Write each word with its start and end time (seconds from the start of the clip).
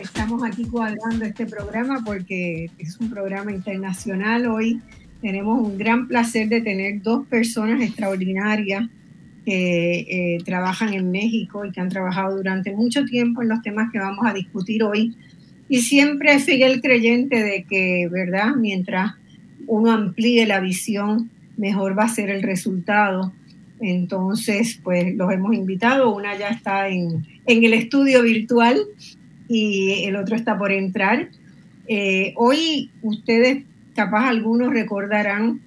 Estamos 0.00 0.42
aquí 0.42 0.64
cuadrando 0.64 1.24
este 1.24 1.46
programa 1.46 2.02
porque 2.04 2.68
es 2.78 2.98
un 2.98 3.10
programa 3.10 3.52
internacional. 3.52 4.46
Hoy 4.46 4.80
tenemos 5.22 5.60
un 5.60 5.78
gran 5.78 6.08
placer 6.08 6.48
de 6.48 6.60
tener 6.60 7.00
dos 7.00 7.26
personas 7.28 7.80
extraordinarias 7.80 8.88
que 9.44 10.00
eh, 10.00 10.38
trabajan 10.44 10.94
en 10.94 11.12
México 11.12 11.64
y 11.64 11.70
que 11.70 11.80
han 11.80 11.90
trabajado 11.90 12.36
durante 12.36 12.74
mucho 12.74 13.04
tiempo 13.04 13.40
en 13.40 13.48
los 13.48 13.62
temas 13.62 13.92
que 13.92 14.00
vamos 14.00 14.26
a 14.26 14.34
discutir 14.34 14.82
hoy. 14.82 15.16
Y 15.68 15.82
siempre 15.82 16.40
sigue 16.40 16.66
el 16.66 16.80
creyente 16.80 17.40
de 17.40 17.62
que, 17.62 18.08
¿verdad? 18.10 18.56
Mientras 18.56 19.12
uno 19.68 19.92
amplíe 19.92 20.44
la 20.46 20.58
visión, 20.58 21.30
mejor 21.56 21.96
va 21.96 22.04
a 22.04 22.08
ser 22.08 22.30
el 22.30 22.42
resultado. 22.42 23.32
Entonces, 23.80 24.80
pues 24.82 25.14
los 25.14 25.32
hemos 25.32 25.54
invitado. 25.54 26.12
Una 26.12 26.36
ya 26.36 26.48
está 26.48 26.88
en, 26.88 27.24
en 27.46 27.64
el 27.64 27.74
estudio 27.74 28.22
virtual 28.24 28.78
y 29.48 30.04
el 30.04 30.16
otro 30.16 30.36
está 30.36 30.58
por 30.58 30.70
entrar. 30.70 31.28
Eh, 31.86 32.34
hoy 32.36 32.90
ustedes, 33.02 33.64
capaz 33.94 34.28
algunos 34.28 34.72
recordarán 34.72 35.60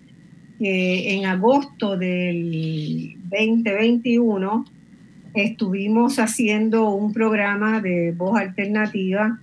que 0.60 1.16
en 1.16 1.26
agosto 1.26 1.98
del 1.98 3.16
2021 3.24 4.66
estuvimos 5.34 6.20
haciendo 6.20 6.92
un 6.92 7.14
programa 7.14 7.82
de 7.82 8.12
voz 8.12 8.40
alternativa 8.40 9.40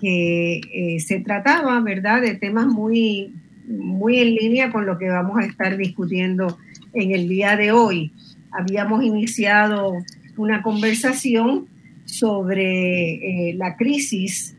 que 0.00 0.60
eh, 0.72 1.00
se 1.00 1.20
trataba, 1.20 1.80
¿verdad?, 1.80 2.22
de 2.22 2.34
temas 2.34 2.66
muy, 2.66 3.32
muy 3.68 4.18
en 4.18 4.34
línea 4.34 4.72
con 4.72 4.86
lo 4.86 4.98
que 4.98 5.08
vamos 5.08 5.38
a 5.38 5.44
estar 5.44 5.76
discutiendo 5.76 6.58
en 6.94 7.12
el 7.12 7.28
día 7.28 7.56
de 7.56 7.72
hoy. 7.72 8.12
Habíamos 8.50 9.04
iniciado 9.04 9.92
una 10.36 10.62
conversación 10.62 11.66
sobre 12.08 13.50
eh, 13.50 13.54
la 13.54 13.76
crisis 13.76 14.56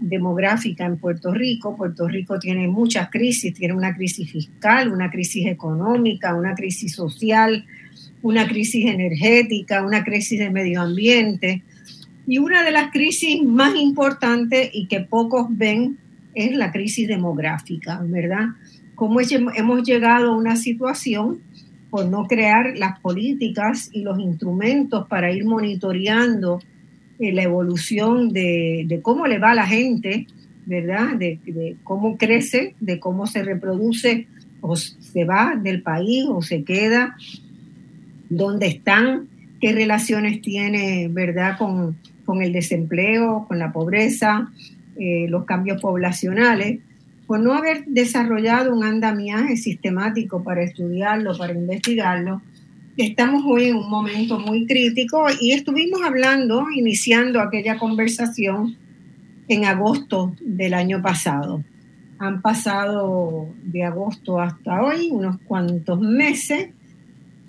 demográfica 0.00 0.84
en 0.84 0.96
Puerto 0.96 1.32
Rico. 1.32 1.76
Puerto 1.76 2.08
Rico 2.08 2.38
tiene 2.38 2.66
muchas 2.66 3.10
crisis, 3.10 3.54
tiene 3.54 3.74
una 3.74 3.94
crisis 3.94 4.30
fiscal, 4.30 4.92
una 4.92 5.10
crisis 5.10 5.46
económica, 5.46 6.34
una 6.34 6.54
crisis 6.54 6.94
social, 6.94 7.64
una 8.22 8.48
crisis 8.48 8.86
energética, 8.86 9.84
una 9.84 10.02
crisis 10.02 10.38
de 10.40 10.50
medio 10.50 10.82
ambiente. 10.82 11.62
Y 12.26 12.38
una 12.38 12.64
de 12.64 12.72
las 12.72 12.90
crisis 12.90 13.42
más 13.42 13.74
importantes 13.76 14.70
y 14.72 14.86
que 14.86 15.00
pocos 15.00 15.46
ven 15.50 15.98
es 16.34 16.54
la 16.54 16.72
crisis 16.72 17.08
demográfica, 17.08 18.00
¿verdad? 18.04 18.48
Cómo 18.94 19.20
hemos 19.20 19.82
llegado 19.84 20.32
a 20.32 20.36
una 20.36 20.56
situación 20.56 21.40
por 21.88 22.06
no 22.06 22.26
crear 22.26 22.76
las 22.76 23.00
políticas 23.00 23.90
y 23.92 24.02
los 24.02 24.18
instrumentos 24.18 25.08
para 25.08 25.32
ir 25.32 25.44
monitoreando 25.44 26.60
eh, 27.20 27.32
la 27.32 27.42
evolución 27.42 28.32
de, 28.32 29.00
cómo 29.02 29.26
le 29.26 29.38
va 29.38 29.52
a 29.52 29.54
la 29.54 29.66
gente, 29.66 30.26
¿verdad? 30.66 31.16
De, 31.16 31.76
cómo 31.84 32.16
crece, 32.16 32.74
de 32.80 32.98
cómo 32.98 33.26
se 33.26 33.42
reproduce 33.42 34.26
o 34.60 34.76
se 34.76 35.24
va 35.24 35.54
del 35.56 35.82
país 35.82 36.24
o 36.28 36.42
se 36.42 36.64
queda, 36.64 37.16
dónde 38.28 38.66
están, 38.66 39.28
qué 39.60 39.72
relaciones 39.72 40.40
tiene, 40.40 41.08
¿verdad? 41.08 41.56
Con, 41.58 41.96
el 42.40 42.52
desempleo, 42.52 43.44
con 43.48 43.58
la 43.58 43.72
pobreza, 43.72 44.52
eh, 44.96 45.26
los 45.28 45.46
cambios 45.46 45.80
poblacionales 45.80 46.78
por 47.30 47.38
no 47.38 47.54
haber 47.54 47.84
desarrollado 47.86 48.74
un 48.74 48.82
andamiaje 48.82 49.56
sistemático 49.56 50.42
para 50.42 50.64
estudiarlo, 50.64 51.38
para 51.38 51.52
investigarlo, 51.52 52.42
estamos 53.02 53.44
hoy 53.46 53.68
en 53.68 53.76
un 53.76 53.88
momento 53.88 54.38
muy 54.38 54.66
crítico 54.66 55.26
y 55.40 55.52
estuvimos 55.52 56.02
hablando, 56.02 56.66
iniciando 56.74 57.40
aquella 57.40 57.78
conversación 57.78 58.76
en 59.48 59.64
agosto 59.64 60.34
del 60.40 60.74
año 60.74 61.00
pasado. 61.02 61.64
Han 62.18 62.42
pasado 62.42 63.48
de 63.62 63.84
agosto 63.84 64.40
hasta 64.40 64.82
hoy 64.82 65.08
unos 65.10 65.38
cuantos 65.46 66.00
meses 66.00 66.70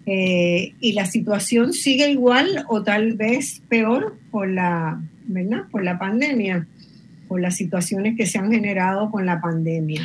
eh, 0.06 0.74
y 0.80 0.94
la 0.94 1.06
situación 1.06 1.74
sigue 1.74 2.10
igual 2.10 2.66
o 2.70 2.82
tal 2.82 3.14
vez 3.14 3.62
peor 3.70 4.18
por 4.32 4.50
la, 4.50 5.02
¿verdad? 5.28 5.64
por 5.70 5.84
la 5.84 6.00
pandemia 6.00 6.68
por 7.32 7.40
las 7.40 7.56
situaciones 7.56 8.18
que 8.18 8.26
se 8.26 8.40
han 8.40 8.52
generado 8.52 9.10
con 9.10 9.26
la 9.26 9.40
pandemia. 9.40 10.02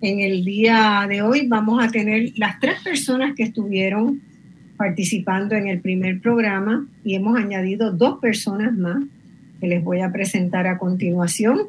En 0.00 0.18
el 0.18 0.44
día 0.44 1.06
de 1.08 1.22
hoy 1.22 1.46
vamos 1.46 1.80
a 1.80 1.92
tener 1.92 2.32
las 2.34 2.58
tres 2.58 2.82
personas 2.82 3.36
que 3.36 3.44
estuvieron 3.44 4.20
participando 4.76 5.54
en 5.54 5.68
el 5.68 5.80
primer 5.80 6.20
programa 6.20 6.86
y 7.04 7.14
hemos 7.14 7.38
añadido 7.38 7.92
dos 7.92 8.18
personas 8.20 8.76
más 8.76 9.02
que 9.60 9.66
les 9.66 9.82
voy 9.82 10.00
a 10.00 10.12
presentar 10.12 10.66
a 10.66 10.78
continuación. 10.78 11.60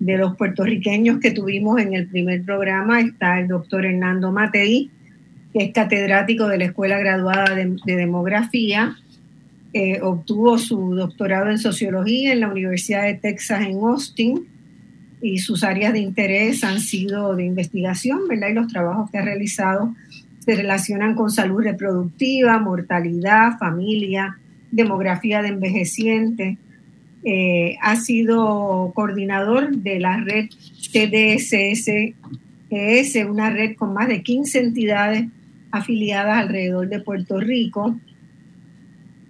De 0.00 0.18
los 0.18 0.36
puertorriqueños 0.36 1.20
que 1.20 1.30
tuvimos 1.30 1.80
en 1.80 1.94
el 1.94 2.08
primer 2.08 2.42
programa 2.42 3.00
está 3.00 3.38
el 3.38 3.48
doctor 3.48 3.86
Hernando 3.86 4.32
Matei, 4.32 4.90
que 5.52 5.64
es 5.64 5.72
catedrático 5.72 6.48
de 6.48 6.58
la 6.58 6.64
Escuela 6.64 6.98
Graduada 6.98 7.54
de, 7.54 7.76
Demografía. 7.86 8.96
Eh, 9.72 10.00
obtuvo 10.02 10.58
su 10.58 10.94
doctorado 10.94 11.50
en 11.50 11.58
sociología 11.58 12.32
en 12.32 12.40
la 12.40 12.48
Universidad 12.48 13.04
de 13.04 13.14
Texas 13.14 13.66
en 13.66 13.78
Austin 13.78 14.46
y 15.20 15.38
sus 15.38 15.64
áreas 15.64 15.92
de 15.92 16.00
interés 16.00 16.64
han 16.64 16.80
sido 16.80 17.34
de 17.34 17.44
investigación, 17.44 18.28
¿verdad? 18.28 18.48
Y 18.50 18.54
los 18.54 18.68
trabajos 18.68 19.10
que 19.10 19.18
ha 19.18 19.22
realizado 19.22 19.94
se 20.44 20.54
relacionan 20.54 21.14
con 21.14 21.30
salud 21.30 21.62
reproductiva, 21.62 22.58
mortalidad, 22.58 23.58
familia, 23.58 24.38
demografía 24.70 25.40
de 25.42 25.48
envejecientes. 25.48 26.58
Eh, 27.24 27.76
ha 27.80 27.96
sido 27.96 28.92
coordinador 28.94 29.74
de 29.76 29.98
la 30.00 30.18
red 30.18 30.50
TDSS, 30.92 32.14
es 32.70 33.14
una 33.14 33.50
red 33.50 33.76
con 33.76 33.94
más 33.94 34.08
de 34.08 34.22
15 34.22 34.58
entidades 34.58 35.26
afiliadas 35.70 36.38
alrededor 36.38 36.88
de 36.88 37.00
Puerto 37.00 37.40
Rico, 37.40 37.98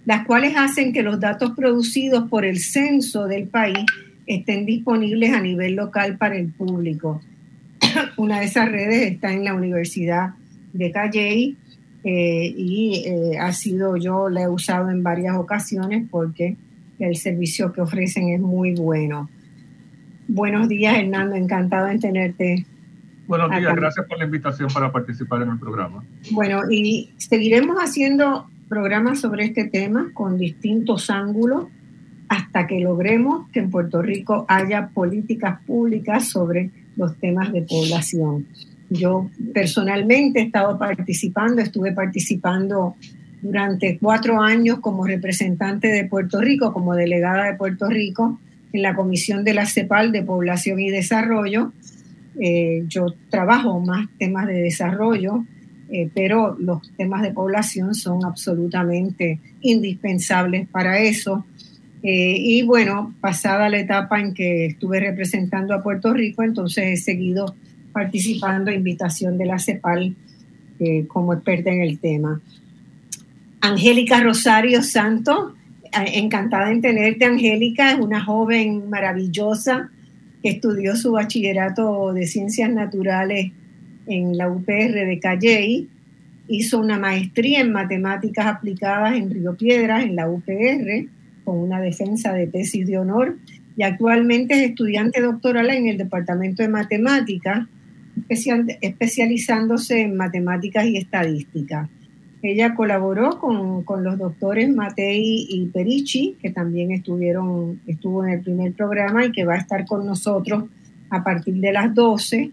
las 0.03 0.25
cuales 0.25 0.55
hacen 0.57 0.93
que 0.93 1.03
los 1.03 1.19
datos 1.19 1.51
producidos 1.51 2.29
por 2.29 2.43
el 2.43 2.59
censo 2.59 3.27
del 3.27 3.47
país 3.47 3.85
estén 4.25 4.65
disponibles 4.65 5.33
a 5.33 5.41
nivel 5.41 5.75
local 5.75 6.17
para 6.17 6.35
el 6.35 6.51
público. 6.51 7.21
Una 8.17 8.39
de 8.39 8.45
esas 8.45 8.69
redes 8.69 9.11
está 9.11 9.31
en 9.31 9.45
la 9.45 9.53
Universidad 9.53 10.33
de 10.77 10.91
Calley 10.91 11.57
eh, 12.03 12.53
y 12.55 13.03
eh, 13.05 13.37
ha 13.39 13.51
sido 13.53 13.97
yo 13.97 14.29
la 14.29 14.43
he 14.43 14.49
usado 14.49 14.89
en 14.91 15.01
varias 15.01 15.35
ocasiones 15.37 16.07
porque 16.09 16.55
el 16.99 17.15
servicio 17.15 17.73
que 17.73 17.81
ofrecen 17.81 18.29
es 18.29 18.39
muy 18.39 18.75
bueno. 18.75 19.29
Buenos 20.27 20.67
días, 20.67 20.97
Hernando, 20.97 21.35
encantado 21.35 21.87
en 21.87 21.99
tenerte. 21.99 22.65
Buenos 23.27 23.49
días, 23.49 23.75
gracias 23.75 24.05
por 24.07 24.19
la 24.19 24.25
invitación 24.25 24.69
para 24.73 24.91
participar 24.91 25.41
en 25.41 25.49
el 25.49 25.59
programa. 25.59 26.03
Bueno, 26.31 26.61
y 26.69 27.11
seguiremos 27.17 27.77
haciendo 27.77 28.47
programas 28.69 29.19
sobre 29.19 29.45
este 29.45 29.65
tema 29.65 30.11
con 30.13 30.37
distintos 30.37 31.09
ángulos 31.09 31.65
hasta 32.27 32.67
que 32.67 32.79
logremos 32.79 33.49
que 33.51 33.59
en 33.59 33.71
Puerto 33.71 34.01
Rico 34.01 34.45
haya 34.47 34.89
políticas 34.89 35.59
públicas 35.65 36.27
sobre 36.27 36.71
los 36.95 37.15
temas 37.17 37.51
de 37.51 37.61
población. 37.61 38.47
Yo 38.95 39.29
personalmente 39.53 40.39
he 40.39 40.43
estado 40.43 40.77
participando, 40.77 41.61
estuve 41.61 41.91
participando 41.91 42.95
durante 43.41 43.97
cuatro 43.99 44.41
años 44.41 44.79
como 44.79 45.05
representante 45.05 45.87
de 45.89 46.05
Puerto 46.05 46.41
Rico, 46.41 46.73
como 46.73 46.95
delegada 46.95 47.45
de 47.45 47.57
Puerto 47.57 47.87
Rico 47.87 48.39
en 48.73 48.81
la 48.81 48.95
Comisión 48.95 49.43
de 49.43 49.53
la 49.53 49.65
CEPAL 49.65 50.11
de 50.11 50.23
Población 50.23 50.79
y 50.79 50.89
Desarrollo. 50.89 51.71
Eh, 52.39 52.83
yo 52.87 53.13
trabajo 53.29 53.79
más 53.79 54.07
temas 54.19 54.47
de 54.47 54.61
desarrollo, 54.61 55.45
eh, 55.89 56.09
pero 56.13 56.57
los 56.59 56.81
temas 56.97 57.21
de 57.21 57.31
población 57.31 57.93
son 57.93 58.25
absolutamente 58.25 59.39
indispensables 59.61 60.67
para 60.67 60.99
eso. 60.99 61.45
Eh, 62.03 62.35
y 62.37 62.63
bueno, 62.63 63.15
pasada 63.21 63.69
la 63.69 63.79
etapa 63.79 64.19
en 64.19 64.33
que 64.33 64.65
estuve 64.65 64.99
representando 64.99 65.73
a 65.73 65.81
Puerto 65.81 66.13
Rico, 66.13 66.43
entonces 66.43 66.85
he 66.85 66.97
seguido 66.97 67.55
participando 67.95 68.71
a 68.71 68.73
invitación 68.73 69.37
de 69.37 69.45
la 69.45 69.57
CEPAL 69.57 70.13
eh, 70.81 71.05
como 71.07 71.31
experta 71.31 71.71
en 71.71 71.81
el 71.81 71.97
tema. 71.97 72.41
Angélica 73.61 74.19
Rosario 74.19 74.83
Santo, 74.83 75.55
encantada 75.93 76.71
en 76.71 76.81
tenerte, 76.81 77.23
Angélica, 77.23 77.93
es 77.93 77.99
una 77.99 78.21
joven 78.21 78.89
maravillosa 78.89 79.89
que 80.43 80.49
estudió 80.49 80.97
su 80.97 81.13
bachillerato 81.13 82.11
de 82.11 82.27
ciencias 82.27 82.69
naturales 82.69 83.53
en 84.07 84.37
la 84.37 84.49
UPR 84.49 85.05
de 85.07 85.19
Calley, 85.21 85.89
hizo 86.49 86.81
una 86.81 86.99
maestría 86.99 87.61
en 87.61 87.71
matemáticas 87.71 88.45
aplicadas 88.45 89.15
en 89.15 89.31
Río 89.31 89.55
Piedras, 89.55 90.03
en 90.03 90.17
la 90.17 90.29
UPR, 90.29 91.07
con 91.45 91.59
una 91.59 91.79
defensa 91.79 92.33
de 92.33 92.47
tesis 92.47 92.85
de 92.85 92.97
honor, 92.97 93.37
y 93.77 93.83
actualmente 93.83 94.53
es 94.55 94.69
estudiante 94.69 95.21
doctoral 95.21 95.69
en 95.69 95.87
el 95.87 95.97
Departamento 95.97 96.61
de 96.61 96.69
Matemáticas, 96.69 97.67
especializándose 98.29 100.01
en 100.01 100.15
matemáticas 100.15 100.85
y 100.85 100.97
estadística. 100.97 101.89
Ella 102.41 102.75
colaboró 102.75 103.39
con, 103.39 103.83
con, 103.83 104.03
los 104.03 104.17
doctores 104.17 104.69
Matei 104.69 105.47
y 105.49 105.65
Perici, 105.67 106.37
que 106.41 106.51
también 106.51 106.91
estuvieron, 106.91 107.81
estuvo 107.87 108.23
en 108.23 108.33
el 108.33 108.41
primer 108.41 108.73
programa 108.73 109.25
y 109.25 109.31
que 109.31 109.45
va 109.45 109.55
a 109.55 109.57
estar 109.57 109.85
con 109.85 110.05
nosotros 110.05 110.65
a 111.09 111.23
partir 111.23 111.55
de 111.55 111.71
las 111.71 111.93
12, 111.93 112.51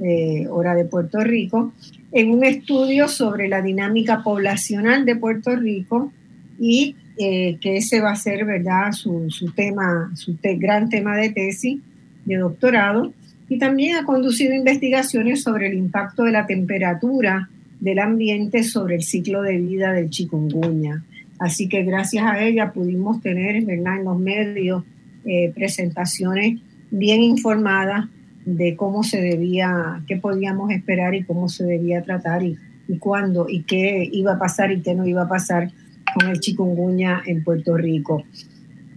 eh, 0.00 0.46
hora 0.48 0.74
de 0.74 0.84
Puerto 0.84 1.20
Rico, 1.20 1.72
en 2.10 2.30
un 2.30 2.44
estudio 2.44 3.06
sobre 3.06 3.48
la 3.48 3.62
dinámica 3.62 4.22
poblacional 4.24 5.04
de 5.04 5.14
Puerto 5.16 5.54
Rico 5.54 6.12
y 6.58 6.96
eh, 7.18 7.58
que 7.60 7.76
ese 7.76 8.00
va 8.00 8.12
a 8.12 8.16
ser, 8.16 8.44
¿verdad?, 8.44 8.92
su, 8.92 9.30
su 9.30 9.52
tema, 9.52 10.10
su 10.14 10.36
gran 10.42 10.88
tema 10.88 11.16
de 11.16 11.30
tesis 11.30 11.80
de 12.24 12.36
doctorado. 12.36 13.12
Y 13.52 13.58
también 13.58 13.96
ha 13.96 14.06
conducido 14.06 14.54
investigaciones 14.54 15.42
sobre 15.42 15.66
el 15.66 15.74
impacto 15.74 16.22
de 16.22 16.32
la 16.32 16.46
temperatura 16.46 17.50
del 17.80 17.98
ambiente 17.98 18.64
sobre 18.64 18.94
el 18.94 19.02
ciclo 19.02 19.42
de 19.42 19.58
vida 19.58 19.92
del 19.92 20.08
chikungunya. 20.08 21.04
Así 21.38 21.68
que 21.68 21.82
gracias 21.82 22.24
a 22.24 22.42
ella 22.42 22.72
pudimos 22.72 23.20
tener 23.20 23.62
¿verdad? 23.66 23.98
en 23.98 24.04
los 24.04 24.18
medios 24.18 24.84
eh, 25.26 25.52
presentaciones 25.54 26.60
bien 26.90 27.20
informadas 27.20 28.08
de 28.46 28.74
cómo 28.74 29.02
se 29.02 29.20
debía, 29.20 30.02
qué 30.08 30.16
podíamos 30.16 30.70
esperar 30.70 31.14
y 31.14 31.22
cómo 31.22 31.50
se 31.50 31.64
debía 31.64 32.00
tratar 32.00 32.42
y, 32.42 32.56
y 32.88 32.96
cuándo 32.96 33.50
y 33.50 33.64
qué 33.64 34.08
iba 34.10 34.32
a 34.32 34.38
pasar 34.38 34.72
y 34.72 34.80
qué 34.80 34.94
no 34.94 35.06
iba 35.06 35.24
a 35.24 35.28
pasar 35.28 35.70
con 36.14 36.30
el 36.30 36.40
chikungunya 36.40 37.22
en 37.26 37.44
Puerto 37.44 37.76
Rico. 37.76 38.24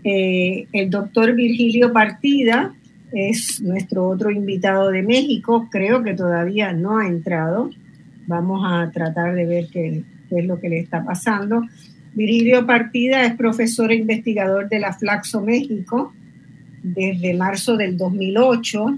Eh, 0.06 0.68
el 0.72 0.90
doctor 0.90 1.36
Virgilio 1.36 1.92
Partida 1.92 2.74
es 3.16 3.62
nuestro 3.62 4.08
otro 4.08 4.30
invitado 4.30 4.92
de 4.92 5.02
México, 5.02 5.68
creo 5.72 6.04
que 6.04 6.14
todavía 6.14 6.74
no 6.74 7.00
ha 7.00 7.08
entrado, 7.08 7.72
Vamos 8.28 8.64
a 8.66 8.90
tratar 8.92 9.36
de 9.36 9.46
ver 9.46 9.68
qué, 9.72 10.04
es 10.32 10.46
lo 10.46 10.60
que 10.60 10.70
le 10.70 10.80
está 10.80 11.04
pasando. 11.04 11.62
Virgilio 12.14 12.66
Partida 12.66 13.24
es 13.26 13.36
profesor 13.36 13.92
e 13.92 13.96
investigador 13.96 14.68
de 14.68 14.80
la 14.80 14.94
Flaxo 14.94 15.42
México 15.42 16.12
desde 16.82 17.36
marzo 17.36 17.78
del 17.78 17.98
2008. 17.98 18.98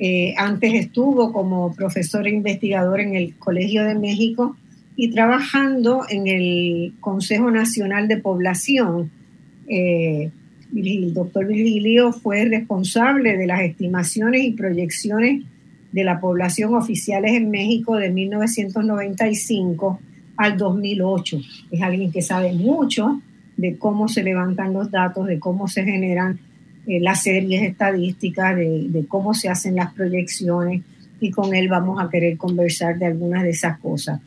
Eh, 0.00 0.34
antes 0.36 0.74
estuvo 0.74 1.32
como 1.32 1.74
profesor 1.74 2.26
e 2.26 2.30
investigador 2.30 3.00
en 3.00 3.14
el 3.14 3.36
Colegio 3.36 3.84
de 3.84 3.94
México 3.94 4.56
y 4.96 5.10
trabajando 5.10 6.04
en 6.08 6.26
el 6.26 6.94
Consejo 6.98 7.50
Nacional 7.50 8.08
de 8.08 8.16
Población. 8.16 9.10
Eh, 9.68 10.30
el 10.74 11.14
doctor 11.14 11.46
Virgilio 11.46 12.12
fue 12.12 12.44
responsable 12.44 13.36
de 13.36 13.46
las 13.46 13.62
estimaciones 13.62 14.44
y 14.44 14.52
proyecciones 14.52 15.44
de 15.92 16.04
la 16.04 16.20
población 16.20 16.74
oficiales 16.74 17.32
en 17.32 17.50
México 17.50 17.96
de 17.96 18.10
1995 18.10 20.00
al 20.36 20.56
2008. 20.56 21.40
Es 21.70 21.82
alguien 21.82 22.12
que 22.12 22.22
sabe 22.22 22.52
mucho 22.52 23.20
de 23.56 23.76
cómo 23.76 24.08
se 24.08 24.22
levantan 24.22 24.72
los 24.72 24.90
datos, 24.90 25.26
de 25.26 25.38
cómo 25.38 25.68
se 25.68 25.84
generan 25.84 26.38
eh, 26.86 26.98
las 27.00 27.22
series 27.22 27.62
estadísticas, 27.62 28.56
de, 28.56 29.04
cómo 29.06 29.34
se 29.34 29.48
hacen 29.48 29.76
las 29.76 29.92
proyecciones 29.92 30.82
y 31.20 31.30
con 31.30 31.54
él 31.54 31.68
vamos 31.68 32.02
a 32.02 32.08
querer 32.08 32.38
conversar 32.38 32.98
de 32.98 33.06
algunas 33.06 33.42
de 33.42 33.50
esas 33.50 33.78
cosas. 33.80 34.20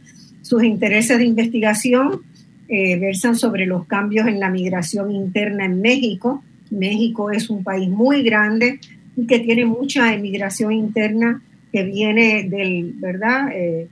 Sus 0.43 0.63
intereses 0.63 1.17
de 1.17 1.25
investigación 1.25 2.21
eh, 2.67 2.97
versan 2.97 3.35
sobre 3.35 3.65
los 3.65 3.85
cambios 3.85 4.27
en 4.27 4.39
la 4.39 4.49
migración 4.49 5.11
interna 5.11 5.65
en 5.65 5.81
México. 5.81 6.43
México 6.71 7.31
es 7.31 7.49
un 7.49 7.63
país 7.63 7.89
muy 7.89 8.23
grande 8.23 8.79
y 9.15 9.27
que 9.27 9.39
tiene 9.39 9.65
mucha 9.65 10.13
emigración 10.13 10.71
interna 10.71 11.41
que 11.71 11.83
viene 11.83 12.43
del, 12.43 12.93
¿verdad? 12.95 13.49
Eh, 13.53 13.87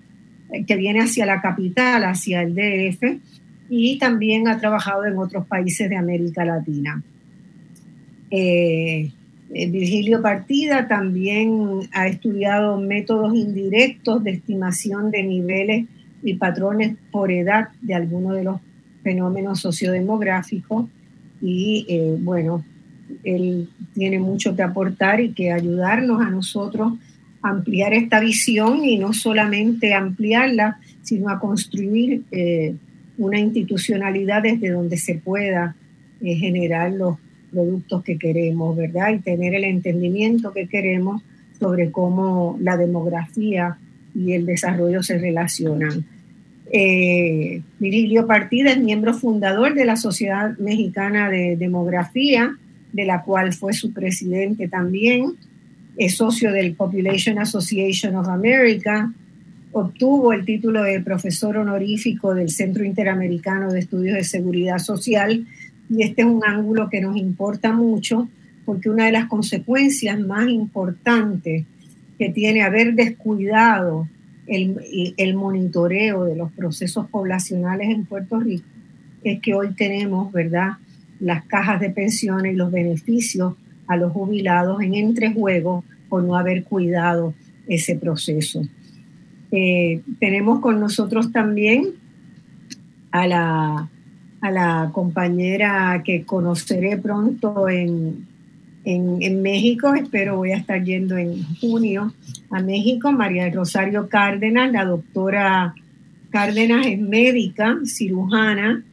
que 0.68 0.76
viene 0.76 1.02
hacia 1.02 1.26
la 1.26 1.42
capital, 1.42 2.04
hacia 2.04 2.42
el 2.42 2.54
DF, 2.54 3.20
y 3.70 3.98
también 3.98 4.48
ha 4.48 4.60
trabajado 4.60 5.06
en 5.06 5.18
otros 5.18 5.48
países 5.48 5.90
de 5.90 5.96
América 5.96 6.44
Latina. 6.44 7.02
Eh, 8.30 9.12
Virgilio 9.50 10.22
Partida 10.22 10.88
también 10.88 11.82
ha 11.92 12.08
estudiado 12.08 12.80
métodos 12.80 13.36
indirectos 13.36 14.24
de 14.24 14.32
estimación 14.32 15.12
de 15.12 15.24
niveles 15.24 15.86
y 16.24 16.36
patrones 16.36 16.96
por 17.12 17.32
edad 17.32 17.70
de 17.82 17.94
algunos 17.94 18.36
de 18.36 18.44
los 18.44 18.60
fenómenos 19.04 19.60
sociodemográficos 19.60 20.86
y 21.42 21.86
bueno, 22.20 22.64
él 23.24 23.70
tiene 23.94 24.20
mucho 24.20 24.56
que 24.56 24.62
aportar 24.62 25.20
y 25.22 25.34
que 25.34 25.52
ayudarnos 25.52 26.22
a 26.22 26.30
nosotros 26.30 26.94
ampliar 27.42 27.94
esta 27.94 28.20
visión 28.20 28.86
y 28.86 28.98
no 28.98 29.14
solamente 29.14 29.94
ampliarla, 29.94 30.80
sino 31.02 31.30
a 31.30 31.40
construir 31.40 32.24
eh, 32.32 32.76
una 33.18 33.40
institucionalidad 33.40 34.44
desde 34.44 34.70
donde 34.70 34.98
se 34.98 35.16
pueda 35.16 35.76
eh, 36.22 36.36
generar 36.36 36.92
los 36.92 37.18
productos 37.52 38.04
que 38.04 38.18
queremos, 38.18 38.78
¿verdad? 38.78 39.14
Y 39.14 39.20
tener 39.20 39.56
el 39.56 39.66
entendimiento 39.66 40.54
que 40.54 40.68
queremos 40.68 41.22
sobre 41.60 41.92
cómo 41.92 42.58
la 42.62 42.78
demografía 42.78 43.78
y 44.16 44.34
el 44.34 44.46
desarrollo 44.46 45.04
se 45.04 45.18
relacionan. 45.18 46.06
Eh, 46.74 47.62
Virgilio 47.80 48.26
Partida 48.26 48.72
es 48.72 48.80
miembro 48.80 49.14
fundador 49.14 49.74
de 49.74 49.84
la 49.84 49.98
Sociedad 49.98 50.58
Mexicana 50.58 51.30
de 51.30 51.58
Demografía, 51.58 52.56
de 52.94 53.06
la 53.06 53.24
cual 53.24 53.52
fue 53.52 53.74
su 53.74 53.92
presidente 53.92 54.70
también. 54.70 55.34
Es 55.98 56.16
socio 56.16 56.52
del 56.54 56.74
Population 56.76 57.40
Association 57.40 58.16
of 58.16 58.30
America, 58.30 59.12
obtuvo 59.74 60.32
el 60.32 60.46
título 60.46 60.84
de 60.84 61.02
profesor 61.02 61.58
honorífico 61.58 62.34
del 62.34 62.50
Centro 62.50 62.86
Interamericano 62.86 63.72
de 63.72 63.80
Estudios 63.80 64.16
de 64.16 64.24
Seguridad 64.24 64.78
Social. 64.78 65.46
Y 65.90 66.04
este 66.04 66.22
es 66.22 66.28
un 66.28 66.42
ángulo 66.46 66.90
que 66.90 67.02
nos 67.02 67.18
importa 67.18 67.74
mucho 67.74 68.30
porque 68.64 68.90
una 68.90 69.08
de 69.08 69.12
las 69.12 69.26
consecuencias 69.26 70.18
más 70.20 70.48
importantes 70.48 71.66
que 72.18 72.30
tiene 72.30 72.62
haber 72.62 72.94
descuidado 72.94 74.08
el, 74.52 75.14
el 75.16 75.34
monitoreo 75.36 76.26
de 76.26 76.36
los 76.36 76.52
procesos 76.52 77.08
poblacionales 77.08 77.90
en 77.90 78.06
Puerto 78.06 78.40
Rico 78.40 78.68
es 79.24 79.40
que 79.40 79.54
hoy 79.54 79.74
tenemos, 79.76 80.32
¿verdad?, 80.32 80.74
las 81.20 81.46
cajas 81.46 81.80
de 81.80 81.92
pensiones 81.92 82.54
y 82.54 82.56
los 82.56 82.72
beneficios 82.72 83.54
a 83.88 83.96
los 83.96 84.12
jubilados 84.12 84.82
en 84.82 84.96
entrejuego 84.96 85.84
por 86.10 86.24
no 86.24 86.36
haber 86.36 86.64
cuidado 86.64 87.34
ese 87.68 87.96
proceso. 87.96 88.64
Eh, 89.52 90.02
tenemos 90.20 90.60
con 90.60 90.80
nosotros 90.80 91.32
también 91.32 91.92
a 93.12 93.28
la, 93.28 93.90
a 94.42 94.52
la 94.52 94.90
compañera 94.94 96.02
que 96.04 96.26
conoceré 96.26 96.98
pronto 96.98 97.70
en, 97.70 98.26
en, 98.84 99.22
en, 99.22 99.42
México, 99.42 99.94
espero 99.94 100.38
voy 100.38 100.52
a 100.52 100.58
estar 100.58 100.84
yendo 100.84 101.18
en 101.18 101.44
junio 101.56 102.14
a 102.50 102.62
México, 102.62 103.12
María 103.12 103.50
Rosario 103.50 104.10
Cárdenas, 104.10 104.72
la 104.72 104.86
doctora 104.86 105.76
Cárdenas 106.32 106.88
es 106.88 107.00
médica, 107.00 107.78
cirujana, 107.86 108.84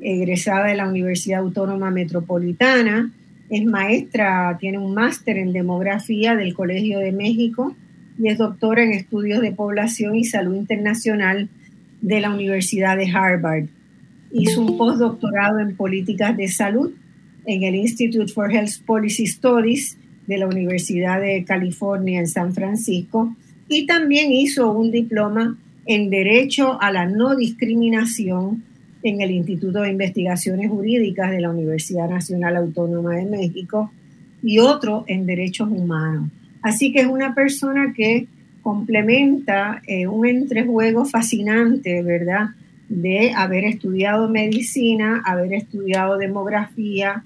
egresada 0.00 0.66
de 0.66 0.76
la 0.76 0.88
Universidad 0.88 1.40
Autónoma 1.40 1.90
Metropolitana, 1.90 3.12
es 3.50 3.64
maestra, 3.64 4.56
tiene 4.60 4.78
un 4.78 4.94
máster 4.94 5.38
en 5.38 5.52
demografía 5.52 6.34
del 6.36 6.54
Colegio 6.54 6.98
de 6.98 7.12
México 7.12 7.74
y 8.18 8.28
es 8.28 8.38
doctora 8.38 8.82
en 8.82 8.92
estudios 8.92 9.40
de 9.40 9.52
población 9.52 10.16
y 10.16 10.24
salud 10.24 10.54
internacional 10.54 11.48
de 12.00 12.20
la 12.20 12.30
Universidad 12.30 12.96
de 12.96 13.10
Harvard. 13.10 13.66
Hizo 14.32 14.60
un 14.60 14.76
postdoctorado 14.76 15.60
en 15.60 15.76
políticas 15.76 16.36
de 16.36 16.48
salud 16.48 16.92
en 17.46 17.62
el 17.62 17.74
Institute 17.74 18.32
for 18.32 18.52
Health 18.52 18.82
Policy 18.86 19.26
Studies 19.26 19.96
de 20.26 20.38
la 20.38 20.46
Universidad 20.46 21.20
de 21.20 21.44
California 21.44 22.20
en 22.20 22.28
San 22.28 22.54
Francisco 22.54 23.34
y 23.68 23.86
también 23.86 24.32
hizo 24.32 24.72
un 24.72 24.90
diploma 24.90 25.56
en 25.86 26.10
Derecho 26.10 26.80
a 26.80 26.92
la 26.92 27.06
No 27.06 27.34
Discriminación 27.34 28.62
en 29.02 29.20
el 29.20 29.30
Instituto 29.30 29.80
de 29.80 29.90
Investigaciones 29.90 30.70
Jurídicas 30.70 31.30
de 31.30 31.40
la 31.40 31.50
Universidad 31.50 32.08
Nacional 32.10 32.56
Autónoma 32.56 33.16
de 33.16 33.24
México 33.24 33.90
y 34.42 34.58
otro 34.58 35.04
en 35.06 35.26
Derechos 35.26 35.68
Humanos. 35.70 36.30
Así 36.62 36.92
que 36.92 37.00
es 37.00 37.06
una 37.06 37.34
persona 37.34 37.94
que 37.96 38.26
complementa 38.62 39.80
eh, 39.86 40.06
un 40.06 40.26
entrejuego 40.26 41.04
fascinante, 41.04 42.02
¿verdad? 42.02 42.50
De 42.88 43.32
haber 43.32 43.64
estudiado 43.64 44.28
medicina, 44.28 45.22
haber 45.24 45.52
estudiado 45.52 46.16
demografía, 46.16 47.24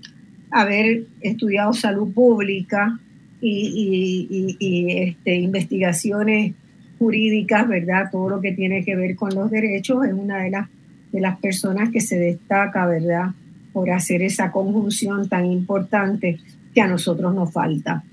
haber 0.51 1.05
estudiado 1.21 1.73
salud 1.73 2.13
pública 2.13 2.99
y, 3.41 4.57
este, 4.61 5.37
investigaciones 5.37 6.55
jurídicas, 6.99 7.67
¿verdad? 7.67 8.09
Todo 8.13 8.29
lo 8.29 8.41
que 8.41 8.53
tiene 8.53 8.85
que 8.85 8.95
ver 8.95 9.17
con 9.17 9.35
los 9.35 9.51
derechos 9.51 10.05
es 10.07 10.13
una 10.13 10.39
de 10.39 10.51
las, 10.51 10.69
de 11.11 11.21
las 11.21 11.39
personas 11.39 11.91
que 11.91 12.01
se 12.01 12.19
destaca, 12.19 12.87
¿verdad? 12.87 13.31
Por 13.73 13.91
hacer 13.91 14.23
esa 14.23 14.53
conjunción 14.53 15.29
tan 15.29 15.47
importante 15.47 16.39
que 16.75 16.81
a 16.81 16.87
nosotros 16.87 17.35
nos 17.35 17.53
falta. 17.53 18.05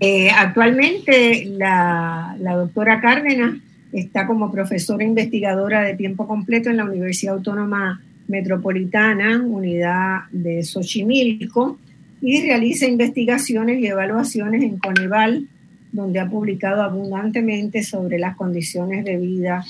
Eh, 0.00 0.30
actualmente 0.30 1.46
la, 1.46 2.36
la, 2.38 2.54
doctora 2.54 3.00
Cárdenas 3.00 3.56
está 3.92 4.26
como 4.26 4.50
profesora 4.50 5.04
investigadora 5.04 5.82
de 5.82 5.94
tiempo 5.94 6.26
completo 6.26 6.70
en 6.70 6.76
la 6.76 6.84
Universidad 6.84 7.34
Autónoma 7.34 8.02
Metropolitana, 8.26 9.42
unidad 9.42 10.22
de 10.30 10.62
Xochimilco, 10.62 11.78
y 12.20 12.42
realiza 12.42 12.86
investigaciones 12.86 13.78
y 13.80 13.86
evaluaciones 13.86 14.62
en 14.62 14.78
Coneval, 14.78 15.46
donde 15.92 16.20
ha 16.20 16.28
publicado 16.28 16.82
abundantemente 16.82 17.82
sobre 17.82 18.18
las 18.18 18.36
condiciones 18.36 19.04
de 19.04 19.16
vida 19.16 19.64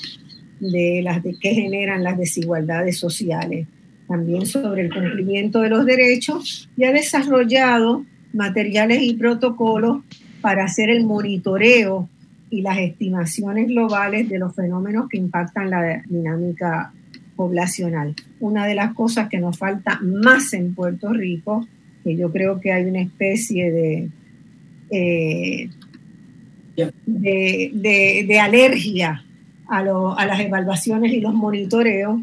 de 0.59 1.01
las 1.03 1.21
que 1.21 1.53
generan 1.53 2.03
las 2.03 2.17
desigualdades 2.17 2.97
sociales, 2.97 3.67
también 4.07 4.45
sobre 4.45 4.81
el 4.81 4.93
cumplimiento 4.93 5.61
de 5.61 5.69
los 5.69 5.85
derechos 5.85 6.69
y 6.75 6.83
ha 6.83 6.91
desarrollado 6.91 8.03
materiales 8.33 9.01
y 9.03 9.13
protocolos 9.13 10.03
para 10.41 10.65
hacer 10.65 10.89
el 10.89 11.05
monitoreo 11.05 12.09
y 12.49 12.61
las 12.61 12.77
estimaciones 12.79 13.67
globales 13.67 14.29
de 14.29 14.39
los 14.39 14.55
fenómenos 14.55 15.07
que 15.09 15.17
impactan 15.17 15.69
la 15.69 16.01
dinámica 16.07 16.91
poblacional. 17.35 18.15
Una 18.39 18.65
de 18.65 18.75
las 18.75 18.93
cosas 18.93 19.29
que 19.29 19.39
nos 19.39 19.57
falta 19.57 19.99
más 20.01 20.53
en 20.53 20.73
Puerto 20.73 21.13
Rico, 21.13 21.67
que 22.03 22.15
yo 22.15 22.31
creo 22.31 22.59
que 22.59 22.73
hay 22.73 22.85
una 22.85 23.01
especie 23.01 23.71
de, 23.71 24.09
eh, 24.89 25.69
de, 27.05 28.39
alergia 28.39 29.23
a, 29.67 29.77
a, 29.77 30.25
las 30.25 30.39
evaluaciones 30.39 31.13
y 31.13 31.21
los 31.21 31.33
monitoreos, 31.33 32.19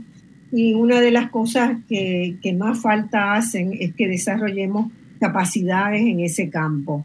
y 0.52 0.74
una 0.74 1.00
de 1.00 1.10
las 1.10 1.30
cosas 1.30 1.78
que, 1.88 2.36
que 2.42 2.52
más 2.52 2.80
falta 2.80 3.34
hacen 3.34 3.72
es 3.78 3.94
que 3.94 4.08
desarrollemos 4.08 4.92
capacidades 5.18 6.02
en 6.02 6.20
ese 6.20 6.50
campo. 6.50 7.04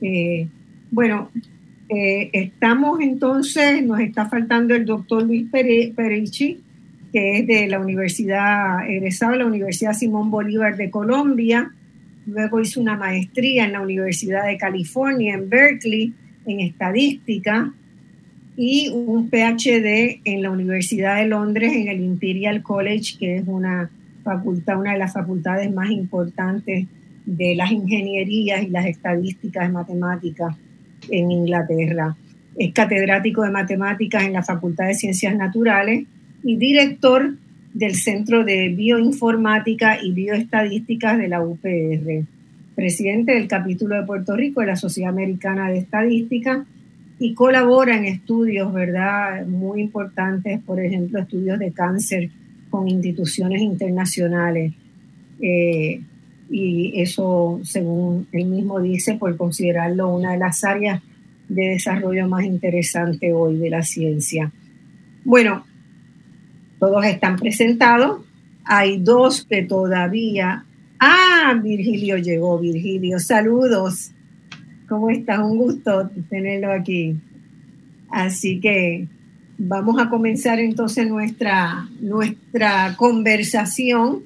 Eh, 0.00 0.48
bueno, 0.90 1.30
eh, 1.88 2.30
estamos 2.34 3.00
entonces, 3.00 3.82
nos 3.82 4.00
está 4.00 4.28
faltando 4.28 4.74
el 4.74 4.84
doctor 4.84 5.22
Luis 5.22 5.48
Perichi, 5.50 6.60
que 7.12 7.38
es 7.38 7.46
de 7.46 7.66
la 7.66 7.80
Universidad, 7.80 8.88
egresado 8.88 9.32
de 9.32 9.38
la 9.38 9.46
Universidad 9.46 9.94
Simón 9.94 10.30
Bolívar 10.30 10.76
de 10.76 10.90
Colombia. 10.90 11.72
Luego 12.26 12.60
hizo 12.60 12.80
una 12.80 12.96
maestría 12.96 13.64
en 13.64 13.72
la 13.72 13.80
Universidad 13.80 14.46
de 14.46 14.58
California, 14.58 15.34
en 15.34 15.48
Berkeley, 15.48 16.12
en 16.44 16.60
estadística, 16.60 17.72
y 18.54 18.90
un 18.90 19.30
PhD 19.30 20.20
en 20.24 20.42
la 20.42 20.50
Universidad 20.50 21.16
de 21.16 21.26
Londres, 21.26 21.72
en 21.72 21.88
el 21.88 22.00
Imperial 22.00 22.62
College, 22.62 23.16
que 23.18 23.36
es 23.36 23.44
una 23.46 23.88
facultad, 24.24 24.78
una 24.78 24.92
de 24.92 24.98
las 24.98 25.14
facultades 25.14 25.72
más 25.72 25.90
importantes 25.90 26.86
de 27.24 27.54
las 27.54 27.70
ingenierías 27.70 28.62
y 28.62 28.68
las 28.68 28.84
estadísticas 28.84 29.68
de 29.68 29.72
matemáticas 29.72 30.54
en 31.10 31.30
Inglaterra. 31.30 32.16
Es 32.56 32.72
catedrático 32.72 33.42
de 33.42 33.50
matemáticas 33.50 34.24
en 34.24 34.32
la 34.32 34.42
Facultad 34.42 34.86
de 34.86 34.94
Ciencias 34.94 35.34
Naturales 35.36 36.06
y 36.42 36.56
director 36.56 37.34
del 37.74 37.94
Centro 37.94 38.44
de 38.44 38.68
Bioinformática 38.70 40.02
y 40.02 40.12
Bioestadísticas 40.12 41.18
de 41.18 41.28
la 41.28 41.42
UPR, 41.42 42.24
presidente 42.74 43.32
del 43.32 43.46
capítulo 43.46 43.96
de 43.96 44.06
Puerto 44.06 44.36
Rico 44.36 44.60
de 44.60 44.68
la 44.68 44.76
Sociedad 44.76 45.10
Americana 45.10 45.70
de 45.70 45.78
Estadística 45.78 46.66
y 47.18 47.34
colabora 47.34 47.96
en 47.96 48.04
estudios, 48.04 48.72
¿verdad?, 48.72 49.46
muy 49.46 49.80
importantes, 49.80 50.60
por 50.60 50.80
ejemplo, 50.80 51.20
estudios 51.20 51.58
de 51.58 51.72
cáncer 51.72 52.30
con 52.70 52.88
instituciones 52.88 53.60
internacionales. 53.62 54.72
Eh, 55.40 56.00
y 56.50 57.00
eso, 57.00 57.60
según 57.62 58.26
él 58.32 58.46
mismo 58.46 58.80
dice, 58.80 59.14
por 59.14 59.36
considerarlo 59.36 60.08
una 60.14 60.32
de 60.32 60.38
las 60.38 60.64
áreas 60.64 61.02
de 61.48 61.68
desarrollo 61.68 62.28
más 62.28 62.44
interesante 62.44 63.32
hoy 63.32 63.56
de 63.56 63.70
la 63.70 63.82
ciencia. 63.82 64.52
Bueno, 65.24 65.64
todos 66.78 67.04
están 67.04 67.36
presentados. 67.36 68.22
Hay 68.64 68.98
dos 68.98 69.44
que 69.44 69.62
todavía... 69.62 70.64
Ah, 71.00 71.58
Virgilio 71.62 72.18
llegó, 72.18 72.58
Virgilio. 72.58 73.18
Saludos. 73.18 74.10
¿Cómo 74.88 75.10
estás? 75.10 75.38
Un 75.38 75.58
gusto 75.58 76.10
tenerlo 76.28 76.72
aquí. 76.72 77.16
Así 78.10 78.58
que 78.58 79.06
vamos 79.58 80.00
a 80.00 80.08
comenzar 80.08 80.58
entonces 80.60 81.08
nuestra, 81.08 81.88
nuestra 82.00 82.94
conversación 82.96 84.22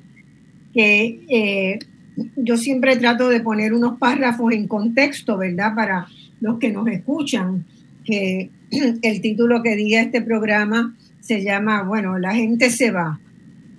que 0.72 1.20
eh, 1.28 1.78
yo 2.36 2.56
siempre 2.56 2.96
trato 2.96 3.28
de 3.28 3.40
poner 3.40 3.72
unos 3.72 3.98
párrafos 3.98 4.52
en 4.52 4.68
contexto, 4.68 5.38
¿verdad? 5.38 5.74
Para 5.74 6.06
los 6.40 6.58
que 6.58 6.70
nos 6.70 6.88
escuchan, 6.88 7.64
que 8.04 8.50
el 9.02 9.20
título 9.20 9.62
que 9.62 9.76
diga 9.76 10.00
este 10.00 10.22
programa 10.22 10.94
se 11.20 11.42
llama, 11.42 11.82
bueno, 11.82 12.18
la 12.18 12.34
gente 12.34 12.70
se 12.70 12.90
va. 12.90 13.20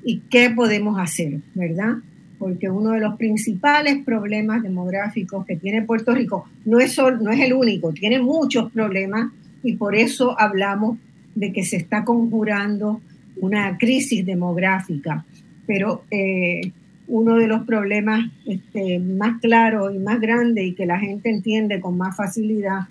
¿Y 0.06 0.20
qué 0.30 0.50
podemos 0.50 1.00
hacer, 1.00 1.40
verdad? 1.54 1.96
Porque 2.40 2.70
uno 2.70 2.92
de 2.92 3.00
los 3.00 3.16
principales 3.18 4.04
problemas 4.04 4.63
demográficos 4.63 5.46
que 5.46 5.56
tiene 5.56 5.82
Puerto 5.82 6.13
Rico 6.13 6.48
no 6.66 6.80
es, 6.80 6.98
no 6.98 7.32
es 7.32 7.40
el 7.40 7.54
único, 7.54 7.94
tiene 7.94 8.22
muchos 8.22 8.72
problemas 8.72 9.32
y 9.63 9.74
por 9.78 9.96
eso 9.96 10.38
hablamos 10.40 10.98
de 11.36 11.54
que 11.54 11.63
se 11.63 11.78
está 11.78 12.04
conjurando 12.04 13.02
una 13.38 13.78
crisis 13.78 14.25
demográfica. 14.25 15.25
Pero 15.66 16.04
eh, 16.12 16.72
uno 17.08 17.36
de 17.36 17.48
los 17.48 17.66
problemas 17.66 18.32
este, 18.46 19.00
más 19.00 19.40
claros 19.42 19.94
y 19.94 20.00
más 20.00 20.20
grandes 20.20 20.66
y 20.66 20.74
que 20.74 20.86
la 20.86 21.00
gente 21.00 21.30
entiende 21.30 21.82
con 21.82 21.98
más 21.98 22.16
facilidad 22.16 22.88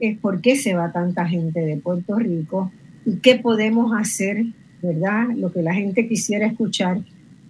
es 0.00 0.18
por 0.18 0.40
qué 0.40 0.56
se 0.56 0.74
va 0.74 0.92
tanta 0.92 1.26
gente 1.26 1.60
de 1.60 1.76
Puerto 1.76 2.16
Rico 2.16 2.70
y 3.04 3.16
qué 3.16 3.36
podemos 3.36 3.92
hacer, 3.98 4.44
¿verdad? 4.82 5.28
Lo 5.36 5.52
que 5.52 5.62
la 5.62 5.74
gente 5.74 6.06
quisiera 6.06 6.46
escuchar 6.46 7.00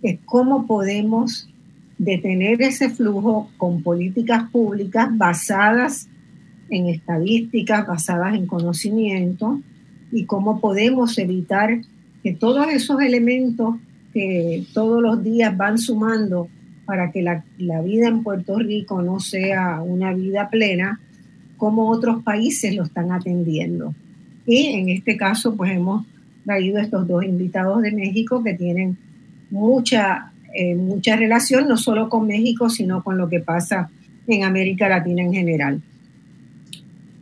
es 0.02 0.18
cómo 0.24 0.66
podemos 0.66 1.48
detener 1.98 2.62
ese 2.62 2.90
flujo 2.90 3.50
con 3.56 3.82
políticas 3.82 4.48
públicas 4.50 5.08
basadas 5.10 6.08
en 6.70 6.88
estadísticas, 6.88 7.86
basadas 7.86 8.34
en 8.34 8.46
conocimiento 8.46 9.60
y 10.12 10.24
cómo 10.24 10.60
podemos 10.60 11.18
evitar 11.18 11.80
que 12.22 12.32
todos 12.32 12.68
esos 12.68 13.00
elementos 13.00 13.76
que 14.12 14.64
todos 14.72 15.02
los 15.02 15.22
días 15.22 15.56
van 15.56 15.78
sumando 15.78 16.48
para 16.84 17.10
que 17.12 17.22
la, 17.22 17.44
vida 17.58 18.08
en 18.08 18.22
Puerto 18.22 18.58
Rico 18.58 19.02
no 19.02 19.20
sea 19.20 19.82
una 19.82 20.14
vida 20.14 20.48
plena, 20.48 21.00
como 21.58 21.90
otros 21.90 22.22
países 22.22 22.74
lo 22.74 22.84
están 22.84 23.12
atendiendo. 23.12 23.94
Y 24.46 24.68
en 24.68 24.88
este 24.88 25.16
caso, 25.16 25.54
pues 25.54 25.72
hemos 25.72 26.06
traído 26.46 26.78
estos 26.78 27.06
dos 27.06 27.24
invitados 27.24 27.82
de 27.82 27.92
México 27.92 28.42
que 28.42 28.54
tienen 28.54 28.96
mucha, 29.50 30.32
eh, 30.54 30.74
mucha 30.76 31.16
relación, 31.16 31.68
no 31.68 31.76
solo 31.76 32.08
con 32.08 32.26
México, 32.26 32.70
sino 32.70 33.04
con 33.04 33.18
lo 33.18 33.28
que 33.28 33.40
pasa 33.40 33.90
en 34.26 34.44
América 34.44 34.88
Latina 34.88 35.22
en 35.22 35.32
general. 35.34 35.82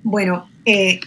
Bueno, 0.05 0.47
eh, 0.65 1.01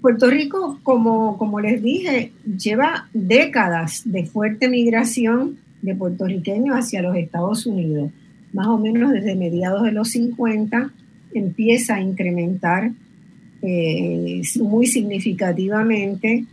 Puerto 0.00 0.30
Rico, 0.30 0.78
como, 0.82 1.36
como 1.38 1.60
les 1.60 1.82
dije, 1.82 2.32
lleva 2.44 3.08
décadas 3.12 4.02
de 4.04 4.26
fuerte 4.26 4.68
migración 4.68 5.58
de 5.82 5.94
puertorriqueños 5.94 6.76
hacia 6.76 7.02
los 7.02 7.16
Estados 7.16 7.66
Unidos. 7.66 8.10
Más 8.52 8.68
o 8.68 8.78
menos 8.78 9.12
desde 9.12 9.34
mediados 9.34 9.82
de 9.82 9.92
los 9.92 10.10
50 10.10 10.92
empieza 11.34 11.96
a 11.96 12.00
incrementar 12.00 12.92
eh, 13.62 14.40
muy 14.60 14.86
significativamente 14.86 16.44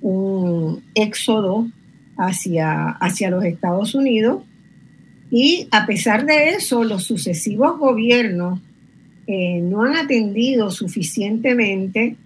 un 0.00 0.82
éxodo 0.94 1.68
hacia, 2.16 2.88
hacia 2.90 3.30
los 3.30 3.44
Estados 3.44 3.94
Unidos. 3.94 4.42
Y 5.30 5.68
a 5.70 5.86
pesar 5.86 6.24
de 6.24 6.50
eso, 6.50 6.84
los 6.84 7.04
sucesivos 7.04 7.78
gobiernos 7.78 8.60
eh, 9.26 9.60
no 9.60 9.82
han 9.82 9.96
atendido 9.96 10.70
suficientemente 10.70 12.16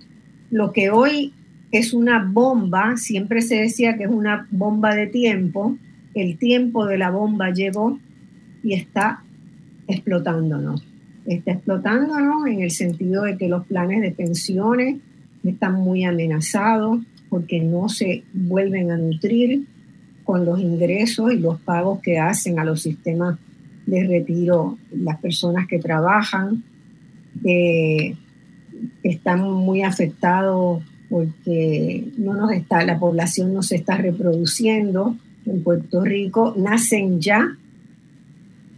lo 0.51 0.73
que 0.73 0.91
hoy 0.91 1.33
es 1.73 1.93
una 1.93 2.25
bomba, 2.25 2.97
siempre 2.97 3.43
se 3.43 3.57
decía 3.57 3.97
que 3.97 4.05
es 4.05 4.11
una 4.11 4.47
bomba 4.51 4.95
de 4.95 5.07
tiempo, 5.07 5.77
el 6.15 6.39
tiempo 6.39 6.87
de 6.87 6.99
la 6.99 7.11
bomba 7.11 7.51
llegó 7.51 7.99
y 8.63 8.75
está 8.75 9.23
explotándonos. 9.87 10.85
está 11.27 11.53
explotándonos 11.53 12.47
en 12.47 12.61
el 12.61 12.71
sentido 12.71 13.23
de 13.23 13.37
que 13.37 13.49
los 13.49 13.67
planes 13.67 14.01
de 14.01 14.11
pensiones 14.11 14.97
están 15.45 15.75
muy 15.75 16.05
amenazados 16.05 17.01
porque 17.29 17.61
no 17.61 17.89
se 17.89 18.25
vuelven 18.33 18.91
a 18.91 18.97
nutrir 18.97 19.65
con 20.25 20.45
los 20.45 20.61
ingresos 20.61 21.33
y 21.33 21.39
los 21.39 21.61
pagos 21.61 22.01
que 22.01 22.19
hacen 22.19 22.59
a 22.59 22.65
los 22.65 22.83
sistemas 22.83 23.39
de 23.87 24.05
retiro 24.05 24.79
las 24.93 25.19
personas 25.21 25.67
que 25.67 25.79
trabajan. 25.79 26.63
Eh, 27.45 28.17
están 29.03 29.43
muy 29.43 29.83
afectados 29.83 30.83
porque 31.09 32.05
no 32.19 32.35
nos 32.35 32.53
está, 32.53 32.85
la 32.85 32.99
población 32.99 33.53
no 33.53 33.63
se 33.63 33.77
está 33.77 33.97
reproduciendo. 33.97 35.17
En 35.45 35.63
Puerto 35.63 36.03
Rico 36.03 36.55
nacen 36.57 37.21
ya 37.21 37.57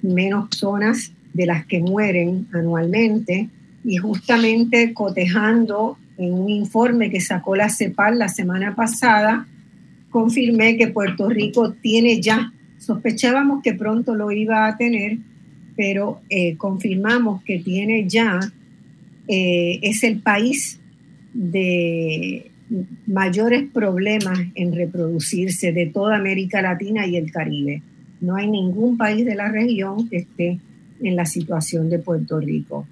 menos 0.01 0.49
personas 0.49 1.13
de 1.35 1.47
las 1.47 1.67
que 1.67 1.81
mueren 1.81 2.49
anualmente 2.53 3.49
y 3.85 3.97
justamente 3.97 4.95
cotejando 4.95 5.99
en 6.19 6.35
un 6.35 6.49
informe 6.49 7.11
que 7.11 7.21
sacó 7.21 7.57
la 7.57 7.69
CEPAL 7.69 8.19
la 8.19 8.29
semana 8.29 8.75
pasada, 8.75 9.47
confirmé 10.11 10.77
que 10.77 10.89
Puerto 10.89 11.29
Rico 11.29 11.73
tiene 11.73 12.21
ya, 12.21 12.53
sospechábamos 12.79 13.63
que 13.63 13.75
pronto 13.75 14.15
lo 14.15 14.31
iba 14.31 14.67
a 14.67 14.77
tener, 14.77 15.19
pero 15.77 16.21
eh, 16.29 16.57
confirmamos 16.57 17.43
que 17.45 17.59
tiene 17.59 18.09
ya, 18.09 18.41
eh, 19.29 19.79
es 19.83 20.03
el 20.03 20.21
país 20.21 20.81
de 21.33 22.51
mayores 23.07 23.65
problemas 23.73 24.39
en 24.55 24.75
reproducirse 24.75 25.73
de 25.73 25.87
toda 25.87 26.17
América 26.17 26.63
Latina 26.63 27.07
y 27.07 27.17
el 27.17 27.31
Caribe. 27.31 27.83
No 28.21 28.37
hay 28.37 28.49
ningún 28.49 28.97
país 28.97 29.25
de 29.27 29.35
la 29.35 29.51
región 29.51 30.09
que 30.09 30.19
esté 30.19 30.59
en 31.03 31.17
la 31.17 31.27
situación 31.27 31.91
de 31.91 31.99
Puerto 31.99 32.41
Rico. 32.41 32.87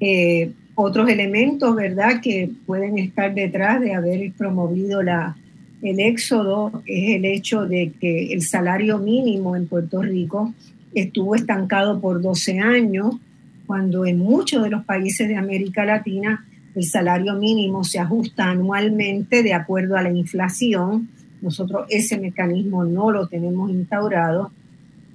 Eh, 0.00 0.52
otros 0.74 1.08
elementos, 1.08 1.74
¿verdad?, 1.74 2.20
que 2.20 2.50
pueden 2.66 2.98
estar 2.98 3.34
detrás 3.34 3.80
de 3.80 3.94
haber 3.94 4.32
promovido 4.32 5.02
la, 5.02 5.36
el 5.82 6.00
éxodo 6.00 6.82
es 6.86 7.16
el 7.16 7.24
hecho 7.26 7.66
de 7.66 7.92
que 8.00 8.32
el 8.32 8.42
salario 8.42 8.98
mínimo 8.98 9.54
en 9.54 9.66
Puerto 9.66 10.02
Rico 10.02 10.54
estuvo 10.94 11.34
estancado 11.34 12.00
por 12.00 12.22
12 12.22 12.58
años, 12.58 13.16
cuando 13.66 14.06
en 14.06 14.18
muchos 14.18 14.62
de 14.62 14.70
los 14.70 14.84
países 14.84 15.28
de 15.28 15.36
América 15.36 15.84
Latina 15.84 16.44
el 16.74 16.84
salario 16.84 17.34
mínimo 17.34 17.84
se 17.84 17.98
ajusta 18.00 18.50
anualmente 18.50 19.42
de 19.42 19.54
acuerdo 19.54 19.96
a 19.96 20.02
la 20.02 20.10
inflación. 20.10 21.08
Nosotros 21.40 21.86
ese 21.88 22.18
mecanismo 22.18 22.84
no 22.84 23.10
lo 23.10 23.28
tenemos 23.28 23.70
instaurado 23.70 24.50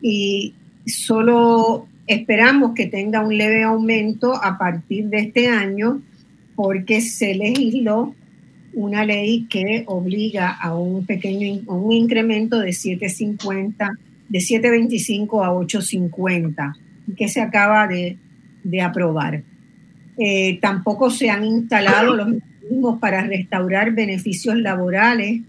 y 0.01 0.53
solo 0.85 1.87
esperamos 2.07 2.73
que 2.73 2.87
tenga 2.87 3.23
un 3.23 3.37
leve 3.37 3.63
aumento 3.63 4.33
a 4.35 4.57
partir 4.57 5.05
de 5.05 5.19
este 5.19 5.47
año 5.47 6.01
porque 6.55 7.01
se 7.01 7.35
legisló 7.35 8.15
una 8.73 9.05
ley 9.05 9.47
que 9.49 9.83
obliga 9.87 10.49
a 10.49 10.75
un 10.75 11.05
pequeño 11.05 11.61
un 11.67 11.91
incremento 11.91 12.59
de 12.59 12.69
7.50 12.69 13.97
de 14.29 14.39
7.25 14.39 15.45
a 15.45 15.51
8.50 15.51 16.75
que 17.17 17.27
se 17.27 17.41
acaba 17.41 17.87
de, 17.87 18.17
de 18.63 18.81
aprobar. 18.81 19.43
Eh, 20.17 20.59
tampoco 20.61 21.09
se 21.09 21.29
han 21.29 21.45
instalado 21.45 22.15
los 22.15 22.27
mecanismos 22.27 22.99
para 22.99 23.21
restaurar 23.21 23.93
beneficios 23.93 24.57
laborales 24.57 25.41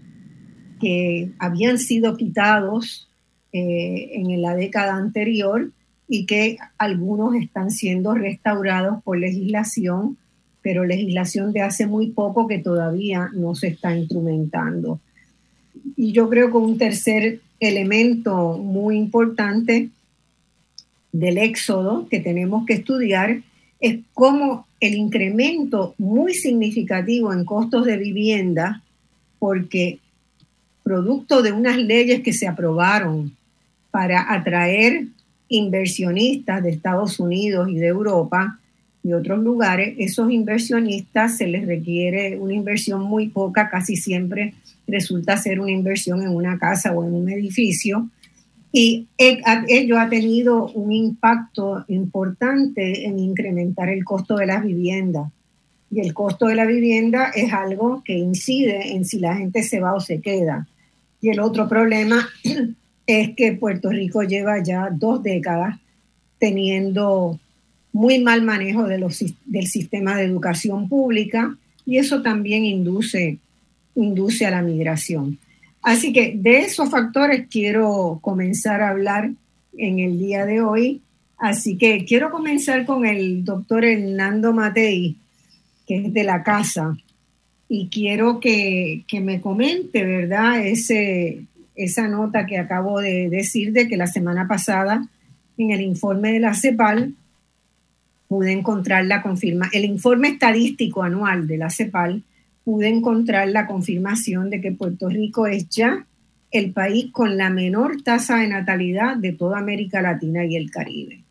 que 0.79 1.29
habían 1.37 1.77
sido 1.77 2.15
quitados 2.17 3.09
eh, 3.53 4.11
en 4.13 4.41
la 4.41 4.55
década 4.55 4.95
anterior 4.95 5.71
y 6.07 6.25
que 6.25 6.57
algunos 6.77 7.35
están 7.35 7.69
siendo 7.69 8.13
restaurados 8.13 9.03
por 9.03 9.17
legislación, 9.17 10.17
pero 10.61 10.85
legislación 10.85 11.53
de 11.53 11.61
hace 11.61 11.85
muy 11.85 12.11
poco 12.11 12.47
que 12.47 12.59
todavía 12.59 13.29
no 13.33 13.55
se 13.55 13.67
está 13.67 13.95
instrumentando. 13.95 14.99
Y 15.95 16.11
yo 16.11 16.29
creo 16.29 16.49
que 16.49 16.57
un 16.57 16.77
tercer 16.77 17.41
elemento 17.59 18.57
muy 18.57 18.97
importante 18.97 19.89
del 21.11 21.37
éxodo 21.37 22.07
que 22.09 22.19
tenemos 22.19 22.65
que 22.65 22.73
estudiar 22.73 23.41
es 23.79 23.99
cómo 24.13 24.67
el 24.79 24.93
incremento 24.93 25.95
muy 25.97 26.33
significativo 26.33 27.33
en 27.33 27.45
costos 27.45 27.85
de 27.85 27.97
vivienda, 27.97 28.81
porque 29.39 29.99
producto 30.83 31.41
de 31.41 31.51
unas 31.51 31.77
leyes 31.77 32.21
que 32.21 32.33
se 32.33 32.47
aprobaron 32.47 33.35
para 33.89 34.33
atraer 34.33 35.07
inversionistas 35.47 36.63
de 36.63 36.69
Estados 36.69 37.19
Unidos 37.19 37.69
y 37.69 37.75
de 37.75 37.87
Europa 37.87 38.59
y 39.03 39.13
otros 39.13 39.39
lugares, 39.39 39.95
esos 39.97 40.31
inversionistas 40.31 41.37
se 41.37 41.47
les 41.47 41.65
requiere 41.65 42.37
una 42.37 42.53
inversión 42.53 43.01
muy 43.01 43.29
poca, 43.29 43.69
casi 43.69 43.95
siempre 43.95 44.53
resulta 44.87 45.37
ser 45.37 45.59
una 45.59 45.71
inversión 45.71 46.21
en 46.21 46.29
una 46.29 46.57
casa 46.57 46.91
o 46.91 47.03
en 47.03 47.13
un 47.13 47.29
edificio, 47.29 48.09
y 48.71 49.07
ello 49.17 49.99
ha 49.99 50.09
tenido 50.09 50.67
un 50.69 50.93
impacto 50.93 51.83
importante 51.89 53.05
en 53.05 53.19
incrementar 53.19 53.89
el 53.89 54.05
costo 54.05 54.37
de 54.37 54.45
las 54.45 54.63
viviendas. 54.63 55.29
Y 55.89 55.99
el 55.99 56.13
costo 56.13 56.47
de 56.47 56.55
la 56.55 56.65
vivienda 56.65 57.31
es 57.35 57.51
algo 57.51 58.01
que 58.05 58.13
incide 58.13 58.93
en 58.93 59.03
si 59.03 59.19
la 59.19 59.35
gente 59.35 59.63
se 59.63 59.81
va 59.81 59.93
o 59.93 59.99
se 59.99 60.21
queda. 60.21 60.67
Y 61.19 61.29
el 61.29 61.41
otro 61.41 61.67
problema 61.67 62.29
es 63.05 63.35
que 63.35 63.51
Puerto 63.53 63.89
Rico 63.89 64.23
lleva 64.23 64.63
ya 64.63 64.89
dos 64.89 65.21
décadas 65.21 65.77
teniendo 66.39 67.39
muy 67.91 68.19
mal 68.19 68.41
manejo 68.41 68.83
de 68.83 68.97
los, 68.97 69.23
del 69.45 69.67
sistema 69.67 70.15
de 70.15 70.23
educación 70.23 70.87
pública 70.87 71.57
y 71.85 71.97
eso 71.97 72.21
también 72.21 72.63
induce, 72.63 73.39
induce 73.95 74.45
a 74.45 74.51
la 74.51 74.61
migración. 74.61 75.39
Así 75.81 76.13
que 76.13 76.33
de 76.35 76.59
esos 76.59 76.89
factores 76.89 77.47
quiero 77.49 78.19
comenzar 78.21 78.81
a 78.81 78.89
hablar 78.89 79.31
en 79.77 79.99
el 79.99 80.19
día 80.19 80.45
de 80.45 80.61
hoy. 80.61 81.01
Así 81.37 81.77
que 81.77 82.05
quiero 82.05 82.29
comenzar 82.29 82.85
con 82.85 83.05
el 83.05 83.43
doctor 83.43 83.83
Hernando 83.83 84.53
Matei, 84.53 85.15
que 85.87 85.97
es 85.97 86.13
de 86.13 86.23
la 86.23 86.43
casa, 86.43 86.95
y 87.67 87.87
quiero 87.87 88.39
que, 88.39 89.05
me 89.21 89.41
comente, 89.41 90.05
¿verdad? 90.05 90.65
Ese, 90.65 91.45
esa 91.73 92.07
nota 92.07 92.45
que 92.45 92.57
acabo 92.57 92.99
de 92.99 93.29
decir 93.29 93.71
de 93.71 93.87
que 93.87 93.97
la 93.97 94.07
semana 94.07 94.47
pasada 94.47 95.07
en 95.57 95.71
el 95.71 95.81
informe 95.81 96.33
de 96.33 96.41
la 96.41 96.53
CEPAL 96.53 97.15
pude 98.27 98.51
encontrar 98.51 99.05
la 99.05 99.21
confirma, 99.21 99.69
el 99.73 99.85
informe 99.85 100.29
estadístico 100.29 101.01
anual 101.01 101.47
de 101.47 101.57
la 101.57 101.69
CEPAL 101.69 102.23
pude 102.63 102.87
encontrar 102.87 103.49
la 103.49 103.67
confirmación 103.67 104.49
de 104.49 104.61
que 104.61 104.71
Puerto 104.71 105.09
Rico 105.09 105.47
es 105.47 105.67
ya 105.69 106.05
el 106.51 106.71
país 106.71 107.07
con 107.11 107.37
la 107.37 107.49
menor 107.49 108.01
tasa 108.03 108.37
de 108.37 108.47
natalidad 108.47 109.15
de 109.15 109.31
toda 109.31 109.59
América 109.59 110.01
Latina 110.01 110.45
y 110.45 110.55
el 110.55 110.69
Caribe. 110.69 111.21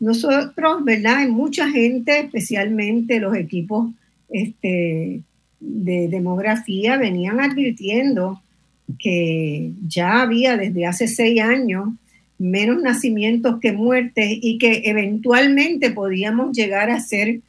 Nosotros, 0.00 0.84
¿verdad? 0.84 1.18
Hay 1.18 1.30
mucha 1.30 1.70
gente, 1.70 2.20
especialmente 2.20 3.20
los 3.20 3.36
equipos 3.36 3.90
este, 4.30 5.22
de 5.60 6.08
demografía, 6.08 6.96
venían 6.96 7.40
advirtiendo 7.40 8.42
que 8.98 9.72
ya 9.86 10.22
había 10.22 10.56
desde 10.56 10.86
hace 10.86 11.08
seis 11.08 11.40
años 11.40 11.88
menos 12.38 12.82
nacimientos 12.82 13.58
que 13.60 13.72
muertes 13.72 14.38
y 14.40 14.58
que 14.58 14.82
eventualmente 14.84 15.90
podíamos 15.90 16.54
llegar 16.56 16.90
a 16.90 17.00
ser 17.00 17.40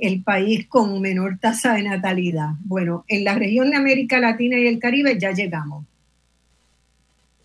el 0.00 0.22
país 0.22 0.66
con 0.66 1.00
menor 1.00 1.38
tasa 1.38 1.74
de 1.74 1.82
natalidad. 1.82 2.50
Bueno, 2.64 3.04
en 3.08 3.24
la 3.24 3.34
región 3.34 3.70
de 3.70 3.76
América 3.76 4.20
Latina 4.20 4.58
y 4.58 4.66
el 4.66 4.78
Caribe 4.78 5.18
ya 5.18 5.32
llegamos. 5.32 5.86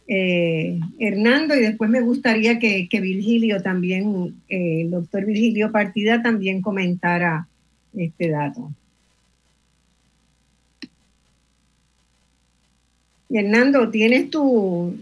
Eh, 0.07 0.79
Hernando, 0.99 1.55
y 1.55 1.61
después 1.61 1.89
me 1.89 2.01
gustaría 2.01 2.59
que, 2.59 2.87
Virgilio 2.91 3.61
también, 3.61 4.35
eh, 4.49 4.81
el 4.81 4.91
doctor 4.91 5.25
Virgilio 5.25 5.71
Partida 5.71 6.21
también 6.21 6.61
comentara 6.61 7.47
este 7.95 8.29
dato. 8.29 8.71
Hernando, 13.29 13.89
¿tienes 13.89 14.29
tu, 14.29 14.93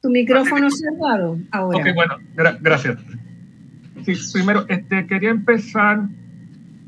tu 0.00 0.10
micrófono 0.10 0.68
cerrado 0.70 1.38
ahora? 1.50 1.78
Ok, 1.78 1.94
bueno, 1.94 2.16
gracias. 2.60 2.98
Sí, 4.06 4.14
primero, 4.32 4.64
este, 4.68 5.04
quería 5.08 5.30
empezar 5.30 6.08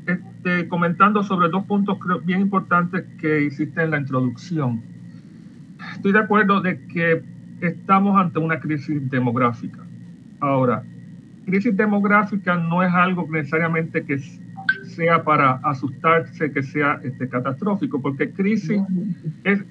este, 0.07 0.69
comentando 0.69 1.21
sobre 1.21 1.49
dos 1.49 1.65
puntos 1.65 1.97
bien 2.23 2.39
importantes 2.39 3.03
que 3.19 3.43
hiciste 3.43 3.83
en 3.83 3.91
la 3.91 3.99
introducción. 3.99 4.81
Estoy 5.95 6.13
de 6.13 6.19
acuerdo 6.19 6.61
de 6.61 6.79
que 6.87 7.21
estamos 7.59 8.17
ante 8.17 8.39
una 8.39 8.57
crisis 8.61 9.09
demográfica. 9.09 9.79
Ahora, 10.39 10.81
crisis 11.45 11.75
demográfica 11.75 12.55
no 12.55 12.83
es 12.83 12.93
algo 12.93 13.27
necesariamente 13.29 14.05
que 14.05 14.19
sea 14.85 15.21
para 15.21 15.59
asustarse, 15.63 16.53
que 16.53 16.63
sea 16.63 17.01
este, 17.03 17.27
catastrófico, 17.27 18.01
porque 18.01 18.31
crisis 18.31 18.81
es 19.43 19.61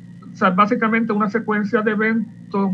básicamente 0.55 1.15
una 1.15 1.31
secuencia 1.31 1.81
de 1.81 1.93
eventos 1.93 2.73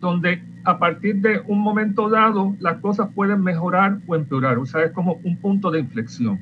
donde 0.00 0.49
a 0.64 0.78
partir 0.78 1.16
de 1.16 1.40
un 1.46 1.60
momento 1.60 2.08
dado 2.08 2.54
las 2.60 2.78
cosas 2.78 3.08
pueden 3.14 3.42
mejorar 3.42 3.98
o 4.06 4.14
empeorar, 4.14 4.58
o 4.58 4.66
sea, 4.66 4.82
es 4.82 4.92
como 4.92 5.20
un 5.24 5.36
punto 5.36 5.70
de 5.70 5.80
inflexión. 5.80 6.38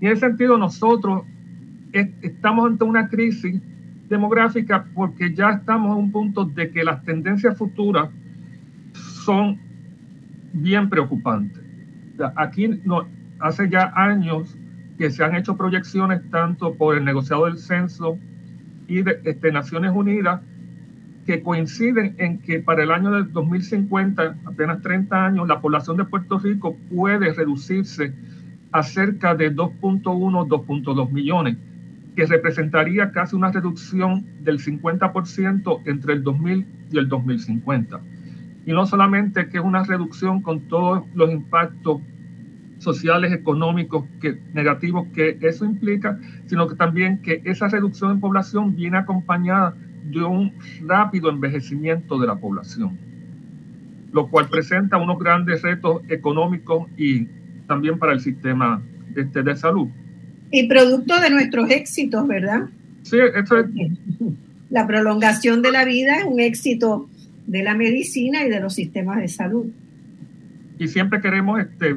Y 0.00 0.06
en 0.06 0.12
ese 0.12 0.26
sentido 0.26 0.58
nosotros 0.58 1.22
estamos 1.92 2.66
ante 2.66 2.84
una 2.84 3.08
crisis 3.08 3.60
demográfica 4.08 4.86
porque 4.94 5.32
ya 5.34 5.50
estamos 5.50 5.92
a 5.92 5.94
un 5.94 6.10
punto 6.10 6.44
de 6.44 6.70
que 6.70 6.84
las 6.84 7.02
tendencias 7.04 7.56
futuras 7.56 8.08
son 8.92 9.58
bien 10.52 10.88
preocupantes. 10.88 11.62
aquí 12.36 12.68
no, 12.84 13.06
hace 13.40 13.68
ya 13.68 13.92
años 13.94 14.56
que 14.98 15.10
se 15.10 15.24
han 15.24 15.34
hecho 15.34 15.56
proyecciones 15.56 16.20
tanto 16.30 16.74
por 16.74 16.96
el 16.96 17.04
negociado 17.04 17.46
del 17.46 17.58
censo 17.58 18.18
y 18.86 19.02
de 19.02 19.20
este, 19.24 19.50
Naciones 19.50 19.92
Unidas 19.94 20.40
que 21.26 21.42
coinciden 21.42 22.14
en 22.18 22.38
que 22.38 22.60
para 22.60 22.82
el 22.82 22.90
año 22.90 23.10
del 23.12 23.32
2050, 23.32 24.36
apenas 24.44 24.82
30 24.82 25.26
años, 25.26 25.48
la 25.48 25.60
población 25.60 25.96
de 25.96 26.04
Puerto 26.04 26.38
Rico 26.38 26.76
puede 26.94 27.32
reducirse 27.32 28.12
a 28.72 28.82
cerca 28.82 29.34
de 29.34 29.54
2.1, 29.54 30.02
2.2 30.48 31.10
millones, 31.12 31.56
que 32.16 32.26
representaría 32.26 33.12
casi 33.12 33.36
una 33.36 33.52
reducción 33.52 34.26
del 34.40 34.58
50% 34.58 35.80
entre 35.86 36.14
el 36.14 36.22
2000 36.22 36.66
y 36.90 36.98
el 36.98 37.08
2050. 37.08 38.00
Y 38.66 38.72
no 38.72 38.86
solamente 38.86 39.48
que 39.48 39.58
es 39.58 39.64
una 39.64 39.84
reducción 39.84 40.42
con 40.42 40.60
todos 40.68 41.04
los 41.14 41.30
impactos 41.30 42.00
sociales, 42.78 43.32
económicos 43.32 44.04
que, 44.20 44.40
negativos 44.52 45.06
que 45.14 45.38
eso 45.40 45.64
implica, 45.64 46.18
sino 46.46 46.66
que 46.66 46.74
también 46.74 47.22
que 47.22 47.40
esa 47.44 47.68
reducción 47.68 48.10
en 48.10 48.20
población 48.20 48.74
viene 48.74 48.98
acompañada 48.98 49.74
de 50.04 50.22
un 50.22 50.52
rápido 50.86 51.30
envejecimiento 51.30 52.18
de 52.18 52.26
la 52.26 52.36
población, 52.36 52.98
lo 54.12 54.28
cual 54.28 54.48
presenta 54.48 54.96
unos 54.96 55.18
grandes 55.18 55.62
retos 55.62 56.02
económicos 56.08 56.88
y 56.96 57.26
también 57.66 57.98
para 57.98 58.12
el 58.12 58.20
sistema 58.20 58.82
este, 59.16 59.42
de 59.42 59.56
salud. 59.56 59.88
Y 60.50 60.68
producto 60.68 61.18
de 61.20 61.30
nuestros 61.30 61.70
éxitos, 61.70 62.26
¿verdad? 62.28 62.68
Sí, 63.02 63.18
eso 63.34 63.58
es. 63.58 63.66
La 64.70 64.86
prolongación 64.86 65.62
de 65.62 65.72
la 65.72 65.84
vida 65.84 66.18
es 66.18 66.24
un 66.24 66.40
éxito 66.40 67.08
de 67.46 67.62
la 67.62 67.74
medicina 67.74 68.44
y 68.44 68.50
de 68.50 68.60
los 68.60 68.74
sistemas 68.74 69.18
de 69.18 69.28
salud. 69.28 69.66
Y 70.78 70.88
siempre 70.88 71.20
queremos 71.20 71.60
este, 71.60 71.96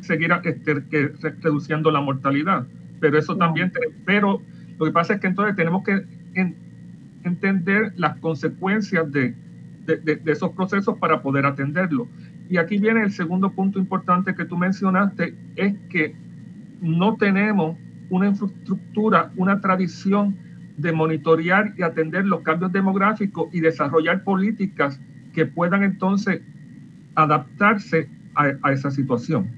seguir 0.00 0.30
este, 0.44 0.84
que, 0.90 1.12
reduciendo 1.40 1.90
la 1.90 2.00
mortalidad, 2.00 2.66
pero 3.00 3.18
eso 3.18 3.36
también, 3.36 3.72
pero 4.04 4.42
lo 4.78 4.86
que 4.86 4.92
pasa 4.92 5.14
es 5.14 5.20
que 5.20 5.28
entonces 5.28 5.56
tenemos 5.56 5.84
que 5.84 6.04
entender 7.24 7.92
las 7.96 8.16
consecuencias 8.18 9.10
de, 9.12 9.34
de, 9.86 10.20
esos 10.26 10.50
procesos 10.50 10.98
para 10.98 11.22
poder 11.22 11.46
atenderlo. 11.46 12.08
Y 12.48 12.56
aquí 12.56 12.78
viene 12.78 13.02
el 13.02 13.12
segundo 13.12 13.50
punto 13.50 13.78
importante 13.78 14.34
que 14.34 14.44
tú 14.44 14.56
mencionaste, 14.56 15.34
es 15.56 15.74
que 15.88 16.14
no 16.80 17.16
tenemos 17.16 17.76
una 18.08 18.28
infraestructura, 18.28 19.30
una 19.36 19.60
tradición 19.60 20.36
de 20.76 20.92
monitorear 20.92 21.74
y 21.76 21.82
atender 21.82 22.26
los 22.26 22.40
cambios 22.40 22.72
demográficos 22.72 23.48
y 23.52 23.60
desarrollar 23.60 24.24
políticas 24.24 25.00
que 25.32 25.46
puedan 25.46 25.82
entonces 25.82 26.42
adaptarse 27.14 28.08
a, 28.34 28.72
esa 28.72 28.90
situación. 28.90 29.50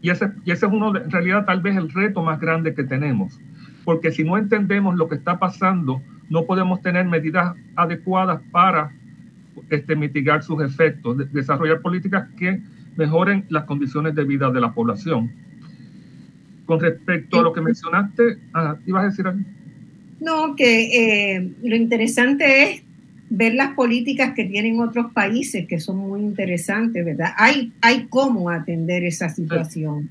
Y 0.00 0.10
ese, 0.10 0.32
y 0.44 0.50
ese 0.50 0.66
es 0.66 0.72
uno, 0.72 0.96
en 0.96 1.10
realidad, 1.10 1.44
tal 1.44 1.60
vez 1.60 1.76
el 1.76 1.90
reto 1.90 2.22
más 2.22 2.40
grande 2.40 2.74
que 2.74 2.82
tenemos. 2.82 3.38
Porque 3.84 4.12
si 4.12 4.24
no 4.24 4.38
entendemos 4.38 4.96
lo 4.96 5.08
que 5.08 5.16
está 5.16 5.38
pasando, 5.38 6.02
no 6.28 6.44
podemos 6.44 6.80
tener 6.82 7.06
medidas 7.06 7.54
adecuadas 7.76 8.40
para 8.50 8.92
este, 9.70 9.96
mitigar 9.96 10.42
sus 10.42 10.62
efectos, 10.62 11.32
desarrollar 11.32 11.80
políticas 11.80 12.28
que 12.38 12.60
mejoren 12.96 13.44
las 13.48 13.64
condiciones 13.64 14.14
de 14.14 14.24
vida 14.24 14.50
de 14.50 14.60
la 14.60 14.72
población. 14.72 15.32
Con 16.66 16.80
respecto 16.80 17.40
a 17.40 17.42
lo 17.42 17.52
que 17.52 17.60
mencionaste, 17.60 18.38
ah, 18.54 18.76
¿ibas 18.86 19.02
a 19.02 19.06
decir 19.06 19.26
algo? 19.26 19.42
No, 20.20 20.54
que 20.54 21.34
eh, 21.34 21.52
lo 21.62 21.74
interesante 21.74 22.62
es 22.62 22.82
ver 23.28 23.54
las 23.54 23.74
políticas 23.74 24.34
que 24.34 24.44
tienen 24.44 24.78
otros 24.78 25.12
países, 25.12 25.66
que 25.66 25.80
son 25.80 25.96
muy 25.96 26.20
interesantes, 26.20 27.04
¿verdad? 27.04 27.32
Hay, 27.36 27.72
hay 27.80 28.06
cómo 28.08 28.50
atender 28.50 29.04
esa 29.04 29.28
situación. 29.28 30.08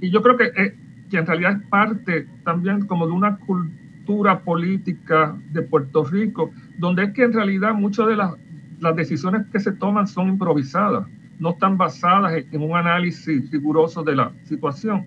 Y 0.00 0.10
yo 0.10 0.22
creo 0.22 0.36
que, 0.36 0.44
eh, 0.44 0.74
que 1.12 1.18
en 1.18 1.26
realidad 1.26 1.60
es 1.60 1.68
parte 1.68 2.26
también 2.42 2.86
como 2.86 3.06
de 3.06 3.12
una 3.12 3.36
cultura 3.36 4.40
política 4.40 5.36
de 5.52 5.60
Puerto 5.60 6.04
Rico, 6.04 6.50
donde 6.78 7.04
es 7.04 7.10
que 7.12 7.24
en 7.24 7.34
realidad 7.34 7.74
muchas 7.74 8.06
de 8.06 8.16
las, 8.16 8.34
las 8.80 8.96
decisiones 8.96 9.46
que 9.52 9.60
se 9.60 9.72
toman 9.72 10.06
son 10.06 10.28
improvisadas, 10.30 11.06
no 11.38 11.50
están 11.50 11.76
basadas 11.76 12.32
en 12.50 12.62
un 12.62 12.74
análisis 12.74 13.50
riguroso 13.50 14.02
de 14.02 14.16
la 14.16 14.32
situación. 14.44 15.04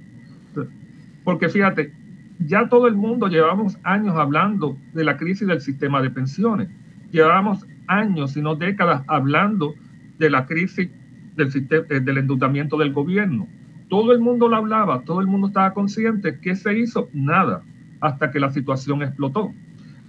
Porque 1.24 1.50
fíjate, 1.50 1.92
ya 2.38 2.70
todo 2.70 2.86
el 2.88 2.96
mundo 2.96 3.28
llevamos 3.28 3.80
años 3.82 4.16
hablando 4.16 4.78
de 4.94 5.06
la 5.06 5.18
crisis 5.18 5.48
del 5.48 5.62
sistema 5.62 6.04
de 6.04 6.12
pensiones. 6.12 6.70
Llevamos 7.12 7.66
años, 7.88 8.34
si 8.34 8.44
no 8.44 8.56
décadas, 8.56 9.02
hablando 9.08 9.74
de 10.20 10.30
la 10.30 10.46
crisis 10.46 10.88
del, 11.36 11.52
sistema, 11.52 11.84
eh, 11.90 12.00
del 12.00 12.20
endeudamiento 12.20 12.78
del 12.78 12.94
gobierno. 12.94 13.48
Todo 13.90 14.12
el 14.12 14.20
mundo 14.20 14.48
lo 14.48 14.56
hablaba, 14.56 15.02
todo 15.02 15.22
el 15.22 15.28
mundo 15.28 15.48
estaba 15.48 15.74
consciente. 15.74 16.40
¿Qué 16.40 16.56
se 16.56 16.78
hizo? 16.78 17.10
Nada 17.14 17.64
hasta 18.02 18.32
que 18.32 18.40
la 18.40 18.52
situación 18.52 19.02
explotó. 19.02 19.54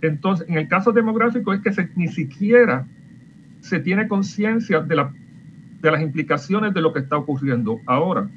Entonces, 0.02 0.48
en 0.48 0.58
el 0.58 0.68
caso 0.68 0.92
demográfico 0.92 1.52
es 1.52 1.60
que 1.62 1.88
ni 1.96 2.08
siquiera 2.08 2.86
se 3.60 3.80
tiene 3.80 4.08
conciencia 4.08 4.80
de 4.80 4.96
las 4.96 6.02
implicaciones 6.02 6.74
de 6.74 6.80
lo 6.80 6.92
que 6.92 7.00
está 7.00 7.16
ocurriendo 7.16 7.80
ahora. 7.86 8.28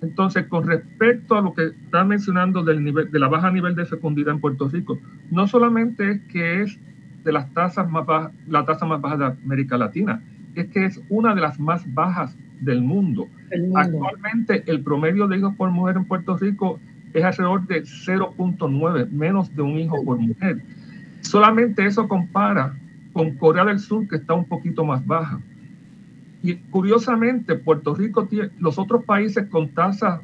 Entonces, 0.00 0.46
con 0.46 0.66
respecto 0.66 1.36
a 1.36 1.42
lo 1.42 1.54
que 1.54 1.66
está 1.66 2.04
mencionando 2.04 2.62
del 2.64 2.82
nivel, 2.82 3.10
de 3.10 3.18
la 3.18 3.28
baja 3.28 3.50
nivel 3.50 3.74
de 3.74 3.86
fecundidad 3.86 4.34
en 4.34 4.40
Puerto 4.40 4.68
Rico, 4.68 4.98
no 5.30 5.46
solamente 5.46 6.10
es 6.10 6.20
que 6.22 6.62
es 6.62 6.78
de 7.24 7.32
las 7.32 7.52
tasas 7.52 7.88
más 7.88 8.04
bajas, 8.04 8.32
la 8.48 8.64
tasa 8.64 8.84
más 8.84 9.00
baja 9.00 9.16
de 9.16 9.24
América 9.26 9.78
Latina, 9.78 10.22
es 10.54 10.68
que 10.68 10.84
es 10.84 11.00
una 11.08 11.34
de 11.34 11.40
las 11.40 11.58
más 11.58 11.82
bajas 11.94 12.36
del 12.60 12.82
mundo. 12.82 13.28
mundo. 13.58 13.78
Actualmente, 13.78 14.62
el 14.66 14.82
promedio 14.82 15.26
de 15.26 15.38
hijos 15.38 15.54
por 15.56 15.70
mujer 15.70 15.96
en 15.96 16.04
Puerto 16.04 16.36
Rico 16.36 16.78
es 17.12 17.24
alrededor 17.24 17.66
de 17.66 17.82
0.9, 17.82 19.10
menos 19.10 19.54
de 19.54 19.62
un 19.62 19.78
hijo 19.78 20.02
por 20.04 20.18
mujer. 20.18 20.62
Solamente 21.20 21.84
eso 21.84 22.08
compara 22.08 22.74
con 23.12 23.32
Corea 23.36 23.64
del 23.64 23.78
Sur, 23.78 24.08
que 24.08 24.16
está 24.16 24.34
un 24.34 24.46
poquito 24.46 24.84
más 24.84 25.04
baja. 25.06 25.40
Y 26.42 26.56
curiosamente, 26.56 27.54
Puerto 27.54 27.94
Rico 27.94 28.26
tiene, 28.26 28.50
los 28.58 28.78
otros 28.78 29.04
países 29.04 29.46
con 29.48 29.68
tasas 29.68 30.20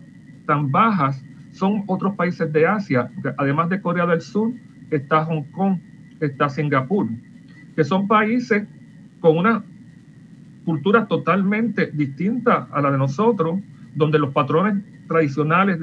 tan 0.46 0.70
bajas 0.70 1.22
son 1.52 1.84
otros 1.86 2.14
países 2.14 2.52
de 2.52 2.66
Asia. 2.66 3.10
Además 3.36 3.68
de 3.68 3.80
Corea 3.80 4.06
del 4.06 4.20
Sur, 4.20 4.52
está 4.90 5.24
Hong 5.24 5.44
Kong, 5.52 5.78
está 6.20 6.48
Singapur, 6.48 7.06
que 7.76 7.84
son 7.84 8.08
países 8.08 8.66
con 9.20 9.38
una 9.38 9.64
cultura 10.68 11.06
totalmente 11.06 11.86
distinta 11.94 12.68
a 12.70 12.82
la 12.82 12.90
de 12.90 12.98
nosotros, 12.98 13.58
donde 13.94 14.18
los 14.18 14.34
patrones 14.34 14.84
tradicionales 15.08 15.80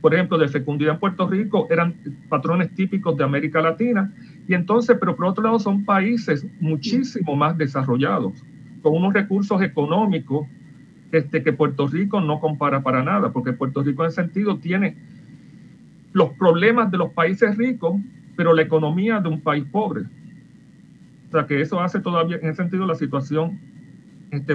por 0.00 0.14
ejemplo, 0.14 0.38
de 0.38 0.48
fecundidad 0.48 0.94
en 0.94 1.00
Puerto 1.00 1.28
Rico 1.28 1.66
eran 1.68 1.94
patrones 2.30 2.74
típicos 2.74 3.14
de 3.18 3.24
América 3.24 3.60
Latina. 3.60 4.10
Y 4.48 4.54
entonces, 4.54 4.96
pero 4.98 5.16
por 5.16 5.26
otro 5.26 5.44
lado, 5.44 5.58
son 5.58 5.84
países 5.84 6.46
muchísimo 6.60 7.36
más 7.36 7.58
desarrollados, 7.58 8.42
con 8.80 8.94
unos 8.94 9.12
recursos 9.12 9.60
económicos 9.60 10.46
este, 11.12 11.42
que 11.42 11.52
Puerto 11.52 11.86
Rico 11.86 12.22
no 12.22 12.40
compara 12.40 12.82
para 12.82 13.02
nada, 13.02 13.32
porque 13.32 13.52
Puerto 13.52 13.82
Rico 13.82 14.02
en 14.02 14.08
ese 14.08 14.22
sentido 14.22 14.56
tiene 14.56 14.96
los 16.14 16.30
problemas 16.38 16.90
de 16.90 16.96
los 16.96 17.12
países 17.12 17.54
ricos, 17.58 17.96
pero 18.34 18.54
la 18.54 18.62
economía 18.62 19.20
de 19.20 19.28
un 19.28 19.42
país 19.42 19.64
pobre. 19.70 20.04
O 21.28 21.32
sea 21.32 21.46
que 21.46 21.60
eso 21.60 21.80
hace 21.80 22.00
todavía, 22.00 22.36
en 22.36 22.48
ese 22.48 22.62
sentido, 22.62 22.86
la 22.86 22.94
situación 22.94 23.75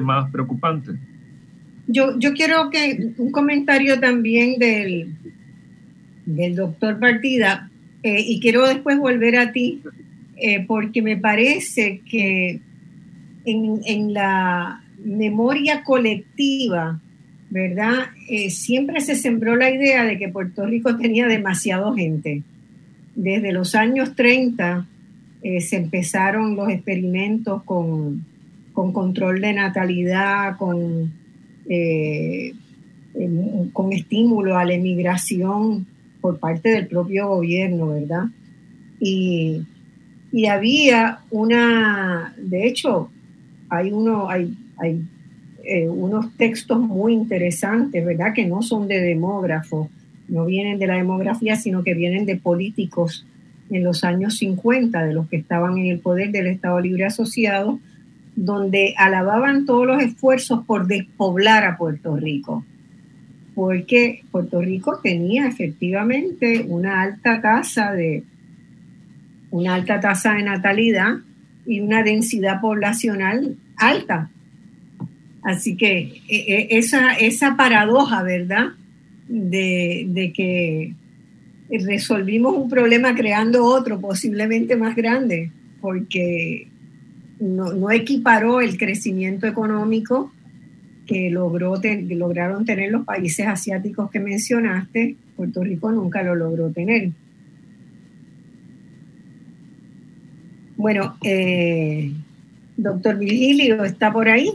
más 0.02 0.32
preocupante. 0.32 0.92
Yo, 1.88 2.18
yo 2.20 2.34
quiero 2.34 2.70
que 2.70 3.14
un 3.18 3.32
comentario 3.32 4.00
también 4.00 4.60
del, 4.60 5.16
del 6.26 6.56
doctor 6.56 7.00
Partida, 7.00 7.70
eh, 8.04 8.22
y 8.22 8.40
quiero 8.40 8.68
después 8.68 8.98
volver 8.98 9.38
a 9.38 9.52
ti, 9.52 9.82
eh, 10.38 10.66
porque 10.66 11.02
me 11.02 11.18
parece 11.18 12.02
que 12.10 12.60
en, 13.46 14.14
la 14.14 14.84
memoria 15.04 15.84
colectiva, 15.84 17.00
¿verdad? 17.50 18.10
Eh, 18.30 18.50
siempre 18.50 19.02
se 19.02 19.16
sembró 19.16 19.56
la 19.56 19.70
idea 19.70 20.06
de 20.06 20.18
que 20.18 20.30
Puerto 20.30 20.66
Rico 20.66 20.98
tenía 20.98 21.28
demasiado 21.28 21.94
gente. 21.94 22.44
Desde 23.16 23.52
los 23.52 23.76
años 23.76 24.16
30 24.16 24.88
se 25.60 25.76
empezaron 25.76 26.56
los 26.56 26.70
experimentos 26.70 27.64
con, 27.64 28.24
con 28.82 28.94
control 28.94 29.42
de 29.42 29.54
natalidad, 29.54 30.58
con, 30.58 31.14
con 33.74 33.94
estímulo 33.94 34.58
a 34.58 34.66
la 34.66 34.74
emigración 34.74 35.86
por 36.20 36.40
parte 36.40 36.70
del 36.70 36.88
propio 36.88 37.28
gobierno, 37.28 37.90
¿verdad? 37.90 38.24
Y, 39.00 39.68
había 40.50 41.20
una, 41.30 42.34
de 42.38 42.66
hecho, 42.66 43.12
hay, 43.70 43.92
uno, 43.92 44.28
hay, 44.32 44.58
hay 44.78 45.04
eh, 45.64 45.88
unos 45.88 46.36
textos 46.36 46.80
muy 46.80 47.14
interesantes, 47.14 48.04
¿verdad? 48.04 48.34
Que 48.34 48.48
no 48.48 48.64
son 48.64 48.88
de 48.88 49.00
demógrafos, 49.00 49.90
no 50.28 50.46
vienen 50.46 50.80
de 50.80 50.88
la 50.88 50.96
demografía, 50.96 51.56
sino 51.56 51.84
que 51.84 51.94
vienen 51.94 52.26
de 52.26 52.38
políticos 52.38 53.28
en 53.70 53.84
los 53.84 54.04
años 54.04 54.38
50, 54.38 55.06
de 55.06 55.14
los 55.14 55.28
que 55.28 55.38
estaban 55.38 55.78
en 55.78 55.86
el 55.86 56.00
poder 56.00 56.32
del 56.32 56.48
Estado 56.48 56.80
Libre 56.80 57.06
Asociado, 57.06 57.80
donde 58.42 58.96
alababan 58.98 59.68
todos 59.68 59.86
los 59.86 60.02
esfuerzos 60.02 60.66
por 60.66 60.88
despoblar 60.88 61.64
a 61.64 61.78
Puerto 61.78 62.16
Rico, 62.16 62.66
porque 63.54 64.24
Puerto 64.32 64.60
Rico 64.62 65.00
tenía 65.04 65.46
efectivamente 65.46 66.66
una 66.68 67.04
alta 67.04 67.40
tasa 67.40 67.92
de 67.92 68.24
una 69.52 69.76
alta 69.76 70.00
tasa 70.00 70.34
de 70.34 70.42
natalidad 70.42 71.18
y 71.68 71.82
una 71.82 72.02
densidad 72.02 72.62
poblacional 72.62 73.58
alta. 73.78 74.32
Así 75.44 75.78
que 75.78 76.22
e, 76.28 76.36
e, 76.36 76.68
esa, 76.80 77.14
esa 77.14 77.56
paradoja, 77.56 78.24
¿verdad? 78.24 78.70
De, 79.28 80.08
de 80.10 80.34
que 80.34 80.96
resolvimos 81.70 82.56
un 82.56 82.70
problema 82.70 83.14
creando 83.14 83.66
otro 83.66 84.02
posiblemente 84.02 84.76
más 84.78 84.96
grande, 84.96 85.52
porque 85.80 86.71
no, 87.42 87.92
equiparó 87.92 88.62
el 88.62 88.78
crecimiento 88.78 89.48
económico 89.48 90.32
que, 91.08 91.30
logró 91.30 91.74
lograron 92.10 92.66
tener 92.66 92.92
los 92.92 93.04
países 93.04 93.48
asiáticos 93.48 94.10
que 94.12 94.20
mencionaste, 94.20 95.16
Puerto 95.36 95.64
Rico 95.64 95.92
nunca 95.92 96.22
lo 96.22 96.36
logró 96.36 96.70
tener. 96.70 97.12
Bueno, 100.78 101.18
eh, 101.24 102.12
doctor 102.78 103.18
Virgilio 103.18 103.84
está 103.84 104.14
por 104.14 104.30
ahí. 104.30 104.52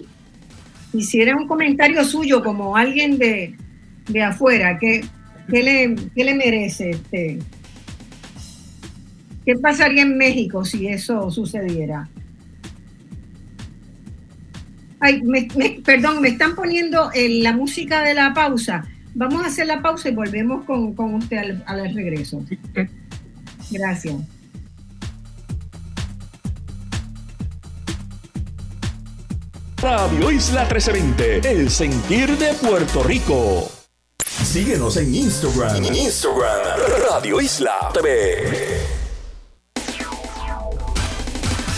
Quisiera 0.92 1.36
un 1.36 1.46
comentario 1.46 2.04
suyo 2.04 2.42
como 2.42 2.76
alguien 2.76 3.18
de, 3.18 3.54
afuera. 4.22 4.78
¿Qué, 4.78 5.02
le, 5.50 5.96
qué 6.14 6.24
le 6.24 6.34
merece? 6.34 6.90
Este? 6.90 7.38
¿Qué 9.44 9.54
pasaría 9.56 10.02
en 10.02 10.16
México 10.16 10.64
si 10.64 10.88
eso 10.88 11.30
sucediera? 11.30 12.08
Ay, 15.00 15.22
perdón, 15.84 16.20
me 16.20 16.28
están 16.28 16.54
poniendo 16.54 17.10
la 17.14 17.52
música 17.52 18.02
de 18.02 18.14
la 18.14 18.32
pausa. 18.32 18.84
Vamos 19.14 19.42
a 19.42 19.46
hacer 19.46 19.66
la 19.66 19.80
pausa 19.80 20.08
y 20.08 20.14
volvemos 20.14 20.64
con, 20.64 21.14
usted 21.14 21.62
al, 21.66 21.94
regreso. 21.94 22.42
Gracias. 23.70 24.14
Radio 29.78 30.30
Isla 30.30 30.62
1320, 30.62 31.50
el 31.50 31.70
sentir 31.70 32.36
de 32.38 32.54
Puerto 32.54 33.02
Rico. 33.02 33.70
Síguenos 34.24 34.96
en 34.96 35.14
Instagram. 35.14 35.84
Instagram, 35.84 36.60
Radio 37.10 37.40
Isla 37.40 37.90
TV. 37.92 38.95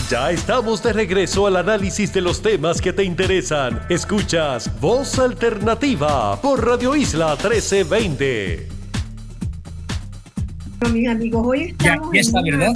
Ya 0.09 0.31
estamos 0.31 0.81
de 0.81 0.91
regreso 0.91 1.45
al 1.45 1.55
análisis 1.55 2.11
de 2.11 2.21
los 2.21 2.41
temas 2.41 2.81
que 2.81 2.91
te 2.91 3.03
interesan. 3.03 3.79
Escuchas 3.89 4.81
Voz 4.81 5.19
Alternativa 5.19 6.41
por 6.41 6.65
Radio 6.65 6.95
Isla 6.95 7.33
1320. 7.33 8.67
Mis 10.91 11.07
amigos, 11.07 11.45
hoy 11.45 11.61
estamos. 11.77 12.09
Ya, 12.11 12.21
está, 12.21 12.41
¿verdad? 12.41 12.73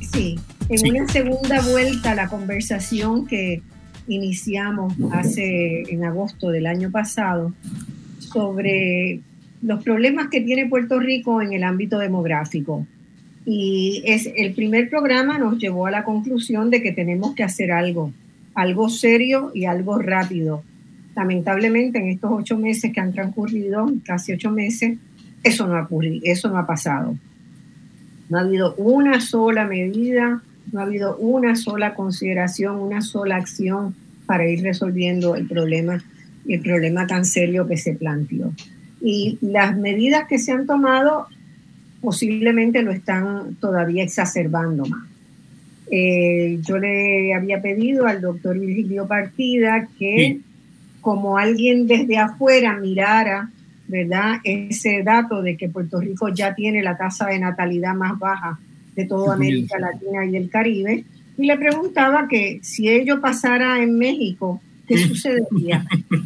Sí, 0.00 0.38
en 0.68 0.94
una 0.94 1.08
segunda 1.08 1.62
vuelta 1.62 2.10
a 2.10 2.14
la 2.16 2.28
conversación 2.28 3.26
que 3.26 3.62
iniciamos 4.06 4.92
hace 5.10 5.84
en 5.90 6.04
agosto 6.04 6.50
del 6.50 6.66
año 6.66 6.90
pasado 6.90 7.54
sobre 8.18 9.20
los 9.62 9.82
problemas 9.82 10.28
que 10.28 10.42
tiene 10.42 10.68
Puerto 10.68 11.00
Rico 11.00 11.40
en 11.40 11.54
el 11.54 11.64
ámbito 11.64 11.98
demográfico. 11.98 12.86
Y 13.44 14.02
es, 14.04 14.30
el 14.36 14.54
primer 14.54 14.88
programa 14.88 15.38
nos 15.38 15.58
llevó 15.58 15.86
a 15.86 15.90
la 15.90 16.04
conclusión 16.04 16.70
de 16.70 16.82
que 16.82 16.92
tenemos 16.92 17.34
que 17.34 17.42
hacer 17.42 17.72
algo, 17.72 18.12
algo 18.54 18.88
serio 18.88 19.50
y 19.54 19.64
algo 19.64 19.98
rápido. 19.98 20.62
Lamentablemente 21.16 21.98
en 21.98 22.08
estos 22.08 22.30
ocho 22.32 22.56
meses 22.56 22.92
que 22.92 23.00
han 23.00 23.12
transcurrido, 23.12 23.90
casi 24.04 24.32
ocho 24.32 24.50
meses, 24.50 24.98
eso 25.42 25.66
no 25.66 25.76
ha 25.76 25.82
ocurrido, 25.82 26.20
eso 26.24 26.48
no 26.48 26.58
ha 26.58 26.66
pasado. 26.66 27.16
No 28.28 28.38
ha 28.38 28.42
habido 28.42 28.74
una 28.76 29.20
sola 29.20 29.66
medida, 29.66 30.42
no 30.70 30.80
ha 30.80 30.84
habido 30.84 31.16
una 31.16 31.56
sola 31.56 31.94
consideración, 31.94 32.76
una 32.78 33.02
sola 33.02 33.36
acción 33.36 33.94
para 34.26 34.48
ir 34.48 34.62
resolviendo 34.62 35.34
el 35.34 35.46
problema, 35.46 36.02
el 36.48 36.60
problema 36.60 37.06
tan 37.06 37.24
serio 37.24 37.66
que 37.66 37.76
se 37.76 37.94
planteó. 37.94 38.52
Y 39.00 39.38
las 39.40 39.76
medidas 39.76 40.28
que 40.28 40.38
se 40.38 40.52
han 40.52 40.66
tomado 40.66 41.26
posiblemente 42.02 42.82
lo 42.82 42.90
están 42.90 43.54
todavía 43.54 44.02
exacerbando 44.02 44.84
más. 44.84 45.08
Eh, 45.90 46.58
yo 46.66 46.78
le 46.78 47.32
había 47.32 47.62
pedido 47.62 48.06
al 48.06 48.20
doctor 48.20 48.58
Virgilio 48.58 49.06
Partida 49.06 49.88
que 49.98 50.40
como 51.00 51.38
alguien 51.38 51.86
desde 51.86 52.18
afuera 52.18 52.76
mirara, 52.76 53.50
¿verdad? 53.88 54.36
Ese 54.44 55.02
dato 55.02 55.42
de 55.42 55.56
que 55.56 55.68
Puerto 55.68 56.00
Rico 56.00 56.28
ya 56.28 56.54
tiene 56.54 56.82
la 56.82 56.96
tasa 56.96 57.26
de 57.26 57.38
natalidad 57.38 57.94
más 57.94 58.18
baja 58.18 58.58
de 58.96 59.04
toda 59.04 59.34
América 59.34 59.78
Latina 59.78 60.24
y 60.26 60.32
del 60.32 60.50
Caribe, 60.50 61.04
y 61.38 61.46
le 61.46 61.56
preguntaba 61.56 62.28
que 62.28 62.60
si 62.62 62.88
ello 62.88 63.20
pasara 63.20 63.82
en 63.82 63.96
México, 63.96 64.60
¿qué 64.86 64.98
sucedería? 64.98 65.84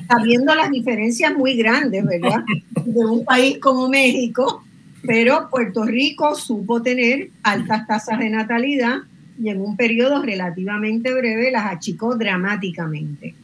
Sabiendo 0.08 0.54
las 0.54 0.70
diferencias 0.70 1.34
muy 1.34 1.56
grandes, 1.56 2.04
¿verdad? 2.04 2.44
De 2.84 3.04
un 3.04 3.24
país 3.24 3.58
como 3.58 3.88
México 3.88 4.65
pero 5.06 5.48
Puerto 5.50 5.84
Rico 5.84 6.34
supo 6.34 6.82
tener 6.82 7.30
altas 7.42 7.86
tasas 7.86 8.18
de 8.18 8.30
natalidad 8.30 8.98
y 9.40 9.50
en 9.50 9.60
un 9.60 9.76
periodo 9.76 10.22
relativamente 10.22 11.12
breve 11.12 11.50
las 11.50 11.66
achicó 11.66 12.16
dramáticamente, 12.16 13.34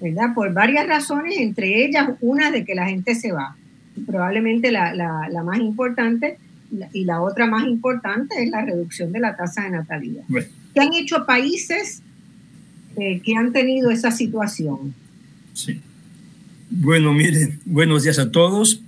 ¿verdad? 0.00 0.34
Por 0.34 0.52
varias 0.52 0.86
razones, 0.86 1.38
entre 1.38 1.84
ellas 1.84 2.10
una 2.20 2.50
de 2.50 2.64
que 2.64 2.74
la 2.74 2.86
gente 2.86 3.14
se 3.14 3.32
va. 3.32 3.56
Probablemente 4.06 4.70
la, 4.70 5.42
más 5.44 5.58
importante 5.58 6.38
y 6.92 7.04
la 7.04 7.20
otra 7.20 7.46
más 7.46 7.66
importante 7.66 8.42
es 8.42 8.50
la 8.50 8.64
reducción 8.64 9.12
de 9.12 9.20
la 9.20 9.36
tasa 9.36 9.64
de 9.64 9.70
natalidad. 9.70 10.22
¿Qué 10.74 10.80
han 10.80 10.94
hecho 10.94 11.26
países 11.26 12.02
eh, 12.96 13.20
que 13.20 13.34
han 13.36 13.52
tenido 13.52 13.90
esa 13.90 14.12
situación? 14.12 14.94
Sí. 15.52 15.80
Bueno, 16.70 17.12
miren, 17.12 17.58
buenos 17.64 18.04
días 18.04 18.18
a 18.18 18.30
todos. 18.30 18.82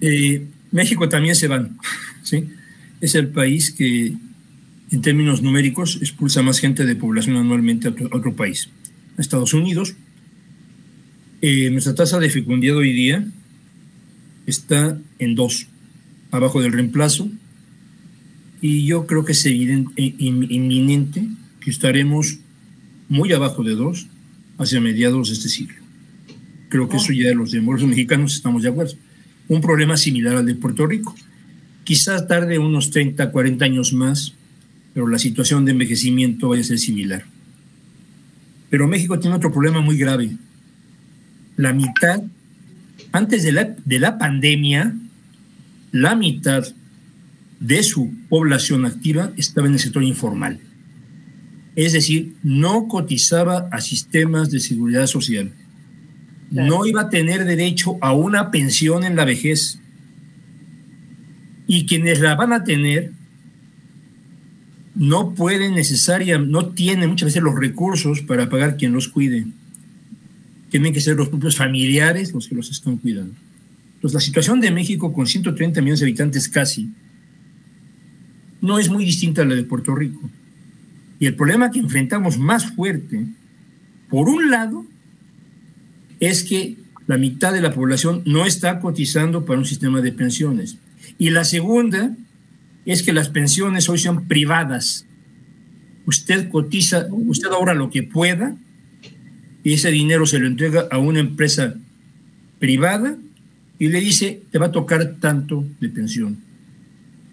Eh, 0.00 0.46
México 0.74 1.08
también 1.08 1.36
se 1.36 1.46
van, 1.46 1.78
¿sí? 2.24 2.48
Es 3.00 3.14
el 3.14 3.28
país 3.28 3.70
que, 3.70 4.12
en 4.90 5.00
términos 5.02 5.40
numéricos, 5.40 5.98
expulsa 6.02 6.42
más 6.42 6.58
gente 6.58 6.84
de 6.84 6.96
población 6.96 7.36
anualmente 7.36 7.86
a 7.86 7.94
otro, 8.10 8.34
país. 8.34 8.68
Estados 9.16 9.54
Unidos, 9.54 9.94
eh, 11.42 11.70
nuestra 11.70 11.94
tasa 11.94 12.18
de 12.18 12.28
fecundidad 12.28 12.76
hoy 12.76 12.92
día 12.92 13.24
está 14.46 14.98
en 15.20 15.36
dos, 15.36 15.68
abajo 16.32 16.60
del 16.60 16.72
reemplazo, 16.72 17.30
y 18.60 18.84
yo 18.84 19.06
creo 19.06 19.24
que 19.24 19.30
es 19.30 19.46
evidente, 19.46 19.92
inminente 20.18 21.28
que 21.60 21.70
estaremos 21.70 22.38
muy 23.08 23.32
abajo 23.32 23.62
de 23.62 23.76
dos 23.76 24.08
hacia 24.58 24.80
mediados 24.80 25.28
de 25.28 25.34
este 25.34 25.48
siglo. 25.48 25.76
Creo 26.68 26.88
que 26.88 26.96
eso 26.96 27.12
ya 27.12 27.32
los 27.32 27.52
demócratas 27.52 27.88
mexicanos 27.88 28.34
estamos 28.34 28.64
de 28.64 28.70
acuerdo 28.70 28.96
un 29.48 29.60
problema 29.60 29.96
similar 29.96 30.36
al 30.36 30.46
de 30.46 30.54
Puerto 30.54 30.86
Rico. 30.86 31.14
Quizás 31.84 32.26
tarde 32.26 32.58
unos 32.58 32.90
30, 32.90 33.30
40 33.30 33.64
años 33.64 33.92
más, 33.92 34.34
pero 34.94 35.06
la 35.06 35.18
situación 35.18 35.64
de 35.64 35.72
envejecimiento 35.72 36.48
vaya 36.48 36.62
a 36.62 36.64
ser 36.64 36.78
similar. 36.78 37.24
Pero 38.70 38.88
México 38.88 39.18
tiene 39.18 39.36
otro 39.36 39.52
problema 39.52 39.80
muy 39.80 39.98
grave. 39.98 40.30
La 41.56 41.72
mitad, 41.72 42.22
antes 43.12 43.42
de 43.42 43.52
la, 43.52 43.76
de 43.84 43.98
la 43.98 44.18
pandemia, 44.18 44.94
la 45.92 46.14
mitad 46.14 46.64
de 47.60 47.82
su 47.82 48.12
población 48.28 48.84
activa 48.84 49.32
estaba 49.36 49.66
en 49.66 49.74
el 49.74 49.78
sector 49.78 50.02
informal. 50.02 50.58
Es 51.76 51.92
decir, 51.92 52.34
no 52.42 52.88
cotizaba 52.88 53.68
a 53.70 53.80
sistemas 53.80 54.50
de 54.50 54.60
seguridad 54.60 55.06
social 55.06 55.52
no 56.54 56.86
iba 56.86 57.02
a 57.02 57.10
tener 57.10 57.44
derecho 57.44 57.98
a 58.00 58.12
una 58.12 58.50
pensión 58.50 59.04
en 59.04 59.16
la 59.16 59.24
vejez. 59.24 59.80
Y 61.66 61.86
quienes 61.86 62.20
la 62.20 62.34
van 62.34 62.52
a 62.52 62.64
tener 62.64 63.12
no 64.94 65.34
pueden 65.34 65.74
necesariamente, 65.74 66.52
no 66.52 66.66
tienen 66.66 67.10
muchas 67.10 67.26
veces 67.26 67.42
los 67.42 67.58
recursos 67.58 68.20
para 68.22 68.48
pagar 68.48 68.76
quien 68.76 68.92
los 68.92 69.08
cuide. 69.08 69.46
Tienen 70.70 70.92
que 70.92 71.00
ser 71.00 71.16
los 71.16 71.28
propios 71.28 71.56
familiares 71.56 72.32
los 72.32 72.48
que 72.48 72.54
los 72.54 72.70
están 72.70 72.98
cuidando. 72.98 73.34
Entonces, 73.96 74.14
la 74.14 74.20
situación 74.20 74.60
de 74.60 74.70
México 74.70 75.12
con 75.12 75.26
130 75.26 75.80
millones 75.80 76.00
de 76.00 76.06
habitantes 76.06 76.48
casi 76.48 76.90
no 78.60 78.78
es 78.78 78.88
muy 78.88 79.04
distinta 79.04 79.42
a 79.42 79.44
la 79.44 79.54
de 79.54 79.64
Puerto 79.64 79.94
Rico. 79.94 80.30
Y 81.18 81.26
el 81.26 81.34
problema 81.34 81.70
que 81.70 81.78
enfrentamos 81.78 82.38
más 82.38 82.72
fuerte 82.72 83.26
Por 84.08 84.28
un 84.28 84.50
lado, 84.50 84.84
es 86.26 86.44
que 86.44 86.76
la 87.06 87.18
mitad 87.18 87.52
de 87.52 87.60
la 87.60 87.72
población 87.72 88.22
no 88.24 88.46
está 88.46 88.80
cotizando 88.80 89.44
para 89.44 89.58
un 89.58 89.66
sistema 89.66 90.00
de 90.00 90.12
pensiones. 90.12 90.78
Y 91.18 91.30
la 91.30 91.44
segunda 91.44 92.16
es 92.86 93.02
que 93.02 93.12
las 93.12 93.28
pensiones 93.28 93.88
hoy 93.88 93.98
son 93.98 94.26
privadas. 94.26 95.06
Usted 96.06 96.48
cotiza, 96.50 97.06
usted 97.10 97.48
ahorra 97.48 97.74
lo 97.74 97.90
que 97.90 98.02
pueda 98.02 98.56
y 99.62 99.72
ese 99.72 99.90
dinero 99.90 100.26
se 100.26 100.38
lo 100.38 100.46
entrega 100.46 100.86
a 100.90 100.98
una 100.98 101.20
empresa 101.20 101.74
privada 102.58 103.16
y 103.78 103.88
le 103.88 104.00
dice, 104.00 104.42
te 104.50 104.58
va 104.58 104.66
a 104.66 104.72
tocar 104.72 105.16
tanto 105.20 105.64
de 105.80 105.88
pensión, 105.88 106.38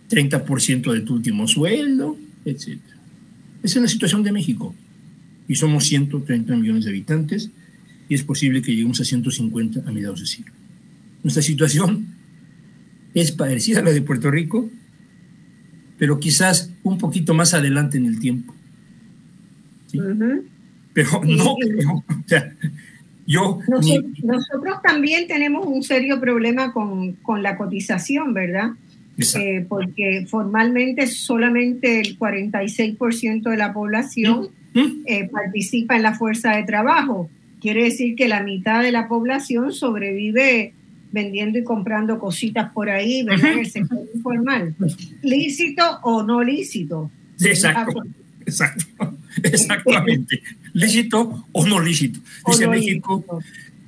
30% 0.10 0.92
de 0.92 1.02
tu 1.02 1.16
último 1.16 1.48
sueldo, 1.48 2.18
etc. 2.46 2.80
Esa 3.64 3.80
es 3.80 3.82
la 3.82 3.88
situación 3.88 4.24
de 4.24 4.32
México. 4.32 4.74
Y 5.48 5.56
somos 5.56 5.86
130 5.86 6.56
millones 6.56 6.86
de 6.86 6.92
habitantes 6.92 7.52
y 8.12 8.14
es 8.14 8.24
posible 8.24 8.62
que 8.62 8.74
lleguemos 8.74 9.00
a 9.00 9.06
150 9.06 9.88
a 9.88 9.92
mediados 9.94 10.20
de 10.20 10.26
siglo. 10.26 10.52
Nuestra 11.24 11.42
situación 11.42 12.08
es 13.14 13.32
parecida 13.32 13.80
a 13.80 13.84
la 13.84 13.92
de 13.92 14.02
Puerto 14.02 14.30
Rico, 14.30 14.70
pero 15.98 16.20
quizás 16.20 16.74
un 16.84 16.98
poquito 16.98 17.34
más 17.34 17.54
adelante 17.54 17.98
en 17.98 18.08
el 18.08 18.20
tiempo. 18.20 18.54
Pero 19.94 21.22
no, 21.24 21.54
o 21.54 22.04
sea, 22.26 22.54
yo... 23.26 23.60
Nosotros, 23.70 24.82
también 24.84 25.30
tenemos 25.30 25.66
un 25.66 25.82
serio 25.82 26.20
problema 26.20 26.74
con, 26.74 27.14
con 27.14 27.42
la 27.42 27.56
cotización, 27.56 28.34
¿verdad? 28.34 28.72
Eh, 29.36 29.66
porque 29.70 30.26
formalmente 30.28 31.08
solamente 31.08 32.02
el 32.02 32.20
46% 32.20 33.50
de 33.50 33.56
la 33.56 33.72
población 33.72 34.50
¿Mm? 34.74 34.80
¿Mm? 34.82 35.04
Eh, 35.06 35.30
participa 35.32 35.96
en 35.96 36.04
la 36.04 36.14
fuerza 36.14 36.58
de 36.58 36.64
trabajo. 36.64 37.30
Quiere 37.62 37.84
decir 37.84 38.16
que 38.16 38.28
la 38.28 38.44
mitad 38.44 38.82
de 38.82 38.92
la 38.92 39.08
población 39.08 39.72
sobrevive 39.72 40.74
vendiendo 41.12 41.60
y 41.60 41.64
comprando 41.64 42.20
cositas 42.20 42.72
por 42.72 42.90
ahí, 42.90 43.24
¿verdad? 43.24 43.54
En 43.54 43.60
el 43.60 43.70
sector 43.70 44.00
informal. 44.14 44.76
¿Lícito 45.22 46.00
o 46.04 46.24
no 46.24 46.44
lícito? 46.44 47.12
Exacto, 47.40 48.04
exacto, 48.46 48.86
exactamente. 49.44 50.42
¿Lícito 50.74 51.46
o 51.52 51.68
no 51.68 51.80
lícito? 51.80 52.20
Dice 52.48 52.68
México 52.68 53.24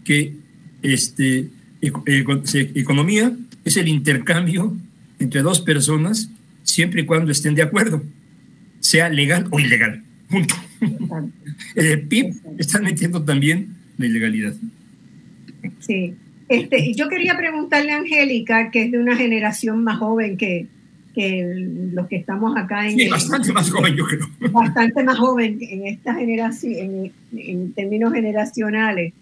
que 0.03 0.35
este, 0.81 1.49
economía 1.81 3.31
es 3.63 3.77
el 3.77 3.87
intercambio 3.87 4.75
entre 5.19 5.41
dos 5.41 5.61
personas 5.61 6.29
siempre 6.63 7.01
y 7.01 7.05
cuando 7.05 7.31
estén 7.31 7.55
de 7.55 7.61
acuerdo, 7.61 8.03
sea 8.79 9.09
legal 9.09 9.47
o 9.51 9.59
ilegal. 9.59 10.03
Punto. 10.33 10.55
El 11.75 12.01
PIB 12.07 12.33
está 12.57 12.79
metiendo 12.79 13.23
también 13.23 13.75
la 13.97 14.05
ilegalidad. 14.07 14.53
Sí. 15.79 16.15
Este, 16.49 16.93
yo 16.93 17.07
quería 17.07 17.37
preguntarle 17.37 17.91
a 17.91 17.97
Angélica, 17.97 18.71
que 18.71 18.83
es 18.83 18.91
de 18.91 18.99
una 18.99 19.15
generación 19.15 19.83
más 19.83 19.99
joven 19.99 20.37
que, 20.37 20.67
que 21.13 21.45
los 21.93 22.07
que 22.07 22.17
estamos 22.17 22.57
acá 22.57 22.89
en... 22.89 22.97
Sí, 22.97 23.07
bastante 23.07 23.53
más 23.53 23.69
joven, 23.69 23.95
yo 23.95 24.05
creo. 24.05 24.27
Bastante 24.51 25.03
más 25.03 25.17
joven 25.17 25.59
en 25.61 25.87
esta 25.87 26.15
generación, 26.15 26.73
en, 26.73 27.11
en 27.37 27.73
términos 27.73 28.13
generacionales. 28.13 29.13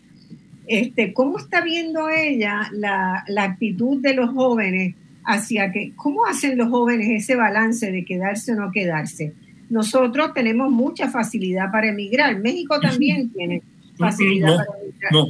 Este, 0.67 1.13
¿Cómo 1.13 1.38
está 1.38 1.62
viendo 1.62 2.10
ella 2.10 2.69
la, 2.71 3.24
la, 3.28 3.43
actitud 3.43 4.02
de 4.02 4.13
los 4.13 4.30
jóvenes 4.30 4.95
hacia 5.26 5.71
que, 5.71 5.91
cómo 5.95 6.26
hacen 6.26 6.58
los 6.58 6.69
jóvenes 6.69 7.10
ese 7.10 7.36
balance 7.36 7.91
de 7.91 8.06
quedarse 8.06 8.54
o 8.54 8.56
no 8.56 8.71
quedarse? 8.71 9.34
Nosotros 9.72 10.34
tenemos 10.34 10.70
mucha 10.70 11.10
facilidad 11.10 11.72
para 11.72 11.88
emigrar. 11.88 12.38
México 12.40 12.78
también 12.82 13.30
tiene 13.30 13.64
facilidad 13.98 14.58
para 14.58 14.80
emigrar. 14.82 15.14
No, 15.14 15.28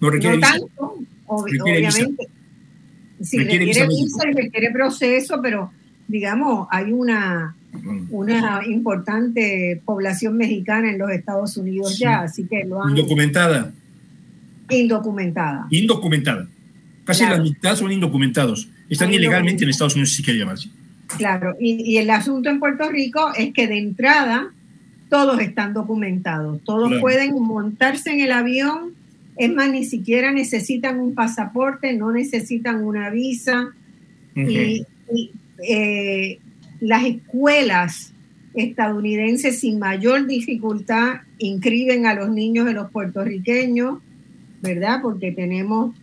no 0.00 0.10
requiere 0.10 0.36
no 0.36 0.40
tanto, 0.40 0.94
obviamente. 1.26 2.26
Sí, 3.20 3.36
requiere, 3.36 3.66
visa, 3.66 4.28
y 4.28 4.32
requiere 4.32 4.70
proceso, 4.70 5.40
pero 5.42 5.70
digamos, 6.08 6.68
hay 6.70 6.90
una, 6.90 7.54
una 8.08 8.62
importante 8.66 9.82
población 9.84 10.38
mexicana 10.38 10.90
en 10.90 10.98
los 10.98 11.10
Estados 11.10 11.58
Unidos 11.58 11.98
ya, 11.98 12.22
así 12.22 12.46
que 12.46 12.64
lo 12.64 12.82
han... 12.82 12.96
Indocumentada. 12.96 13.74
Indocumentada. 14.70 15.66
Indocumentada. 15.68 16.48
Casi 17.04 17.24
la 17.24 17.38
mitad 17.38 17.76
son 17.76 17.92
indocumentados. 17.92 18.70
Están 18.88 19.12
ilegalmente 19.12 19.64
en 19.64 19.70
Estados 19.70 19.94
Unidos, 19.94 20.14
si 20.14 20.22
quiere 20.22 20.38
llamarse. 20.38 20.70
Claro, 21.16 21.56
y, 21.60 21.96
el 21.96 22.10
asunto 22.10 22.50
en 22.50 22.58
Puerto 22.58 22.88
Rico 22.90 23.32
es 23.36 23.52
que 23.52 23.66
de 23.66 23.78
entrada 23.78 24.52
todos 25.08 25.40
están 25.40 25.74
documentados, 25.74 26.60
todos 26.64 26.92
pueden 27.00 27.34
montarse 27.34 28.12
en 28.12 28.20
el 28.20 28.32
avión, 28.32 28.94
es 29.36 29.52
más, 29.52 29.70
ni 29.70 29.84
siquiera 29.84 30.32
necesitan 30.32 31.00
un 31.00 31.14
pasaporte, 31.14 31.92
no 31.92 32.12
necesitan 32.12 32.82
una 32.82 33.10
visa, 33.10 33.72
y, 34.34 34.86
eh, 35.68 36.38
las 36.80 37.04
escuelas 37.04 38.12
estadounidenses 38.54 39.60
sin 39.60 39.78
mayor 39.78 40.26
dificultad 40.26 41.20
inscriben 41.38 42.06
a 42.06 42.14
los 42.14 42.30
niños 42.30 42.66
de 42.66 42.72
los 42.72 42.90
puertorriqueños, 42.90 43.98
¿verdad? 44.62 45.00
Porque 45.02 45.32
tenemos, 45.32 45.94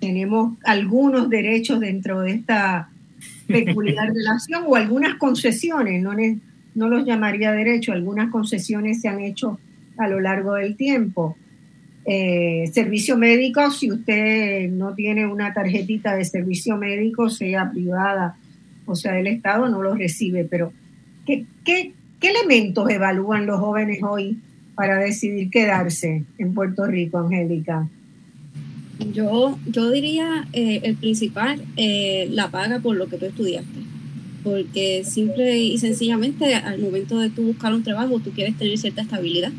tenemos 0.00 0.56
algunos 0.64 1.28
derechos 1.28 1.80
dentro 1.80 2.20
de 2.20 2.32
esta 2.32 2.88
peculiar 3.46 4.08
relación 4.14 4.64
o 4.66 4.76
algunas 4.76 5.16
concesiones, 5.16 6.02
no, 6.02 6.12
no 6.74 6.88
los 6.88 7.04
llamaría 7.04 7.52
derecho, 7.52 7.92
algunas 7.92 8.30
concesiones 8.30 9.00
se 9.00 9.08
han 9.08 9.20
hecho 9.20 9.58
a 9.96 10.08
lo 10.08 10.20
largo 10.20 10.54
del 10.54 10.76
tiempo. 10.76 11.36
Eh, 12.06 12.70
servicio 12.72 13.16
médico, 13.16 13.70
si 13.70 13.90
usted 13.90 14.68
no 14.70 14.94
tiene 14.94 15.26
una 15.26 15.54
tarjetita 15.54 16.14
de 16.14 16.24
servicio 16.24 16.76
médico, 16.76 17.30
sea 17.30 17.70
privada 17.70 18.36
o 18.86 18.94
sea 18.94 19.12
del 19.12 19.26
Estado, 19.26 19.68
no 19.68 19.82
lo 19.82 19.94
recibe. 19.94 20.44
Pero, 20.44 20.72
¿qué, 21.26 21.46
qué, 21.64 21.92
qué 22.20 22.30
elementos 22.30 22.88
evalúan 22.90 23.46
los 23.46 23.60
jóvenes 23.60 24.00
hoy 24.02 24.38
para 24.74 24.98
decidir 24.98 25.50
quedarse 25.50 26.24
en 26.38 26.54
Puerto 26.54 26.86
Rico, 26.86 27.18
Angélica? 27.18 27.88
Yo, 29.12 29.58
yo 29.66 29.90
diría 29.90 30.46
eh, 30.52 30.80
el 30.84 30.96
principal, 30.96 31.60
eh, 31.76 32.28
la 32.30 32.50
paga 32.50 32.80
por 32.80 32.96
lo 32.96 33.06
que 33.08 33.16
tú 33.16 33.26
estudiaste. 33.26 33.80
Porque 34.42 35.04
simple 35.04 35.58
y 35.58 35.78
sencillamente 35.78 36.54
al 36.54 36.78
momento 36.78 37.18
de 37.18 37.30
tú 37.30 37.42
buscar 37.42 37.72
un 37.72 37.82
trabajo, 37.82 38.20
tú 38.20 38.30
quieres 38.30 38.56
tener 38.56 38.76
cierta 38.78 39.02
estabilidad. 39.02 39.52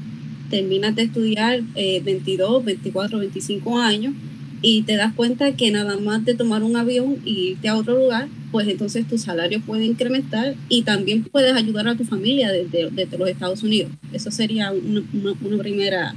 Terminas 0.50 0.96
de 0.96 1.04
estudiar 1.04 1.64
22, 1.74 2.64
24, 2.64 3.18
25 3.18 3.80
años 3.80 4.14
y 4.62 4.84
te 4.84 4.96
das 4.96 5.14
cuenta 5.14 5.52
que 5.52 5.70
nada 5.70 5.98
más 5.98 6.26
de 6.26 6.34
tomar 6.34 6.64
un 6.64 6.76
avión 6.76 7.18
y 7.24 7.50
irte 7.50 7.68
a 7.68 7.76
otro 7.76 7.96
lugar, 7.96 8.28
pues 8.52 8.68
entonces 8.68 9.08
tu 9.08 9.18
salario 9.18 9.62
puede 9.62 9.86
incrementar 9.86 10.56
y 10.70 10.82
también 10.82 11.24
puedes 11.24 11.54
ayudar 11.54 11.88
a 11.88 11.96
tu 11.96 12.04
familia 12.04 12.52
desde, 12.52 12.90
desde 12.90 13.18
los 13.18 13.30
Estados 13.30 13.64
Unidos. 13.64 13.92
Eso 14.12 14.32
sería 14.32 14.72
una, 14.72 15.04
una 15.42 15.58
primera 15.58 16.16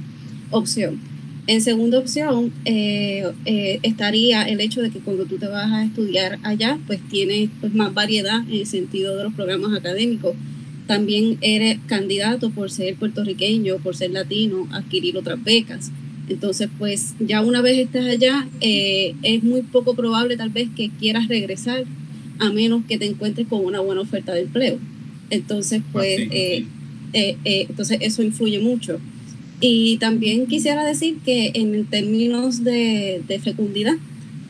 opción. 0.51 0.99
En 1.49 1.61
segunda 1.61 1.97
opción 1.97 2.53
eh, 2.65 3.23
eh, 3.45 3.79
estaría 3.81 4.43
el 4.43 4.61
hecho 4.61 4.83
de 4.83 4.91
que 4.91 4.99
cuando 4.99 5.25
tú 5.25 5.39
te 5.39 5.47
vas 5.47 5.71
a 5.71 5.83
estudiar 5.83 6.37
allá, 6.43 6.77
pues 6.85 6.99
tienes 7.09 7.49
pues, 7.59 7.73
más 7.73 7.91
variedad 7.91 8.47
en 8.47 8.53
el 8.53 8.67
sentido 8.67 9.17
de 9.17 9.23
los 9.23 9.33
programas 9.33 9.75
académicos. 9.75 10.35
También 10.85 11.39
eres 11.41 11.79
candidato 11.87 12.51
por 12.51 12.69
ser 12.69 12.97
puertorriqueño, 12.97 13.77
por 13.77 13.95
ser 13.95 14.11
latino, 14.11 14.67
adquirir 14.71 15.17
otras 15.17 15.43
becas. 15.43 15.91
Entonces, 16.29 16.69
pues 16.77 17.15
ya 17.19 17.41
una 17.41 17.63
vez 17.63 17.79
estás 17.79 18.05
allá, 18.05 18.47
eh, 18.61 19.15
es 19.23 19.41
muy 19.41 19.63
poco 19.63 19.95
probable 19.95 20.37
tal 20.37 20.51
vez 20.51 20.69
que 20.77 20.91
quieras 20.99 21.29
regresar, 21.29 21.83
a 22.37 22.51
menos 22.51 22.83
que 22.87 22.99
te 22.99 23.07
encuentres 23.07 23.47
con 23.47 23.65
una 23.65 23.79
buena 23.79 24.01
oferta 24.01 24.35
de 24.35 24.41
empleo. 24.41 24.77
Entonces, 25.31 25.81
pues, 25.91 26.19
entonces 27.11 27.97
eso 28.01 28.21
influye 28.21 28.59
mucho. 28.59 28.99
Y 29.61 29.97
también 29.97 30.47
quisiera 30.47 30.83
decir 30.85 31.17
que 31.23 31.51
en 31.53 31.85
términos 31.85 32.63
de, 32.63 33.21
fecundidad, 33.43 33.95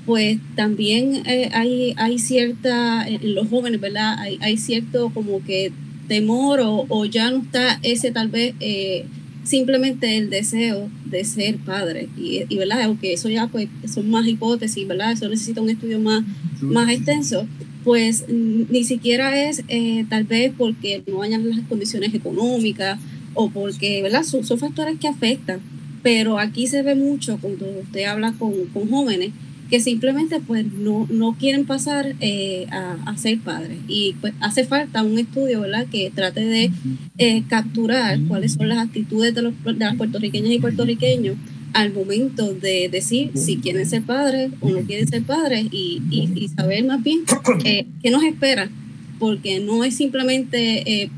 pues 0.06 0.40
también 0.56 1.24
eh, 1.26 1.50
hay, 1.54 1.94
hay 1.98 2.20
cierta, 2.20 3.08
en 3.08 3.36
los 3.36 3.48
jóvenes, 3.48 3.82
¿verdad? 3.82 4.18
Hay, 4.20 4.38
hay 4.42 4.58
cierto 4.58 5.12
como 5.14 5.44
que 5.44 5.72
temor 6.08 6.60
o, 6.64 7.06
ya 7.06 7.30
no 7.32 7.38
está 7.44 7.80
ese 7.84 8.12
tal 8.12 8.30
vez 8.30 8.56
eh, 8.60 9.06
simplemente 9.44 10.18
el 10.18 10.30
deseo 10.30 10.90
de 11.06 11.24
ser 11.24 11.58
padre. 11.58 12.10
Y, 12.18 12.44
y, 12.48 12.58
¿verdad? 12.58 12.84
Aunque 12.84 13.14
eso 13.14 13.30
ya 13.30 13.48
pues 13.48 13.68
son 13.92 14.10
más 14.10 14.28
hipótesis, 14.28 14.88
¿verdad? 14.88 15.12
Eso 15.12 15.28
necesita 15.28 15.62
un 15.62 15.70
estudio 15.70 16.00
más, 16.00 16.24
más 16.62 16.90
extenso 16.90 17.48
pues 17.84 18.26
ni 18.28 18.84
siquiera 18.84 19.50
es 19.50 19.64
eh, 19.68 20.06
tal 20.10 20.26
vez 20.26 20.52
porque 20.58 21.02
no 21.08 21.22
hayan 21.22 21.50
las 21.50 21.62
condiciones 21.62 22.14
económicas 22.14 23.00
o 23.34 23.50
porque, 23.50 24.02
¿verdad? 24.02 24.24
Son, 24.24 24.44
son, 24.44 24.60
factores 24.60 25.00
que 25.00 25.08
afectan, 25.08 25.60
pero 26.04 26.40
aquí 26.40 26.68
se 26.68 26.82
ve 26.82 26.96
mucho 26.96 27.38
cuando 27.40 27.66
usted 27.82 28.06
habla 28.06 28.34
con, 28.34 28.66
con 28.74 28.90
jóvenes 28.90 29.32
que 29.70 29.80
simplemente 29.80 30.40
pues 30.40 30.66
no, 30.66 31.08
no 31.12 31.36
quieren 31.38 31.66
pasar 31.66 32.16
eh, 32.20 32.66
a, 32.72 33.16
ser 33.18 33.40
padres. 33.40 33.78
Y 33.88 34.16
pues 34.20 34.34
hace 34.40 34.66
falta 34.66 35.04
un 35.04 35.20
estudio, 35.20 35.62
¿verdad?, 35.62 35.86
que 35.92 36.12
trate 36.14 36.46
de 36.46 36.72
eh, 37.18 37.44
capturar 37.48 38.20
cuáles 38.28 38.54
son 38.54 38.68
las 38.68 38.80
actitudes 38.80 39.36
de, 39.36 39.44
los, 39.44 39.54
de 39.64 39.74
las 39.74 39.96
puertorriqueñas 39.96 40.52
y 40.52 40.60
puertorriqueños 40.60 41.36
al 41.74 41.94
momento 41.94 42.52
de 42.56 42.90
decir 42.90 43.30
si 43.36 43.58
quieren 43.58 43.86
ser 43.88 44.02
padres 44.02 44.52
o 44.60 44.72
no 44.72 44.80
quieren 44.80 45.08
ser 45.08 45.22
padres 45.22 45.68
y, 45.72 46.02
y, 46.10 46.48
saber 46.48 46.84
más 46.84 47.04
bien 47.04 47.20
eh, 47.64 47.86
qué 48.02 48.10
nos 48.10 48.24
espera, 48.24 48.72
porque 49.20 49.60
no 49.60 49.84
es 49.84 49.96
simplemente 49.96 51.12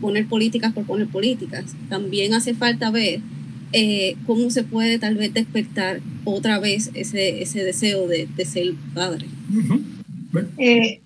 poner 0.00 0.26
políticas 0.26 0.72
por 0.72 0.84
poner 0.84 1.06
políticas, 1.08 1.64
también 1.88 2.34
hace 2.34 2.54
falta 2.54 2.90
ver 2.90 3.20
eh, 3.72 4.16
cómo 4.26 4.50
se 4.50 4.64
puede 4.64 4.98
tal 4.98 5.14
vez 5.14 5.32
despertar 5.32 6.00
otra 6.24 6.58
vez 6.58 6.90
ese, 6.94 7.40
ese 7.40 7.62
deseo 7.62 8.08
de, 8.08 8.28
ser 8.44 8.74
padre. 8.94 9.26
Eh, 10.58 11.00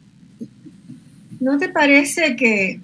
¿No 1.40 1.58
te 1.58 1.68
parece 1.68 2.36
que 2.36 2.80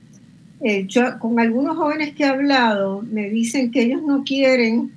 eh, 0.61 0.85
yo, 0.87 1.19
con 1.19 1.41
algunos 1.41 1.79
jóvenes 1.79 2.15
que 2.15 2.25
he 2.25 2.27
hablado 2.27 3.03
me 3.11 3.31
dicen 3.31 3.71
que 3.71 3.83
ellos 3.83 4.03
no 4.03 4.23
quieren 4.23 4.91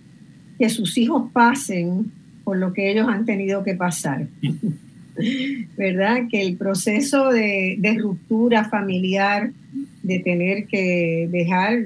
que 0.57 0.69
sus 0.69 0.97
hijos 0.97 1.31
pasen 1.31 2.11
por 2.43 2.57
lo 2.57 2.73
que 2.73 2.91
ellos 2.91 3.07
han 3.07 3.23
tenido 3.23 3.63
que 3.63 3.75
pasar? 3.75 4.27
¿Verdad? 5.77 6.27
Que 6.29 6.41
el 6.41 6.57
proceso 6.57 7.29
de, 7.29 7.77
de 7.79 7.93
ruptura 7.99 8.65
familiar, 8.65 9.51
de 10.03 10.19
tener 10.19 10.67
que 10.67 11.27
dejar 11.31 11.79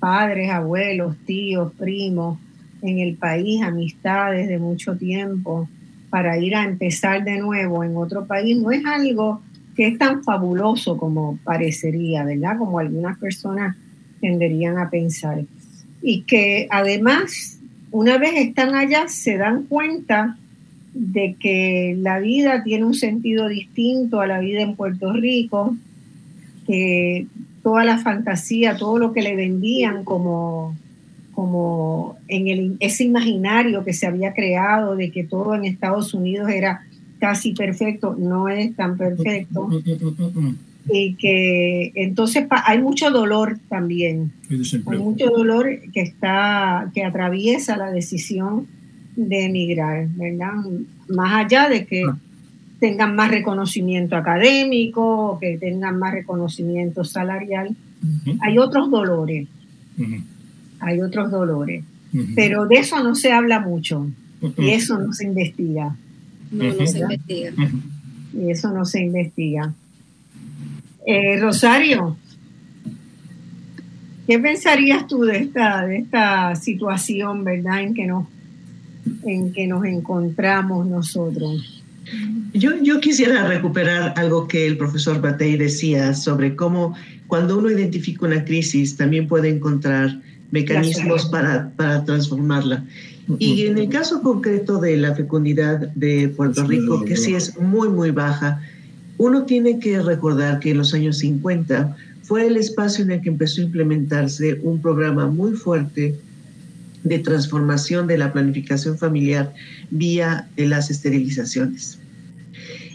padres, 0.00 0.50
abuelos, 0.50 1.16
tíos, 1.26 1.72
primos 1.74 2.38
en 2.82 2.98
el 2.98 3.16
país, 3.16 3.62
amistades 3.62 4.48
de 4.48 4.58
mucho 4.58 4.96
tiempo, 4.96 5.68
para 6.10 6.38
ir 6.38 6.56
a 6.56 6.64
empezar 6.64 7.22
de 7.24 7.38
nuevo 7.38 7.84
en 7.84 7.96
otro 7.96 8.26
país, 8.26 8.56
no 8.56 8.70
es 8.70 8.84
algo 8.86 9.42
que 9.76 9.88
es 9.88 9.98
tan 9.98 10.24
fabuloso 10.24 10.96
como 10.96 11.38
parecería, 11.44 12.24
¿verdad? 12.24 12.58
Como 12.58 12.78
algunas 12.78 13.18
personas 13.18 13.76
tenderían 14.20 14.78
a 14.78 14.90
pensar. 14.90 15.44
Y 16.02 16.22
que 16.22 16.66
además, 16.70 17.60
una 17.90 18.18
vez 18.18 18.32
están 18.36 18.74
allá, 18.74 19.08
se 19.08 19.36
dan 19.36 19.64
cuenta 19.64 20.36
de 20.94 21.36
que 21.38 21.96
la 22.00 22.18
vida 22.18 22.64
tiene 22.64 22.84
un 22.84 22.94
sentido 22.94 23.48
distinto 23.48 24.20
a 24.20 24.26
la 24.26 24.40
vida 24.40 24.62
en 24.62 24.74
Puerto 24.74 25.12
Rico, 25.12 25.76
que 26.68 27.26
toda 27.62 27.82
la 27.82 27.96
fantasía, 27.96 28.76
todo 28.76 28.98
lo 28.98 29.14
que 29.14 29.22
le 29.22 29.34
vendían 29.34 30.04
como, 30.04 30.76
como 31.34 32.18
en 32.28 32.46
el, 32.48 32.76
ese 32.78 33.04
imaginario 33.04 33.84
que 33.84 33.94
se 33.94 34.06
había 34.06 34.34
creado 34.34 34.94
de 34.94 35.10
que 35.10 35.24
todo 35.24 35.54
en 35.54 35.64
Estados 35.64 36.12
Unidos 36.12 36.50
era 36.50 36.86
casi 37.18 37.52
perfecto, 37.52 38.14
no 38.18 38.50
es 38.50 38.76
tan 38.76 38.98
perfecto. 38.98 39.70
Y 40.90 41.14
que 41.14 41.92
entonces 41.94 42.46
hay 42.50 42.82
mucho 42.82 43.10
dolor 43.10 43.58
también. 43.70 44.30
Hay 44.50 44.98
mucho 44.98 45.30
dolor 45.30 45.68
que 45.92 46.02
está, 46.02 46.90
que 46.94 47.02
atraviesa 47.02 47.78
la 47.78 47.90
decisión 47.90 48.66
de 49.16 49.46
emigrar, 49.46 50.06
¿verdad? 50.16 50.52
Más 51.08 51.44
allá 51.44 51.68
de 51.70 51.86
que 51.86 52.04
ah 52.04 52.18
tengan 52.78 53.16
más 53.16 53.30
reconocimiento 53.30 54.16
académico, 54.16 55.38
que 55.40 55.58
tengan 55.58 55.98
más 55.98 56.12
reconocimiento 56.12 57.04
salarial. 57.04 57.76
Hay 58.40 58.58
otros 58.58 58.90
dolores, 58.90 59.48
hay 60.78 61.00
otros 61.00 61.30
dolores, 61.30 61.84
pero 62.34 62.66
de 62.66 62.76
eso 62.76 63.02
no 63.02 63.14
se 63.14 63.32
habla 63.32 63.60
mucho 63.60 64.08
y 64.56 64.70
eso 64.70 64.98
no 64.98 65.12
se 65.12 65.26
investiga. 65.26 65.96
No, 66.50 66.64
no 66.64 66.86
se 66.86 67.00
investiga. 67.00 67.52
Y 68.32 68.50
eso 68.50 68.72
no 68.72 68.84
se 68.84 69.02
investiga. 69.02 69.74
Eh, 71.04 71.38
Rosario, 71.40 72.16
¿qué 74.26 74.38
pensarías 74.38 75.06
tú 75.06 75.22
de 75.22 75.38
esta, 75.38 75.84
de 75.86 75.98
esta 75.98 76.54
situación, 76.54 77.44
verdad, 77.44 77.80
en 77.80 77.94
que 77.94 78.06
nos, 78.06 78.26
en 79.24 79.52
que 79.52 79.66
nos 79.66 79.84
encontramos 79.84 80.86
nosotros? 80.86 81.77
Yo, 82.52 82.70
yo 82.82 83.00
quisiera 83.00 83.46
recuperar 83.46 84.14
algo 84.16 84.48
que 84.48 84.66
el 84.66 84.76
profesor 84.76 85.20
Batey 85.20 85.56
decía 85.56 86.14
sobre 86.14 86.56
cómo 86.56 86.94
cuando 87.26 87.58
uno 87.58 87.70
identifica 87.70 88.26
una 88.26 88.44
crisis 88.44 88.96
también 88.96 89.28
puede 89.28 89.50
encontrar 89.50 90.20
mecanismos 90.50 91.26
para, 91.26 91.70
para 91.76 92.04
transformarla. 92.04 92.84
Y 93.38 93.66
en 93.66 93.76
el 93.76 93.90
caso 93.90 94.22
concreto 94.22 94.80
de 94.80 94.96
la 94.96 95.14
fecundidad 95.14 95.80
de 95.94 96.30
Puerto 96.30 96.64
Rico, 96.64 97.04
que 97.04 97.14
sí 97.14 97.34
es 97.34 97.58
muy, 97.60 97.90
muy 97.90 98.10
baja, 98.10 98.62
uno 99.18 99.44
tiene 99.44 99.78
que 99.78 100.00
recordar 100.00 100.60
que 100.60 100.70
en 100.70 100.78
los 100.78 100.94
años 100.94 101.18
50 101.18 101.94
fue 102.22 102.46
el 102.46 102.56
espacio 102.56 103.04
en 103.04 103.10
el 103.10 103.20
que 103.20 103.28
empezó 103.28 103.60
a 103.60 103.64
implementarse 103.64 104.58
un 104.62 104.80
programa 104.80 105.26
muy 105.26 105.52
fuerte 105.52 106.14
de 107.04 107.18
transformación 107.18 108.06
de 108.06 108.18
la 108.18 108.32
planificación 108.32 108.98
familiar 108.98 109.54
vía 109.90 110.48
las 110.56 110.90
esterilizaciones. 110.90 111.98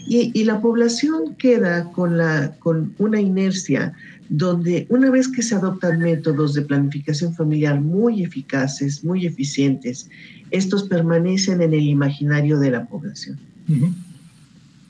Y, 0.06 0.44
la 0.44 0.60
población 0.60 1.34
queda 1.36 1.90
con, 1.92 2.18
la, 2.18 2.54
con 2.58 2.94
una 2.98 3.20
inercia 3.20 3.94
donde 4.28 4.86
una 4.90 5.10
vez 5.10 5.28
que 5.28 5.42
se 5.42 5.54
adoptan 5.54 5.98
métodos 5.98 6.52
de 6.54 6.62
planificación 6.62 7.34
familiar 7.34 7.80
muy 7.80 8.22
eficaces, 8.22 9.02
muy 9.02 9.26
eficientes, 9.26 10.10
estos 10.50 10.84
permanecen 10.84 11.62
en 11.62 11.72
el 11.72 11.82
imaginario 11.82 12.58
de 12.58 12.70
la 12.70 12.86
población. 12.86 13.38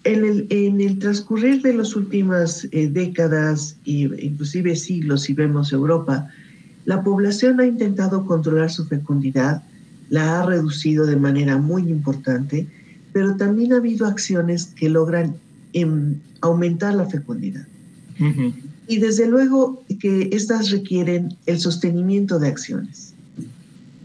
en, 0.05 0.25
el, 0.25 0.47
en, 0.51 0.81
el, 0.81 0.99
transcurrir 0.99 1.63
de 1.63 1.75
las 1.75 1.95
últimas 1.95 2.67
eh, 2.73 2.89
décadas 2.89 3.77
e 3.87 4.09
inclusive 4.21 4.75
siglos, 4.75 5.23
si 5.23 5.33
vemos 5.33 5.73
Europa, 5.73 6.29
la 6.85 7.03
población 7.03 7.61
ha 7.61 7.67
intentado 7.67 8.27
controlar 8.27 8.71
su 8.71 8.87
fecundidad, 8.87 9.63
la 10.11 10.41
ha 10.41 10.47
reducido 10.47 11.07
de 11.07 11.17
manera 11.17 11.57
muy 11.59 11.83
importante, 11.83 12.67
pero 13.13 13.37
también 13.37 13.73
ha 13.73 13.77
habido 13.77 14.07
acciones 14.07 14.67
que 14.67 14.89
logran 14.89 15.37
em, 15.73 16.17
aumentar 16.41 16.95
la 16.95 17.07
fecundidad. 17.07 17.67
Y 18.87 18.99
desde 18.99 19.27
luego 19.27 19.83
que 19.99 20.29
estas 20.33 20.71
requieren 20.71 21.37
el 21.47 21.59
sostenimiento 21.59 22.39
de 22.39 22.49
acciones. 22.49 23.15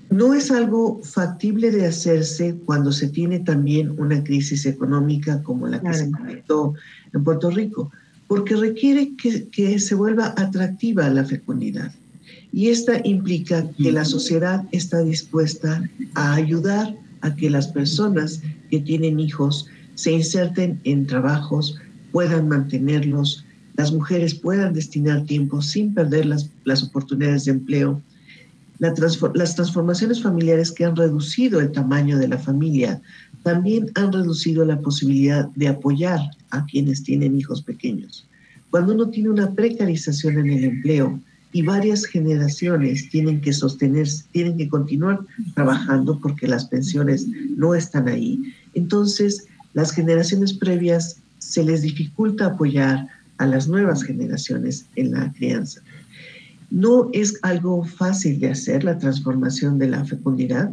No 0.09 0.33
es 0.33 0.49
algo 0.49 1.01
factible 1.03 1.69
de 1.69 1.85
hacerse 1.85 2.55
cuando 2.65 2.91
se 2.91 3.09
tiene 3.09 3.39
también 3.39 3.93
una 3.99 4.23
crisis 4.23 4.65
económica 4.65 5.43
como 5.43 5.67
la 5.67 5.79
que 5.79 5.93
se 5.93 6.09
comentó 6.09 6.73
en 7.13 7.23
Puerto 7.23 7.51
Rico, 7.51 7.91
porque 8.27 8.55
requiere 8.55 9.15
que, 9.15 9.47
que 9.49 9.79
se 9.79 9.93
vuelva 9.93 10.33
atractiva 10.37 11.07
la 11.09 11.25
fecundidad. 11.25 11.91
Y 12.51 12.69
esta 12.69 12.99
implica 13.05 13.69
que 13.77 13.91
la 13.91 14.05
sociedad 14.05 14.65
está 14.71 15.01
dispuesta 15.03 15.83
a 16.15 16.33
ayudar 16.33 16.95
a 17.21 17.35
que 17.35 17.49
las 17.49 17.67
personas 17.67 18.41
que 18.69 18.79
tienen 18.79 19.19
hijos 19.19 19.67
se 19.95 20.11
inserten 20.11 20.79
en 20.85 21.05
trabajos, 21.05 21.77
puedan 22.11 22.47
mantenerlos, 22.47 23.45
las 23.75 23.91
mujeres 23.91 24.33
puedan 24.33 24.73
destinar 24.73 25.25
tiempo 25.25 25.61
sin 25.61 25.93
perder 25.93 26.25
las, 26.25 26.49
las 26.63 26.83
oportunidades 26.83 27.45
de 27.45 27.51
empleo. 27.51 28.01
las 28.79 29.55
transformaciones 29.55 30.21
familiares 30.21 30.71
que 30.71 30.85
han 30.85 30.95
reducido 30.95 31.59
el 31.59 31.71
tamaño 31.71 32.17
de 32.17 32.29
la 32.29 32.37
familia 32.37 33.01
también 33.43 33.91
han 33.95 34.11
reducido 34.11 34.65
la 34.65 34.79
posibilidad 34.79 35.47
de 35.55 35.67
apoyar 35.67 36.19
a 36.49 36.65
quienes 36.65 37.03
tienen 37.03 37.37
hijos 37.37 37.61
pequeños. 37.61 38.27
Cuando 38.69 38.93
uno 38.93 39.09
tiene 39.09 39.29
una 39.29 39.53
precarización 39.53 40.39
en 40.39 40.49
el 40.51 40.63
empleo, 40.63 41.19
y 41.51 41.63
varias 41.63 42.05
generaciones 42.05 43.09
tienen 43.09 43.41
que 43.41 43.53
sostenerse, 43.53 44.25
tienen 44.31 44.57
que 44.57 44.69
continuar 44.69 45.19
trabajando 45.55 46.19
porque 46.19 46.47
las 46.47 46.65
pensiones 46.65 47.27
no 47.57 47.73
están 47.73 48.07
ahí. 48.07 48.53
Entonces, 48.75 49.45
las 49.73 49.91
generaciones 49.91 50.53
previas 50.53 51.17
se 51.39 51.63
les 51.63 51.81
dificulta 51.81 52.47
apoyar 52.47 53.07
a 53.37 53.47
las 53.47 53.67
nuevas 53.67 54.03
generaciones 54.03 54.85
en 54.95 55.11
la 55.11 55.31
crianza. 55.33 55.81
No 56.69 57.09
es 57.13 57.39
algo 57.41 57.83
fácil 57.83 58.39
de 58.39 58.49
hacer 58.49 58.83
la 58.83 58.99
transformación 58.99 59.79
de 59.79 59.87
la 59.87 60.05
fecundidad, 60.05 60.71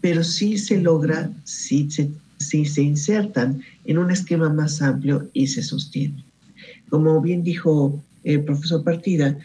pero 0.00 0.22
sí 0.22 0.58
se 0.58 0.80
logra 0.80 1.30
si 1.42 1.90
se, 1.90 2.10
si 2.38 2.64
se 2.66 2.82
insertan 2.82 3.62
en 3.84 3.98
un 3.98 4.12
esquema 4.12 4.48
más 4.48 4.80
amplio 4.80 5.28
y 5.32 5.48
se 5.48 5.62
sostienen. 5.62 6.22
Como 6.88 7.20
bien 7.20 7.42
dijo 7.42 8.00
el 8.22 8.44
profesor 8.44 8.84
Partida, 8.84 9.36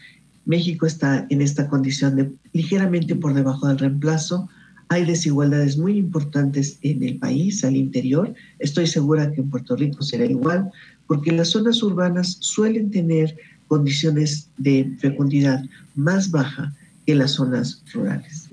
México 0.45 0.85
está 0.85 1.25
en 1.29 1.41
esta 1.41 1.67
condición 1.67 2.15
de 2.15 2.31
ligeramente 2.51 3.15
por 3.15 3.33
debajo 3.33 3.67
del 3.67 3.79
reemplazo. 3.79 4.49
Hay 4.89 5.05
desigualdades 5.05 5.77
muy 5.77 5.97
importantes 5.97 6.77
en 6.81 7.03
el 7.03 7.17
país, 7.17 7.63
al 7.63 7.75
interior. 7.75 8.33
Estoy 8.59 8.87
segura 8.87 9.31
que 9.31 9.41
en 9.41 9.49
Puerto 9.49 9.75
Rico 9.75 10.03
será 10.03 10.25
igual, 10.25 10.69
porque 11.07 11.31
las 11.31 11.49
zonas 11.49 11.81
urbanas 11.81 12.37
suelen 12.41 12.91
tener 12.91 13.35
condiciones 13.67 14.49
de 14.57 14.93
fecundidad 14.99 15.63
más 15.95 16.29
baja 16.29 16.73
que 17.05 17.15
las 17.15 17.31
zonas 17.31 17.81
rurales. 17.93 18.49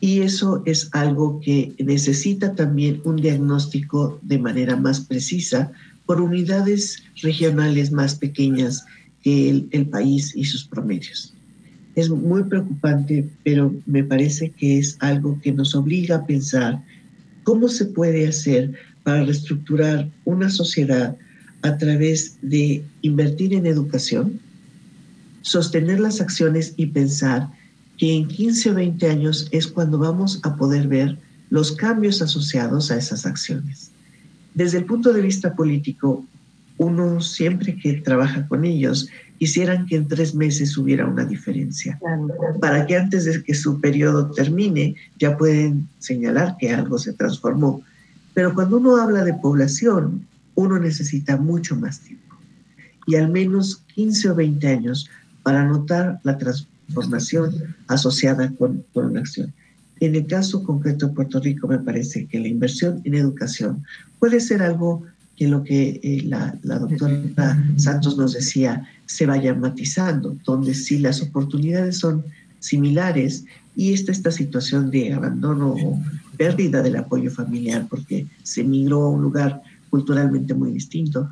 Y 0.00 0.20
eso 0.20 0.62
es 0.66 0.88
algo 0.92 1.40
que 1.40 1.74
necesita 1.78 2.54
también 2.54 3.00
un 3.04 3.16
diagnóstico 3.16 4.18
de 4.22 4.38
manera 4.38 4.76
más 4.76 5.00
precisa 5.00 5.72
por 6.06 6.20
unidades 6.20 7.02
regionales 7.22 7.92
más 7.92 8.16
pequeñas 8.16 8.84
que 8.84 9.01
el, 9.24 9.68
el 9.70 9.86
país 9.86 10.32
y 10.34 10.44
sus 10.44 10.64
promedios. 10.64 11.34
Es 11.94 12.08
muy 12.08 12.44
preocupante, 12.44 13.28
pero 13.44 13.74
me 13.86 14.02
parece 14.02 14.50
que 14.50 14.78
es 14.78 14.96
algo 15.00 15.38
que 15.42 15.52
nos 15.52 15.74
obliga 15.74 16.16
a 16.16 16.26
pensar 16.26 16.82
cómo 17.44 17.68
se 17.68 17.86
puede 17.86 18.26
hacer 18.26 18.72
para 19.02 19.24
reestructurar 19.24 20.08
una 20.24 20.48
sociedad 20.48 21.16
a 21.62 21.76
través 21.78 22.36
de 22.42 22.84
invertir 23.02 23.54
en 23.54 23.66
educación, 23.66 24.40
sostener 25.42 26.00
las 26.00 26.20
acciones 26.20 26.74
y 26.76 26.86
pensar 26.86 27.48
que 27.98 28.16
en 28.16 28.26
15 28.26 28.70
o 28.70 28.74
20 28.74 29.10
años 29.10 29.48
es 29.52 29.66
cuando 29.66 29.98
vamos 29.98 30.40
a 30.42 30.56
poder 30.56 30.88
ver 30.88 31.18
los 31.50 31.72
cambios 31.72 32.22
asociados 32.22 32.90
a 32.90 32.96
esas 32.96 33.26
acciones. 33.26 33.90
Desde 34.54 34.78
el 34.78 34.86
punto 34.86 35.12
de 35.12 35.22
vista 35.22 35.54
político, 35.54 36.26
uno 36.82 37.20
siempre 37.20 37.76
que 37.76 37.94
trabaja 37.94 38.46
con 38.48 38.64
ellos 38.64 39.08
quisieran 39.38 39.86
que 39.86 39.96
en 39.96 40.08
tres 40.08 40.34
meses 40.34 40.76
hubiera 40.76 41.06
una 41.06 41.24
diferencia, 41.24 41.98
para 42.60 42.86
que 42.86 42.96
antes 42.96 43.24
de 43.24 43.42
que 43.42 43.54
su 43.54 43.80
periodo 43.80 44.30
termine 44.30 44.94
ya 45.18 45.36
pueden 45.36 45.88
señalar 45.98 46.56
que 46.58 46.72
algo 46.72 46.98
se 46.98 47.12
transformó. 47.12 47.82
Pero 48.34 48.54
cuando 48.54 48.76
uno 48.78 48.96
habla 48.96 49.24
de 49.24 49.34
población, 49.34 50.26
uno 50.54 50.78
necesita 50.78 51.36
mucho 51.36 51.74
más 51.76 52.00
tiempo 52.00 52.36
y 53.06 53.16
al 53.16 53.30
menos 53.30 53.82
15 53.94 54.30
o 54.30 54.34
20 54.34 54.66
años 54.68 55.08
para 55.42 55.64
notar 55.64 56.20
la 56.22 56.38
transformación 56.38 57.74
asociada 57.88 58.50
con, 58.52 58.84
con 58.92 59.06
una 59.06 59.20
acción. 59.20 59.52
En 60.00 60.14
el 60.14 60.26
caso 60.26 60.62
concreto 60.64 61.08
de 61.08 61.14
Puerto 61.14 61.40
Rico, 61.40 61.68
me 61.68 61.78
parece 61.78 62.26
que 62.26 62.40
la 62.40 62.48
inversión 62.48 63.00
en 63.04 63.14
educación 63.14 63.84
puede 64.18 64.40
ser 64.40 64.62
algo 64.62 65.04
que 65.36 65.48
lo 65.48 65.62
que 65.64 66.00
eh, 66.02 66.22
la, 66.24 66.58
doctora 66.62 67.64
Santos 67.76 68.16
nos 68.16 68.34
decía 68.34 68.88
se 69.06 69.26
vaya 69.26 69.54
matizando, 69.54 70.36
donde 70.44 70.74
si 70.74 70.98
las 70.98 71.22
oportunidades 71.22 71.98
son 71.98 72.24
similares 72.60 73.44
y 73.74 73.92
está 73.92 74.12
esta 74.12 74.30
situación 74.30 74.90
de 74.90 75.12
abandono 75.12 75.74
o 75.74 76.02
pérdida 76.36 76.82
del 76.82 76.96
apoyo 76.96 77.30
familiar 77.30 77.86
porque 77.88 78.26
se 78.42 78.62
migró 78.62 79.02
a 79.02 79.10
un 79.10 79.22
lugar 79.22 79.62
culturalmente 79.90 80.54
muy 80.54 80.72
distinto, 80.72 81.28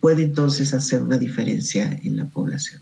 puede 0.00 0.24
entonces 0.24 0.72
hacer 0.74 1.02
una 1.02 1.18
diferencia 1.18 1.98
en 2.02 2.16
la 2.16 2.24
población. 2.24 2.80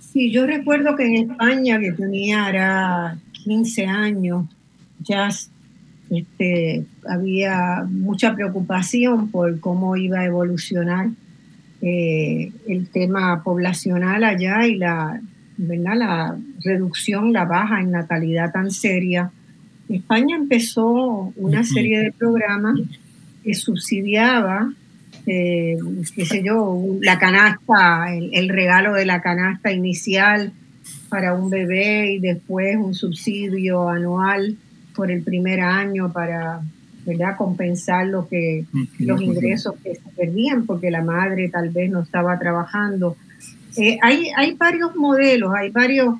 Sí, 0.00 0.30
yo 0.30 0.46
recuerdo 0.46 0.96
que 0.96 1.06
en 1.06 1.30
España, 1.30 1.78
que 1.78 1.92
tenía 1.92 2.48
era 2.48 3.18
15 3.44 3.86
años, 3.86 4.46
ya 5.00 5.28
este, 6.10 6.84
había 7.08 7.84
mucha 7.88 8.34
preocupación 8.34 9.30
por 9.30 9.58
cómo 9.60 9.96
iba 9.96 10.20
a 10.20 10.26
evolucionar 10.26 11.08
eh, 11.82 12.52
el 12.68 12.88
tema 12.88 13.42
poblacional 13.42 14.24
allá 14.24 14.66
y 14.66 14.76
la, 14.76 15.20
¿verdad? 15.56 15.96
la 15.96 16.38
reducción, 16.64 17.32
la 17.32 17.44
baja 17.44 17.80
en 17.80 17.90
natalidad 17.90 18.52
tan 18.52 18.70
seria. 18.70 19.30
España 19.88 20.36
empezó 20.36 21.32
una 21.36 21.64
serie 21.64 22.00
de 22.00 22.12
programas 22.12 22.80
que 23.44 23.54
subsidiaba, 23.54 24.72
eh, 25.26 25.76
qué 26.14 26.24
sé 26.24 26.42
yo, 26.44 26.82
la 27.00 27.18
canasta, 27.18 28.14
el, 28.14 28.30
el 28.32 28.48
regalo 28.48 28.94
de 28.94 29.06
la 29.06 29.20
canasta 29.20 29.72
inicial 29.72 30.52
para 31.08 31.34
un 31.34 31.50
bebé 31.50 32.12
y 32.12 32.18
después 32.20 32.76
un 32.76 32.94
subsidio 32.94 33.88
anual 33.88 34.56
por 34.96 35.10
el 35.10 35.22
primer 35.22 35.60
año 35.60 36.12
para 36.12 36.62
¿verdad? 37.04 37.36
compensar 37.36 38.06
lo 38.08 38.28
que, 38.28 38.64
los 38.98 39.22
ingresos 39.22 39.74
que 39.82 39.94
se 39.94 40.10
perdían 40.16 40.66
porque 40.66 40.90
la 40.90 41.02
madre 41.02 41.48
tal 41.48 41.70
vez 41.70 41.90
no 41.90 42.00
estaba 42.00 42.38
trabajando. 42.38 43.16
Eh, 43.76 43.98
hay, 44.02 44.30
hay 44.36 44.54
varios 44.54 44.96
modelos, 44.96 45.52
hay 45.54 45.70
varios, 45.70 46.16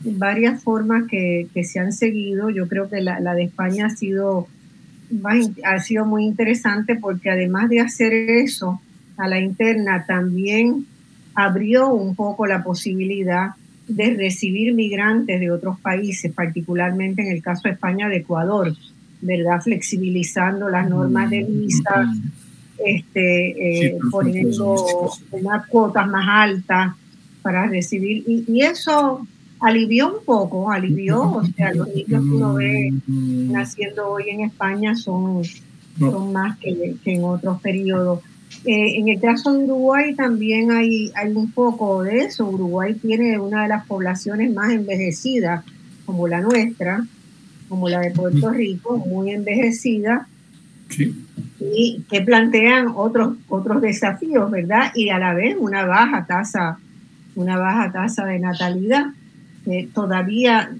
varias 0.00 0.62
formas 0.62 1.04
que, 1.08 1.46
que 1.54 1.62
se 1.62 1.78
han 1.78 1.92
seguido. 1.92 2.50
Yo 2.50 2.66
creo 2.66 2.88
que 2.90 3.00
la, 3.00 3.20
la 3.20 3.34
de 3.34 3.44
España 3.44 3.86
ha 3.86 3.90
sido, 3.90 4.48
ha 5.64 5.78
sido 5.80 6.04
muy 6.04 6.24
interesante 6.24 6.96
porque 6.96 7.30
además 7.30 7.68
de 7.68 7.80
hacer 7.80 8.12
eso 8.12 8.80
a 9.16 9.28
la 9.28 9.38
interna, 9.38 10.04
también 10.06 10.86
abrió 11.34 11.88
un 11.90 12.16
poco 12.16 12.46
la 12.46 12.64
posibilidad 12.64 13.50
de 13.88 14.14
recibir 14.14 14.74
migrantes 14.74 15.40
de 15.40 15.50
otros 15.50 15.78
países, 15.80 16.32
particularmente 16.32 17.22
en 17.22 17.28
el 17.28 17.42
caso 17.42 17.62
de 17.64 17.74
España, 17.74 18.08
de 18.08 18.18
Ecuador, 18.18 18.74
¿verdad? 19.20 19.60
Flexibilizando 19.60 20.68
las 20.68 20.88
normas 20.88 21.30
de 21.30 21.44
visa, 21.44 22.12
este, 22.84 23.86
eh, 23.86 23.98
poniendo 24.10 25.10
unas 25.30 25.66
cuotas 25.66 26.08
más 26.08 26.26
altas 26.28 26.94
para 27.42 27.66
recibir. 27.66 28.24
Y, 28.26 28.60
eso 28.62 29.26
alivió 29.60 30.18
un 30.18 30.24
poco, 30.24 30.70
alivió, 30.70 31.22
o 31.22 31.44
sea, 31.44 31.72
los 31.74 31.88
niños 31.88 32.06
que 32.24 32.30
uno 32.30 32.54
ve 32.54 32.92
naciendo 33.06 34.10
hoy 34.10 34.24
en 34.28 34.40
España 34.42 34.94
son, 34.94 35.42
son 35.98 36.32
más 36.32 36.58
que, 36.58 36.96
que 37.02 37.14
en 37.14 37.24
otros 37.24 37.60
periodos. 37.60 38.20
Eh, 38.64 38.98
en 38.98 39.08
el 39.08 39.20
caso 39.20 39.52
de 39.52 39.64
Uruguay 39.64 40.14
también 40.14 40.70
hay, 40.70 41.12
hay 41.14 41.32
un 41.32 41.50
poco 41.50 42.02
de 42.02 42.20
eso. 42.20 42.48
Uruguay 42.48 42.94
tiene 42.94 43.38
una 43.38 43.62
de 43.62 43.68
las 43.68 43.86
poblaciones 43.86 44.52
más 44.52 44.72
envejecidas, 44.72 45.64
como 46.06 46.28
la 46.28 46.40
nuestra, 46.40 47.04
como 47.68 47.88
la 47.88 48.00
de 48.00 48.10
Puerto 48.10 48.50
Rico, 48.50 48.98
muy 48.98 49.30
envejecida, 49.30 50.28
y 51.60 52.02
que 52.10 52.20
plantean 52.20 52.88
otros, 52.94 53.36
otros 53.48 53.80
desafíos, 53.80 54.50
¿verdad? 54.50 54.92
Y 54.94 55.08
a 55.08 55.18
la 55.18 55.34
vez 55.34 55.56
una 55.58 55.84
baja 55.84 56.26
tasa, 56.26 56.78
una 57.34 57.56
baja 57.56 57.90
tasa 57.92 58.24
de 58.26 58.38
natalidad. 58.38 59.06
todavía, 59.92 60.70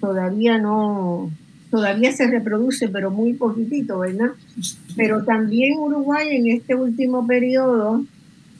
todavía 0.00 0.58
no, 0.58 1.30
todavía 1.70 2.12
se 2.12 2.26
reproduce, 2.26 2.88
pero 2.88 3.10
muy 3.10 3.34
poquitito, 3.34 4.00
¿verdad? 4.00 4.30
Pero 4.96 5.24
también 5.24 5.78
Uruguay 5.78 6.28
en 6.36 6.48
este 6.48 6.74
último 6.74 7.26
periodo 7.26 8.04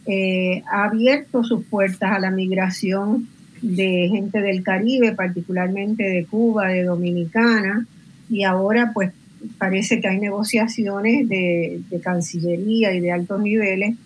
eh, 0.06 0.62
ha 0.70 0.84
abierto 0.84 1.44
sus 1.44 1.64
puertas 1.64 2.12
a 2.12 2.20
la 2.20 2.30
migración 2.30 3.28
de 3.62 4.08
gente 4.10 4.40
del 4.40 4.62
Caribe, 4.62 5.12
particularmente 5.12 6.04
de 6.04 6.24
Cuba, 6.24 6.68
de 6.68 6.84
Dominicana, 6.84 7.86
y 8.30 8.44
ahora 8.44 8.92
pues 8.94 9.12
parece 9.58 10.00
que 10.00 10.08
hay 10.08 10.18
negociaciones 10.18 11.28
de, 11.28 11.80
de 11.90 12.00
Cancillería 12.00 12.94
y 12.94 13.00
de 13.00 13.12
altos 13.12 13.40
niveles 13.40 13.96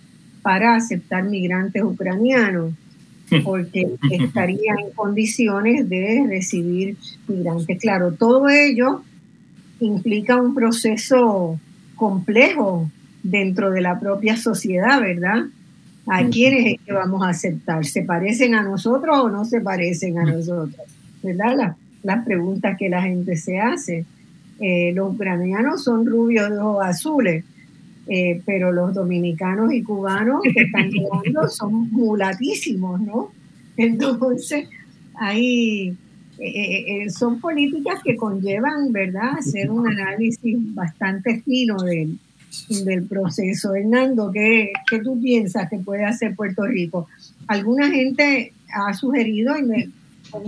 para 0.43 0.77
aceptar 0.77 1.25
migrantes 1.25 1.83
ucranianos 1.83 2.73
porque 3.43 3.87
estaría 4.11 4.75
en 4.79 4.91
condiciones 4.95 5.89
de 5.89 6.25
recibir 6.29 6.97
migrantes. 7.27 7.79
Claro, 7.81 8.13
todo 8.13 8.49
ello 8.49 9.03
implica 9.81 10.41
un 10.41 10.55
proceso 10.55 11.59
complejo 11.97 12.91
dentro 13.23 13.71
de 13.71 13.81
la 13.81 13.99
propia 13.99 14.37
sociedad, 14.37 15.01
¿verdad? 15.01 15.47
¿A 16.07 16.25
quiénes 16.27 16.75
es 16.75 16.81
que 16.85 16.93
vamos 16.93 17.23
a 17.23 17.31
aceptar? 17.31 17.85
¿Se 17.85 18.03
parecen 18.03 18.55
a 18.55 18.63
nosotros 18.63 19.17
o 19.19 19.31
no 19.31 19.45
se 19.45 19.61
parecen 19.61 20.19
a 20.19 20.25
nosotros? 20.25 20.87
¿Verdad? 21.23 21.77
Las, 22.03 22.25
preguntas 22.25 22.77
que 22.79 22.91
la 22.91 23.01
gente 23.03 23.37
se 23.37 23.59
hace. 23.59 24.05
Eh, 24.61 24.93
los 24.95 25.15
ucranianos 25.15 25.83
son 25.83 26.07
rubios 26.07 26.51
de 26.51 26.59
ojos 26.59 26.85
azules, 26.85 27.45
eh, 28.07 28.43
pero 28.45 28.71
los 28.71 28.93
dominicanos 28.93 29.73
y 29.73 29.83
cubanos 29.83 30.43
que 30.43 30.63
están 30.63 30.91
llegando 30.91 31.49
son 31.49 31.91
mulatísimos, 31.91 33.01
¿no? 33.01 33.31
Entonces, 33.77 34.69
ahí 35.15 35.97
eh, 36.39 37.05
eh, 37.05 37.11
son 37.11 37.41
políticas 37.41 38.03
que 38.05 38.17
conllevan, 38.17 38.93
¿verdad?, 38.93 39.39
hacer 39.39 39.71
un 39.71 39.89
análisis 39.89 40.57
bastante 40.75 41.41
fino 41.41 41.77
del, 41.77 42.19
del 42.85 43.05
proceso. 43.05 43.75
Hernando, 43.75 44.31
¿qué, 44.33 44.73
¿qué, 44.89 44.99
tú 44.99 45.21
piensas 45.21 45.71
que 45.71 45.79
puede 45.79 46.05
hacer 46.05 46.35
Puerto 46.35 46.67
Rico? 46.67 47.09
Alguna 47.47 47.91
gente 47.91 48.53
ha 48.73 48.93
sugerido, 48.95 49.57
y 49.57 49.63
me, 49.63 49.89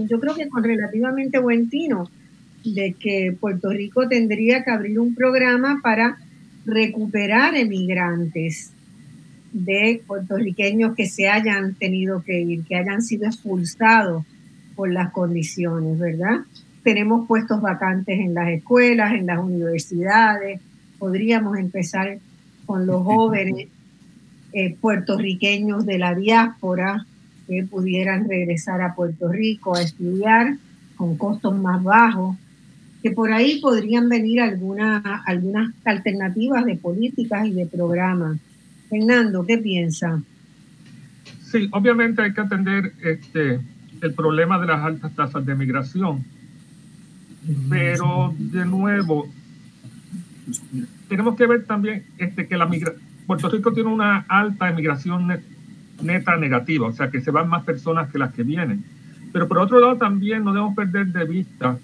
yo 0.08 0.20
creo 0.20 0.34
que 0.34 0.48
con 0.48 0.62
relativamente 0.62 1.38
buen 1.38 1.70
tino, 1.70 2.10
de 2.64 2.94
que 2.98 3.36
Puerto 3.38 3.70
Rico 3.70 4.08
tendría 4.08 4.64
que 4.64 4.70
abrir 4.70 4.98
un 4.98 5.14
programa 5.14 5.80
para 5.82 6.18
recuperar 6.66 7.54
emigrantes 7.54 8.72
de 9.52 10.02
puertorriqueños 10.06 10.94
que 10.94 11.06
se 11.06 11.28
hayan 11.28 11.74
tenido 11.74 12.22
que 12.22 12.40
ir, 12.40 12.64
que 12.64 12.76
hayan 12.76 13.00
sido 13.00 13.26
expulsados 13.26 14.24
por 14.74 14.92
las 14.92 15.12
condiciones, 15.12 15.98
¿verdad? 15.98 16.40
Tenemos 16.82 17.26
puestos 17.26 17.62
vacantes 17.62 18.18
en 18.20 18.34
las 18.34 18.48
escuelas, 18.50 19.14
en 19.14 19.26
las 19.26 19.38
universidades, 19.38 20.60
podríamos 20.98 21.56
empezar 21.56 22.18
con 22.66 22.86
los 22.86 23.02
jóvenes 23.02 23.68
eh, 24.52 24.76
puertorriqueños 24.80 25.86
de 25.86 25.98
la 25.98 26.14
diáspora 26.14 27.06
que 27.46 27.64
pudieran 27.64 28.28
regresar 28.28 28.82
a 28.82 28.94
Puerto 28.94 29.28
Rico 29.28 29.76
a 29.76 29.82
estudiar 29.82 30.56
con 30.96 31.16
costos 31.16 31.56
más 31.56 31.82
bajos, 31.82 32.36
que 33.06 33.12
por 33.12 33.32
ahí 33.32 33.60
podrían 33.60 34.08
venir 34.08 34.40
algunas 34.40 35.00
algunas 35.26 35.72
alternativas 35.84 36.64
de 36.64 36.74
políticas 36.74 37.46
y 37.46 37.52
de 37.52 37.64
programas. 37.64 38.36
Fernando, 38.90 39.46
¿qué 39.46 39.58
piensa? 39.58 40.20
Sí, 41.40 41.68
obviamente 41.70 42.22
hay 42.22 42.32
que 42.34 42.40
atender 42.40 42.92
este, 43.04 43.60
el 44.00 44.12
problema 44.12 44.58
de 44.58 44.66
las 44.66 44.82
altas 44.82 45.14
tasas 45.14 45.46
de 45.46 45.54
migración, 45.54 46.24
pero 47.70 48.34
de 48.36 48.66
nuevo, 48.66 49.28
tenemos 51.08 51.36
que 51.36 51.46
ver 51.46 51.64
también 51.64 52.02
este, 52.18 52.48
que 52.48 52.56
la 52.56 52.68
Puerto 53.24 53.48
Rico 53.48 53.72
tiene 53.72 53.88
una 53.88 54.24
alta 54.26 54.68
emigración 54.68 55.28
neta 56.02 56.36
negativa, 56.36 56.88
o 56.88 56.92
sea 56.92 57.08
que 57.08 57.20
se 57.20 57.30
van 57.30 57.48
más 57.48 57.62
personas 57.62 58.10
que 58.10 58.18
las 58.18 58.34
que 58.34 58.42
vienen. 58.42 58.82
Pero 59.32 59.46
por 59.46 59.58
otro 59.58 59.78
lado 59.78 59.96
también 59.96 60.42
no 60.42 60.52
debemos 60.52 60.74
perder 60.74 61.06
de 61.06 61.24
vista 61.24 61.78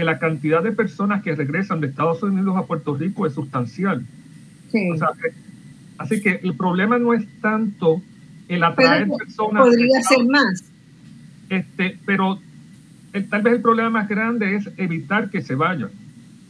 que 0.00 0.04
la 0.06 0.18
cantidad 0.18 0.62
de 0.62 0.72
personas 0.72 1.22
que 1.22 1.34
regresan 1.34 1.82
de 1.82 1.88
Estados 1.88 2.22
Unidos 2.22 2.56
a 2.56 2.64
Puerto 2.64 2.94
Rico 2.94 3.26
es 3.26 3.34
sustancial. 3.34 4.02
así 5.98 6.22
que 6.22 6.40
el 6.42 6.56
problema 6.56 6.98
no 6.98 7.12
es 7.12 7.22
tanto 7.42 8.00
el 8.48 8.64
atraer 8.64 9.06
personas. 9.10 9.62
Podría 9.62 10.00
ser 10.00 10.24
más. 10.24 10.64
Este, 11.50 11.98
pero 12.06 12.40
tal 13.28 13.42
vez 13.42 13.52
el 13.52 13.60
problema 13.60 13.90
más 13.90 14.08
grande 14.08 14.56
es 14.56 14.70
evitar 14.78 15.28
que 15.28 15.42
se 15.42 15.54
vayan. 15.54 15.90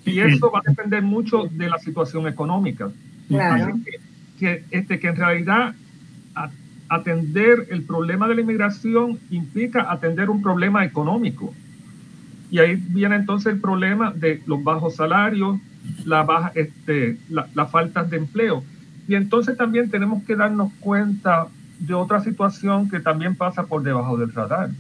Y 0.05 0.21
eso 0.21 0.49
va 0.53 0.61
a 0.61 0.71
depender 0.71 1.03
mucho 1.03 1.49
de 1.51 1.69
la 1.69 1.79
situación 1.79 2.29
económica. 2.29 2.89
Claro. 3.27 3.81
que, 4.39 4.63
este, 4.71 5.01
que 5.01 5.09
en 5.09 5.17
realidad 5.17 5.75
atender 6.89 7.67
el 7.71 7.83
problema 7.83 8.29
de 8.29 8.37
la 8.37 8.41
inmigración 8.43 9.19
implica 9.31 9.91
atender 9.91 10.31
un 10.31 10.41
problema 10.41 10.85
económico. 10.85 11.53
Y 12.51 12.59
ahí 12.59 12.77
viene 12.77 13.17
entonces 13.17 13.53
el 13.53 13.61
problema 13.61 14.13
de 14.13 14.43
los 14.47 14.63
bajos 14.63 14.97
salarios, 14.97 15.59
la 16.05 16.25
baja, 16.25 16.53
este, 16.55 17.19
la, 17.29 17.49
la 17.55 17.67
falta 17.67 18.03
de 18.03 18.17
empleo. 18.17 18.65
Y 19.07 19.15
entonces 19.15 19.57
también 19.57 19.91
tenemos 19.91 20.23
que 20.25 20.37
darnos 20.37 20.73
cuenta 20.81 21.47
de 21.79 21.95
otra 21.95 22.21
situación 22.21 22.91
que 22.91 23.01
también 23.01 23.35
pasa 23.37 23.65
por 23.65 23.83
debajo 23.83 24.17
del 24.17 24.33
radar. 24.33 24.71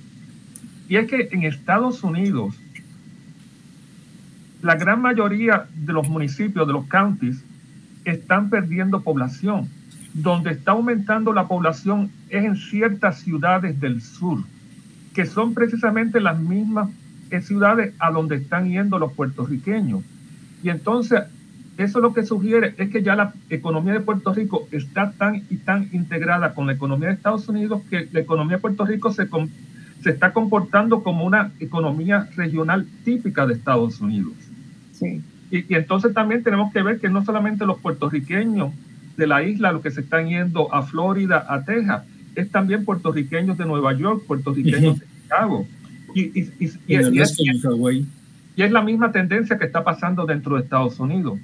Y 0.89 0.97
es 0.97 1.09
que 1.09 1.29
en 1.31 1.45
Estados 1.45 2.03
Unidos, 2.03 2.55
la 4.61 4.75
gran 4.75 5.01
mayoría 5.01 5.67
de 5.75 5.93
los 5.93 6.09
municipios, 6.09 6.67
de 6.67 6.73
los 6.73 6.87
counties, 6.87 7.43
están 8.05 8.51
perdiendo 8.51 9.01
población. 9.01 9.69
Donde 10.13 10.51
está 10.51 10.73
aumentando 10.73 11.33
la 11.33 11.47
población 11.47 12.11
es 12.29 12.45
en 12.45 12.57
ciertas 12.57 13.21
ciudades 13.21 13.81
del 13.81 14.03
sur, 14.03 14.43
que 15.15 15.25
son 15.25 15.55
precisamente 15.55 16.21
las 16.21 16.41
mismas 16.41 16.91
ciudades 17.41 17.95
a 17.99 18.11
donde 18.11 18.37
están 18.37 18.69
yendo 18.69 18.99
los 18.99 19.13
puertorriqueños. 19.13 20.03
Y 20.63 20.69
entonces, 20.69 21.23
eso 21.79 22.01
lo 22.01 22.13
que 22.13 22.25
sugiere 22.25 22.75
es 22.77 22.91
que 22.91 23.03
ya 23.03 23.17
la 23.17 23.33
economía 23.49 23.95
de 23.95 24.01
Puerto 24.01 24.35
Rico 24.35 24.69
está 24.71 25.13
tan 25.13 25.37
y 25.49 25.57
tan 25.57 25.89
integrada 25.93 26.55
con 26.55 26.67
la 26.67 26.73
economía 26.75 27.09
de 27.09 27.15
Estados 27.15 27.49
Unidos 27.49 27.83
que 27.89 28.09
la 28.13 28.21
economía 28.21 28.57
de 28.57 28.61
Puerto 28.61 28.85
Rico 28.85 29.13
se, 29.13 29.29
se 30.03 30.11
está 30.11 30.33
comportando 30.33 31.03
como 31.03 31.25
una 31.25 31.53
economía 31.61 32.29
regional 32.37 32.87
típica 33.05 33.47
de 33.47 33.55
Estados 33.55 34.01
Unidos. 34.01 34.35
Sí. 34.93 35.23
Y, 35.51 35.75
entonces 35.75 36.15
también 36.15 36.43
tenemos 36.43 36.73
que 36.73 36.83
ver 36.83 37.01
que 37.01 37.09
no 37.09 37.25
solamente 37.25 37.67
los 37.67 37.79
puertorriqueños 37.79 38.73
de 39.17 39.27
la 39.27 39.43
isla 39.43 39.73
los 39.73 39.83
que 39.83 39.91
se 39.91 40.03
están 40.03 40.29
yendo 40.29 40.73
a 40.73 40.83
Florida, 40.83 41.45
a 41.49 41.65
Texas, 41.65 42.05
es 42.35 42.51
también 42.51 42.85
puertorriqueños 42.85 43.59
de 43.59 43.67
Nueva 43.67 43.93
York, 43.93 44.25
puertorriqueños 44.27 45.01
de 45.01 45.07
Chicago. 45.23 45.67
Y, 46.15 46.21
y, 46.41 46.53
y, 46.59 46.73
y, 46.87 46.95
es, 48.63 48.71
la 48.71 48.83
misma 48.83 49.13
tendencia 49.13 49.59
que 49.59 49.65
está 49.65 49.85
pasando 49.85 50.27
dentro 50.27 50.57
de 50.57 50.63
Estados 50.63 50.99
Unidos. 51.01 51.39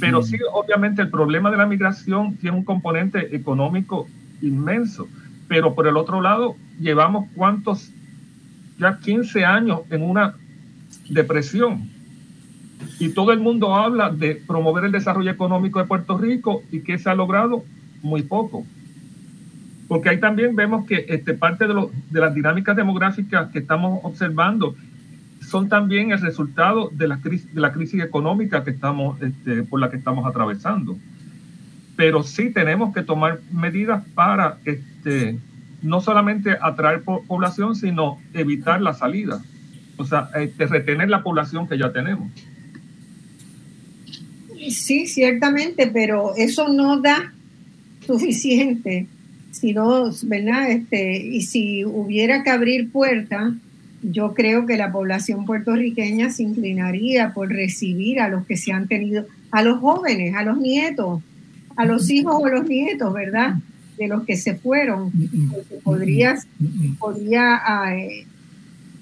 Pero 0.00 0.22
sí, 0.22 0.38
obviamente 0.52 1.02
el 1.02 1.10
problema 1.10 1.50
de 1.50 1.58
la 1.58 1.66
migración 1.66 2.36
tiene 2.36 2.56
un 2.56 2.64
componente 2.64 3.36
económico 3.36 4.08
inmenso. 4.40 5.08
Pero 5.46 5.74
por 5.74 5.86
el 5.86 5.96
otro 5.96 6.20
lado, 6.20 6.56
llevamos 6.80 7.28
cuántos, 7.34 7.90
ya 8.78 8.98
15 8.98 9.44
años 9.44 9.80
en 9.90 10.02
una 10.02 10.34
depresión. 11.08 11.88
Y 12.98 13.10
todo 13.10 13.32
el 13.32 13.40
mundo 13.40 13.74
habla 13.74 14.10
de 14.10 14.36
promover 14.36 14.84
el 14.84 14.92
desarrollo 14.92 15.30
económico 15.30 15.78
de 15.78 15.86
Puerto 15.86 16.16
Rico 16.16 16.62
y 16.70 16.80
que 16.80 16.98
se 16.98 17.10
ha 17.10 17.14
logrado 17.14 17.64
muy 18.02 18.22
poco. 18.22 18.64
Porque 19.88 20.08
ahí 20.08 20.18
también 20.18 20.56
vemos 20.56 20.86
que 20.86 21.06
este, 21.08 21.34
parte 21.34 21.66
de, 21.66 21.74
de 22.10 22.20
las 22.20 22.34
dinámicas 22.34 22.76
demográficas 22.76 23.50
que 23.50 23.58
estamos 23.58 24.00
observando 24.02 24.74
son 25.44 25.68
también 25.68 26.10
el 26.10 26.20
resultado 26.20 26.90
de 26.92 27.06
la 27.08 27.20
crisis, 27.20 27.54
de 27.54 27.60
la 27.60 27.72
crisis 27.72 28.02
económica 28.02 28.64
que 28.64 28.70
estamos, 28.70 29.20
este, 29.22 29.62
por 29.62 29.80
la 29.80 29.90
que 29.90 29.96
estamos 29.96 30.26
atravesando. 30.26 30.96
Pero 31.96 32.22
sí 32.22 32.50
tenemos 32.50 32.94
que 32.94 33.02
tomar 33.02 33.40
medidas 33.52 34.02
para 34.14 34.58
este, 34.64 35.38
no 35.82 36.00
solamente 36.00 36.56
atraer 36.60 37.02
población, 37.02 37.76
sino 37.76 38.18
evitar 38.32 38.80
la 38.80 38.94
salida. 38.94 39.40
O 39.96 40.04
sea, 40.04 40.30
este, 40.34 40.66
retener 40.66 41.08
la 41.08 41.22
población 41.22 41.68
que 41.68 41.78
ya 41.78 41.92
tenemos. 41.92 42.30
Sí, 44.70 45.06
ciertamente, 45.06 45.90
pero 45.92 46.34
eso 46.36 46.68
no 46.68 47.00
da 47.00 47.32
suficiente. 48.06 49.06
Si 49.54 49.72
no, 49.72 50.10
¿verdad? 50.24 50.68
Este, 50.72 51.16
y 51.16 51.42
si 51.42 51.84
hubiera 51.84 52.42
que 52.42 52.50
abrir 52.50 52.90
puertas, 52.90 53.52
yo 54.02 54.34
creo 54.34 54.66
que 54.66 54.76
la 54.76 54.90
población 54.90 55.44
puertorriqueña 55.44 56.30
se 56.30 56.42
inclinaría 56.42 57.32
por 57.32 57.50
recibir 57.50 58.18
a 58.18 58.28
los 58.28 58.44
que 58.46 58.56
se 58.56 58.72
han 58.72 58.88
tenido, 58.88 59.26
a 59.52 59.62
los 59.62 59.78
jóvenes, 59.78 60.34
a 60.34 60.42
los 60.42 60.58
nietos, 60.58 61.22
a 61.76 61.84
los 61.84 62.10
hijos 62.10 62.34
o 62.36 62.48
los 62.48 62.68
nietos, 62.68 63.14
¿verdad? 63.14 63.54
De 63.96 64.08
los 64.08 64.24
que 64.24 64.36
se 64.36 64.56
fueron, 64.56 65.12
podría, 65.84 66.36
podría 66.98 67.60
eh, 67.94 68.26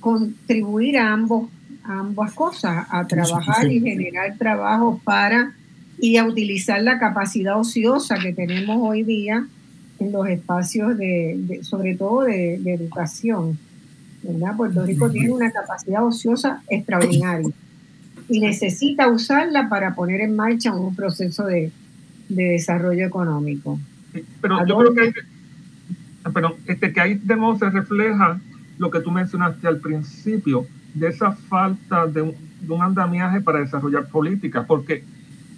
contribuir 0.00 0.98
a 0.98 1.14
ambos 1.14 1.48
ambas 1.82 2.34
cosas, 2.34 2.86
a 2.90 3.06
trabajar 3.06 3.72
y 3.72 3.80
generar 3.80 4.36
trabajo 4.36 5.00
para 5.02 5.54
y 5.98 6.18
a 6.18 6.26
utilizar 6.26 6.82
la 6.82 6.98
capacidad 6.98 7.58
ociosa 7.58 8.18
que 8.18 8.34
tenemos 8.34 8.76
hoy 8.82 9.02
día 9.02 9.46
en 10.02 10.12
los 10.12 10.28
espacios 10.28 10.96
de, 10.96 11.60
sobre 11.62 11.94
todo 11.94 12.22
de, 12.22 12.54
educación. 12.54 13.58
¿verdad? 14.22 14.56
Puerto 14.56 14.84
Rico 14.84 15.10
tiene 15.10 15.32
una 15.32 15.50
capacidad 15.50 16.04
ociosa 16.04 16.62
extraordinaria 16.68 17.50
y 18.28 18.40
necesita 18.40 19.08
usarla 19.08 19.68
para 19.68 19.94
poner 19.94 20.20
en 20.20 20.36
marcha 20.36 20.74
un 20.74 20.94
proceso 20.94 21.44
de, 21.44 21.70
desarrollo 22.28 23.04
económico. 23.04 23.78
Pero 24.40 24.66
yo 24.66 24.78
creo 24.78 24.94
que, 24.94 25.12
pero 26.32 26.56
este, 26.66 26.92
que 26.92 27.00
ahí 27.00 27.14
de 27.14 27.36
se 27.58 27.68
refleja 27.68 28.40
lo 28.78 28.90
que 28.90 29.00
tú 29.00 29.10
mencionaste 29.10 29.68
al 29.68 29.80
principio, 29.80 30.66
de 30.94 31.08
esa 31.08 31.32
falta 31.32 32.06
de 32.06 32.22
un, 32.22 32.34
andamiaje 32.80 33.42
para 33.42 33.58
desarrollar 33.58 34.06
políticas, 34.06 34.64
porque 34.66 35.04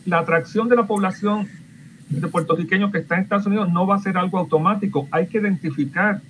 la 0.05 0.19
atracción 0.19 0.69
de 0.69 0.77
la 0.77 0.87
población 0.87 1.49
de 2.09 2.29
puertorriqueños 2.29 2.93
que 2.93 2.99
está 2.99 3.17
en 3.17 3.23
Estados 3.23 3.47
Unidos 3.47 3.73
no 3.73 3.87
va 3.87 3.97
a 3.97 4.01
ser 4.01 4.17
algo 4.17 4.39
automático, 4.39 5.09
hay 5.11 5.27
que 5.27 5.39
identificar 5.39 6.21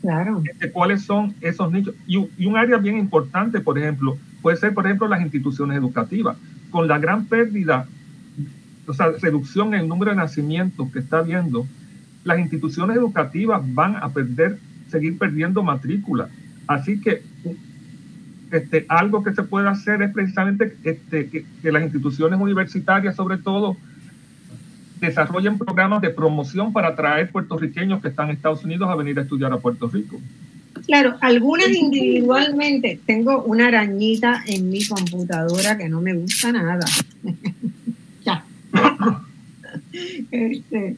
claro. 0.00 0.42
Este, 0.44 0.70
cuáles 0.70 1.02
son 1.02 1.34
esos 1.40 1.70
nichos. 1.72 1.94
Y, 2.06 2.16
un 2.16 2.56
área 2.56 2.78
bien 2.78 2.98
importante, 2.98 3.60
por 3.60 3.78
ejemplo, 3.78 4.16
puede 4.42 4.56
ser, 4.56 4.74
por 4.74 4.86
ejemplo, 4.86 5.08
las 5.08 5.20
instituciones 5.20 5.76
educativas. 5.76 6.36
Con 6.70 6.88
la 6.88 6.98
gran 6.98 7.26
pérdida, 7.26 7.86
o 8.86 8.94
sea, 8.94 9.10
reducción 9.20 9.74
en 9.74 9.80
el 9.80 9.88
número 9.88 10.10
de 10.12 10.16
nacimientos 10.16 10.90
que 10.92 10.98
está 10.98 11.18
habiendo, 11.18 11.66
las 12.24 12.38
instituciones 12.38 12.96
educativas 12.96 13.62
van 13.74 13.96
a 13.96 14.08
perder, 14.10 14.58
seguir 14.88 15.18
perdiendo 15.18 15.62
matrícula. 15.62 16.28
Así 16.66 17.00
que 17.00 17.22
este, 18.50 18.86
algo 18.88 19.22
que 19.22 19.34
se 19.34 19.42
puede 19.42 19.68
hacer 19.68 20.02
es 20.02 20.12
precisamente 20.12 20.76
este, 20.84 21.28
que, 21.28 21.44
las 21.70 21.82
instituciones 21.82 22.40
universitarias, 22.40 23.16
sobre 23.16 23.38
todo, 23.38 23.76
desarrollen 25.00 25.58
programas 25.58 26.00
de 26.02 26.10
promoción 26.10 26.72
para 26.72 26.88
atraer 26.88 27.30
puertorriqueños 27.30 28.00
que 28.00 28.08
están 28.08 28.28
en 28.28 28.36
Estados 28.36 28.64
Unidos 28.64 28.88
a 28.88 28.96
venir 28.96 29.18
a 29.18 29.22
estudiar 29.22 29.52
a 29.52 29.58
Puerto 29.58 29.88
Rico. 29.88 30.20
Claro, 30.86 31.16
algunas 31.20 31.70
individualmente. 31.70 33.00
Tengo 33.04 33.42
una 33.42 33.68
arañita 33.68 34.42
en 34.46 34.70
mi 34.70 34.84
computadora 34.84 35.76
que 35.76 35.88
no 35.88 36.00
me 36.00 36.14
gusta 36.14 36.52
nada. 36.52 36.86
ya. 38.24 38.44
este, 40.30 40.96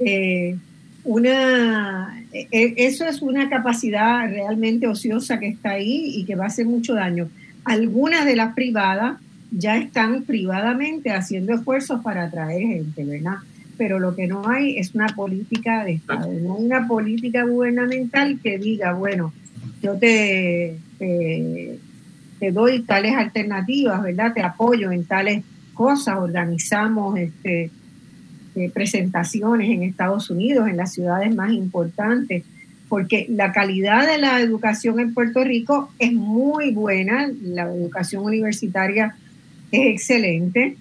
eh, 0.00 0.56
una, 1.04 2.22
e, 2.32 2.48
e, 2.50 2.74
eso 2.76 3.06
es 3.06 3.22
una 3.22 3.48
capacidad 3.48 4.28
realmente 4.28 4.86
ociosa 4.86 5.38
que 5.38 5.48
está 5.48 5.70
ahí 5.70 6.12
y 6.16 6.24
que 6.24 6.34
va 6.34 6.44
a 6.44 6.48
hacer 6.48 6.66
mucho 6.66 6.94
daño. 6.94 7.28
Algunas 7.64 8.26
de 8.26 8.36
las 8.36 8.54
privadas 8.54 9.18
ya 9.50 9.76
están 9.76 10.24
privadamente 10.24 11.10
haciendo 11.10 11.54
esfuerzos 11.54 12.02
para 12.02 12.24
atraer 12.24 12.60
gente, 12.60 13.04
¿verdad? 13.04 13.36
Pero 13.76 13.98
lo 13.98 14.14
que 14.14 14.26
no 14.26 14.48
hay 14.48 14.76
es 14.78 14.94
una 14.94 15.08
política 15.08 15.84
de 15.84 15.92
Estado, 15.92 16.32
no 16.32 16.54
una 16.54 16.86
política 16.86 17.44
gubernamental 17.44 18.38
que 18.42 18.58
diga, 18.58 18.92
bueno, 18.92 19.32
yo 19.82 19.96
te, 19.96 20.76
te, 20.98 22.52
doy 22.52 22.82
tales 22.82 23.14
alternativas, 23.16 24.02
¿verdad? 24.02 24.32
Te 24.34 24.42
apoyo 24.42 24.92
en 24.92 25.04
tales 25.04 25.42
cosas, 25.74 26.18
organizamos 26.18 27.18
este, 27.18 27.70
eh, 28.54 28.70
presentaciones 28.72 29.70
en 29.70 29.82
Estados 29.82 30.30
Unidos, 30.30 30.68
en 30.68 30.76
las 30.76 30.92
ciudades 30.92 31.34
más 31.34 31.52
importantes, 31.52 32.44
porque 32.88 33.26
la 33.30 33.52
calidad 33.52 34.06
de 34.06 34.18
la 34.18 34.40
educación 34.40 35.00
en 35.00 35.14
Puerto 35.14 35.42
Rico 35.42 35.90
es 35.98 36.12
muy 36.12 36.72
buena, 36.72 37.30
la 37.42 37.62
educación 37.62 38.24
universitaria 38.24 39.16
es 39.72 39.86
excelente 39.94 40.76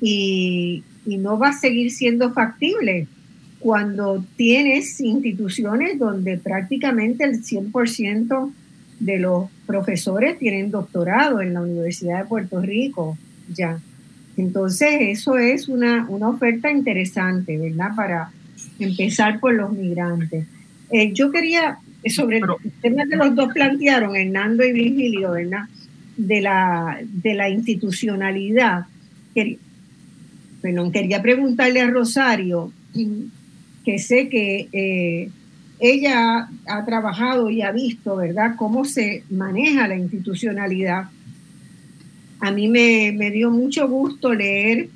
y, 0.00 0.82
y 1.06 1.16
no 1.18 1.38
va 1.38 1.50
a 1.50 1.52
seguir 1.52 1.90
siendo 1.90 2.32
factible 2.32 3.06
cuando 3.58 4.24
tienes 4.36 5.00
instituciones 5.00 5.98
donde 5.98 6.38
prácticamente 6.38 7.24
el 7.24 7.42
100% 7.42 8.52
de 9.00 9.18
los 9.18 9.50
profesores 9.66 10.38
tienen 10.38 10.70
doctorado 10.70 11.40
en 11.40 11.54
la 11.54 11.62
Universidad 11.62 12.22
de 12.22 12.28
Puerto 12.28 12.60
Rico 12.60 13.16
ya. 13.54 13.80
Entonces, 14.36 14.88
eso 15.00 15.36
es 15.36 15.68
una, 15.68 16.06
una 16.08 16.28
oferta 16.28 16.70
interesante, 16.70 17.58
¿verdad? 17.58 17.94
Para 17.96 18.30
empezar 18.78 19.40
por 19.40 19.54
los 19.54 19.72
migrantes. 19.72 20.46
Eh, 20.90 21.12
yo 21.12 21.30
quería, 21.32 21.78
sobre 22.06 22.38
el 22.38 22.44
tema 22.80 23.06
que 23.06 23.16
los 23.16 23.34
dos 23.34 23.52
plantearon, 23.52 24.14
Hernando 24.16 24.64
y 24.64 24.72
Virgilio, 24.72 25.32
¿verdad? 25.32 25.64
De 26.18 26.40
la, 26.40 27.00
de 27.02 27.34
la 27.34 27.48
institucionalidad. 27.48 28.86
Quería, 29.34 29.56
quería 30.92 31.22
preguntarle 31.22 31.80
a 31.80 31.86
Rosario, 31.86 32.72
que 33.84 33.98
sé 33.98 34.28
que 34.28 34.68
eh, 34.72 35.30
ella 35.78 36.48
ha 36.66 36.84
trabajado 36.84 37.48
y 37.48 37.62
ha 37.62 37.70
visto, 37.70 38.16
¿verdad?, 38.16 38.56
cómo 38.56 38.84
se 38.84 39.22
maneja 39.30 39.88
la 39.88 39.96
institucionalidad 39.96 41.06
a 42.40 42.50
mí 42.50 42.68
me, 42.68 43.30
dio 43.30 43.50
mucho 43.50 43.88
gusto 43.88 44.32
leer, 44.32 44.88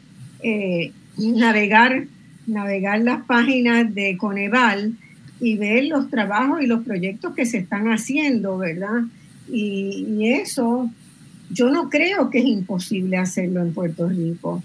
eh, 0.43 0.93
navegar, 1.17 2.05
navegar 2.47 3.01
las 3.01 3.25
páginas 3.25 3.93
de 3.95 4.17
Coneval 4.17 4.93
y 5.41 5.57
ver 5.57 5.85
los 5.85 6.09
trabajos 6.09 6.63
y 6.63 6.67
los 6.67 6.85
proyectos 6.85 7.35
que 7.35 7.47
se 7.47 7.59
están 7.59 7.89
haciendo, 7.89 8.59
¿verdad? 8.59 9.03
Y, 9.51 10.07
eso, 10.25 10.89
yo 11.53 11.71
no 11.71 11.89
creo 11.91 12.31
que 12.31 12.39
es 12.39 12.45
imposible 12.45 13.17
hacerlo 13.17 13.61
en 13.61 13.73
Puerto 13.73 14.09
Rico. 14.09 14.63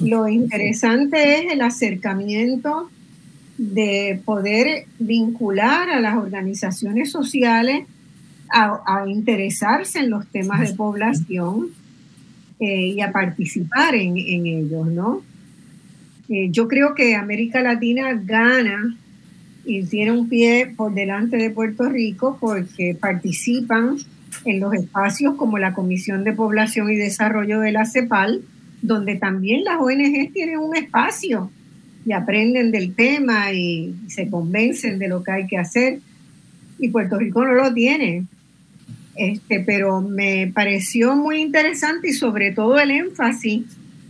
Lo 0.00 0.28
interesante 0.28 1.38
es 1.38 1.52
el 1.52 1.60
acercamiento 1.60 2.90
de 3.56 4.20
poder 4.24 4.86
vincular 4.98 5.90
a 5.90 6.00
las 6.00 6.16
organizaciones 6.16 7.10
sociales 7.10 7.84
a, 8.50 9.04
interesarse 9.06 9.98
en 9.98 10.10
los 10.10 10.26
temas 10.28 10.60
de 10.60 10.74
población 10.74 11.68
eh, 12.60 12.86
y 12.88 13.00
a 13.00 13.12
participar 13.12 13.94
en, 13.94 14.16
ellos, 14.16 14.86
¿no? 14.86 15.22
Eh, 16.28 16.48
yo 16.50 16.66
creo 16.66 16.94
que 16.94 17.14
América 17.14 17.60
Latina 17.60 18.14
gana 18.14 18.96
y 19.64 19.82
tiene 19.84 20.12
un 20.12 20.28
pie 20.28 20.72
por 20.76 20.94
delante 20.94 21.36
de 21.36 21.50
Puerto 21.50 21.88
Rico 21.88 22.38
porque 22.40 22.96
participan 22.98 23.98
en 24.44 24.60
los 24.60 24.74
espacios 24.74 25.34
como 25.36 25.58
la 25.58 25.74
Comisión 25.74 26.24
de 26.24 26.32
Población 26.32 26.90
y 26.90 26.96
Desarrollo 26.96 27.60
de 27.60 27.72
la 27.72 27.84
CEPAL, 27.84 28.42
donde 28.82 29.16
también 29.16 29.64
las 29.64 29.78
ONG 29.80 30.32
tienen 30.32 30.58
un 30.58 30.76
espacio 30.76 31.50
y 32.04 32.12
aprenden 32.12 32.70
del 32.70 32.94
tema 32.94 33.52
y 33.52 33.94
se 34.06 34.28
convencen 34.28 34.98
de 34.98 35.08
lo 35.08 35.22
que 35.22 35.32
hay 35.32 35.46
que 35.46 35.58
hacer. 35.58 36.00
Y 36.78 36.88
Puerto 36.88 37.18
Rico 37.18 37.44
no 37.44 37.54
lo 37.54 37.72
tiene. 37.74 38.24
Este, 39.16 39.60
pero 39.60 40.00
me 40.00 40.50
pareció 40.54 41.16
muy 41.16 41.42
interesante 41.42 42.10
y 42.10 42.12
sobre 42.12 42.52
todo 42.52 42.78
el 42.78 42.92
énfasis 42.92 43.64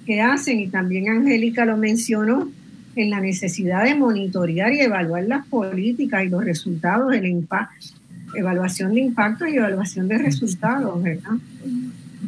que 0.05 0.21
hacen, 0.21 0.61
y 0.61 0.69
también 0.69 1.09
Angélica 1.09 1.65
lo 1.65 1.77
mencionó, 1.77 2.51
en 2.97 3.11
la 3.11 3.21
necesidad 3.21 3.85
de 3.85 3.95
monitorear 3.95 4.73
y 4.73 4.81
evaluar 4.81 5.25
las 5.25 5.47
políticas 5.47 6.25
y 6.25 6.29
los 6.29 6.45
resultados, 6.45 7.15
impacto, 7.17 7.98
evaluación 8.35 8.95
de 8.95 9.01
impacto 9.01 9.47
y 9.47 9.57
evaluación 9.57 10.09
de 10.09 10.19
resultados, 10.19 11.03
¿verdad? 11.03 11.33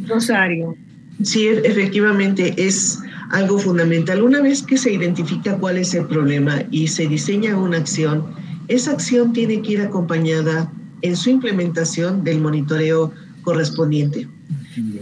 Rosario. 0.06 0.76
Sí, 1.22 1.48
efectivamente 1.48 2.54
es 2.56 2.98
algo 3.30 3.58
fundamental. 3.58 4.22
Una 4.22 4.40
vez 4.40 4.62
que 4.62 4.78
se 4.78 4.92
identifica 4.92 5.56
cuál 5.58 5.76
es 5.78 5.94
el 5.94 6.06
problema 6.06 6.62
y 6.70 6.88
se 6.88 7.06
diseña 7.06 7.56
una 7.56 7.78
acción, 7.78 8.24
esa 8.68 8.92
acción 8.92 9.32
tiene 9.32 9.60
que 9.62 9.72
ir 9.72 9.80
acompañada 9.82 10.70
en 11.02 11.16
su 11.16 11.30
implementación 11.30 12.24
del 12.24 12.40
monitoreo 12.40 13.12
correspondiente, 13.42 14.28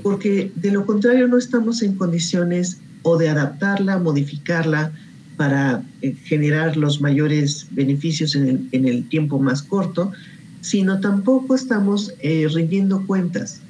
porque 0.02 0.52
de 0.54 0.70
lo 0.70 0.86
contrario 0.86 1.28
no 1.28 1.38
estamos 1.38 1.82
en 1.82 1.96
condiciones 1.96 2.80
o 3.02 3.16
de 3.16 3.28
adaptarla, 3.28 3.98
modificarla 3.98 4.92
para 5.36 5.82
eh, 6.02 6.14
generar 6.24 6.76
los 6.76 7.00
mayores 7.00 7.68
beneficios 7.70 8.34
en 8.34 8.68
el, 8.72 9.08
tiempo 9.08 9.38
más 9.38 9.62
corto, 9.62 10.12
sino 10.60 11.00
tampoco 11.00 11.54
estamos 11.54 12.14
eh, 12.20 12.46
rindiendo 12.52 13.06
cuentas. 13.06 13.60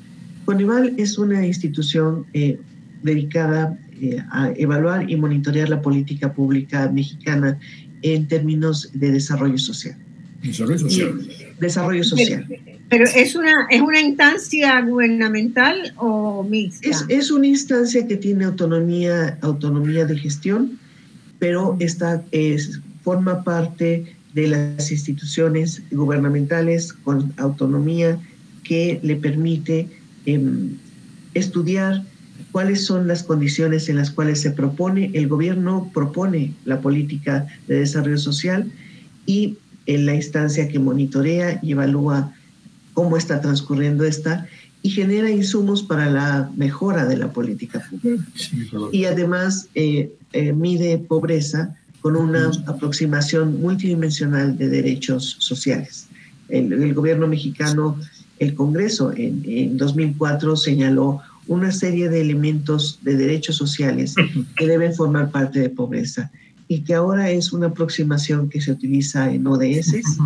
Coneval 0.44 0.94
es 0.96 1.18
una 1.18 1.46
institución 1.46 2.26
eh, 2.32 2.58
dedicada 3.02 3.78
a 4.30 4.52
evaluar 4.56 5.10
y 5.10 5.16
monitorear 5.16 5.68
la 5.68 5.82
política 5.82 6.32
pública 6.32 6.88
mexicana 6.88 7.58
en 8.02 8.28
términos 8.28 8.90
de 8.94 9.10
desarrollo 9.10 9.58
social. 9.58 9.96
Desarrollo 10.42 10.78
social. 10.78 11.28
desarrollo 11.58 12.04
social. 12.04 12.46
Pero, 12.88 13.04
es 13.04 13.34
una 13.34 13.66
es 13.70 13.82
una 13.82 14.00
instancia 14.00 14.80
gubernamental 14.80 15.92
o 15.96 16.42
mixta. 16.42 16.88
Es, 17.08 17.30
una 17.30 17.46
instancia 17.46 18.06
que 18.06 18.16
tiene 18.16 18.44
autonomía 18.44 19.36
autonomía 19.42 20.06
de 20.06 20.16
gestión, 20.18 20.78
pero 21.38 21.76
está 21.80 22.24
es, 22.30 22.80
forma 23.02 23.44
parte 23.44 24.16
de 24.38 24.46
las 24.46 24.92
instituciones 24.92 25.82
gubernamentales 25.90 26.92
con 26.92 27.34
autonomía 27.38 28.20
que 28.62 29.00
le 29.02 29.16
permite 29.16 29.88
em, 30.26 30.76
estudiar 31.34 32.04
cuáles 32.52 32.84
son 32.84 33.08
las 33.08 33.24
condiciones 33.24 33.88
en 33.88 33.96
las 33.96 34.12
cuales 34.12 34.40
se 34.40 34.52
propone, 34.52 35.10
el 35.14 35.26
gobierno 35.26 35.90
propone 35.92 36.54
la 36.64 36.80
política 36.80 37.48
de 37.66 37.80
desarrollo 37.80 38.18
social 38.18 38.70
y 39.26 39.58
en 39.86 40.06
la 40.06 40.14
instancia 40.14 40.68
que 40.68 40.78
monitorea 40.78 41.58
y 41.60 41.72
evalúa 41.72 42.32
cómo 42.94 43.16
está 43.16 43.40
transcurriendo 43.40 44.04
esta 44.04 44.46
y 44.82 44.90
genera 44.90 45.30
insumos 45.30 45.82
para 45.82 46.08
la 46.08 46.48
mejora 46.56 47.06
de 47.06 47.16
la 47.16 47.32
política 47.32 47.84
pública. 47.90 48.24
Y 48.92 49.06
además 49.06 49.68
eh, 49.74 50.12
eh, 50.32 50.52
mide 50.52 50.98
pobreza 50.98 51.74
con 52.00 52.16
una 52.16 52.50
aproximación 52.66 53.60
multidimensional 53.60 54.56
de 54.56 54.68
derechos 54.68 55.36
sociales. 55.40 56.06
El, 56.48 56.94
gobierno 56.94 57.26
mexicano, 57.26 57.98
el 58.38 58.54
Congreso 58.54 59.12
en, 59.14 59.42
en 59.46 59.76
2004 59.76 60.56
señaló 60.56 61.20
una 61.48 61.72
serie 61.72 62.08
de 62.08 62.20
elementos 62.20 63.00
de 63.02 63.16
derechos 63.16 63.56
sociales 63.56 64.14
que 64.56 64.66
deben 64.66 64.94
formar 64.94 65.30
parte 65.30 65.60
de 65.60 65.70
pobreza 65.70 66.30
y 66.68 66.82
que 66.82 66.94
ahora 66.94 67.30
es 67.30 67.52
una 67.52 67.68
aproximación 67.68 68.50
que 68.50 68.60
se 68.60 68.72
utiliza 68.72 69.32
en 69.32 69.46
ODS 69.46 70.18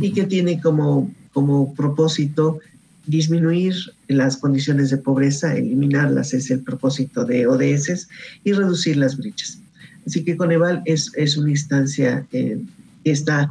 y 0.00 0.12
que 0.12 0.24
tiene 0.24 0.60
como, 0.60 1.12
como 1.32 1.74
propósito 1.74 2.58
disminuir 3.06 3.74
las 4.08 4.38
condiciones 4.38 4.90
de 4.90 4.96
pobreza, 4.96 5.54
eliminarlas 5.54 6.32
es 6.32 6.50
el 6.50 6.60
propósito 6.60 7.24
de 7.24 7.46
ODS 7.46 8.08
y 8.42 8.52
reducir 8.52 8.96
las 8.96 9.18
brechas. 9.18 9.58
Así 10.06 10.24
que 10.24 10.36
Coneval 10.36 10.82
es, 10.84 11.12
es 11.16 11.36
una 11.36 11.50
instancia 11.50 12.26
eh, 12.32 12.60
que 13.04 13.10
está 13.10 13.50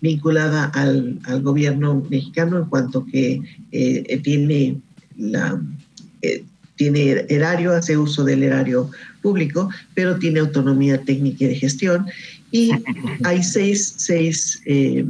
vinculada 0.00 0.66
al, 0.74 1.20
al, 1.24 1.42
gobierno 1.42 2.04
mexicano 2.10 2.58
en 2.58 2.64
cuanto 2.64 3.06
que 3.06 3.40
eh, 3.70 4.20
tiene 4.22 4.80
la, 5.16 5.60
eh, 6.22 6.44
tiene 6.76 7.24
erario, 7.28 7.72
hace 7.72 7.96
uso 7.96 8.24
del 8.24 8.42
erario 8.42 8.90
público, 9.20 9.70
pero 9.94 10.18
tiene 10.18 10.40
autonomía 10.40 11.00
técnica 11.02 11.44
y 11.44 11.48
de 11.48 11.54
gestión. 11.54 12.06
Y 12.50 12.72
hay 13.24 13.42
seis, 13.42 13.94
seis 13.96 14.60
eh, 14.66 15.04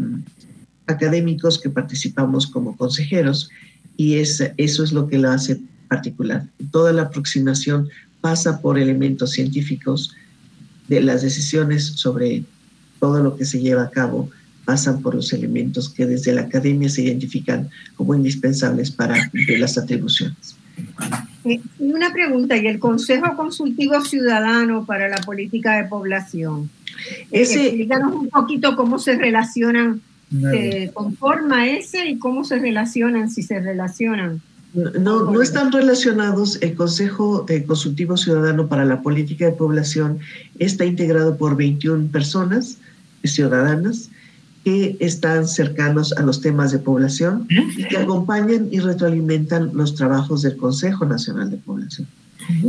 académicos 0.87 1.59
que 1.59 1.71
participamos 1.71 2.47
como 2.47 2.77
consejeros 2.77 3.49
y 3.97 4.17
es, 4.17 4.43
eso 4.57 4.85
es 4.85 4.93
lo 4.93 5.09
que 5.09 5.19
lo 5.19 5.31
hace 5.31 5.59
particular. 5.89 6.47
Toda 6.71 6.93
la 6.93 7.03
aproximación 7.03 7.89
pasa 8.21 8.61
por 8.61 8.79
elementos 8.79 9.31
científicos 9.33 10.15
de 10.95 11.01
las 11.01 11.23
decisiones 11.23 11.85
sobre 11.85 12.45
todo 13.01 13.23
lo 13.23 13.37
que 13.37 13.45
se 13.45 13.61
lleva 13.61 13.85
a 13.85 13.91
cabo 13.91 14.31
pasan 14.65 15.03
por 15.03 15.15
los 15.15 15.33
elementos 15.33 15.89
que 15.89 16.07
desde 16.07 16.33
la 16.33 16.43
academia 16.43 16.89
se 16.89 17.03
identifican 17.03 17.69
como 17.97 18.15
indispensables 18.15 18.91
para 18.91 19.31
las 19.59 19.77
atribuciones. 19.77 20.57
Eh, 21.45 21.61
una 21.81 22.13
pregunta, 22.13 22.57
¿y 22.57 22.67
el 22.67 22.79
Consejo 22.79 23.35
Consultivo 23.37 24.01
Ciudadano 24.03 24.85
para 24.87 25.09
la 25.09 25.19
Política 25.19 25.83
de 25.83 25.89
Población? 25.89 26.71
Eh, 27.33 27.43
Ese, 27.43 27.67
explícanos 27.67 28.15
un 28.15 28.29
poquito 28.29 28.77
cómo 28.77 28.99
se 28.99 29.17
relacionan 29.17 30.01
se 30.41 30.91
conforma 30.95 31.69
ese 31.69 32.09
y 32.09 32.19
cómo 32.19 32.43
se 32.45 32.59
relacionan, 32.59 33.31
si 33.31 33.43
se 33.43 33.61
relacionan. 33.61 34.41
No, 34.75 35.31
no 35.31 35.43
están 35.43 35.71
relacionados. 35.71 36.59
El 36.63 36.75
Consejo 36.75 37.45
eh, 37.49 37.65
Consultivo 37.65 38.17
Ciudadano 38.17 38.69
para 38.69 38.85
la 38.85 39.03
Política 39.03 39.45
de 39.45 39.53
Población 39.53 40.19
está 40.59 40.85
integrado 40.87 41.37
por 41.37 41.57
21 41.57 42.09
personas 42.09 42.79
ciudadanas 43.23 44.11
que 44.65 44.97
están 45.01 45.47
cercanos 45.47 46.13
a 46.13 46.23
los 46.23 46.41
temas 46.41 46.73
de 46.73 46.79
población 46.79 47.47
y 47.77 47.85
que 47.85 47.99
acompañan 47.99 48.69
y 48.71 48.79
retroalimentan 48.79 49.73
los 49.75 49.95
trabajos 49.95 50.43
del 50.43 50.57
Consejo 50.57 51.05
Nacional 51.05 51.51
de 51.51 51.57
Población. 51.57 52.07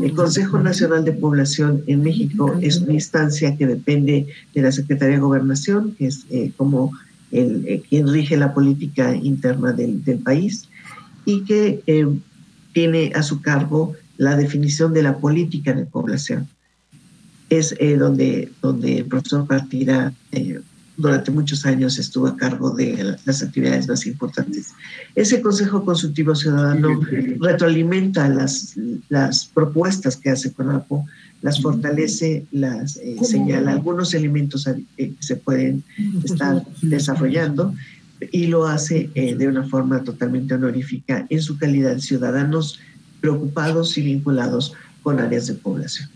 El 0.01 0.13
Consejo 0.13 0.59
Nacional 0.59 1.05
de 1.05 1.13
Población 1.13 1.83
en 1.87 2.03
México 2.03 2.55
es 2.61 2.77
una 2.77 2.93
instancia 2.93 3.55
que 3.57 3.67
depende 3.67 4.27
de 4.53 4.61
la 4.61 4.71
Secretaría 4.71 5.15
de 5.15 5.21
Gobernación, 5.21 5.95
que 5.97 6.07
es 6.07 6.25
eh, 6.29 6.51
como 6.57 6.91
el, 7.31 7.63
eh, 7.67 7.83
quien 7.87 8.07
rige 8.07 8.37
la 8.37 8.53
política 8.53 9.15
interna 9.15 9.71
del, 9.71 10.03
del 10.03 10.19
país 10.19 10.67
y 11.25 11.43
que 11.43 11.83
eh, 11.87 12.07
tiene 12.73 13.11
a 13.15 13.23
su 13.23 13.41
cargo 13.41 13.93
la 14.17 14.35
definición 14.35 14.93
de 14.93 15.03
la 15.03 15.17
política 15.17 15.73
de 15.73 15.85
población. 15.85 16.47
Es 17.49 17.75
eh, 17.79 17.97
donde, 17.97 18.51
donde 18.61 18.99
el 18.99 19.05
profesor 19.05 19.45
Partida 19.47 20.13
eh, 20.31 20.59
durante 20.95 21.31
muchos 21.31 21.65
años 21.65 21.97
estuvo 21.97 22.27
a 22.27 22.37
cargo 22.37 22.71
de 22.71 23.17
las 23.25 23.41
actividades 23.41 23.87
más 23.87 24.05
importantes. 24.05 24.73
Ese 25.15 25.41
Consejo 25.41 25.83
Consultivo 25.83 26.35
Ciudadano 26.35 26.99
retroalimenta 27.39 28.29
las, 28.29 28.75
las 29.09 29.45
propuestas 29.45 30.17
que 30.17 30.29
hace 30.29 30.53
CONAPO, 30.53 31.05
las 31.41 31.61
fortalece, 31.61 32.45
las 32.51 32.99
señala 33.23 33.73
algunos 33.73 34.13
elementos 34.13 34.69
que 34.95 35.13
se 35.19 35.35
pueden 35.35 35.83
estar 36.23 36.63
desarrollando 36.81 37.73
y 38.31 38.47
lo 38.47 38.65
hace 38.67 39.09
eh, 39.15 39.35
de 39.35 39.47
una 39.47 39.63
forma 39.63 40.03
totalmente 40.03 40.53
honorífica 40.53 41.25
en 41.29 41.41
su 41.41 41.57
calidad 41.57 41.95
de 41.95 42.01
ciudadanos 42.01 42.79
preocupados 43.21 43.97
y 43.97 44.01
vinculados 44.01 44.73
con 45.01 45.19
áreas 45.19 45.47
de 45.47 45.53
población. 45.53 46.09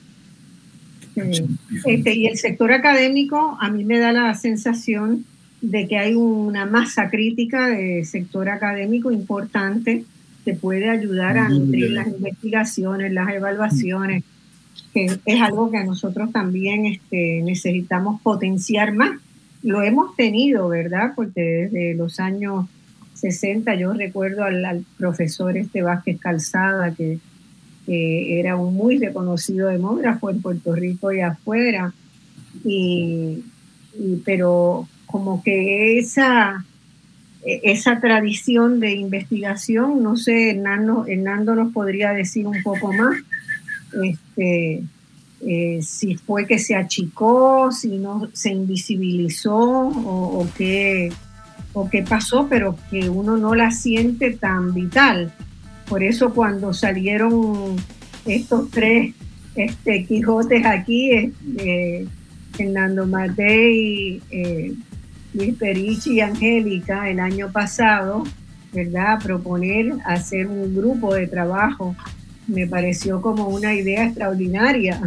Este, 1.85 2.15
y 2.15 2.27
el 2.27 2.37
sector 2.37 2.71
académico, 2.71 3.57
a 3.59 3.69
mí 3.69 3.83
me 3.83 3.97
da 3.97 4.11
la 4.11 4.33
sensación 4.35 5.25
de 5.61 5.87
que 5.87 5.97
hay 5.97 6.13
una 6.13 6.65
masa 6.65 7.09
crítica 7.09 7.67
de 7.67 8.05
sector 8.05 8.49
académico 8.49 9.11
importante 9.11 10.05
que 10.45 10.53
puede 10.53 10.89
ayudar 10.89 11.37
a 11.37 11.49
nutrir 11.49 11.91
las 11.91 12.07
investigaciones, 12.07 13.11
las 13.11 13.29
evaluaciones, 13.29 14.23
que 14.93 15.19
es 15.25 15.41
algo 15.41 15.71
que 15.71 15.83
nosotros 15.83 16.31
también 16.31 16.85
este, 16.85 17.41
necesitamos 17.43 18.21
potenciar 18.21 18.93
más 18.93 19.19
lo 19.63 19.81
hemos 19.81 20.15
tenido, 20.15 20.69
¿verdad? 20.69 21.13
Porque 21.15 21.41
desde 21.41 21.95
los 21.95 22.19
años 22.19 22.67
60 23.15 23.75
yo 23.75 23.93
recuerdo 23.93 24.43
al, 24.43 24.85
profesor 24.97 25.57
este 25.57 25.81
Vázquez 25.81 26.19
Calzada, 26.19 26.93
que, 26.93 27.19
era 27.89 28.57
un 28.57 28.73
muy 28.73 28.97
reconocido 28.97 29.69
demógrafo 29.69 30.29
en 30.29 30.41
Puerto 30.41 30.75
Rico 30.75 31.13
y 31.13 31.21
afuera, 31.21 31.93
y, 32.65 33.45
pero 34.25 34.89
como 35.05 35.41
que 35.41 35.97
esa, 35.97 36.65
esa 37.45 38.01
tradición 38.01 38.81
de 38.81 38.91
investigación, 38.91 40.03
no 40.03 40.17
sé, 40.17 40.49
Hernando, 40.49 41.05
Hernando 41.07 41.55
nos 41.55 41.71
podría 41.71 42.11
decir 42.11 42.45
un 42.45 42.61
poco 42.61 42.91
más. 42.91 43.23
Este, 44.03 44.83
eh, 45.41 45.79
si 45.83 46.15
fue 46.15 46.47
que 46.47 46.57
se 46.57 46.75
achicó, 46.75 47.71
si 47.71 47.97
no 47.97 48.29
se 48.33 48.51
invisibilizó 48.51 49.57
o, 49.57 50.47
qué, 50.57 51.11
o 51.73 51.89
qué 51.89 52.01
pasó, 52.03 52.47
pero 52.49 52.75
que 52.89 53.09
uno 53.09 53.37
no 53.37 53.53
la 53.53 53.71
siente 53.71 54.31
tan 54.31 54.73
vital. 54.73 55.31
Por 55.87 56.03
eso 56.03 56.33
cuando 56.33 56.73
salieron 56.73 57.75
estos 58.25 58.69
tres 58.71 59.13
este, 59.55 60.05
Quijotes 60.05 60.65
aquí, 60.65 61.31
eh, 61.57 62.07
Fernando 62.53 63.05
Matei, 63.05 64.21
eh, 64.31 64.73
Luis 65.33 65.55
Perichi 65.55 66.15
y 66.15 66.21
Angélica 66.21 67.09
el 67.09 67.19
año 67.19 67.51
pasado, 67.51 68.23
¿verdad? 68.73 69.21
Proponer 69.21 69.93
hacer 70.05 70.47
un 70.47 70.75
grupo 70.75 71.13
de 71.13 71.27
trabajo 71.27 71.95
me 72.47 72.67
pareció 72.67 73.21
como 73.21 73.47
una 73.47 73.73
idea 73.73 74.05
extraordinaria, 74.05 75.01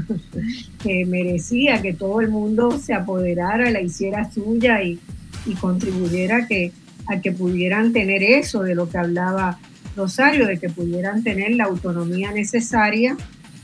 que 0.83 1.05
merecía 1.07 1.81
que 1.83 1.93
todo 1.93 2.21
el 2.21 2.29
mundo 2.29 2.79
se 2.79 2.95
apoderara, 2.95 3.71
la 3.71 3.81
hiciera 3.81 4.31
suya 4.31 4.83
y, 4.83 4.99
contribuyera 5.61 6.37
a 6.37 6.47
que, 6.47 6.73
a 7.07 7.21
que 7.21 7.33
pudieran 7.33 7.93
tener 7.93 8.23
eso 8.23 8.63
de 8.63 8.75
lo 8.75 8.89
que 8.89 8.99
hablaba 8.99 9.59
Rosario, 9.97 10.47
de 10.47 10.59
que 10.59 10.69
pudieran 10.69 11.23
tener 11.23 11.57
la 11.57 11.65
autonomía 11.65 12.31
necesaria 12.31 13.17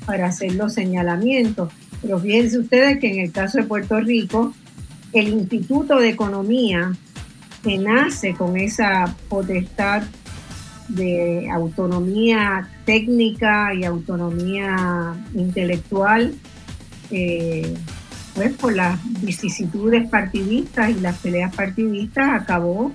para 0.07 0.27
hacer 0.27 0.55
los 0.55 0.74
señalamientos. 0.74 1.72
Pero 2.03 2.18
fíjense 2.18 2.59
ustedes 2.59 2.99
que 2.99 3.12
en 3.12 3.20
el 3.20 3.33
caso 3.33 3.59
de 3.59 3.64
Puerto 3.64 4.01
Rico, 4.01 4.55
el 5.12 5.29
Instituto 5.29 5.99
de 5.99 6.09
Economía, 6.09 6.93
que 7.62 7.79
nace 7.79 8.35
con 8.35 8.57
esa 8.57 9.16
potestad 9.29 10.03
de 10.89 11.49
autonomía 11.51 12.68
técnica 12.84 13.74
y 13.74 13.84
autonomía 13.84 15.14
intelectual, 15.34 16.34
eh, 17.11 17.74
pues 18.34 18.53
por 18.55 18.74
las 18.74 19.01
vicisitudes 19.22 20.09
partidistas 20.09 20.91
y 20.91 21.01
las 21.01 21.18
peleas 21.18 21.55
partidistas 21.55 22.43
acabó 22.43 22.93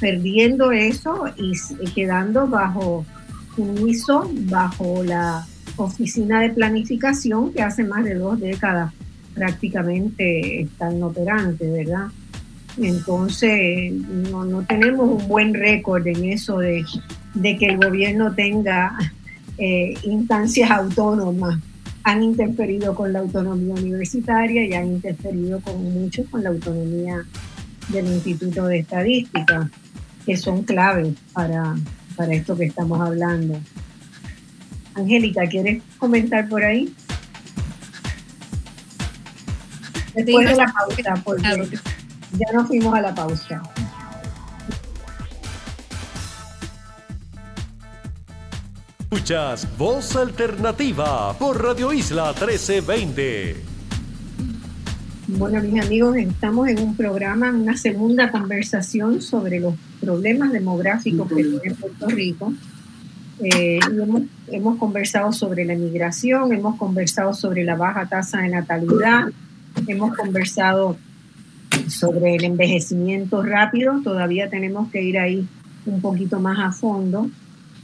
perdiendo 0.00 0.72
eso 0.72 1.26
y 1.36 1.90
quedando 1.90 2.46
bajo 2.46 3.04
un 3.56 3.88
ISO, 3.88 4.30
bajo 4.44 5.02
la 5.02 5.46
oficina 5.76 6.40
de 6.40 6.50
planificación 6.50 7.52
que 7.52 7.62
hace 7.62 7.84
más 7.84 8.04
de 8.04 8.14
dos 8.14 8.40
décadas 8.40 8.92
prácticamente 9.34 10.62
está 10.62 10.92
inoperante, 10.92 11.70
¿verdad? 11.70 12.08
Entonces, 12.76 13.92
no, 13.92 14.44
no 14.44 14.62
tenemos 14.62 15.22
un 15.22 15.28
buen 15.28 15.54
récord 15.54 16.06
en 16.06 16.24
eso 16.24 16.58
de 16.58 16.84
de 17.40 17.56
que 17.56 17.66
el 17.66 17.76
gobierno 17.76 18.34
tenga 18.34 18.96
eh, 19.58 19.94
instancias 20.02 20.70
autónomas. 20.70 21.58
Han 22.04 22.22
interferido 22.22 22.94
con 22.94 23.12
la 23.12 23.20
autonomía 23.20 23.74
universitaria 23.74 24.64
y 24.64 24.72
han 24.72 24.86
interferido 24.86 25.60
con 25.60 25.82
mucho 25.92 26.24
con 26.30 26.42
la 26.42 26.50
autonomía 26.50 27.24
del 27.88 28.06
Instituto 28.06 28.66
de 28.66 28.78
Estadística, 28.78 29.70
que 30.24 30.36
son 30.36 30.62
claves 30.62 31.14
para, 31.32 31.76
para 32.16 32.34
esto 32.34 32.56
que 32.56 32.66
estamos 32.66 33.00
hablando. 33.00 33.58
Angélica, 34.94 35.46
¿quieres 35.46 35.82
comentar 35.98 36.48
por 36.48 36.64
ahí? 36.64 36.92
Después 40.14 40.48
de 40.48 40.56
la 40.56 40.72
pausa, 40.72 41.22
porque 41.24 41.78
ya 42.32 42.52
nos 42.52 42.66
fuimos 42.66 42.94
a 42.94 43.00
la 43.00 43.14
pausa. 43.14 43.62
Escuchas 49.10 49.66
Voz 49.78 50.16
Alternativa 50.16 51.32
por 51.38 51.64
Radio 51.64 51.94
Isla 51.94 52.34
1320. 52.34 53.56
Bueno, 55.28 55.62
mis 55.62 55.82
amigos, 55.82 56.14
estamos 56.18 56.68
en 56.68 56.78
un 56.80 56.94
programa, 56.94 57.50
una 57.50 57.74
segunda 57.74 58.30
conversación 58.30 59.22
sobre 59.22 59.60
los 59.60 59.72
problemas 59.98 60.52
demográficos 60.52 61.26
que 61.26 61.36
tiene 61.36 61.74
Puerto 61.80 62.06
Rico. 62.08 62.52
Eh, 63.40 63.80
hemos, 63.90 64.24
hemos, 64.48 64.76
conversado 64.76 65.32
sobre 65.32 65.64
la 65.64 65.74
migración, 65.74 66.52
hemos 66.52 66.76
conversado 66.76 67.32
sobre 67.32 67.64
la 67.64 67.76
baja 67.76 68.04
tasa 68.10 68.42
de 68.42 68.50
natalidad, 68.50 69.28
hemos 69.86 70.14
conversado 70.18 70.98
sobre 71.88 72.34
el 72.34 72.44
envejecimiento 72.44 73.42
rápido, 73.42 74.02
todavía 74.04 74.50
tenemos 74.50 74.90
que 74.90 75.00
ir 75.00 75.18
ahí 75.18 75.48
un 75.86 76.02
poquito 76.02 76.40
más 76.40 76.58
a 76.58 76.72
fondo 76.72 77.30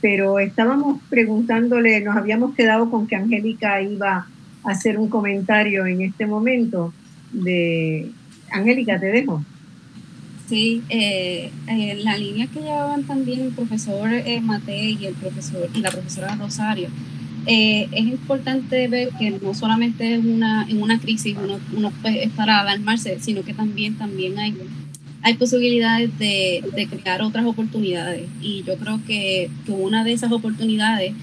pero 0.05 0.38
estábamos 0.38 1.00
preguntándole, 1.09 1.98
nos 2.02 2.14
habíamos 2.14 2.55
quedado 2.55 2.90
con 2.90 3.07
que 3.07 3.16
Angélica 3.16 3.80
iba 3.80 4.26
a 4.62 4.70
hacer 4.70 4.98
un 4.98 5.09
comentario 5.09 5.86
en 5.86 6.02
este 6.02 6.26
momento 6.26 6.92
de... 7.32 8.11
Angélica, 8.52 9.00
te 9.00 9.07
dejo. 9.07 9.42
Sí, 10.46 10.82
eh, 10.90 11.50
la 12.05 12.18
línea 12.18 12.48
que 12.48 12.61
llevaban 12.61 13.05
también 13.05 13.40
el 13.40 13.52
profesor 13.52 14.12
eh, 14.12 14.42
Matei 14.42 14.98
y 15.00 15.07
el 15.07 15.14
profesor 15.14 15.70
la 15.74 15.90
profesora 15.90 16.36
Rosario, 16.36 16.90
eh, 17.46 17.88
es 17.90 18.05
importante 18.05 18.86
ver 18.88 19.09
que 19.18 19.30
no 19.30 19.55
solamente 19.55 20.16
es 20.16 20.22
una, 20.22 20.66
en 20.68 20.82
una 20.82 21.00
crisis 21.00 21.34
uno, 21.42 21.59
uno 21.74 21.90
es 22.05 22.30
para 22.32 22.61
alarmarse, 22.61 23.18
sino 23.20 23.42
que 23.42 23.55
también, 23.55 23.94
también 23.94 24.38
hay 24.38 24.55
hay 25.24 25.34
posibilidades 25.34 26.16
de, 26.18 26.62
crear 26.90 27.22
otras 27.22 27.46
oportunidades. 27.46 28.28
Y 28.42 28.62
yo 28.62 28.76
creo 28.76 29.00
que, 29.06 29.50
una 29.68 30.04
de 30.04 30.12
esas 30.12 30.30
oportunidades 30.30 31.14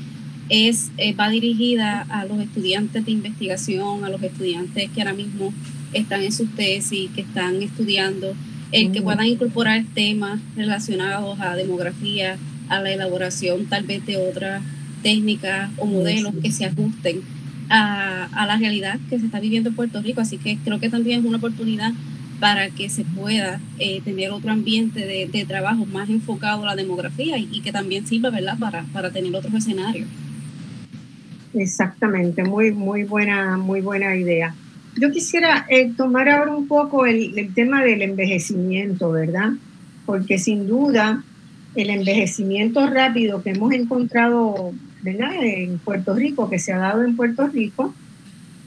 es, 0.50 0.90
eh, 0.98 1.14
va 1.14 1.30
dirigida 1.30 2.02
a 2.10 2.26
los 2.26 2.40
estudiantes 2.40 3.06
de 3.06 3.12
investigación, 3.12 4.04
a 4.04 4.10
los 4.10 4.22
estudiantes 4.24 4.90
que 4.90 5.02
ahora 5.02 5.14
mismo 5.14 5.54
están 5.94 6.24
en 6.24 6.32
sus 6.32 6.50
tesis, 6.56 7.12
que 7.12 7.22
están 7.22 7.62
estudiando 7.62 8.34
el 8.72 8.92
que 8.92 9.04
puedan 9.04 9.28
incorporar 9.28 9.84
temas 9.94 10.40
relacionados 10.56 11.40
a 11.40 11.56
demografía, 11.56 12.38
a 12.70 12.82
la 12.82 12.92
elaboración 12.92 13.66
tal 13.68 13.84
vez 13.84 14.04
de 14.08 14.18
otras 14.18 14.64
técnicas 15.04 15.70
o 15.78 15.86
modelos 15.86 16.34
que 16.42 16.52
se 16.52 16.66
ajusten 16.66 17.22
a, 17.70 18.30
a, 18.32 18.46
la 18.48 18.58
realidad 18.58 19.00
que 19.10 19.20
se 19.20 19.26
está 19.26 19.40
viviendo 19.40 19.70
en 19.70 19.76
Puerto 19.76 20.02
Rico. 20.02 20.22
Así 20.22 20.38
que 20.38 20.58
creo 20.58 20.80
que 20.80 20.90
también 20.90 21.20
es 21.20 21.26
una 21.26 21.38
oportunidad 21.38 21.94
para 22.42 22.72
que 22.72 22.90
se 22.90 23.06
pueda 23.06 23.62
eh, 23.78 24.02
tener 24.02 24.32
otro 24.32 24.52
ambiente 24.52 25.00
de, 25.00 25.30
de, 25.32 25.46
trabajo 25.46 25.86
más 25.86 26.10
enfocado 26.10 26.64
a 26.64 26.66
la 26.66 26.76
demografía 26.76 27.38
y, 27.38 27.62
que 27.62 27.72
también 27.72 28.08
sirva 28.08 28.32
¿verdad? 28.32 28.58
Para, 28.60 28.84
para 28.92 29.12
tener 29.12 29.34
otros 29.36 29.54
escenarios. 29.54 30.08
Exactamente, 31.54 32.44
muy, 32.44 32.72
muy, 32.72 33.04
buena, 33.04 33.58
muy 33.58 33.82
buena 33.82 34.16
idea. 34.16 34.56
Yo 35.00 35.12
quisiera 35.12 35.68
eh, 35.70 35.94
tomar 35.96 36.28
ahora 36.30 36.56
un 36.56 36.68
poco 36.68 37.06
el, 37.06 37.38
el, 37.38 37.54
tema 37.54 37.84
del 37.84 38.02
envejecimiento, 38.02 39.12
¿verdad? 39.12 39.52
Porque 40.08 40.40
sin 40.40 40.68
duda 40.68 41.24
el 41.76 41.92
envejecimiento 41.92 42.88
rápido 42.88 43.44
que 43.44 43.52
hemos 43.52 43.72
encontrado 43.72 44.74
¿verdad? 45.04 45.32
en 45.44 45.78
Puerto 45.78 46.16
Rico, 46.16 46.50
que 46.50 46.58
se 46.58 46.74
ha 46.74 46.80
dado 46.80 47.04
en 47.04 47.16
Puerto 47.16 47.48
Rico, 47.48 47.94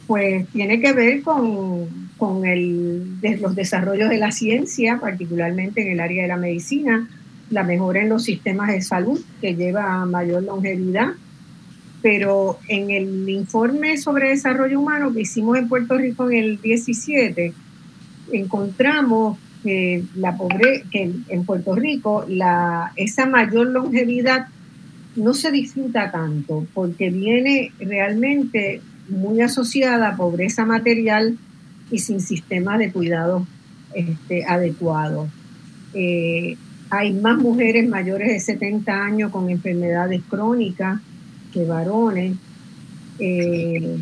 pues 0.07 0.47
tiene 0.49 0.81
que 0.81 0.93
ver 0.93 1.23
con, 1.23 1.89
con 2.19 2.45
el, 2.47 3.21
de 3.21 3.39
los 3.39 3.55
desarrollos 3.55 4.11
de 4.11 4.19
la 4.19 4.31
ciencia, 4.31 4.99
particularmente 5.01 5.83
en 5.83 5.93
el 5.93 6.01
área 6.01 6.23
de 6.23 6.29
la 6.29 6.37
medicina, 6.37 7.09
la 7.51 7.63
mejora 7.63 8.03
en 8.03 8.09
los 8.09 8.25
sistemas 8.25 8.69
de 8.69 8.83
salud 8.83 9.21
que 9.41 9.55
lleva 9.55 10.03
a 10.03 10.07
mayor 10.07 10.43
longevidad. 10.43 11.09
Pero 12.03 12.59
en 12.69 12.91
el 12.91 13.29
informe 13.29 13.97
sobre 13.97 14.29
desarrollo 14.29 14.81
humano 14.81 15.13
que 15.13 15.23
hicimos 15.23 15.57
en 15.57 15.69
Puerto 15.69 15.97
Rico 15.97 16.31
en 16.31 16.37
el 16.37 16.61
17, 16.61 17.55
encontramos 18.33 19.39
que, 19.63 20.05
la 20.15 20.37
pobre, 20.37 20.85
en 20.93 21.45
Puerto 21.47 21.75
Rico 21.75 22.27
la, 22.29 22.93
esa 22.97 23.25
mayor 23.25 23.69
longevidad 23.69 24.49
no 25.17 25.33
se 25.33 25.51
disfruta 25.51 26.11
tanto 26.11 26.67
porque 26.75 27.11
viene 27.11 27.73
realmente 27.79 28.83
muy 29.09 29.41
asociada 29.41 30.11
a 30.11 30.17
pobreza 30.17 30.65
material 30.65 31.39
y 31.91 31.99
sin 31.99 32.21
sistema 32.21 32.79
de 32.79 32.93
cuidado 32.93 33.47
este, 33.95 34.45
adecuado. 34.45 35.29
Eh, 35.95 36.57
hay 36.91 37.13
más 37.13 37.37
mujeres 37.39 37.89
mayores 37.89 38.29
de 38.29 38.41
70 38.41 39.05
años 39.05 39.31
con 39.31 39.51
enfermedades 39.51 40.23
crónicas 40.29 41.01
que 41.53 41.65
varones. 41.65 42.37
Eh, 43.19 43.99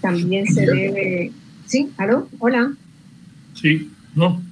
también 0.00 0.46
se 0.46 0.66
debe... 0.66 1.32
¿Sí? 1.66 1.90
¿Aló? 1.96 2.28
Hola. 2.38 2.74
Sí, 3.54 3.90
no. 4.14 4.42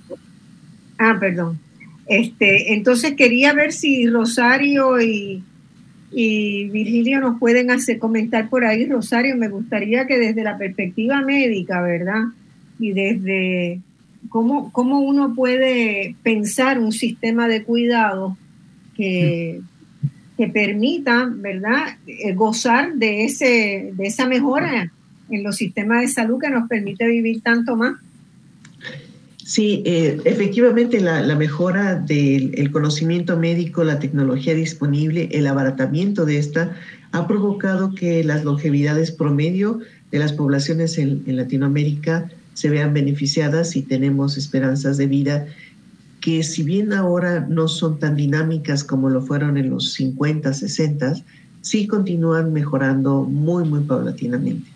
Ah, 0.99 1.17
perdón. 1.21 1.59
Este, 2.07 2.75
entonces 2.75 3.15
quería 3.15 3.53
ver 3.53 3.73
si 3.73 4.07
Rosario 4.09 5.01
y, 5.01 5.43
y 6.15 6.69
Virgilio 6.69 7.21
nos 7.21 7.39
pueden 7.39 7.71
hacer 7.71 7.99
comentar 7.99 8.49
por 8.49 8.65
ahí. 8.65 8.87
Rosario, 8.87 9.37
me 9.37 9.49
gustaría 9.49 10.07
que 10.07 10.19
desde 10.19 10.45
la 10.45 10.59
perspectiva 10.59 11.23
médica, 11.23 11.81
¿verdad? 11.81 12.25
Y 12.79 12.93
desde 12.93 13.81
cómo, 14.29 14.71
cómo 14.73 15.01
uno 15.01 15.35
puede 15.35 16.17
pensar 16.23 16.79
un 16.79 16.93
sistema 16.93 17.49
de 17.49 17.63
cuidado 17.65 18.37
que, 18.97 19.61
que 20.37 20.49
permita, 20.49 21.31
¿verdad?, 21.33 21.97
eh, 22.07 22.35
gozar 22.35 22.95
de, 22.95 23.25
ese, 23.25 23.93
de 23.95 24.07
esa 24.07 24.27
mejora 24.27 24.93
en 25.31 25.43
los 25.43 25.57
sistemas 25.57 26.03
de 26.03 26.09
salud 26.09 26.39
que 26.39 26.51
nos 26.51 26.69
permite 26.69 27.07
vivir 27.07 27.41
tanto 27.43 27.75
más. 27.77 27.95
Sí, 29.45 29.83
eh, 29.85 30.21
efectivamente 30.25 31.01
la, 31.01 31.35
mejora 31.35 31.97
del 31.97 32.55
el 32.55 32.71
conocimiento 32.71 33.37
médico, 33.37 33.83
la 33.83 33.99
tecnología 33.99 34.55
disponible, 34.55 35.29
el 35.33 35.47
abaratamiento 35.47 36.25
de 36.25 36.39
esta 36.39 36.77
ha 37.11 37.27
provocado 37.27 37.95
que 37.95 38.23
las 38.23 38.45
longevidades 38.45 39.11
promedio 39.11 39.81
de 40.13 40.19
las 40.19 40.33
poblaciones 40.33 40.97
en, 40.99 41.23
en 41.27 41.37
Latinoamérica 41.37 42.31
se 42.55 42.71
vean 42.71 42.95
beneficiadas 42.95 43.75
y 43.75 43.83
tenemos 43.83 44.37
esperanzas 44.37 44.97
de 44.97 45.07
vida 45.07 45.47
que 46.21 46.45
si 46.45 46.63
bien 46.63 46.93
ahora 46.93 47.45
no 47.49 47.67
son 47.67 47.99
tan 47.99 48.15
dinámicas 48.15 48.85
como 48.85 49.11
lo 49.11 49.23
fueron 49.23 49.57
en 49.57 49.71
los 49.71 49.93
50, 49.95 50.55
60, 50.55 51.15
sí 51.63 51.89
continúan 51.89 52.53
mejorando 52.53 53.25
muy, 53.25 53.65
muy 53.65 53.81
paulatinamente. 53.81 54.71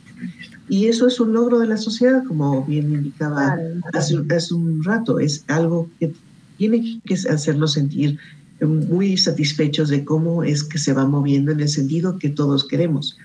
Y 0.69 0.87
eso 0.87 1.07
es 1.07 1.21
un 1.21 1.33
logro 1.33 1.61
de 1.61 1.69
la 1.69 1.77
sociedad, 1.77 2.25
como 2.25 2.64
bien 2.64 2.93
indicaba 2.93 3.57
hace, 3.93 4.17
hace, 4.35 4.55
un 4.55 4.83
rato. 4.83 5.21
Es 5.21 5.45
algo 5.49 5.89
que 6.01 6.12
tiene 6.59 7.01
que 7.05 7.14
hacernos 7.14 7.75
sentir 7.75 8.19
muy 8.61 9.17
satisfechos 9.17 9.91
de 9.91 10.05
cómo 10.05 10.43
es 10.43 10.64
que 10.64 10.79
se 10.79 10.93
va 10.93 11.07
moviendo 11.07 11.53
en 11.53 11.61
el 11.61 11.69
sentido 11.69 12.19
que 12.19 12.31
todos 12.31 12.67
queremos. 12.67 13.17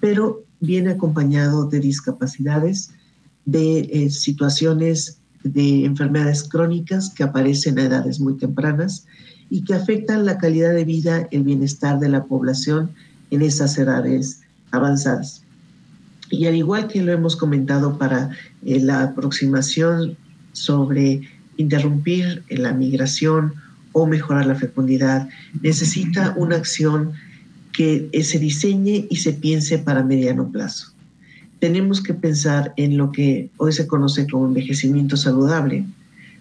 Pero 0.00 0.44
viene 0.60 0.90
acompañado 0.90 1.66
de 1.66 1.80
discapacidades, 1.80 2.90
de 3.44 3.80
eh, 3.80 4.10
situaciones 4.10 5.18
de 5.44 5.84
enfermedades 5.84 6.44
crónicas 6.44 7.10
que 7.10 7.24
aparecen 7.24 7.78
a 7.78 7.84
edades 7.84 8.20
muy 8.20 8.36
tempranas 8.36 9.06
y 9.50 9.64
que 9.64 9.74
afectan 9.74 10.24
la 10.24 10.38
calidad 10.38 10.72
de 10.72 10.84
vida, 10.84 11.28
el 11.30 11.42
bienestar 11.42 11.98
de 11.98 12.08
la 12.08 12.24
población 12.24 12.92
en 13.30 13.42
esas 13.42 13.76
edades 13.76 14.40
avanzadas. 14.70 15.41
Y 16.32 16.46
al 16.46 16.56
igual 16.56 16.88
que 16.88 17.02
lo 17.02 17.12
hemos 17.12 17.36
comentado 17.36 17.98
para 17.98 18.30
eh, 18.64 18.80
la 18.80 19.02
aproximación 19.02 20.16
sobre 20.52 21.20
interrumpir 21.58 22.42
la 22.48 22.72
migración 22.72 23.52
o 23.92 24.06
mejorar 24.06 24.46
la 24.46 24.54
fecundidad, 24.54 25.28
necesita 25.60 26.34
una 26.38 26.56
acción 26.56 27.12
que 27.72 28.08
se 28.24 28.38
diseñe 28.38 29.06
y 29.10 29.16
se 29.16 29.34
piense 29.34 29.78
para 29.78 30.02
mediano 30.02 30.50
plazo. 30.50 30.88
Tenemos 31.58 32.02
que 32.02 32.14
pensar 32.14 32.72
en 32.78 32.96
lo 32.96 33.12
que 33.12 33.50
hoy 33.58 33.72
se 33.72 33.86
conoce 33.86 34.26
como 34.26 34.46
envejecimiento 34.46 35.18
saludable, 35.18 35.84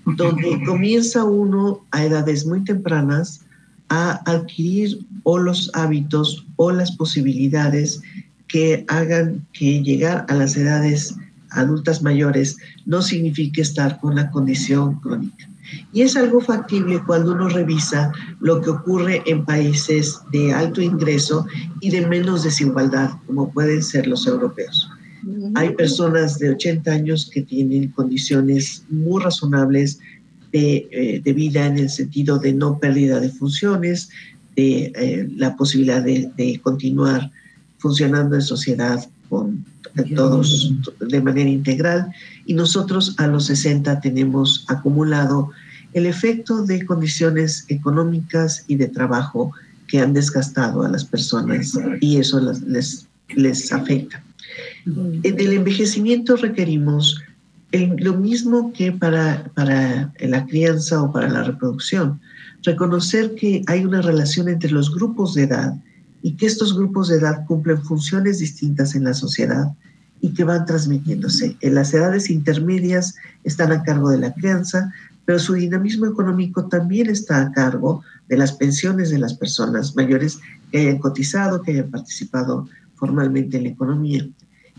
donde 0.05 0.63
comienza 0.65 1.25
uno 1.25 1.85
a 1.91 2.05
edades 2.05 2.45
muy 2.45 2.63
tempranas 2.63 3.41
a 3.89 4.21
adquirir 4.25 5.05
o 5.23 5.37
los 5.37 5.69
hábitos 5.73 6.45
o 6.55 6.71
las 6.71 6.95
posibilidades 6.95 8.01
que 8.51 8.83
hagan 8.89 9.45
que 9.53 9.81
llegar 9.81 10.25
a 10.27 10.35
las 10.35 10.57
edades 10.57 11.15
adultas 11.51 12.01
mayores 12.01 12.57
no 12.85 13.01
signifique 13.01 13.61
estar 13.61 13.99
con 13.99 14.15
la 14.15 14.29
condición 14.31 14.99
crónica. 14.99 15.49
Y 15.93 16.01
es 16.01 16.17
algo 16.17 16.41
factible 16.41 17.01
cuando 17.05 17.31
uno 17.31 17.47
revisa 17.47 18.11
lo 18.41 18.61
que 18.61 18.71
ocurre 18.71 19.21
en 19.25 19.45
países 19.45 20.19
de 20.33 20.51
alto 20.53 20.81
ingreso 20.81 21.45
y 21.79 21.91
de 21.91 22.05
menos 22.07 22.43
desigualdad, 22.43 23.11
como 23.25 23.51
pueden 23.51 23.81
ser 23.81 24.07
los 24.07 24.27
europeos. 24.27 24.89
Hay 25.55 25.69
personas 25.75 26.39
de 26.39 26.49
80 26.49 26.91
años 26.91 27.29
que 27.31 27.43
tienen 27.43 27.89
condiciones 27.89 28.83
muy 28.89 29.21
razonables 29.21 29.99
de, 30.51 30.89
eh, 30.91 31.21
de 31.23 31.33
vida 31.33 31.67
en 31.67 31.77
el 31.77 31.89
sentido 31.89 32.39
de 32.39 32.53
no 32.53 32.79
pérdida 32.79 33.19
de 33.19 33.29
funciones, 33.29 34.09
de 34.55 34.91
eh, 34.95 35.29
la 35.37 35.55
posibilidad 35.55 36.01
de, 36.01 36.29
de 36.35 36.59
continuar 36.61 37.31
funcionando 37.81 38.35
en 38.35 38.41
sociedad 38.41 39.03
con 39.29 39.65
todos 40.15 40.73
de 40.99 41.21
manera 41.21 41.49
integral. 41.49 42.13
Y 42.45 42.53
nosotros 42.53 43.15
a 43.17 43.27
los 43.27 43.45
60 43.45 43.99
tenemos 43.99 44.65
acumulado 44.67 45.49
el 45.93 46.05
efecto 46.05 46.63
de 46.63 46.85
condiciones 46.85 47.65
económicas 47.67 48.63
y 48.67 48.75
de 48.75 48.87
trabajo 48.87 49.51
que 49.87 49.99
han 49.99 50.13
desgastado 50.13 50.83
a 50.83 50.89
las 50.89 51.03
personas 51.03 51.77
y 51.99 52.17
eso 52.17 52.39
les, 52.65 53.07
les 53.35 53.73
afecta. 53.73 54.23
En 54.85 55.39
el 55.39 55.53
envejecimiento 55.53 56.37
requerimos 56.37 57.21
el, 57.71 57.95
lo 57.97 58.13
mismo 58.15 58.71
que 58.73 58.91
para, 58.91 59.51
para 59.53 60.13
la 60.19 60.45
crianza 60.45 61.01
o 61.01 61.11
para 61.11 61.29
la 61.29 61.43
reproducción, 61.43 62.19
reconocer 62.63 63.35
que 63.35 63.63
hay 63.67 63.83
una 63.83 64.01
relación 64.01 64.47
entre 64.47 64.71
los 64.71 64.93
grupos 64.93 65.33
de 65.33 65.43
edad 65.43 65.73
y 66.21 66.35
que 66.35 66.45
estos 66.45 66.75
grupos 66.75 67.07
de 67.07 67.17
edad 67.17 67.45
cumplen 67.45 67.81
funciones 67.81 68.39
distintas 68.39 68.95
en 68.95 69.03
la 69.03 69.13
sociedad 69.13 69.71
y 70.21 70.33
que 70.33 70.43
van 70.43 70.65
transmitiéndose. 70.65 71.57
En 71.61 71.75
las 71.75 71.93
edades 71.93 72.29
intermedias 72.29 73.15
están 73.43 73.71
a 73.71 73.83
cargo 73.83 74.09
de 74.09 74.19
la 74.19 74.33
crianza, 74.33 74.93
pero 75.25 75.39
su 75.39 75.53
dinamismo 75.53 76.05
económico 76.05 76.67
también 76.67 77.09
está 77.09 77.41
a 77.41 77.51
cargo 77.51 78.03
de 78.29 78.37
las 78.37 78.53
pensiones 78.53 79.09
de 79.09 79.19
las 79.19 79.33
personas 79.33 79.95
mayores 79.95 80.39
que 80.71 80.79
hayan 80.79 80.99
cotizado, 80.99 81.61
que 81.61 81.71
hayan 81.71 81.89
participado 81.89 82.67
formalmente 82.95 83.57
en 83.57 83.63
la 83.63 83.69
economía. 83.69 84.27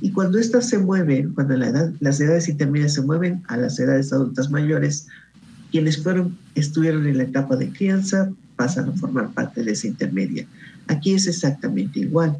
Y 0.00 0.12
cuando 0.12 0.38
estas 0.38 0.68
se 0.68 0.78
mueven, 0.78 1.32
cuando 1.34 1.56
las 1.56 2.20
edades 2.20 2.48
intermedias 2.48 2.94
se 2.94 3.02
mueven 3.02 3.42
a 3.48 3.56
las 3.56 3.78
edades 3.78 4.12
adultas 4.12 4.50
mayores, 4.50 5.06
quienes 5.70 6.02
fueron, 6.02 6.36
estuvieron 6.54 7.06
en 7.06 7.18
la 7.18 7.24
etapa 7.24 7.56
de 7.56 7.72
crianza 7.72 8.30
pasan 8.56 8.88
a 8.88 8.92
formar 8.92 9.30
parte 9.32 9.64
de 9.64 9.72
esa 9.72 9.86
intermedia. 9.86 10.46
Aquí 10.88 11.14
es 11.14 11.26
exactamente 11.26 12.00
igual. 12.00 12.38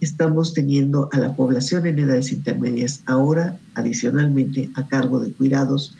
Estamos 0.00 0.52
teniendo 0.52 1.08
a 1.12 1.18
la 1.18 1.34
población 1.34 1.86
en 1.86 1.98
edades 1.98 2.32
intermedias 2.32 3.02
ahora 3.06 3.58
adicionalmente 3.74 4.70
a 4.74 4.86
cargo 4.86 5.20
de 5.20 5.32
cuidados 5.32 5.96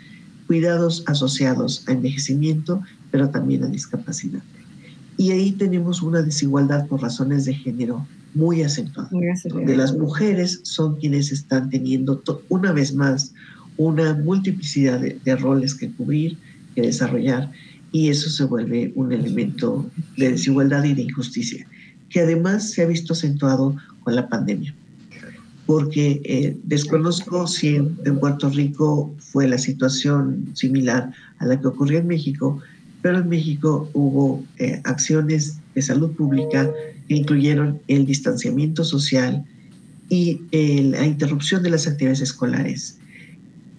cuidados 0.46 1.04
asociados 1.06 1.84
a 1.88 1.92
envejecimiento, 1.92 2.82
pero 3.10 3.30
también 3.30 3.64
a 3.64 3.68
discapacidad. 3.68 4.42
Y 5.16 5.30
ahí 5.30 5.52
tenemos 5.52 6.02
una 6.02 6.22
desigualdad 6.22 6.86
por 6.86 7.02
razones 7.02 7.44
de 7.44 7.54
género 7.54 8.06
muy 8.34 8.62
acentuada, 8.62 9.10
donde 9.48 9.76
las 9.76 9.96
mujeres 9.96 10.60
son 10.64 10.96
quienes 10.96 11.30
están 11.30 11.70
teniendo 11.70 12.22
una 12.48 12.72
vez 12.72 12.94
más 12.94 13.32
una 13.76 14.14
multiplicidad 14.14 15.00
de, 15.00 15.36
roles 15.36 15.74
que 15.74 15.90
cubrir, 15.90 16.36
que 16.74 16.82
desarrollar, 16.82 17.50
y 17.92 18.08
eso 18.08 18.28
se 18.28 18.44
vuelve 18.44 18.92
un 18.96 19.12
elemento 19.12 19.88
de 20.16 20.32
desigualdad 20.32 20.82
y 20.82 20.94
de 20.94 21.02
injusticia, 21.02 21.64
que 22.14 22.20
además 22.20 22.70
se 22.70 22.80
ha 22.80 22.86
visto 22.86 23.12
acentuado 23.12 23.74
con 24.04 24.14
la 24.14 24.28
pandemia. 24.28 24.72
Porque 25.66 26.22
eh, 26.24 26.56
desconozco 26.62 27.48
si 27.48 27.74
en, 27.74 28.20
Puerto 28.20 28.48
Rico 28.50 29.12
fue 29.18 29.48
la 29.48 29.58
situación 29.58 30.46
similar 30.54 31.10
a 31.38 31.46
la 31.46 31.60
que 31.60 31.66
ocurrió 31.66 31.98
en 31.98 32.06
México, 32.06 32.60
pero 33.02 33.18
en 33.18 33.28
México 33.28 33.90
hubo 33.94 34.44
eh, 34.60 34.80
acciones 34.84 35.58
de 35.74 35.82
salud 35.82 36.12
pública 36.12 36.70
que 37.08 37.16
incluyeron 37.16 37.80
el 37.88 38.06
distanciamiento 38.06 38.84
social 38.84 39.44
y 40.08 40.40
la 40.52 41.04
interrupción 41.04 41.64
de 41.64 41.70
las 41.70 41.88
actividades 41.88 42.20
escolares, 42.20 42.98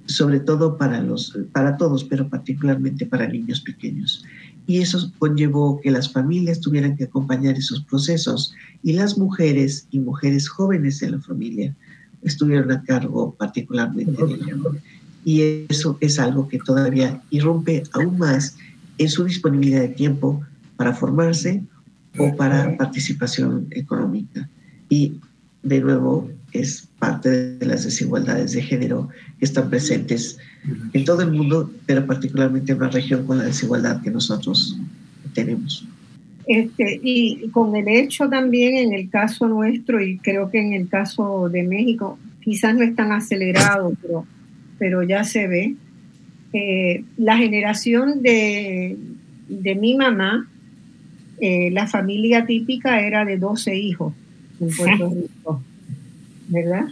sobre 0.07 0.41
todo 0.41 0.77
para, 0.77 0.99
los, 0.99 1.37
para 1.53 1.77
todos, 1.77 2.03
pero 2.03 2.27
particularmente 2.27 3.05
para 3.05 3.29
niños 3.29 3.61
pequeños. 3.61 4.25
Y 4.67 4.79
eso 4.79 5.11
conllevó 5.19 5.79
que 5.81 5.91
las 5.91 6.11
familias 6.11 6.59
tuvieran 6.59 6.95
que 6.95 7.05
acompañar 7.05 7.55
esos 7.55 7.81
procesos 7.83 8.53
y 8.83 8.93
las 8.93 9.17
mujeres 9.17 9.87
y 9.91 9.99
mujeres 9.99 10.49
jóvenes 10.49 10.99
de 10.99 11.11
la 11.11 11.19
familia 11.19 11.75
estuvieron 12.23 12.71
a 12.71 12.81
cargo 12.83 13.35
particularmente 13.35 14.25
de 14.25 14.33
ello. 14.33 14.75
Y 15.23 15.65
eso 15.69 15.97
es 16.01 16.19
algo 16.19 16.47
que 16.47 16.59
todavía 16.59 17.21
irrumpe 17.29 17.83
aún 17.93 18.17
más 18.17 18.57
en 18.97 19.09
su 19.09 19.25
disponibilidad 19.25 19.81
de 19.81 19.89
tiempo 19.89 20.41
para 20.77 20.93
formarse 20.93 21.63
o 22.17 22.35
para 22.35 22.75
participación 22.77 23.67
económica. 23.71 24.49
Y 24.89 25.19
de 25.63 25.81
nuevo 25.81 26.29
es 26.51 26.87
parte 26.99 27.57
de 27.57 27.65
las 27.65 27.83
desigualdades 27.83 28.53
de 28.53 28.61
género 28.61 29.09
que 29.39 29.45
están 29.45 29.69
presentes 29.69 30.37
en 30.93 31.05
todo 31.05 31.21
el 31.21 31.31
mundo, 31.31 31.71
pero 31.85 32.05
particularmente 32.05 32.71
en 32.71 32.79
una 32.79 32.89
región 32.89 33.25
con 33.25 33.37
la 33.37 33.45
desigualdad 33.45 34.01
que 34.01 34.11
nosotros 34.11 34.77
tenemos. 35.33 35.87
Este, 36.47 36.99
y 37.01 37.49
con 37.49 37.75
el 37.75 37.87
hecho 37.87 38.29
también 38.29 38.75
en 38.75 38.93
el 38.93 39.09
caso 39.09 39.47
nuestro, 39.47 40.01
y 40.01 40.17
creo 40.19 40.51
que 40.51 40.59
en 40.59 40.73
el 40.73 40.87
caso 40.87 41.49
de 41.49 41.63
México, 41.63 42.19
quizás 42.41 42.75
no 42.75 42.83
es 42.83 42.95
tan 42.95 43.11
acelerado, 43.11 43.93
pero, 44.01 44.25
pero 44.77 45.03
ya 45.03 45.23
se 45.23 45.47
ve, 45.47 45.75
eh, 46.53 47.03
la 47.17 47.37
generación 47.37 48.21
de, 48.21 48.97
de 49.49 49.75
mi 49.75 49.95
mamá, 49.95 50.47
eh, 51.41 51.69
la 51.71 51.87
familia 51.87 52.45
típica 52.45 53.01
era 53.01 53.25
de 53.25 53.37
12 53.37 53.75
hijos 53.75 54.13
en 54.59 54.69
Puerto 54.69 55.09
Rico, 55.15 55.61
¿verdad? 56.47 56.87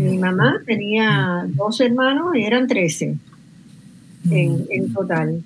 Mi 0.00 0.16
mamá 0.18 0.60
tenía 0.64 1.46
dos 1.48 1.80
hermanos 1.80 2.34
y 2.34 2.42
eran 2.42 2.66
13 2.66 3.16
en, 4.30 4.66
en 4.70 4.92
total. 4.92 5.42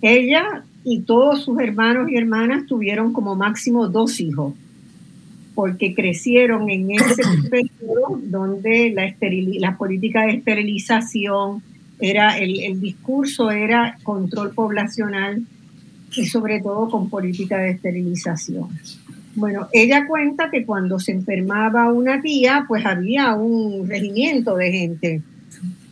Ella 0.00 0.64
y 0.84 1.00
todos 1.00 1.44
sus 1.44 1.60
hermanos 1.60 2.10
y 2.10 2.16
hermanas 2.16 2.66
tuvieron 2.66 3.12
como 3.12 3.34
máximo 3.34 3.88
dos 3.88 4.20
hijos, 4.20 4.54
porque 5.54 5.94
crecieron 5.94 6.70
en 6.70 6.92
ese 6.92 7.22
periodo 7.50 8.18
donde 8.22 8.92
la, 8.92 9.14
la 9.58 9.76
política 9.76 10.22
de 10.22 10.34
esterilización 10.34 11.62
era, 12.00 12.38
el, 12.38 12.60
el 12.60 12.80
discurso 12.80 13.50
era 13.50 13.98
control 14.04 14.54
poblacional 14.54 15.42
y 16.16 16.24
sobre 16.26 16.60
todo 16.62 16.88
con 16.88 17.10
política 17.10 17.58
de 17.58 17.70
esterilización. 17.72 18.68
Bueno, 19.38 19.68
ella 19.72 20.04
cuenta 20.08 20.50
que 20.50 20.66
cuando 20.66 20.98
se 20.98 21.12
enfermaba 21.12 21.92
una 21.92 22.20
tía, 22.20 22.64
pues 22.66 22.84
había 22.84 23.34
un 23.34 23.88
regimiento 23.88 24.56
de 24.56 24.72
gente 24.72 25.22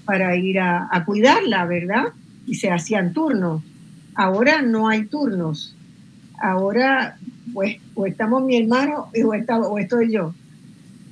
para 0.04 0.34
ir 0.34 0.58
a, 0.58 1.04
cuidarla, 1.06 1.64
¿verdad? 1.64 2.06
Y 2.44 2.56
se 2.56 2.72
hacían 2.72 3.12
turnos. 3.12 3.62
Ahora 4.16 4.62
no 4.62 4.88
hay 4.88 5.04
turnos. 5.04 5.76
Ahora, 6.40 7.18
pues, 7.54 7.76
o 7.94 8.06
estamos 8.06 8.42
mi 8.44 8.56
hermano 8.56 9.12
o, 9.24 9.34
está, 9.34 9.60
o 9.60 9.78
estoy 9.78 10.10
yo. 10.10 10.34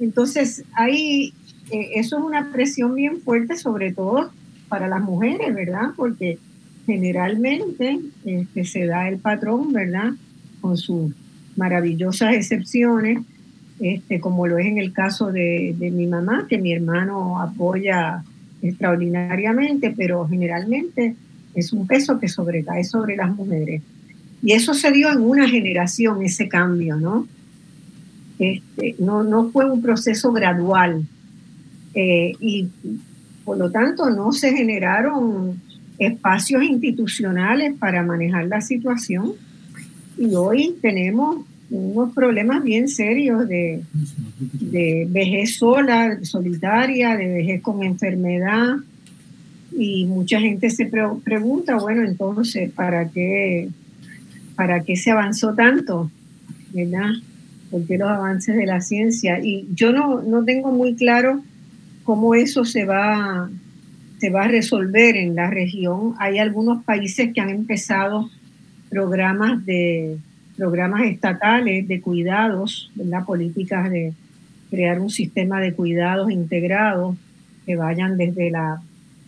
Entonces, 0.00 0.64
ahí, 0.72 1.32
eh, 1.70 1.90
eso 1.94 2.18
es 2.18 2.24
una 2.24 2.50
presión 2.50 2.96
bien 2.96 3.20
fuerte, 3.20 3.56
sobre 3.56 3.92
todo 3.92 4.32
para 4.68 4.88
las 4.88 5.02
mujeres, 5.02 5.54
¿verdad? 5.54 5.90
Porque 5.94 6.40
generalmente 6.84 8.00
este, 8.24 8.64
se 8.64 8.86
da 8.86 9.08
el 9.08 9.18
patrón, 9.18 9.72
¿verdad? 9.72 10.14
Con 10.60 10.76
sus 10.76 11.12
maravillosas 11.56 12.34
excepciones, 12.34 13.18
este, 13.80 14.20
como 14.20 14.46
lo 14.46 14.58
es 14.58 14.66
en 14.66 14.78
el 14.78 14.92
caso 14.92 15.32
de, 15.32 15.74
mi 15.78 16.06
mamá, 16.06 16.46
que 16.48 16.58
mi 16.58 16.72
hermano 16.72 17.40
apoya 17.40 18.22
extraordinariamente, 18.62 19.92
pero 19.96 20.26
generalmente 20.28 21.16
es 21.54 21.72
un 21.72 21.86
peso 21.86 22.18
que 22.18 22.28
sobrecae 22.28 22.84
sobre 22.84 23.16
las 23.16 23.34
mujeres. 23.34 23.82
Y 24.42 24.52
eso 24.52 24.74
se 24.74 24.92
dio 24.92 25.10
en 25.10 25.20
una 25.20 25.48
generación, 25.48 26.22
ese 26.22 26.48
cambio, 26.48 26.96
¿no? 26.96 27.26
Este, 28.38 28.96
no, 28.98 29.22
no 29.22 29.50
fue 29.50 29.70
un 29.70 29.80
proceso 29.80 30.32
gradual. 30.32 31.04
Eh, 31.94 32.32
y 32.40 32.68
por 33.44 33.56
lo 33.58 33.70
tanto 33.70 34.10
no 34.10 34.32
se 34.32 34.52
generaron 34.52 35.60
espacios 35.98 36.64
institucionales 36.64 37.74
para 37.78 38.02
manejar 38.02 38.46
la 38.46 38.60
situación 38.60 39.34
y 40.16 40.34
hoy 40.34 40.76
tenemos 40.80 41.44
unos 41.70 42.12
problemas 42.14 42.62
bien 42.62 42.88
serios 42.88 43.48
de, 43.48 43.82
de 44.60 45.06
vejez 45.10 45.56
sola, 45.56 46.18
solitaria, 46.22 47.16
de 47.16 47.28
vejez 47.28 47.62
con 47.62 47.82
enfermedad 47.82 48.76
y 49.76 50.04
mucha 50.06 50.40
gente 50.40 50.70
se 50.70 50.86
pregunta, 50.86 51.76
bueno, 51.76 52.06
entonces, 52.06 52.70
¿para 52.70 53.08
qué, 53.08 53.68
¿para 54.54 54.84
qué 54.84 54.96
se 54.96 55.10
avanzó 55.10 55.54
tanto? 55.54 56.10
¿Verdad? 56.72 57.10
¿Por 57.70 57.84
qué 57.86 57.98
los 57.98 58.08
avances 58.08 58.54
de 58.54 58.66
la 58.66 58.80
ciencia? 58.80 59.40
Y 59.40 59.66
yo 59.74 59.92
no, 59.92 60.22
no 60.22 60.44
tengo 60.44 60.70
muy 60.70 60.94
claro 60.94 61.42
cómo 62.04 62.34
eso 62.34 62.64
se 62.64 62.84
va 62.84 63.50
se 64.18 64.30
va 64.30 64.44
a 64.44 64.48
resolver 64.48 65.16
en 65.16 65.34
la 65.34 65.50
región. 65.50 66.14
Hay 66.18 66.38
algunos 66.38 66.82
países 66.84 67.32
que 67.34 67.42
han 67.42 67.50
empezado 67.50 68.30
programas 68.94 69.66
de 69.66 70.18
programas 70.56 71.02
estatales 71.02 71.88
de 71.88 72.00
cuidados, 72.00 72.92
¿verdad? 72.94 73.24
políticas 73.24 73.90
de 73.90 74.12
crear 74.70 75.00
un 75.00 75.10
sistema 75.10 75.60
de 75.60 75.74
cuidados 75.74 76.30
integrados 76.30 77.16
que 77.66 77.74
vayan 77.74 78.16
desde 78.16 78.52
la, 78.52 78.80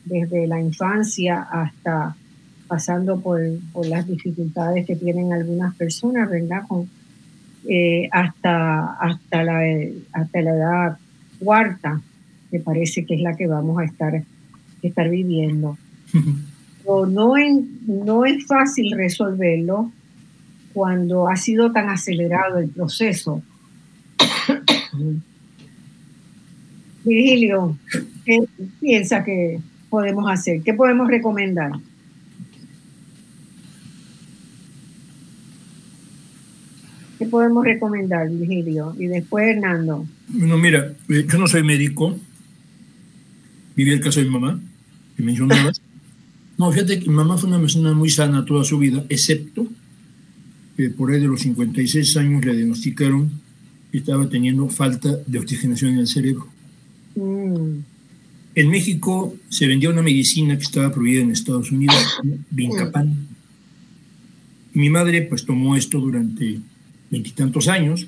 desde 0.04 0.46
la 0.46 0.60
infancia 0.60 1.42
hasta 1.42 2.14
pasando 2.68 3.20
por, 3.20 3.40
por 3.72 3.86
las 3.86 4.06
dificultades 4.06 4.86
que 4.86 4.94
tienen 4.94 5.32
algunas 5.32 5.74
personas, 5.74 6.30
¿verdad? 6.30 6.62
Con, 6.68 6.88
eh, 7.68 8.08
hasta, 8.12 8.92
hasta, 8.92 9.42
la, 9.42 9.62
hasta 10.12 10.42
la 10.42 10.50
edad 10.50 10.98
cuarta, 11.40 12.00
que 12.52 12.60
parece 12.60 13.04
que 13.04 13.16
es 13.16 13.20
la 13.20 13.36
que 13.36 13.48
vamos 13.48 13.80
a 13.80 13.84
estar 13.84 14.22
estar 14.80 15.08
viviendo. 15.10 15.76
no, 16.86 17.34
no 17.86 18.24
es 18.24 18.46
fácil 18.46 18.92
resolverlo 18.96 19.92
cuando 20.72 21.28
ha 21.28 21.36
sido 21.36 21.72
tan 21.72 21.88
acelerado 21.88 22.58
el 22.58 22.68
proceso. 22.68 23.42
Virgilio, 27.04 27.76
¿qué 28.24 28.44
piensa 28.80 29.24
que 29.24 29.60
podemos 29.88 30.30
hacer? 30.30 30.62
¿Qué 30.62 30.74
podemos 30.74 31.08
recomendar? 31.08 31.72
¿Qué 37.18 37.26
podemos 37.26 37.64
recomendar, 37.64 38.28
Virgilio? 38.28 38.94
Y 38.98 39.06
después 39.06 39.46
Hernando. 39.46 40.06
Bueno, 40.28 40.58
mira, 40.58 40.92
eh, 41.08 41.26
yo 41.26 41.38
no 41.38 41.46
soy 41.46 41.62
médico, 41.62 42.18
viví 43.74 43.92
el 43.92 44.00
caso 44.00 44.20
de 44.20 44.26
mi 44.26 44.32
mamá, 44.32 44.60
que 45.16 45.22
mencionabas. 45.22 45.80
No, 46.58 46.72
fíjate 46.72 47.00
que 47.00 47.08
mi 47.08 47.14
mamá 47.14 47.36
fue 47.36 47.48
una 47.48 47.60
persona 47.60 47.92
muy 47.92 48.08
sana 48.08 48.44
toda 48.44 48.64
su 48.64 48.78
vida, 48.78 49.04
excepto 49.08 49.66
que 50.76 50.90
por 50.90 51.10
ahí 51.10 51.20
de 51.20 51.26
los 51.26 51.40
56 51.40 52.16
años 52.16 52.44
le 52.44 52.54
diagnosticaron 52.54 53.30
que 53.90 53.98
estaba 53.98 54.28
teniendo 54.28 54.68
falta 54.68 55.18
de 55.26 55.38
oxigenación 55.38 55.94
en 55.94 55.98
el 56.00 56.06
cerebro. 56.06 56.48
Mm. 57.14 57.80
En 58.54 58.70
México 58.70 59.36
se 59.50 59.66
vendía 59.66 59.90
una 59.90 60.02
medicina 60.02 60.56
que 60.56 60.64
estaba 60.64 60.92
prohibida 60.92 61.22
en 61.22 61.30
Estados 61.30 61.70
Unidos, 61.70 61.96
Vincapan. 62.50 63.26
Mi 64.72 64.88
madre 64.88 65.22
pues 65.22 65.44
tomó 65.44 65.76
esto 65.76 66.00
durante 66.00 66.60
veintitantos 67.10 67.68
años 67.68 68.06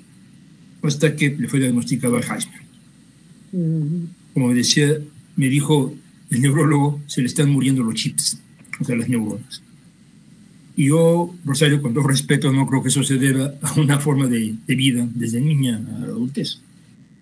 hasta 0.82 1.16
que 1.16 1.30
le 1.30 1.48
fue 1.48 1.60
diagnosticado 1.60 2.16
Alzheimer. 2.16 2.62
Mm. 3.52 4.04
Como 4.32 4.54
decía 4.54 4.98
me 5.36 5.48
dijo 5.48 5.94
el 6.30 6.42
neurólogo, 6.42 7.00
se 7.06 7.20
le 7.20 7.26
están 7.26 7.50
muriendo 7.50 7.82
los 7.82 7.94
chips. 7.94 8.40
o 8.80 8.84
sea, 8.84 8.96
las 8.96 9.08
neuronas. 9.08 9.62
Y 10.76 10.86
yo, 10.86 11.34
Rosario, 11.44 11.82
con 11.82 11.92
todo 11.92 12.06
respeto, 12.06 12.52
no 12.52 12.66
creo 12.66 12.82
que 12.82 12.88
eso 12.88 13.02
se 13.02 13.16
deba 13.16 13.52
a 13.62 13.80
una 13.80 13.98
forma 13.98 14.28
de, 14.28 14.54
de 14.66 14.74
vida 14.76 15.08
desde 15.12 15.40
niña 15.40 15.76
a 15.76 16.00
la 16.00 16.06
adultez. 16.06 16.60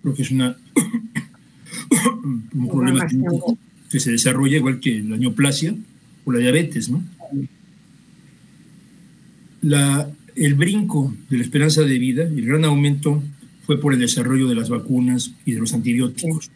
Creo 0.03 0.15
que 0.15 0.23
es 0.23 0.31
una, 0.31 0.57
un 2.53 2.69
problema 2.69 3.07
que 3.91 3.99
se 4.01 4.13
desarrolla 4.13 4.59
igual 4.59 4.79
que 4.79 5.01
la 5.01 5.17
neoplasia 5.17 5.75
o 6.25 6.33
la 6.33 6.39
diabetes, 6.39 6.91
¿no? 6.91 7.03
La, 9.63 10.11
el 10.35 10.55
brinco 10.55 11.15
de 11.31 11.39
la 11.39 11.43
esperanza 11.43 11.81
de 11.83 11.99
vida, 11.99 12.25
el 12.25 12.45
gran 12.45 12.65
aumento 12.65 13.23
fue 13.65 13.81
por 13.81 13.95
el 13.95 14.01
desarrollo 14.01 14.49
de 14.49 14.55
las 14.55 14.69
vacunas 14.69 15.33
y 15.47 15.53
de 15.53 15.61
los 15.61 15.73
antibióticos. 15.73 16.51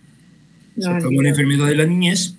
Se 0.79 0.89
acabó 0.89 1.23
la 1.23 1.31
enfermedad 1.31 1.67
de 1.67 1.77
la 1.77 1.87
niñez 1.87 2.37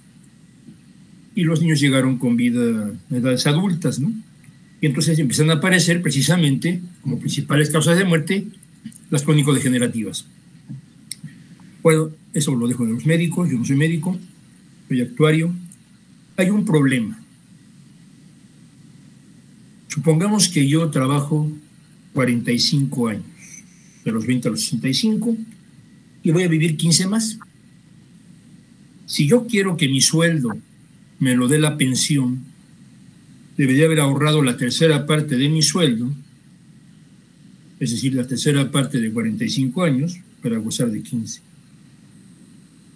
y 1.36 1.44
los 1.44 1.62
niños 1.62 1.80
llegaron 1.80 2.18
con 2.18 2.36
vida 2.36 2.92
a 3.10 3.16
edades 3.16 3.48
adultas, 3.48 4.00
¿no? 4.00 4.12
Y 4.82 4.88
entonces 4.88 5.18
empiezan 5.20 5.50
a 5.52 5.56
aparecer 5.56 6.02
precisamente 6.02 6.82
como 7.02 7.20
principales 7.20 7.70
causas 7.70 7.98
de 7.98 8.04
muerte 8.04 8.48
las 9.10 9.24
crónico-degenerativas. 9.24 10.26
Bueno, 11.84 12.10
eso 12.34 12.56
lo 12.56 12.68
dejo 12.68 12.86
de 12.86 12.94
los 12.94 13.06
médicos, 13.06 13.50
yo 13.50 13.58
no 13.58 13.66
soy 13.66 13.76
médico, 13.76 14.18
soy 14.88 15.02
actuario. 15.02 15.54
Hay 16.38 16.50
un 16.50 16.66
problema. 16.66 17.20
Supongamos 19.88 20.48
que 20.48 20.68
yo 20.68 20.90
trabajo 20.90 21.52
45 22.14 23.08
años, 23.10 23.26
de 24.06 24.12
los 24.12 24.26
20 24.26 24.48
a 24.48 24.52
los 24.52 24.62
65, 24.62 25.38
y 26.24 26.32
voy 26.32 26.44
a 26.44 26.48
vivir 26.48 26.78
15 26.78 27.08
más. 27.08 27.38
Si 29.06 29.28
yo 29.28 29.46
quiero 29.48 29.76
que 29.76 29.90
mi 29.90 30.02
sueldo 30.02 30.58
me 31.22 31.36
lo 31.36 31.48
dé 31.48 31.60
la 31.60 31.78
pensión, 31.78 32.42
debería 33.56 33.86
haber 33.86 34.00
ahorrado 34.00 34.42
la 34.42 34.58
tercera 34.58 35.06
parte 35.06 35.38
de 35.38 35.50
mi 35.50 35.62
sueldo, 35.62 36.12
es 37.80 37.92
decir, 37.92 38.16
la 38.16 38.26
tercera 38.26 38.72
parte 38.72 39.00
de 39.00 39.12
45 39.12 39.84
años, 39.84 40.20
para 40.42 40.58
gozar 40.58 40.90
de 40.90 41.04
15. 41.04 41.42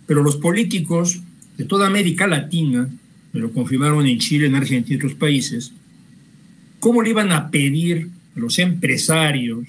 Pero 0.07 0.23
los 0.23 0.37
políticos 0.37 1.21
de 1.55 1.65
toda 1.65 1.85
América 1.85 2.25
Latina, 2.25 2.89
me 3.31 3.39
lo 3.39 3.51
confirmaron 3.51 4.07
en 4.07 4.17
Chile, 4.17 4.47
en 4.47 4.55
Argentina 4.55 4.95
y 4.95 4.97
otros 4.97 5.13
países, 5.13 5.71
¿cómo 6.79 7.03
le 7.03 7.11
iban 7.11 7.31
a 7.31 7.51
pedir 7.51 8.09
a 8.35 8.39
los 8.39 8.57
empresarios 8.57 9.67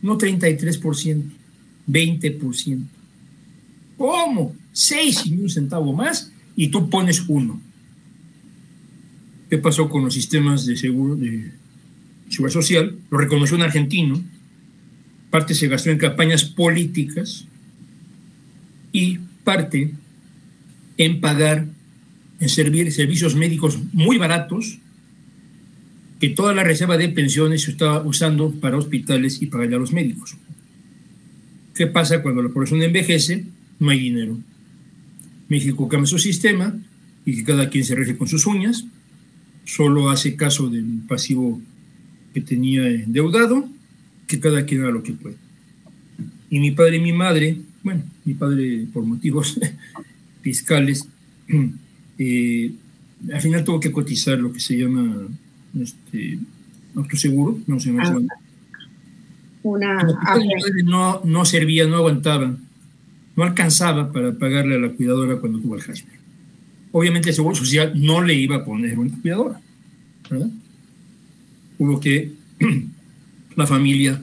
no 0.00 0.16
33%, 0.16 1.22
20%? 1.88 2.82
¿Cómo? 3.98 4.54
Seis 4.72 5.26
y 5.26 5.34
un 5.34 5.50
centavo 5.50 5.92
más 5.92 6.31
y 6.56 6.68
tú 6.68 6.90
pones 6.90 7.24
uno. 7.28 7.60
¿Qué 9.50 9.58
pasó 9.58 9.88
con 9.88 10.04
los 10.04 10.14
sistemas 10.14 10.66
de 10.66 10.76
seguro 10.76 11.16
de 11.16 11.52
seguridad 12.28 12.54
social? 12.54 12.96
Lo 13.10 13.18
reconoció 13.18 13.56
un 13.56 13.62
argentino. 13.62 14.22
Parte 15.30 15.54
se 15.54 15.68
gastó 15.68 15.90
en 15.90 15.98
campañas 15.98 16.44
políticas 16.44 17.46
y 18.92 19.18
parte 19.44 19.92
en 20.96 21.20
pagar, 21.20 21.66
en 22.40 22.48
servir 22.48 22.92
servicios 22.92 23.34
médicos 23.34 23.78
muy 23.92 24.18
baratos 24.18 24.78
que 26.20 26.28
toda 26.28 26.54
la 26.54 26.62
reserva 26.62 26.96
de 26.96 27.08
pensiones 27.08 27.62
se 27.62 27.72
estaba 27.72 28.02
usando 28.02 28.52
para 28.52 28.76
hospitales 28.76 29.42
y 29.42 29.46
para 29.46 29.64
a 29.64 29.66
los 29.66 29.92
médicos. 29.92 30.36
¿Qué 31.74 31.88
pasa 31.88 32.22
cuando 32.22 32.42
la 32.42 32.50
población 32.50 32.80
envejece? 32.82 33.44
No 33.80 33.90
hay 33.90 33.98
dinero. 33.98 34.38
México 35.52 35.88
cambia 35.88 36.06
su 36.06 36.18
sistema 36.18 36.74
y 37.26 37.36
que 37.36 37.44
cada 37.44 37.68
quien 37.68 37.84
se 37.84 37.94
rige 37.94 38.16
con 38.16 38.26
sus 38.26 38.46
uñas. 38.46 38.86
Solo 39.64 40.10
hace 40.10 40.34
caso 40.34 40.68
del 40.68 41.02
pasivo 41.06 41.60
que 42.32 42.40
tenía 42.40 42.88
endeudado, 42.88 43.68
que 44.26 44.40
cada 44.40 44.64
quien 44.64 44.80
haga 44.80 44.92
lo 44.92 45.02
que 45.02 45.12
puede. 45.12 45.36
Y 46.48 46.58
mi 46.58 46.70
padre 46.70 46.96
y 46.96 47.00
mi 47.00 47.12
madre, 47.12 47.58
bueno, 47.84 48.02
mi 48.24 48.34
padre 48.34 48.86
por 48.92 49.04
motivos 49.04 49.60
fiscales, 50.42 51.06
eh, 52.18 52.72
al 53.32 53.40
final 53.40 53.62
tuvo 53.62 53.78
que 53.78 53.92
cotizar 53.92 54.38
lo 54.38 54.52
que 54.52 54.60
se 54.60 54.76
llama 54.78 55.28
este, 55.78 56.38
autoseguro, 56.94 57.60
no 57.66 57.78
sé 57.78 57.94
ah, 57.98 58.18
Una, 59.62 60.02
no, 60.84 61.20
no 61.24 61.44
servía, 61.44 61.86
no 61.86 61.96
aguantaba, 61.96 62.56
no 63.36 63.44
alcanzaba 63.44 64.12
para 64.12 64.32
pagarle 64.32 64.76
a 64.76 64.78
la 64.78 64.90
cuidadora 64.90 65.36
cuando 65.36 65.58
tuvo 65.58 65.76
el 65.76 65.82
Alzheimer 65.82 66.22
obviamente 66.92 67.30
el 67.30 67.34
Seguro 67.34 67.56
Social 67.56 67.92
no 67.96 68.22
le 68.22 68.34
iba 68.34 68.56
a 68.56 68.64
poner 68.64 68.98
una 68.98 69.18
cuidadora. 69.20 69.60
Hubo 71.78 71.98
que 71.98 72.32
la 73.56 73.66
familia 73.66 74.22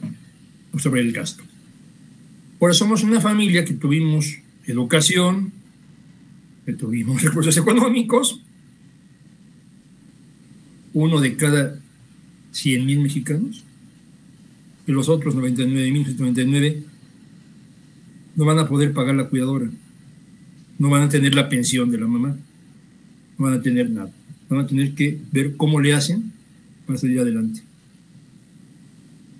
absorber 0.71 1.05
el 1.05 1.11
gasto. 1.11 1.43
Ahora 2.61 2.73
somos 2.73 3.03
una 3.03 3.19
familia 3.19 3.65
que 3.65 3.73
tuvimos 3.73 4.39
educación, 4.65 5.51
que 6.65 6.73
tuvimos 6.73 7.21
recursos 7.23 7.57
económicos, 7.57 8.41
uno 10.93 11.19
de 11.19 11.35
cada 11.35 11.79
100 12.51 12.85
mil 12.85 12.99
mexicanos, 12.99 13.63
y 14.87 14.91
los 14.91 15.09
otros 15.09 15.35
99.199 15.35 16.83
no 18.39 18.45
van 18.45 18.57
a 18.57 18.69
poder 18.69 18.93
pagar 18.93 19.15
la 19.15 19.27
cuidadora, 19.27 19.69
no 20.77 20.89
van 20.89 21.01
a 21.01 21.09
tener 21.09 21.35
la 21.35 21.49
pensión 21.49 21.91
de 21.91 21.97
la 21.97 22.07
mamá 22.07 22.37
no 23.37 23.45
van 23.45 23.55
a 23.55 23.61
tener 23.61 23.89
nada. 23.89 24.11
Van 24.47 24.61
a 24.61 24.67
tener 24.67 24.93
que 24.93 25.17
ver 25.33 25.57
cómo 25.57 25.81
le 25.81 25.93
hacen 25.93 26.31
para 26.85 26.97
salir 26.97 27.19
adelante. 27.19 27.61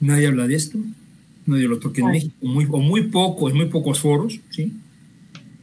Nadie 0.02 0.28
habla 0.28 0.48
de 0.48 0.56
esto, 0.56 0.78
nadie 1.46 1.70
lo 1.70 1.80
toca 1.80 2.02
en 2.02 2.12
México, 2.12 2.36
muy, 2.42 2.68
o 2.70 2.82
muy 2.82 3.04
poco, 3.04 3.50
en 3.50 3.56
muy 3.56 3.68
pocos 3.68 4.02
foros. 4.02 4.42
¿sí? 4.50 4.74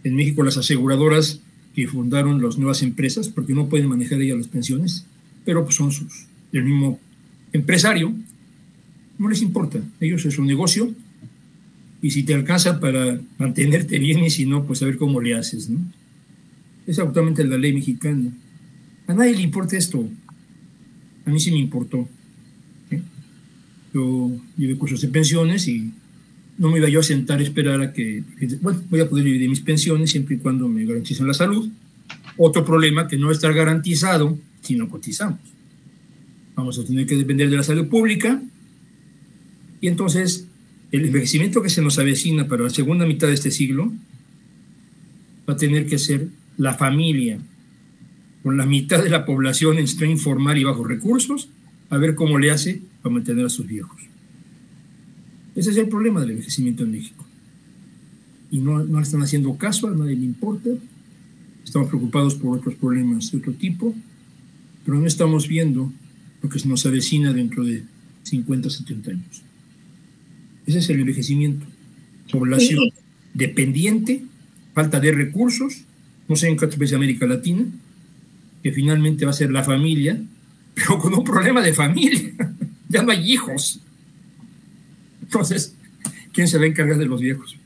En 0.03 0.15
México 0.15 0.43
las 0.43 0.57
aseguradoras 0.57 1.41
que 1.75 1.87
fundaron 1.87 2.43
las 2.43 2.57
nuevas 2.57 2.81
empresas, 2.81 3.29
porque 3.29 3.53
no 3.53 3.69
pueden 3.69 3.89
manejar 3.89 4.19
ellas 4.23 4.39
las 4.39 4.49
pensiones, 4.49 5.05
pero 5.45 5.63
pues 5.63 5.77
son 5.77 5.93
sus, 5.93 6.27
el 6.53 6.65
mismo 6.65 6.99
empresario, 7.53 8.15
no 9.19 9.29
les 9.29 9.43
importa, 9.43 9.79
ellos 10.01 10.25
es 10.25 10.39
un 10.39 10.47
negocio, 10.47 10.91
y 12.07 12.11
si 12.13 12.23
te 12.23 12.35
alcanza 12.35 12.79
para 12.79 13.21
mantenerte 13.37 13.99
bien 13.99 14.23
y 14.23 14.31
si 14.31 14.47
no, 14.47 14.65
pues 14.65 14.81
a 14.81 14.87
ver 14.87 14.97
cómo 14.97 15.21
le 15.21 15.35
haces, 15.35 15.69
¿no? 15.69 15.81
es 16.87 17.01
actualmente 17.01 17.43
la 17.43 17.59
ley 17.59 17.73
mexicana. 17.73 18.31
A 19.09 19.15
nadie 19.15 19.35
le 19.35 19.43
importa 19.43 19.77
esto. 19.77 20.09
A 21.25 21.31
mí 21.31 21.41
sí 21.41 21.51
me 21.51 21.59
importó. 21.59 22.09
Yo 23.93 24.31
llevé 24.57 24.77
cursos 24.77 25.01
de 25.01 25.09
pensiones 25.09 25.67
y 25.67 25.91
no 26.59 26.71
me 26.71 26.79
iba 26.79 26.89
yo 26.89 27.01
a 27.01 27.03
sentar 27.03 27.41
a 27.41 27.43
esperar 27.43 27.81
a 27.81 27.93
que, 27.93 28.23
bueno, 28.63 28.81
voy 28.89 29.01
a 29.01 29.09
poder 29.09 29.25
vivir 29.25 29.41
de 29.41 29.49
mis 29.49 29.63
pensiones 29.63 30.13
siempre 30.13 30.37
y 30.37 30.39
cuando 30.39 30.69
me 30.69 30.85
garanticen 30.85 31.27
la 31.27 31.35
salud. 31.35 31.69
Otro 32.37 32.65
problema 32.65 33.09
que 33.09 33.17
no 33.17 33.33
está 33.33 33.51
garantizado 33.51 34.39
si 34.61 34.77
no 34.77 34.89
cotizamos. 34.89 35.41
Vamos 36.55 36.79
a 36.79 36.85
tener 36.85 37.05
que 37.05 37.17
depender 37.17 37.51
de 37.51 37.57
la 37.57 37.65
salud 37.65 37.89
pública 37.89 38.41
y 39.81 39.89
entonces 39.89 40.46
el 40.97 41.07
envejecimiento 41.07 41.63
que 41.63 41.71
se 41.71 41.83
nos 41.83 41.99
avecina 41.99 42.49
para 42.49 42.65
la 42.65 42.71
segunda 42.71 43.07
mitad 43.07 43.29
de 43.29 43.35
este 43.35 43.51
siglo 43.51 43.93
va 45.49 45.55
a 45.55 45.57
tener 45.57 45.87
que 45.87 45.99
ser 45.99 46.29
la 46.57 46.75
familia, 46.75 47.39
con 48.43 48.57
la 48.57 48.67
mitad 48.67 49.03
de 49.03 49.11
la 49.11 49.25
población 49.25 49.79
en 49.79 49.87
situación 49.87 50.13
informal 50.17 50.59
y 50.59 50.65
bajos 50.65 50.87
recursos, 50.87 51.49
a 51.91 51.99
ver 51.99 52.15
cómo 52.15 52.39
le 52.39 52.51
hace 52.51 52.81
para 53.03 53.15
mantener 53.15 53.47
a 53.47 53.51
sus 53.51 53.67
viejos. 53.67 54.01
Ese 55.55 55.71
es 55.71 55.77
el 55.77 55.89
problema 55.89 56.21
del 56.21 56.31
envejecimiento 56.31 56.85
en 56.85 56.93
México. 56.93 57.25
Y 58.51 58.59
no, 58.59 58.85
no 58.85 59.01
están 59.01 59.23
haciendo 59.23 59.57
caso, 59.57 59.89
a 59.89 59.95
nadie 59.95 60.17
le 60.17 60.25
importa. 60.25 60.71
Estamos 61.65 61.89
preocupados 61.89 62.35
por 62.37 62.59
otros 62.59 62.75
problemas 62.75 63.31
de 63.33 63.39
otro 63.39 63.53
tipo, 63.53 63.95
pero 64.85 64.99
no 64.99 65.07
estamos 65.07 65.49
viendo 65.49 65.93
lo 66.43 66.49
que 66.49 66.59
se 66.59 66.69
nos 66.69 66.87
avecina 66.87 67.33
dentro 67.33 67.65
de 67.65 67.83
50, 68.23 68.71
70 68.71 69.11
años. 69.11 69.46
Ese 70.67 70.79
es 70.79 70.91
el 70.91 71.01
envejecimiento. 71.01 71.67
Población 72.31 72.91
dependiente, 73.35 74.23
falta 74.75 74.99
de 74.99 75.13
recursos 75.13 75.87
no 76.29 76.37
sé 76.37 76.49
en 76.49 76.57
qué 76.57 76.65
otro 76.65 76.79
país 76.79 76.91
de 76.91 76.97
América 76.97 77.27
Latina, 77.27 77.65
que 78.63 78.73
finalmente 78.73 79.25
va 79.25 79.31
a 79.31 79.35
ser 79.35 79.51
la 79.51 79.63
familia, 79.63 80.19
pero 80.75 80.99
con 80.99 81.15
un 81.15 81.25
problema 81.25 81.63
de 81.63 81.73
familia. 81.73 82.31
ya 82.89 83.03
no 83.03 83.13
hay 83.13 83.33
hijos. 83.33 83.81
Entonces, 85.23 85.75
¿quién 86.33 86.49
se 86.49 86.59
va 86.59 86.65
a 86.65 86.69
encargar 86.69 86.99
de 86.99 87.07
los 87.07 87.21
viejos? 87.21 87.57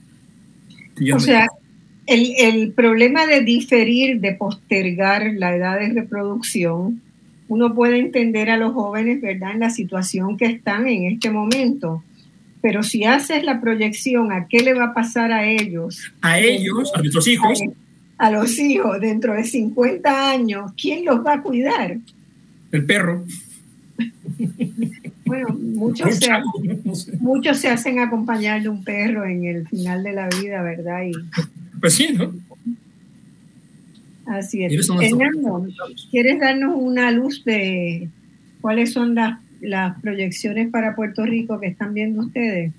O 1.15 1.21
sea, 1.21 1.47
el, 2.07 2.35
el, 2.39 2.73
problema 2.73 3.27
de 3.27 3.43
diferir, 3.43 4.21
de 4.21 4.33
postergar 4.33 5.33
la 5.35 5.57
edad 5.57 5.79
de 5.81 5.89
reproducción, 5.89 7.01
uno 7.49 7.75
puede 7.75 7.99
entender 7.99 8.51
a 8.51 8.59
los 8.59 8.75
jóvenes, 8.75 9.21
¿verdad?, 9.23 9.53
en 9.53 9.61
la 9.61 9.71
situación 9.71 10.37
que 10.37 10.47
están 10.47 10.87
en 10.87 11.05
este 11.05 11.31
momento. 11.31 12.05
Pero 12.63 12.83
si 12.83 13.05
haces 13.05 13.43
la 13.45 13.61
proyección 13.61 14.33
a 14.33 14.47
qué 14.49 14.61
le 14.61 14.75
va 14.75 14.87
a 14.87 14.95
pasar 14.95 15.33
a 15.33 15.47
ellos. 15.47 16.13
A 16.21 16.39
ellos, 16.39 16.93
a 16.95 17.01
nuestros 17.01 17.27
hijos 17.27 17.61
a 18.21 18.31
los 18.31 18.59
hijos 18.59 19.01
dentro 19.01 19.33
de 19.33 19.45
50 19.45 20.31
años, 20.31 20.73
¿quién 20.77 21.07
los 21.07 21.25
va 21.25 21.35
a 21.35 21.43
cuidar? 21.43 21.97
El 22.71 22.85
perro. 22.85 23.25
Bueno, 25.27 25.51
muchos 25.51 26.17
se, 26.17 26.29
muchos 27.21 27.59
se 27.59 27.69
hacen 27.69 28.01
acompañar 28.01 28.61
de 28.61 28.69
un 28.69 28.83
perro 28.83 29.25
en 29.25 29.45
el 29.45 29.69
final 29.69 30.03
de 30.03 30.13
la 30.13 30.29
vida, 30.29 30.61
¿verdad? 30.61 31.05
Y, 31.05 31.13
pues 31.79 31.95
sí, 31.95 32.09
¿no? 32.13 32.35
Así 34.27 34.65
es. 34.65 34.89
Fernando, 34.89 35.69
¿quieres 36.11 36.41
darnos 36.41 36.75
una 36.75 37.13
luz 37.13 37.45
de 37.45 38.09
cuáles 38.61 38.93
son 38.93 39.15
las, 39.15 39.39
las 39.61 40.01
proyecciones 40.01 40.71
para 40.71 40.95
Puerto 40.95 41.25
Rico 41.25 41.61
que 41.61 41.69
están 41.69 41.95
viendo 41.95 42.21
ustedes 42.21 42.73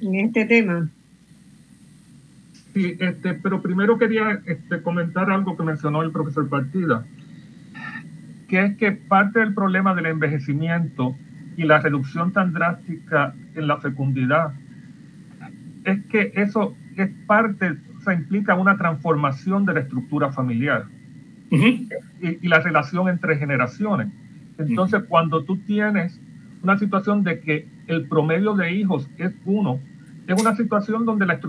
en 0.00 0.14
este 0.14 0.44
tema? 0.44 0.88
Sí, 2.74 2.96
este, 2.98 3.34
pero 3.34 3.62
primero 3.62 3.98
quería 3.98 4.40
este, 4.46 4.82
comentar 4.82 5.30
algo 5.30 5.56
que 5.56 5.62
mencionó 5.62 6.02
el 6.02 6.12
profesor 6.12 6.48
Partida, 6.48 7.06
que 8.48 8.64
es 8.64 8.76
que 8.76 8.92
parte 8.92 9.40
del 9.40 9.54
problema 9.54 9.94
del 9.94 10.06
envejecimiento 10.06 11.16
y 11.56 11.64
la 11.64 11.80
reducción 11.80 12.32
tan 12.32 12.52
drástica 12.52 13.34
en 13.54 13.66
la 13.66 13.78
fecundidad 13.78 14.52
es 15.84 16.04
que 16.06 16.32
eso 16.34 16.76
es 16.96 17.10
parte 17.26 17.76
implica 18.12 18.54
una 18.54 18.76
transformación 18.76 19.64
de 19.64 19.74
la 19.74 19.80
estructura 19.80 20.32
familiar 20.32 20.86
y, 21.50 21.88
la 22.46 22.60
relación 22.60 23.08
entre 23.08 23.36
generaciones. 23.36 24.08
Entonces, 24.58 25.02
cuando 25.08 25.44
tú 25.44 25.56
tienes 25.58 26.20
una 26.62 26.78
situación 26.78 27.22
de 27.22 27.40
que 27.40 27.68
el 27.86 28.08
promedio 28.08 28.54
de 28.54 28.72
hijos 28.72 29.08
es 29.18 29.32
uno, 29.44 29.80
es 30.26 30.40
una 30.40 30.54
situación 30.56 31.06
donde 31.06 31.26
la 31.26 31.40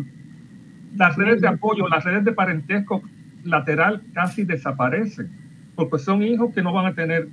las 0.95 1.15
redes 1.15 1.41
de 1.41 1.47
apoyo, 1.47 1.87
las 1.87 2.03
redes 2.03 2.25
de 2.25 2.31
parentesco 2.31 3.01
lateral 3.43 4.01
casi 4.13 4.43
desaparecen, 4.43 5.29
porque 5.75 5.99
son 5.99 6.23
hijos 6.23 6.53
que 6.53 6.61
no 6.61 6.73
van 6.73 6.87
a 6.87 6.93
tener 6.93 7.29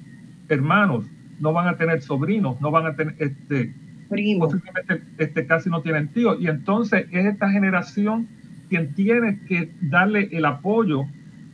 hermanos, 0.48 1.06
no 1.40 1.52
van 1.52 1.68
a 1.68 1.76
tener 1.76 2.00
sobrinos, 2.02 2.60
no 2.60 2.70
van 2.70 2.86
a 2.86 2.96
tener, 2.96 3.14
este, 3.18 3.74
posiblemente 4.08 5.02
este, 5.18 5.46
casi 5.46 5.68
no 5.68 5.82
tienen 5.82 6.08
tíos. 6.08 6.36
Y 6.40 6.48
entonces 6.48 7.06
es 7.10 7.26
esta 7.26 7.50
generación 7.50 8.28
quien 8.68 8.94
tiene 8.94 9.40
que 9.46 9.72
darle 9.80 10.28
el 10.32 10.44
apoyo 10.44 11.04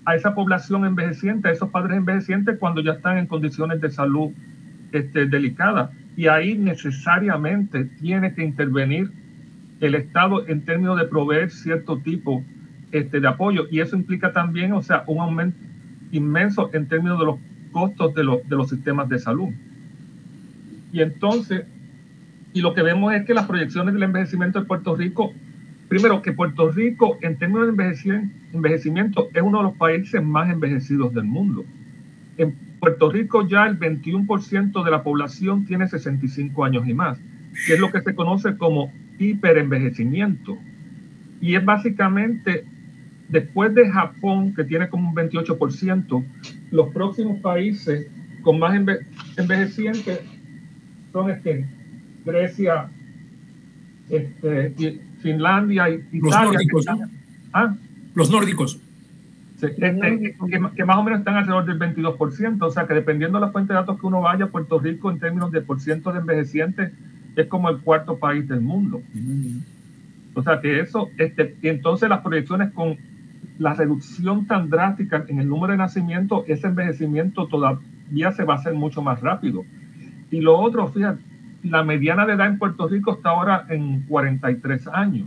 a 0.05 0.17
esa 0.17 0.35
población 0.35 0.85
envejeciente, 0.85 1.49
a 1.49 1.53
esos 1.53 1.71
padres 1.71 1.97
envejecientes 1.97 2.59
cuando 2.59 2.81
ya 2.81 2.93
están 2.93 3.19
en 3.19 3.27
condiciones 3.27 3.81
de 3.81 3.91
salud 3.91 4.31
este, 4.93 5.27
delicadas. 5.27 5.91
Y 6.17 6.27
ahí 6.27 6.57
necesariamente 6.57 7.85
tiene 7.85 8.35
que 8.35 8.45
intervenir 8.45 9.11
el 9.81 9.95
Estado 9.95 10.47
en 10.49 10.65
términos 10.65 10.99
de 10.99 11.07
proveer 11.07 11.51
cierto 11.51 11.99
tipo 11.99 12.45
este, 12.91 13.21
de 13.21 13.29
apoyo. 13.29 13.67
Y 13.71 13.81
eso 13.81 13.97
implica 13.97 14.33
también, 14.33 14.73
o 14.73 14.83
sea, 14.83 15.05
un 15.07 15.21
aumento 15.21 15.59
inmenso 16.11 16.71
en 16.73 16.87
términos 16.87 17.19
de 17.19 17.27
los 17.27 17.37
costos 17.71 18.15
de, 18.15 18.23
de 18.23 18.57
los 18.57 18.69
sistemas 18.69 19.09
de 19.09 19.19
salud. 19.19 19.49
Y 20.93 21.01
entonces, 21.01 21.65
y 22.53 22.61
lo 22.61 22.75
que 22.75 22.83
vemos 22.83 23.15
es 23.15 23.25
que 23.25 23.35
las 23.35 23.47
proyecciones 23.47 23.95
del 23.95 24.03
envejecimiento 24.03 24.61
de 24.61 24.67
Puerto 24.67 24.95
Rico 24.95 25.33
Primero, 25.93 26.23
que 26.23 26.33
Puerto 26.33 26.71
Rico, 26.71 27.19
en 27.21 27.37
términos 27.37 27.67
de 27.67 28.31
envejecimiento, 28.55 29.29
es 29.35 29.43
uno 29.43 29.59
de 29.59 29.65
los 29.65 29.77
países 29.77 30.23
más 30.23 30.51
envejecidos 30.51 31.13
del 31.13 31.25
mundo. 31.25 31.67
En 32.39 32.55
Puerto 32.81 33.11
Rico 33.11 33.47
ya 33.47 33.67
el 33.67 33.79
21% 33.79 34.85
de 34.85 34.91
la 34.91 35.03
población 35.03 35.67
tiene 35.67 35.87
65 35.87 36.65
años 36.65 36.89
y 36.89 36.95
más, 36.95 37.21
que 37.67 37.75
es 37.75 37.79
lo 37.79 37.93
que 37.93 38.01
se 38.01 38.15
conoce 38.15 38.57
como 38.57 38.91
hiperenvejecimiento. 39.19 40.57
Y 41.43 41.57
es 41.57 41.65
básicamente, 41.67 42.65
después 43.29 43.75
de 43.75 43.91
Japón, 43.91 44.55
que 44.55 44.65
tiene 44.65 44.89
como 44.89 45.11
un 45.11 45.15
28%, 45.15 46.25
los 46.71 46.89
próximos 46.95 47.39
países 47.41 48.07
con 48.41 48.59
más 48.59 48.75
envejecientes 49.37 50.21
son 51.13 51.31
este, 51.31 51.67
Grecia, 52.25 52.89
este, 54.09 55.03
Finlandia 55.23 55.89
y 55.89 56.05
Italia. 56.13 56.59
Los 56.73 56.87
nórdicos. 56.87 56.87
¿Ah? 57.53 57.75
Los 58.15 58.31
nórdicos. 58.31 58.81
Este, 59.63 60.35
que, 60.77 60.85
más 60.85 60.97
o 60.97 61.05
menos 61.05 61.21
están 61.21 61.37
alrededor 61.37 61.65
del 61.65 61.79
22%, 61.79 62.63
o 62.63 62.71
sea 62.71 62.87
que 62.87 62.95
dependiendo 62.95 63.39
de 63.39 63.47
la 63.47 63.53
fuente 63.53 63.73
de 63.73 63.79
datos 63.79 64.01
que 64.01 64.07
uno 64.07 64.21
vaya, 64.21 64.49
Puerto 64.49 64.81
Rico 64.81 65.09
en 65.11 65.21
términos 65.21 65.53
de 65.53 65.61
por 65.61 65.81
ciento 65.81 66.13
de 66.13 66.19
envejecientes 66.19 66.93
es 67.37 67.47
como 67.47 67.69
el 67.71 67.79
cuarto 67.79 68.19
país 68.19 68.49
del 68.49 68.61
mundo. 68.61 69.01
O 70.35 70.43
sea 70.43 70.61
que 70.61 70.81
eso, 70.81 71.11
este, 71.17 71.55
y 71.63 71.69
entonces 71.69 72.09
las 72.09 72.23
proyecciones 72.23 72.73
con 72.73 72.97
la 73.59 73.75
reducción 73.75 74.47
tan 74.47 74.69
drástica 74.69 75.25
en 75.29 75.39
el 75.39 75.49
número 75.49 75.73
de 75.73 75.79
nacimientos, 75.79 76.45
ese 76.49 76.67
envejecimiento 76.67 77.47
todavía 77.47 78.33
se 78.33 78.43
va 78.43 78.55
a 78.55 78.57
hacer 78.57 78.75
mucho 78.75 79.01
más 79.01 79.21
rápido. 79.21 79.65
Y 80.33 80.41
lo 80.41 80.59
otro, 80.59 80.89
fíjate, 80.89 81.23
la 81.65 81.85
mediana 81.85 82.27
de 82.27 82.35
edad 82.35 82.47
en 82.47 82.59
Puerto 82.59 82.89
Rico 82.89 83.15
está 83.15 83.31
ahora 83.31 83.67
en 83.69 84.03
43 84.03 84.89
años. 84.89 85.27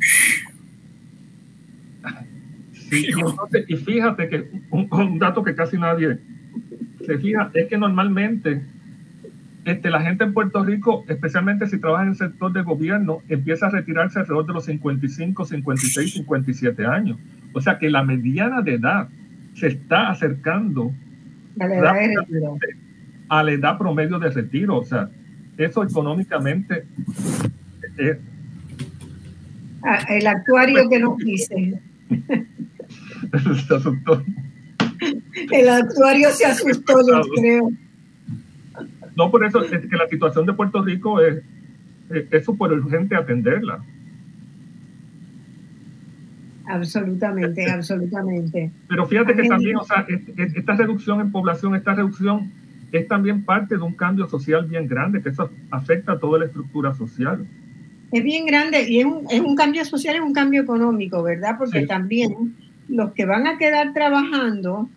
y, 2.91 3.75
fíjate 3.77 4.29
que 4.29 4.49
un, 4.69 5.19
dato 5.19 5.43
que 5.43 5.55
casi 5.55 5.77
nadie 5.77 6.19
se 7.05 7.17
fija 7.17 7.49
es 7.53 7.67
que 7.67 7.77
normalmente 7.77 8.63
este, 9.65 9.89
la 9.89 10.01
gente 10.01 10.23
en 10.23 10.33
Puerto 10.33 10.63
Rico, 10.63 11.03
especialmente 11.07 11.65
si 11.65 11.79
trabaja 11.79 12.03
en 12.03 12.09
el 12.09 12.15
sector 12.15 12.53
de 12.53 12.61
gobierno, 12.61 13.21
empieza 13.27 13.67
a 13.67 13.69
retirarse 13.71 14.19
alrededor 14.19 14.45
de 14.45 14.53
los 14.53 14.65
55, 14.65 15.45
56, 15.45 16.13
57 16.13 16.85
años. 16.85 17.17
O 17.53 17.61
sea 17.61 17.79
que 17.79 17.89
la 17.89 18.03
mediana 18.03 18.61
de 18.61 18.75
edad 18.75 19.09
se 19.55 19.67
está 19.67 20.09
acercando 20.09 20.93
a 23.29 23.43
la 23.43 23.51
edad 23.51 23.77
promedio 23.77 24.19
de 24.19 24.29
retiro. 24.29 24.77
O 24.77 24.83
sea, 24.83 25.09
eso 25.57 25.83
económicamente 25.83 26.85
es... 27.97 28.17
Ah, 29.83 30.05
el 30.09 30.25
actuario 30.25 30.89
que 30.89 30.99
nos 30.99 31.17
dice. 31.17 31.79
se 33.67 33.75
asustó. 33.75 34.23
El 35.51 35.69
actuario 35.69 36.29
se 36.31 36.45
asustó, 36.45 36.95
yo 37.07 37.21
creo. 37.35 37.69
No, 39.15 39.31
por 39.31 39.45
eso 39.45 39.63
es 39.63 39.87
que 39.87 39.95
la 39.95 40.07
situación 40.07 40.45
de 40.45 40.53
Puerto 40.53 40.83
Rico 40.83 41.21
es, 41.21 41.41
es 42.09 42.45
súper 42.45 42.73
urgente 42.73 43.15
atenderla. 43.15 43.83
Absolutamente, 46.67 47.69
absolutamente. 47.69 48.71
Pero 48.87 49.05
fíjate 49.05 49.35
que 49.35 49.47
también, 49.47 49.77
o 49.77 49.83
sea, 49.83 50.05
esta 50.37 50.75
reducción 50.75 51.21
en 51.21 51.31
población, 51.31 51.75
esta 51.75 51.93
reducción 51.93 52.51
es 52.97 53.07
también 53.07 53.43
parte 53.43 53.75
de 53.75 53.81
un 53.81 53.93
cambio 53.93 54.27
social 54.27 54.65
bien 54.65 54.87
grande, 54.87 55.21
que 55.21 55.29
eso 55.29 55.49
afecta 55.71 56.13
a 56.13 56.19
toda 56.19 56.39
la 56.39 56.45
estructura 56.45 56.93
social. 56.93 57.45
Es 58.11 58.23
bien 58.23 58.45
grande 58.45 58.87
y 58.87 58.99
es 58.99 59.05
un, 59.05 59.25
es 59.29 59.41
un 59.41 59.55
cambio 59.55 59.83
social, 59.85 60.15
es 60.15 60.21
un 60.21 60.33
cambio 60.33 60.61
económico, 60.61 61.23
¿verdad? 61.23 61.55
Porque 61.57 61.85
también 61.85 62.55
los 62.87 63.13
que 63.13 63.25
van 63.25 63.47
a 63.47 63.57
quedar 63.57 63.93
trabajando, 63.93 64.89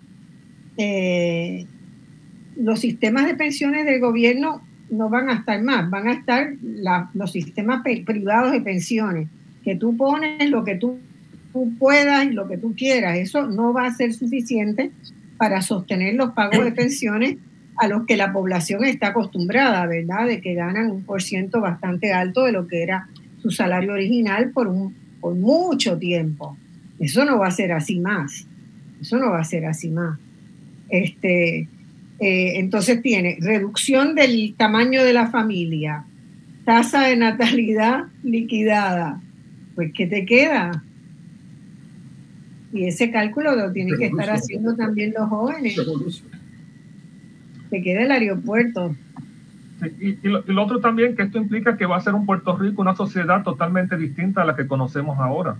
eh, 0.76 1.66
los 2.56 2.80
sistemas 2.80 3.26
de 3.26 3.34
pensiones 3.34 3.84
del 3.86 4.00
gobierno 4.00 4.62
no 4.90 5.08
van 5.08 5.28
a 5.30 5.34
estar 5.34 5.62
más, 5.62 5.88
van 5.90 6.08
a 6.08 6.12
estar 6.12 6.52
los 7.14 7.32
sistemas 7.32 7.82
privados 7.82 8.52
de 8.52 8.60
pensiones, 8.60 9.28
que 9.64 9.76
tú 9.76 9.96
pones 9.96 10.48
lo 10.50 10.64
que 10.64 10.76
tú, 10.76 10.98
tú 11.52 11.72
puedas 11.78 12.26
y 12.26 12.30
lo 12.30 12.48
que 12.48 12.58
tú 12.58 12.74
quieras. 12.76 13.18
Eso 13.18 13.46
no 13.46 13.72
va 13.72 13.86
a 13.86 13.94
ser 13.94 14.12
suficiente 14.12 14.90
para 15.36 15.62
sostener 15.62 16.14
los 16.14 16.32
pagos 16.32 16.64
de 16.64 16.72
pensiones 16.82 17.36
a 17.78 17.86
los 17.86 18.06
que 18.06 18.16
la 18.16 18.32
población 18.32 18.84
está 18.84 19.08
acostumbrada, 19.08 19.86
¿verdad? 19.86 20.26
De 20.26 20.40
que 20.40 20.54
ganan 20.54 20.90
un 20.90 21.04
por 21.04 21.22
ciento 21.22 21.60
bastante 21.60 22.12
alto 22.12 22.44
de 22.44 22.52
lo 22.52 22.66
que 22.66 22.82
era 22.82 23.08
su 23.40 23.50
salario 23.50 23.92
original 23.92 24.50
por, 24.50 24.66
un, 24.66 24.94
por 25.20 25.34
mucho 25.34 25.96
tiempo. 25.96 26.56
Eso 26.98 27.24
no 27.24 27.38
va 27.38 27.46
a 27.46 27.52
ser 27.52 27.72
así 27.72 28.00
más. 28.00 28.46
Eso 29.00 29.18
no 29.18 29.30
va 29.30 29.40
a 29.40 29.44
ser 29.44 29.64
así 29.66 29.90
más. 29.90 30.18
Este, 30.88 31.68
eh, 32.18 32.58
entonces 32.58 33.00
tiene 33.00 33.38
reducción 33.40 34.16
del 34.16 34.54
tamaño 34.56 35.04
de 35.04 35.12
la 35.12 35.30
familia, 35.30 36.04
tasa 36.64 37.02
de 37.02 37.16
natalidad 37.16 38.06
liquidada. 38.24 39.20
Pues, 39.76 39.92
¿qué 39.94 40.06
te 40.08 40.26
queda? 40.26 40.82
Y 42.72 42.86
ese 42.86 43.10
cálculo 43.12 43.54
lo 43.54 43.72
tienen 43.72 43.96
que 43.96 44.06
estar 44.06 44.30
haciendo 44.30 44.74
también 44.74 45.14
los 45.16 45.28
jóvenes 45.28 45.76
se 47.70 47.82
quede 47.82 48.04
el 48.04 48.10
aeropuerto. 48.10 48.94
y, 50.00 50.16
lo, 50.28 50.62
otro 50.62 50.80
también, 50.80 51.16
que 51.16 51.22
esto 51.22 51.38
implica 51.38 51.76
que 51.76 51.86
va 51.86 51.96
a 51.96 52.00
ser 52.00 52.14
un 52.14 52.26
Puerto 52.26 52.56
Rico, 52.56 52.82
una 52.82 52.96
sociedad 52.96 53.42
totalmente 53.42 53.96
distinta 53.96 54.42
a 54.42 54.44
la 54.44 54.56
que 54.56 54.66
conocemos 54.66 55.18
ahora. 55.18 55.56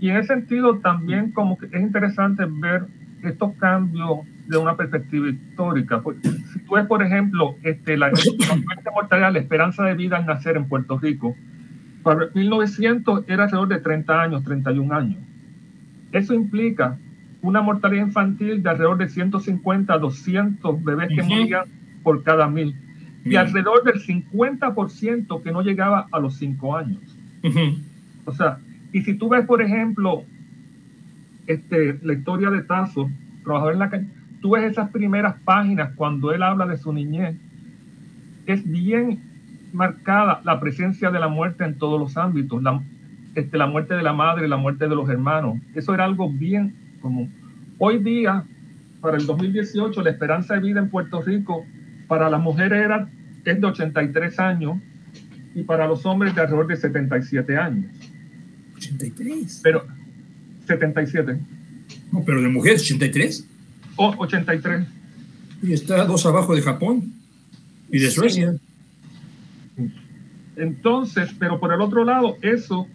Y 0.00 0.10
en 0.10 0.16
ese 0.16 0.28
sentido 0.28 0.78
también 0.78 1.32
como 1.32 1.56
que 1.56 1.66
es 1.66 1.80
interesante 1.80 2.44
ver 2.46 2.86
estos 3.22 3.54
cambios 3.54 4.20
de 4.46 4.58
una 4.58 4.76
perspectiva 4.76 5.28
histórica. 5.28 6.00
Pues, 6.00 6.18
si 6.22 6.58
tú 6.60 6.74
ves, 6.74 6.86
por 6.86 7.02
ejemplo, 7.02 7.56
este, 7.62 7.96
la, 7.96 8.10
la 8.10 8.90
mortalidad, 8.92 9.32
la 9.32 9.38
esperanza 9.38 9.84
de 9.84 9.94
vida 9.94 10.18
al 10.18 10.26
nacer 10.26 10.56
en 10.56 10.66
Puerto 10.66 10.98
Rico, 10.98 11.34
para 12.02 12.28
1900 12.34 13.24
era 13.28 13.44
alrededor 13.44 13.68
de 13.68 13.78
30 13.78 14.22
años, 14.22 14.44
31 14.44 14.94
años. 14.94 15.18
Eso 16.12 16.34
implica 16.34 16.98
una 17.44 17.60
mortalidad 17.60 18.06
infantil 18.06 18.62
de 18.62 18.70
alrededor 18.70 18.96
de 18.96 19.08
150 19.08 19.92
a 19.92 19.98
200 19.98 20.82
bebés 20.82 21.08
que 21.08 21.22
morían 21.22 21.64
por 22.02 22.22
cada 22.22 22.48
mil 22.48 22.74
y 23.22 23.36
alrededor 23.36 23.84
del 23.84 24.00
50% 24.00 25.42
que 25.42 25.52
no 25.52 25.62
llegaba 25.62 26.06
a 26.10 26.18
los 26.20 26.36
5 26.36 26.76
años. 26.76 27.00
O 28.24 28.32
sea, 28.32 28.58
y 28.92 29.02
si 29.02 29.14
tú 29.14 29.28
ves, 29.28 29.44
por 29.44 29.60
ejemplo, 29.60 30.24
este, 31.46 31.98
la 32.02 32.14
historia 32.14 32.50
de 32.50 32.62
Tazo, 32.62 33.10
trabajador 33.42 33.74
en 33.74 33.78
la 33.78 33.90
calle, 33.90 34.06
tú 34.40 34.50
ves 34.50 34.64
esas 34.64 34.90
primeras 34.90 35.36
páginas 35.44 35.92
cuando 35.96 36.32
él 36.32 36.42
habla 36.42 36.66
de 36.66 36.78
su 36.78 36.94
niñez, 36.94 37.36
es 38.46 38.66
bien 38.66 39.20
marcada 39.74 40.40
la 40.44 40.60
presencia 40.60 41.10
de 41.10 41.18
la 41.18 41.28
muerte 41.28 41.64
en 41.64 41.76
todos 41.76 42.00
los 42.00 42.16
ámbitos, 42.16 42.62
la, 42.62 42.82
este, 43.34 43.58
la 43.58 43.66
muerte 43.66 43.94
de 43.94 44.02
la 44.02 44.14
madre, 44.14 44.48
la 44.48 44.56
muerte 44.56 44.88
de 44.88 44.94
los 44.94 45.10
hermanos. 45.10 45.58
Eso 45.74 45.92
era 45.92 46.04
algo 46.04 46.30
bien 46.30 46.83
común. 47.04 47.30
Hoy 47.78 47.98
día, 48.02 48.44
para 49.02 49.18
el 49.18 49.26
2018, 49.26 50.02
la 50.02 50.10
esperanza 50.10 50.54
de 50.54 50.60
vida 50.60 50.80
en 50.80 50.88
Puerto 50.88 51.20
Rico 51.20 51.66
para 52.08 52.30
las 52.30 52.40
mujeres 52.40 52.82
era, 52.82 53.10
es 53.44 53.60
de 53.60 53.66
83 53.66 54.40
años 54.40 54.78
y 55.54 55.62
para 55.64 55.86
los 55.86 56.06
hombres 56.06 56.34
de 56.34 56.40
alrededor 56.40 56.66
de 56.66 56.76
77 56.76 57.58
años. 57.58 57.92
83. 58.76 59.60
Pero 59.62 59.84
77. 60.66 61.38
No, 62.10 62.24
pero 62.24 62.40
de 62.40 62.48
mujeres 62.48 62.80
83. 62.80 63.46
O 63.96 64.14
83. 64.16 64.86
Y 65.62 65.74
está 65.74 66.06
dos 66.06 66.24
abajo 66.24 66.54
de 66.54 66.62
Japón 66.62 67.12
y 67.90 67.98
de 67.98 68.10
Suecia. 68.10 68.54
Entonces, 70.56 71.34
pero 71.38 71.60
por 71.60 71.70
el 71.70 71.82
otro 71.82 72.02
lado, 72.04 72.38
eso, 72.40 72.86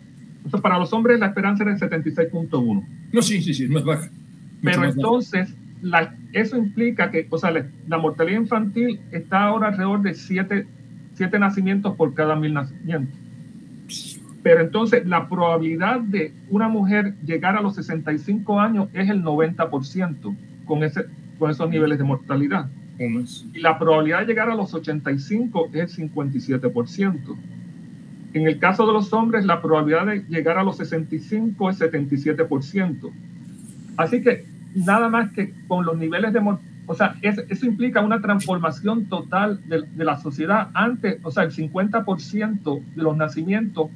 para 0.64 0.80
los 0.80 0.91
hombres 0.94 1.19
la 1.19 1.27
esperanza 1.27 1.64
era 1.64 1.76
de 1.76 1.80
76.1. 1.80 2.98
No, 3.11 3.22
sí, 3.22 3.41
sí, 3.41 3.53
sí, 3.53 3.68
más 3.68 3.84
baja. 3.84 4.10
Pero 4.61 4.84
entonces, 4.84 5.53
la, 5.81 6.15
eso 6.34 6.57
implica 6.57 7.11
que, 7.11 7.27
o 7.30 7.38
sea, 7.38 7.52
la, 7.52 7.98
mortalidad 7.98 8.40
infantil 8.40 8.99
está 9.11 9.44
ahora 9.44 9.69
alrededor 9.69 10.02
de 10.02 10.14
7 10.14 10.68
siete, 11.19 11.38
nacimientos 11.38 11.98
por 11.98 12.14
cada 12.14 12.38
mil 12.38 12.53
nacimientos. 12.53 13.19
Pero 14.41 14.61
entonces 14.61 15.06
la 15.06 15.27
probabilidad 15.27 15.99
de 15.99 16.34
una 16.49 16.69
mujer 16.69 17.15
llegar 17.26 17.57
a 17.57 17.61
los 17.61 17.76
65 17.76 18.57
años 18.57 18.88
es 18.94 19.10
el 19.10 19.22
90% 19.22 20.36
con, 20.65 20.84
ese, 20.84 21.06
con 21.38 21.52
esos 21.52 21.69
niveles 21.69 21.98
de 21.98 22.06
mortalidad. 22.06 22.69
Y 23.53 23.60
la 23.60 23.77
probabilidad 23.77 24.22
de 24.22 24.27
llegar 24.27 24.49
a 24.49 24.56
los 24.56 24.73
85 24.73 25.72
es 25.73 25.98
el 25.98 26.10
57%. 26.10 27.38
En 28.34 28.47
el 28.47 28.60
caso 28.60 28.85
de 28.85 28.93
los 28.93 29.11
hombres, 29.14 29.45
la 29.45 29.61
probabilidad 29.61 30.06
de 30.06 30.23
llegar 30.30 30.57
a 30.57 30.64
los 30.64 30.77
65 30.77 31.69
es 31.69 31.80
77%. 31.80 33.11
Así 33.97 34.22
que 34.22 34.45
nada 34.76 35.10
más 35.10 35.31
que 35.31 35.53
con 35.68 35.85
los 35.85 35.97
niveles 35.97 36.34
de 36.34 36.39
o 36.85 36.95
sea, 36.95 37.15
eso 37.22 37.65
implica 37.68 38.01
una 38.01 38.19
transformación 38.19 39.06
total 39.06 39.61
de, 39.68 39.84
de, 39.84 40.03
la 40.03 40.18
sociedad. 40.18 40.69
Antes, 40.73 41.19
o 41.22 41.30
sea, 41.30 41.43
el 41.43 41.51
50% 41.51 42.84
de 42.95 43.03
los 43.03 43.15
nacimientos 43.15 43.91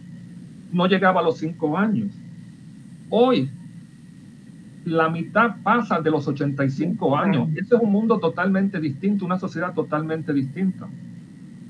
no 0.71 0.85
llegaba 0.85 1.21
a 1.21 1.23
los 1.23 1.39
5 1.39 1.75
años. 1.75 2.11
Hoy, 3.09 3.49
la 4.85 5.09
mitad 5.09 5.55
pasa 5.63 6.01
de 6.01 6.11
los 6.11 6.27
85 6.27 7.17
años. 7.17 7.49
Ese 7.53 7.75
es 7.75 7.81
un 7.81 7.91
mundo 7.91 8.19
totalmente 8.19 8.79
distinto, 8.79 9.25
una 9.25 9.39
sociedad 9.39 9.73
totalmente 9.73 10.33
distinta. 10.33 10.87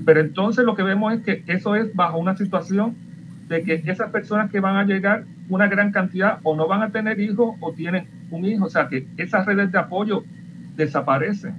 Pero 0.06 0.20
entonces 0.20 0.66
lo 0.66 0.76
que 0.76 0.84
vemos 0.84 1.14
es 1.14 1.22
que 1.22 1.44
eso 1.48 1.76
es 1.76 1.94
bajo 1.96 2.18
una 2.18 2.36
situación 2.36 2.96
de 3.48 3.64
que 3.64 3.84
esas 3.86 4.10
personas 4.12 4.50
que 4.52 4.60
van 4.60 4.78
a 4.78 4.84
llegar, 4.84 5.26
una 5.50 5.68
gran 5.68 5.92
cantidad, 5.92 6.40
o 6.44 6.56
no 6.56 6.68
van 6.68 6.82
a 6.82 6.92
tener 6.92 7.20
hijos 7.20 7.56
o 7.60 7.74
tienen 7.74 8.08
un 8.32 8.46
hijo, 8.46 8.66
o 8.66 8.70
sea 8.70 8.88
que 8.88 9.08
esas 9.18 9.46
redes 9.46 9.72
de 9.72 9.78
apoyo 9.78 10.24
desaparecen. 10.76 11.56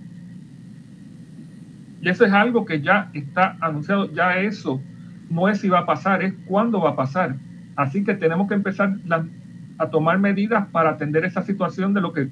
Y 2.00 2.08
eso 2.08 2.24
es 2.24 2.32
algo 2.32 2.64
que 2.64 2.80
ya 2.80 3.10
está 3.14 3.56
anunciado, 3.60 4.12
ya 4.12 4.38
eso 4.38 4.80
no 5.30 5.48
es 5.48 5.60
si 5.60 5.68
va 5.68 5.80
a 5.80 5.86
pasar, 5.86 6.22
es 6.22 6.34
cuándo 6.46 6.80
va 6.80 6.90
a 6.90 6.96
pasar. 6.96 7.36
Así 7.76 8.04
que 8.04 8.14
tenemos 8.14 8.48
que 8.48 8.54
empezar 8.54 8.94
a 9.78 9.88
tomar 9.88 10.18
medidas 10.18 10.66
para 10.68 10.90
atender 10.90 11.24
esa 11.24 11.42
situación 11.42 11.94
de 11.94 12.00
lo 12.00 12.12
que 12.12 12.28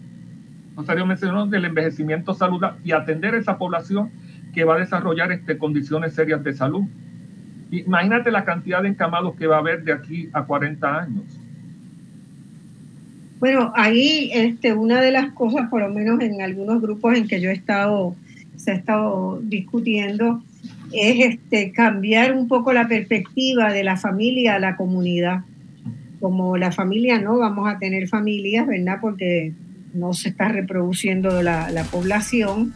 Rosario 0.76 1.06
mencionó, 1.06 1.47
del 1.47 1.64
envejecimiento 1.64 2.34
saludable 2.34 2.78
y 2.84 2.93
atender 2.93 3.34
esa 3.34 3.59
población 3.59 4.10
que 4.53 4.65
va 4.65 4.77
a 4.77 4.79
desarrollar 4.79 5.33
este, 5.33 5.59
condiciones 5.59 6.15
serias 6.15 6.43
de 6.45 6.53
salud. 6.53 6.85
Imagínate 7.70 8.31
la 8.31 8.45
cantidad 8.45 8.83
de 8.83 8.89
encamados 8.89 9.35
que 9.37 9.47
va 9.47 9.57
a 9.57 9.61
haber 9.61 9.83
de 9.83 9.93
aquí 9.93 10.29
a 10.33 10.45
40 10.45 11.01
años. 11.01 11.24
Bueno, 13.41 13.73
ahí 13.74 14.31
este, 14.33 14.74
una 14.74 15.01
de 15.01 15.11
las 15.11 15.33
cosas, 15.33 15.69
por 15.69 15.81
lo 15.81 15.89
menos 15.89 16.20
en 16.20 16.43
algunos 16.43 16.81
grupos 16.81 17.16
en 17.16 17.27
que 17.27 17.41
yo 17.41 17.51
he 17.51 17.55
estado, 17.55 18.15
se 18.57 18.73
ha 18.73 18.74
estado 18.74 19.41
discutiendo, 19.43 20.43
es 20.93 21.35
este, 21.35 21.73
cambiar 21.73 22.35
un 22.35 22.47
poco 22.47 22.73
la 22.73 22.87
perspectiva 22.87 23.73
de 23.73 23.85
la 23.85 23.97
familia 23.97 24.57
a 24.57 24.59
la 24.59 24.77
comunidad. 24.77 25.41
Como 26.20 26.57
la 26.57 26.70
familia 26.70 27.20
no 27.20 27.39
vamos 27.39 27.69
a 27.69 27.79
tener 27.79 28.07
familias, 28.07 28.66
¿verdad? 28.66 28.99
Porque 29.01 29.55
no 29.95 30.12
se 30.12 30.29
está 30.29 30.49
reproduciendo 30.49 31.43
la, 31.43 31.70
la 31.70 31.85
población 31.85 32.74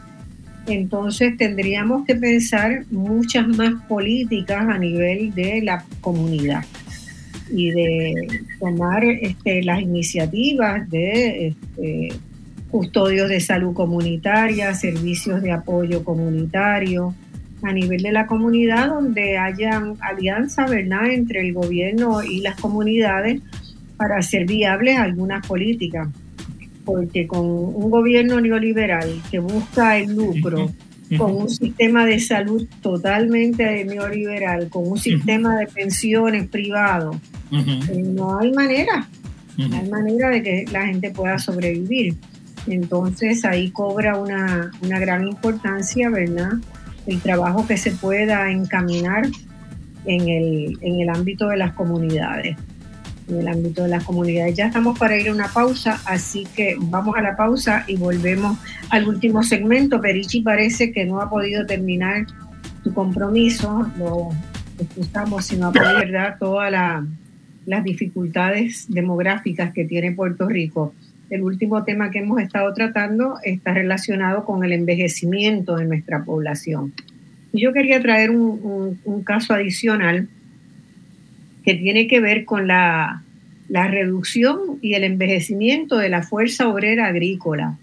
entonces 0.66 1.36
tendríamos 1.36 2.04
que 2.04 2.14
pensar 2.14 2.84
muchas 2.90 3.46
más 3.48 3.74
políticas 3.88 4.68
a 4.68 4.78
nivel 4.78 5.34
de 5.34 5.62
la 5.62 5.84
comunidad 6.00 6.64
y 7.50 7.70
de 7.70 8.14
tomar 8.58 9.04
este, 9.04 9.62
las 9.62 9.80
iniciativas 9.80 10.88
de 10.90 11.48
este, 11.48 12.08
custodios 12.70 13.28
de 13.28 13.40
salud 13.40 13.74
comunitaria, 13.74 14.74
servicios 14.74 15.42
de 15.42 15.52
apoyo 15.52 16.02
comunitario, 16.02 17.14
a 17.62 17.72
nivel 17.72 18.02
de 18.02 18.12
la 18.12 18.26
comunidad 18.26 18.88
donde 18.88 19.38
haya 19.38 19.82
alianza 20.00 20.66
¿verdad? 20.66 21.06
entre 21.10 21.40
el 21.40 21.54
gobierno 21.54 22.22
y 22.22 22.40
las 22.40 22.60
comunidades 22.60 23.40
para 23.96 24.18
hacer 24.18 24.46
viables 24.46 24.98
algunas 24.98 25.46
políticas 25.46 26.08
porque 26.86 27.26
con 27.26 27.44
un 27.44 27.90
gobierno 27.90 28.40
neoliberal 28.40 29.20
que 29.28 29.40
busca 29.40 29.98
el 29.98 30.14
lucro, 30.14 30.70
con 31.18 31.36
un 31.36 31.50
sistema 31.50 32.06
de 32.06 32.20
salud 32.20 32.66
totalmente 32.80 33.84
neoliberal, 33.84 34.68
con 34.68 34.92
un 34.92 34.96
sistema 34.96 35.56
de 35.56 35.66
pensiones 35.66 36.46
privado, 36.46 37.20
eh, 37.52 38.02
no 38.02 38.38
hay 38.38 38.52
manera, 38.52 39.08
no 39.56 39.76
hay 39.76 39.88
manera 39.90 40.30
de 40.30 40.42
que 40.44 40.64
la 40.70 40.86
gente 40.86 41.10
pueda 41.10 41.38
sobrevivir. 41.38 42.14
Entonces 42.68 43.44
ahí 43.44 43.70
cobra 43.70 44.16
una, 44.16 44.70
una 44.80 45.00
gran 45.00 45.26
importancia, 45.26 46.08
¿verdad? 46.08 46.52
El 47.08 47.20
trabajo 47.20 47.66
que 47.66 47.76
se 47.76 47.90
pueda 47.90 48.50
encaminar 48.50 49.26
en 50.04 50.28
el, 50.28 50.78
en 50.80 51.00
el 51.00 51.08
ámbito 51.08 51.48
de 51.48 51.56
las 51.56 51.72
comunidades 51.72 52.56
en 53.28 53.40
el 53.40 53.48
ámbito 53.48 53.82
de 53.82 53.88
las 53.88 54.04
comunidades. 54.04 54.54
Ya 54.56 54.66
estamos 54.66 54.98
para 54.98 55.16
ir 55.16 55.28
a 55.28 55.32
una 55.32 55.48
pausa, 55.48 56.00
así 56.04 56.46
que 56.54 56.76
vamos 56.78 57.16
a 57.16 57.22
la 57.22 57.36
pausa 57.36 57.84
y 57.86 57.96
volvemos 57.96 58.58
al 58.90 59.08
último 59.08 59.42
segmento. 59.42 60.00
Perichi 60.00 60.42
parece 60.42 60.92
que 60.92 61.04
no 61.04 61.20
ha 61.20 61.28
podido 61.28 61.66
terminar 61.66 62.26
su 62.84 62.94
compromiso, 62.94 63.90
lo 63.98 64.30
escuchamos, 64.78 65.46
sino 65.46 65.68
a 65.68 65.70
¿verdad? 65.70 66.36
Todas 66.38 66.72
las 67.64 67.84
dificultades 67.84 68.86
demográficas 68.88 69.72
que 69.72 69.84
tiene 69.84 70.12
Puerto 70.12 70.48
Rico. 70.48 70.94
El 71.28 71.42
último 71.42 71.82
tema 71.82 72.12
que 72.12 72.20
hemos 72.20 72.40
estado 72.40 72.72
tratando 72.72 73.38
está 73.42 73.74
relacionado 73.74 74.44
con 74.44 74.62
el 74.62 74.72
envejecimiento 74.72 75.74
de 75.74 75.86
nuestra 75.86 76.24
población. 76.24 76.92
Yo 77.52 77.72
quería 77.72 78.00
traer 78.00 78.30
un 78.30 79.22
caso 79.24 79.54
adicional 79.54 80.28
que 81.66 81.74
tiene 81.74 82.06
que 82.06 82.20
ver 82.20 82.44
con 82.44 82.68
la, 82.68 83.24
reducción 83.68 84.78
y 84.80 84.94
el 84.94 85.02
envejecimiento 85.02 85.98
de 85.98 86.08
la 86.08 86.22
fuerza 86.22 86.68
obrera 86.68 87.08
agrícola. 87.08 87.76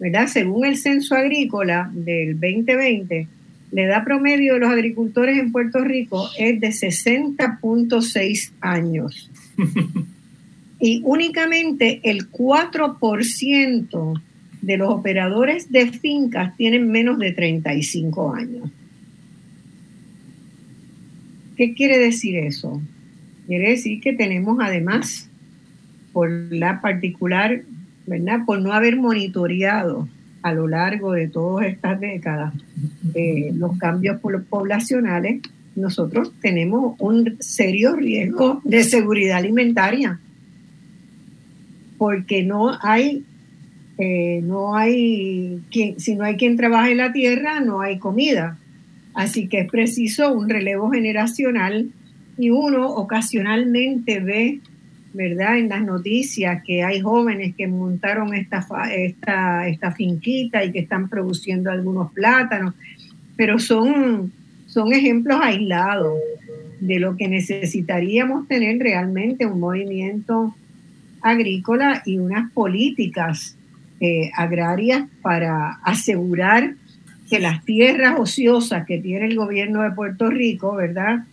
¿verdad? 0.00 0.26
Según 0.26 0.66
el 0.66 0.76
censo 0.76 1.14
agrícola 1.14 1.88
del 1.94 2.32
2020, 2.32 3.28
la 3.70 3.82
edad 3.82 4.04
promedio 4.04 4.54
de 4.54 4.60
los 4.60 4.70
agricultores 4.70 5.38
en 5.38 5.52
Puerto 5.52 5.84
Rico 5.84 6.28
es 6.36 6.60
de 6.60 6.68
60.6 6.70 8.50
años. 8.60 9.30
y 10.80 11.00
únicamente 11.04 12.00
el 12.02 12.28
4% 12.28 14.20
de 14.62 14.76
los 14.76 14.88
operadores 14.88 15.70
de 15.70 15.92
fincas 15.92 16.56
tienen 16.56 16.90
menos 16.90 17.20
de 17.20 17.30
35 17.30 18.34
años. 18.34 18.68
¿Qué 21.56 21.74
quiere 21.74 21.98
decir 21.98 22.36
eso? 22.36 22.82
Quiere 23.46 23.70
decir 23.70 24.00
que 24.00 24.12
tenemos 24.12 24.58
además, 24.60 25.28
por 26.12 26.30
la 26.30 26.80
particular, 26.80 27.62
¿verdad? 28.06 28.40
Por 28.46 28.60
no 28.60 28.72
haber 28.72 28.96
monitoreado 28.96 30.08
a 30.42 30.52
lo 30.52 30.68
largo 30.68 31.12
de 31.12 31.28
todas 31.28 31.66
estas 31.66 32.00
décadas 32.00 32.52
eh, 33.14 33.52
los 33.54 33.78
cambios 33.78 34.20
poblacionales, 34.20 35.40
nosotros 35.74 36.32
tenemos 36.40 36.96
un 36.98 37.36
serio 37.40 37.96
riesgo 37.96 38.60
de 38.64 38.84
seguridad 38.84 39.38
alimentaria. 39.38 40.18
porque 41.98 42.42
no 42.42 42.76
hay, 42.82 43.22
eh, 43.96 44.40
no 44.42 44.74
hay 44.74 45.60
quien, 45.70 46.00
si 46.00 46.16
no 46.16 46.24
hay 46.24 46.36
quien 46.36 46.56
trabaje 46.56 46.96
la 46.96 47.12
tierra, 47.12 47.60
no 47.60 47.80
hay 47.80 47.98
comida. 48.00 48.58
Así 49.14 49.46
que 49.46 49.60
es 49.60 49.70
preciso 49.70 50.32
un 50.32 50.48
relevo 50.48 50.90
generacional 50.90 51.90
y 52.38 52.50
uno 52.50 52.88
ocasionalmente 52.88 54.20
ve, 54.20 54.60
¿verdad? 55.12 55.58
En 55.58 55.68
las 55.68 55.82
noticias 55.82 56.62
que 56.64 56.82
hay 56.82 57.00
jóvenes 57.00 57.54
que 57.56 57.66
montaron 57.66 58.34
esta, 58.34 58.66
esta, 58.94 59.68
esta 59.68 59.92
finquita 59.92 60.64
y 60.64 60.72
que 60.72 60.80
están 60.80 61.08
produciendo 61.08 61.70
algunos 61.70 62.12
plátanos, 62.12 62.74
pero 63.36 63.58
son, 63.58 64.32
son 64.66 64.92
ejemplos 64.92 65.38
aislados 65.42 66.18
de 66.80 66.98
lo 66.98 67.16
que 67.16 67.28
necesitaríamos 67.28 68.48
tener 68.48 68.78
realmente 68.78 69.46
un 69.46 69.60
movimiento 69.60 70.54
agrícola 71.20 72.02
y 72.04 72.18
unas 72.18 72.50
políticas 72.52 73.56
eh, 74.00 74.32
agrarias 74.34 75.04
para 75.22 75.78
asegurar 75.84 76.74
que 77.30 77.38
las 77.38 77.64
tierras 77.64 78.18
ociosas 78.18 78.84
que 78.84 78.98
tiene 78.98 79.26
el 79.26 79.36
gobierno 79.36 79.82
de 79.82 79.92
Puerto 79.92 80.28
Rico, 80.28 80.74
¿verdad? 80.74 81.24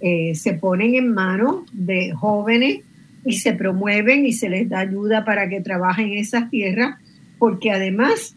Eh, 0.00 0.34
se 0.34 0.54
ponen 0.54 0.94
en 0.94 1.12
manos 1.12 1.64
de 1.72 2.12
jóvenes 2.12 2.80
y 3.24 3.38
se 3.38 3.52
promueven 3.52 4.26
y 4.26 4.32
se 4.32 4.48
les 4.48 4.68
da 4.68 4.80
ayuda 4.80 5.24
para 5.24 5.48
que 5.48 5.60
trabajen 5.60 6.12
esas 6.12 6.50
tierras, 6.50 6.96
porque 7.38 7.70
además 7.70 8.34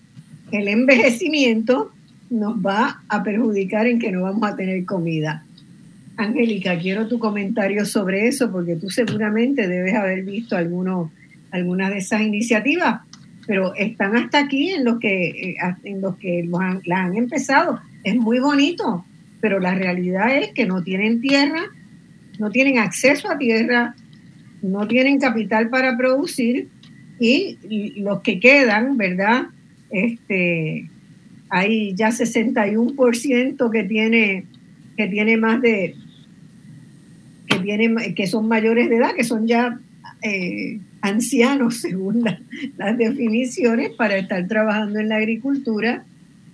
el 0.52 0.68
envejecimiento 0.68 1.92
nos 2.30 2.56
va 2.56 3.02
a 3.08 3.24
perjudicar 3.24 3.88
en 3.88 4.00
que 4.00 4.12
no 4.12 4.24
vamos 4.24 4.50
a 4.50 4.56
tener 4.56 4.86
comida. 4.86 5.44
Angélica, 6.18 6.78
quiero 6.78 7.08
tu 7.08 7.18
comentario 7.18 7.86
sobre 7.86 8.28
eso 8.28 8.52
porque 8.52 8.76
tú 8.76 8.90
seguramente 8.90 9.68
debes 9.68 9.96
haber 9.96 10.24
visto 10.24 10.58
alguno, 10.58 11.12
algunas 11.52 11.92
de 11.92 12.00
esas 12.00 12.22
iniciativas, 12.22 13.02
pero 13.48 13.74
están 13.76 14.18
hasta 14.18 14.40
aquí 14.40 14.72
en 14.72 14.84
los 14.84 15.00
que, 15.00 15.30
eh, 15.30 15.56
en 15.84 16.02
los 16.02 16.18
que 16.18 16.48
las 16.86 17.00
han 17.00 17.16
empezado. 17.16 17.80
Es 18.04 18.16
muy 18.16 18.40
bonito, 18.40 19.06
pero 19.42 19.60
la 19.60 19.76
realidad 19.76 20.36
es 20.38 20.52
que 20.54 20.66
no 20.66 20.84
tienen 20.84 21.22
tierra, 21.22 21.64
no 22.40 22.50
tienen 22.50 22.80
acceso 22.80 23.30
a 23.30 23.38
tierra, 23.38 23.96
no 24.62 24.88
tienen 24.88 25.20
capital 25.20 25.70
para 25.70 25.98
producir 25.98 26.68
y, 27.20 27.58
los 28.02 28.22
que 28.22 28.40
quedan, 28.40 28.98
¿verdad? 28.98 29.48
Este, 29.90 30.90
hay 31.50 31.94
ya 31.96 32.10
61% 32.10 33.72
que 33.72 33.84
tiene, 33.84 34.46
que 34.96 35.08
tiene 35.08 35.38
más 35.38 35.62
de 35.62 35.96
que, 37.48 37.60
tienen, 37.60 38.16
que 38.16 38.28
son 38.28 38.48
mayores 38.48 38.90
de 38.90 38.98
edad, 38.98 39.16
que 39.16 39.24
son 39.24 39.48
ya 39.48 39.80
eh, 40.22 40.80
ancianos 41.02 41.78
según 41.82 42.24
las 42.78 42.98
definiciones 42.98 43.92
para 43.92 44.18
estar 44.18 44.48
trabajando 44.48 45.00
en 45.00 45.10
la 45.10 45.18
agricultura. 45.18 46.06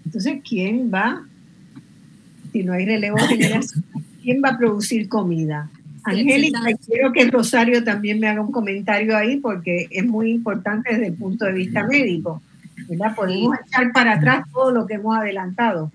Entonces, 0.06 0.40
¿quién 0.48 0.92
va, 0.94 1.28
si 2.56 2.64
no 2.64 2.72
hay 2.72 2.86
relevo 2.86 3.18
generacional, 3.18 3.92
quién 4.24 4.42
va 4.42 4.52
a 4.52 4.58
producir 4.58 5.10
comida? 5.10 5.70
Angélica, 6.06 6.62
quiero 6.88 7.12
que 7.12 7.30
Rosario 7.30 7.84
también 7.84 8.18
me 8.18 8.30
haga 8.30 8.40
un 8.40 8.54
comentario 8.54 9.18
ahí 9.18 9.38
porque 9.38 9.88
es 9.92 10.06
muy 10.06 10.32
importante 10.32 10.94
desde 10.94 11.08
el 11.08 11.16
punto 11.16 11.44
de 11.44 11.52
vista 11.52 11.86
médico. 11.86 12.42
¿verdad? 12.88 13.14
Podemos 13.14 13.58
echar 13.68 13.92
para 13.92 14.14
atrás 14.14 14.46
todo 14.54 14.72
lo 14.72 14.88
que 14.88 14.94
hemos 14.94 15.18
adelantado. 15.18 15.92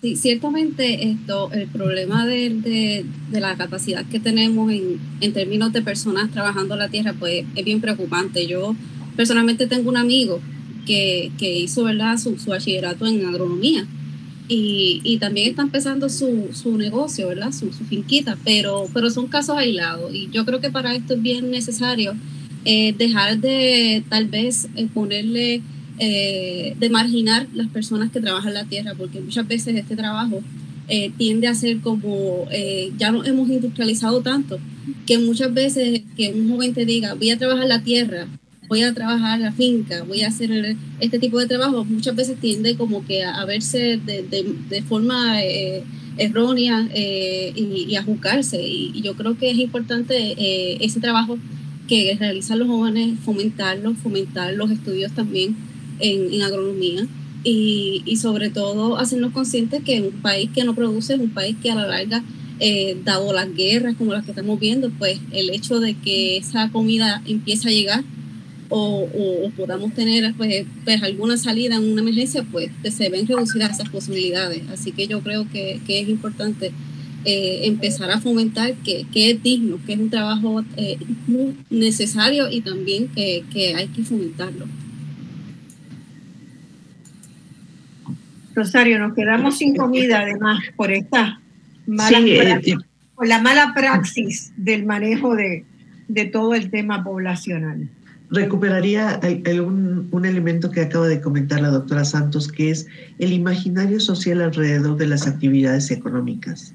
Sí, 0.00 0.16
ciertamente 0.16 1.10
esto, 1.10 1.52
el 1.52 1.68
problema 1.68 2.24
de, 2.24 3.04
de, 3.30 3.40
la 3.40 3.54
capacidad 3.56 4.02
que 4.06 4.18
tenemos 4.18 4.72
en, 4.72 4.98
en, 5.20 5.32
términos 5.34 5.74
de 5.74 5.82
personas 5.82 6.30
trabajando 6.30 6.74
la 6.76 6.88
tierra, 6.88 7.12
pues 7.18 7.44
es 7.54 7.64
bien 7.66 7.82
preocupante. 7.82 8.46
Yo 8.46 8.74
personalmente 9.14 9.66
tengo 9.66 9.90
un 9.90 9.98
amigo 9.98 10.40
que, 10.86 11.32
que 11.36 11.58
hizo 11.58 11.84
¿verdad? 11.84 12.16
Su, 12.16 12.38
su, 12.38 12.48
bachillerato 12.48 13.06
en 13.06 13.26
agronomía 13.26 13.86
y, 14.48 15.00
y 15.04 15.18
también 15.18 15.50
está 15.50 15.62
empezando 15.62 16.08
su, 16.08 16.50
su 16.52 16.76
negocio, 16.76 17.28
¿verdad? 17.28 17.52
Su, 17.52 17.72
su, 17.72 17.84
finquita, 17.84 18.38
pero, 18.44 18.88
pero 18.92 19.10
son 19.10 19.26
casos 19.26 19.56
aislados 19.56 20.14
y 20.14 20.28
yo 20.30 20.44
creo 20.44 20.60
que 20.60 20.70
para 20.70 20.94
esto 20.94 21.14
es 21.14 21.22
bien 21.22 21.50
necesario 21.50 22.14
eh, 22.64 22.94
dejar 22.96 23.38
de 23.38 24.04
tal 24.08 24.26
vez 24.26 24.68
eh, 24.74 24.88
ponerle 24.92 25.62
eh, 25.98 26.74
de 26.78 26.90
marginar 26.90 27.46
las 27.54 27.68
personas 27.68 28.10
que 28.10 28.20
trabajan 28.20 28.54
la 28.54 28.64
tierra, 28.64 28.94
porque 28.96 29.20
muchas 29.20 29.46
veces 29.46 29.76
este 29.76 29.96
trabajo 29.96 30.40
eh, 30.88 31.10
tiende 31.16 31.48
a 31.48 31.54
ser 31.54 31.80
como, 31.80 32.48
ya 32.98 33.10
nos 33.10 33.26
hemos 33.26 33.48
industrializado 33.48 34.20
tanto, 34.20 34.58
que 35.06 35.18
muchas 35.18 35.52
veces 35.54 36.02
que 36.16 36.32
un 36.32 36.50
joven 36.50 36.74
te 36.74 36.84
diga, 36.84 37.14
voy 37.14 37.30
a 37.30 37.38
trabajar 37.38 37.66
la 37.66 37.82
tierra, 37.82 38.26
voy 38.68 38.82
a 38.82 38.92
trabajar 38.92 39.40
la 39.40 39.52
finca, 39.52 40.02
voy 40.04 40.22
a 40.22 40.28
hacer 40.28 40.76
este 41.00 41.18
tipo 41.18 41.38
de 41.38 41.46
trabajo, 41.46 41.84
muchas 41.84 42.14
veces 42.16 42.38
tiende 42.40 42.76
como 42.76 43.04
que 43.04 43.24
a, 43.24 43.44
verse 43.44 43.98
de, 44.04 44.22
de, 44.68 44.82
forma 44.82 45.40
errónea 46.18 46.88
y, 46.94 47.94
a 47.96 48.02
juzgarse. 48.02 48.60
Y, 48.62 49.00
yo 49.02 49.14
creo 49.14 49.36
que 49.38 49.50
es 49.50 49.58
importante 49.58 50.84
ese 50.84 51.00
trabajo 51.00 51.38
que 51.86 52.16
realizan 52.18 52.58
los 52.58 52.68
jóvenes, 52.68 53.18
fomentarlo, 53.20 53.94
fomentar 53.94 54.52
los 54.54 54.70
estudios 54.70 55.12
también 55.12 55.56
en, 56.00 56.42
agronomía 56.42 57.06
y, 57.44 58.02
y, 58.04 58.16
sobre 58.16 58.50
todo 58.50 58.98
hacernos 58.98 59.32
conscientes 59.32 59.82
que 59.82 60.00
un 60.00 60.20
país 60.20 60.50
que 60.54 60.64
no 60.64 60.74
produce 60.74 61.14
es 61.14 61.20
un 61.20 61.30
país 61.30 61.56
que 61.62 61.70
a 61.70 61.76
la 61.76 61.86
larga, 61.86 62.24
eh, 62.58 62.96
dado 63.04 63.34
las 63.34 63.54
guerras 63.54 63.96
como 63.96 64.12
las 64.12 64.24
que 64.24 64.30
estamos 64.30 64.58
viendo, 64.58 64.90
pues 64.90 65.20
el 65.32 65.50
hecho 65.50 65.78
de 65.78 65.94
que 65.94 66.38
esa 66.38 66.70
comida 66.70 67.22
empiece 67.26 67.68
a 67.68 67.72
llegar 67.72 68.04
o, 68.68 69.08
o, 69.12 69.50
podamos 69.50 69.92
tener 69.94 70.34
pues, 70.36 70.66
pues, 70.84 71.02
alguna 71.02 71.36
salida 71.36 71.76
en 71.76 71.92
una 71.92 72.02
emergencia, 72.02 72.44
pues 72.50 72.70
se 72.90 73.08
ven 73.08 73.26
reducidas 73.26 73.72
esas 73.72 73.88
posibilidades. 73.88 74.62
Así 74.70 74.92
que 74.92 75.06
yo 75.06 75.20
creo 75.20 75.48
que, 75.50 75.80
que 75.86 76.00
es 76.00 76.08
importante 76.08 76.72
eh, 77.24 77.66
empezar 77.66 78.10
a 78.10 78.20
fomentar 78.20 78.74
que, 78.74 79.04
que, 79.12 79.30
es 79.30 79.42
digno, 79.42 79.78
que 79.84 79.94
es 79.94 79.98
un 79.98 80.10
trabajo 80.10 80.62
eh, 80.76 80.96
necesario 81.70 82.48
y 82.50 82.60
también 82.60 83.08
que, 83.08 83.44
que 83.52 83.74
hay 83.74 83.88
que 83.88 84.04
fomentarlo. 84.04 84.66
Rosario, 88.54 88.98
nos 88.98 89.14
quedamos 89.14 89.58
sin 89.58 89.76
comida 89.76 90.20
además 90.20 90.60
por 90.76 90.90
esta 90.90 91.40
mala 91.86 92.18
eh, 92.20 92.76
por 93.14 93.26
la 93.26 93.40
mala 93.42 93.72
praxis 93.74 94.52
del 94.56 94.86
manejo 94.86 95.34
de, 95.34 95.64
de, 96.08 96.24
todo 96.26 96.54
el 96.54 96.70
tema 96.70 97.02
poblacional. 97.02 97.88
Recuperaría 98.30 99.20
un, 99.64 100.08
un 100.10 100.24
elemento 100.24 100.70
que 100.70 100.80
acaba 100.80 101.06
de 101.06 101.20
comentar 101.20 101.60
la 101.60 101.68
doctora 101.68 102.04
Santos, 102.04 102.48
que 102.48 102.70
es 102.70 102.86
el 103.18 103.32
imaginario 103.32 104.00
social 104.00 104.40
alrededor 104.40 104.96
de 104.96 105.06
las 105.06 105.26
actividades 105.26 105.90
económicas 105.90 106.74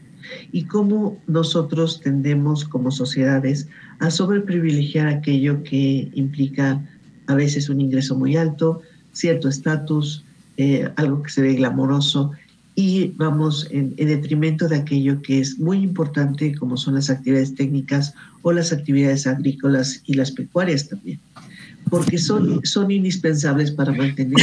y 0.52 0.64
cómo 0.64 1.18
nosotros 1.28 2.02
tendemos 2.02 2.66
como 2.66 2.92
sociedades 2.92 3.68
a 4.00 4.12
sobreprivilegiar 4.12 5.08
aquello 5.08 5.64
que 5.64 6.10
implica 6.14 6.82
a 7.28 7.36
veces 7.36 7.70
un 7.70 7.82
ingreso 7.82 8.16
muy 8.16 8.36
alto, 8.36 8.82
cierto 9.14 9.48
estatus, 9.48 10.26
eh, 10.58 10.90
algo 10.96 11.24
que 11.24 11.30
se 11.30 11.42
ve 11.42 11.54
glamoroso 11.54 12.32
y 12.76 13.08
vamos 13.18 13.68
en, 13.70 13.96
detrimento 13.96 14.68
de 14.68 14.78
aquello 14.78 15.22
que 15.22 15.40
es 15.40 15.60
muy 15.60 15.80
importante 15.80 16.56
como 16.56 16.78
son 16.78 16.96
las 16.96 17.10
actividades 17.10 17.56
técnicas 17.56 18.14
o 18.42 18.52
las 18.52 18.72
actividades 18.72 19.28
agrícolas 19.28 20.02
y 20.06 20.14
las 20.14 20.32
pecuarias 20.32 20.88
también, 20.88 21.20
porque 21.90 22.18
son, 22.18 22.62
son 22.64 22.92
indispensables 22.92 23.72
para 23.72 23.92
mantener 23.92 24.40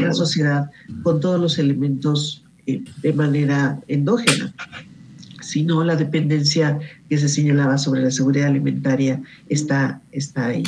la 0.00 0.12
sociedad 0.12 0.70
con 1.02 1.20
todos 1.20 1.40
los 1.40 1.58
elementos 1.58 2.44
eh, 2.66 2.82
de 3.02 3.12
manera 3.12 3.80
endógena. 3.88 4.54
Si 5.40 5.64
no, 5.64 5.82
la 5.82 5.96
dependencia 5.96 6.78
que 7.08 7.18
se 7.18 7.28
señalaba 7.28 7.78
sobre 7.78 8.02
la 8.02 8.10
seguridad 8.10 8.46
alimentaria 8.46 9.20
está, 9.48 10.00
está 10.12 10.46
ahí 10.46 10.62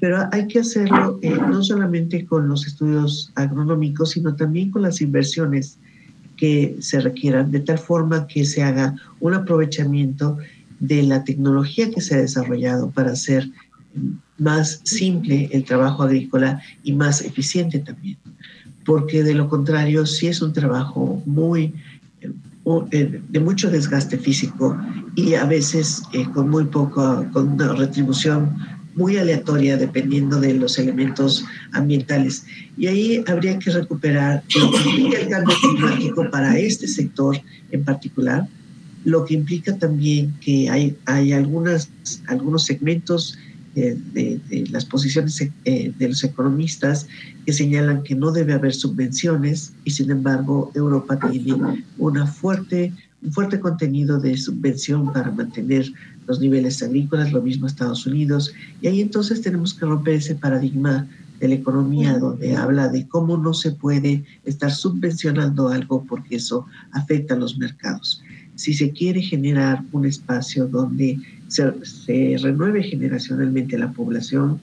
pero 0.00 0.28
hay 0.32 0.46
que 0.46 0.60
hacerlo 0.60 1.18
eh, 1.22 1.34
no 1.48 1.62
solamente 1.62 2.26
con 2.26 2.48
los 2.48 2.66
estudios 2.66 3.32
agronómicos, 3.34 4.10
sino 4.10 4.36
también 4.36 4.70
con 4.70 4.82
las 4.82 5.00
inversiones 5.00 5.78
que 6.36 6.76
se 6.80 7.00
requieran, 7.00 7.50
de 7.50 7.60
tal 7.60 7.78
forma 7.78 8.26
que 8.26 8.44
se 8.44 8.62
haga 8.62 8.96
un 9.20 9.34
aprovechamiento 9.34 10.38
de 10.80 11.02
la 11.02 11.24
tecnología 11.24 11.90
que 11.90 12.00
se 12.00 12.14
ha 12.14 12.18
desarrollado 12.18 12.90
para 12.90 13.12
hacer 13.12 13.48
más 14.38 14.80
simple 14.84 15.48
el 15.52 15.64
trabajo 15.64 16.02
agrícola 16.02 16.60
y 16.82 16.92
más 16.92 17.22
eficiente 17.22 17.78
también. 17.78 18.18
Porque 18.84 19.22
de 19.22 19.34
lo 19.34 19.48
contrario, 19.48 20.06
si 20.06 20.28
es 20.28 20.42
un 20.42 20.52
trabajo 20.52 21.22
muy 21.24 21.74
eh, 22.90 23.20
de 23.28 23.38
mucho 23.40 23.70
desgaste 23.70 24.18
físico 24.18 24.76
y 25.14 25.34
a 25.34 25.44
veces 25.44 26.02
eh, 26.12 26.26
con 26.34 26.50
muy 26.50 26.64
poco, 26.64 27.24
con 27.32 27.50
una 27.50 27.72
retribución 27.72 28.56
muy 28.96 29.16
aleatoria 29.18 29.76
dependiendo 29.76 30.40
de 30.40 30.54
los 30.54 30.78
elementos 30.78 31.44
ambientales. 31.72 32.44
Y 32.76 32.88
ahí 32.88 33.24
habría 33.28 33.58
que 33.58 33.70
recuperar 33.70 34.42
el 34.54 35.28
cambio 35.28 35.54
climático 35.60 36.28
para 36.30 36.58
este 36.58 36.88
sector 36.88 37.40
en 37.70 37.84
particular, 37.84 38.48
lo 39.04 39.24
que 39.24 39.34
implica 39.34 39.76
también 39.78 40.34
que 40.40 40.68
hay, 40.68 40.96
hay 41.04 41.32
algunas, 41.32 41.90
algunos 42.26 42.64
segmentos 42.64 43.38
de, 43.76 44.40
las 44.70 44.86
posiciones 44.86 45.40
eh, 45.64 45.92
de 45.98 46.08
los 46.08 46.24
economistas 46.24 47.06
que 47.44 47.52
señalan 47.52 48.02
que 48.02 48.14
no 48.14 48.32
debe 48.32 48.54
haber 48.54 48.72
subvenciones 48.72 49.74
y 49.84 49.90
sin 49.90 50.10
embargo 50.10 50.72
Europa 50.74 51.18
tiene 51.30 51.84
una 51.98 52.26
fuerte, 52.26 52.94
un 53.22 53.32
fuerte 53.32 53.60
contenido 53.60 54.18
de 54.18 54.36
subvención 54.38 55.12
para 55.12 55.30
mantener 55.30 55.92
los 56.26 56.40
niveles 56.40 56.82
agrícolas, 56.82 57.32
lo 57.32 57.42
mismo 57.42 57.66
Estados 57.66 58.06
Unidos, 58.06 58.52
y 58.80 58.88
ahí 58.88 59.00
entonces 59.00 59.40
tenemos 59.40 59.74
que 59.74 59.86
romper 59.86 60.14
ese 60.14 60.34
paradigma 60.34 61.06
de 61.40 61.48
la 61.48 61.54
economía 61.54 62.18
donde 62.18 62.56
habla 62.56 62.88
de 62.88 63.06
cómo 63.06 63.36
no 63.36 63.52
se 63.52 63.72
puede 63.72 64.24
estar 64.44 64.70
subvencionando 64.70 65.68
algo 65.68 66.04
porque 66.04 66.36
eso 66.36 66.66
afecta 66.92 67.34
a 67.34 67.38
los 67.38 67.58
mercados. 67.58 68.22
Si 68.54 68.72
se 68.72 68.90
quiere 68.90 69.20
generar 69.20 69.82
un 69.92 70.06
espacio 70.06 70.66
donde 70.66 71.18
se, 71.48 71.72
se 71.84 72.36
renueve 72.42 72.82
generacionalmente 72.82 73.76
la 73.78 73.92
población, 73.92 74.58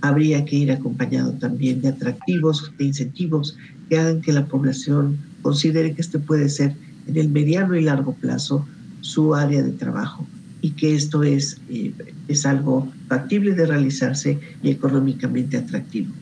habría 0.00 0.44
que 0.44 0.56
ir 0.56 0.72
acompañado 0.72 1.32
también 1.32 1.80
de 1.80 1.88
atractivos, 1.88 2.72
de 2.78 2.84
incentivos 2.84 3.56
que 3.88 3.98
hagan 3.98 4.20
que 4.20 4.32
la 4.32 4.46
población 4.46 5.18
considere 5.42 5.92
que 5.94 6.02
este 6.02 6.18
puede 6.18 6.48
ser 6.48 6.74
en 7.08 7.16
el 7.16 7.28
mediano 7.28 7.74
y 7.74 7.82
largo 7.82 8.14
plazo 8.14 8.64
su 9.00 9.34
área 9.34 9.62
de 9.62 9.72
trabajo 9.72 10.26
y 10.62 10.70
que 10.70 10.94
esto 10.94 11.22
es, 11.24 11.58
eh, 11.68 11.92
es 12.28 12.46
algo 12.46 12.90
factible 13.08 13.54
de 13.54 13.66
realizarse 13.66 14.38
y 14.62 14.70
económicamente 14.70 15.58
atractivo. 15.58 16.12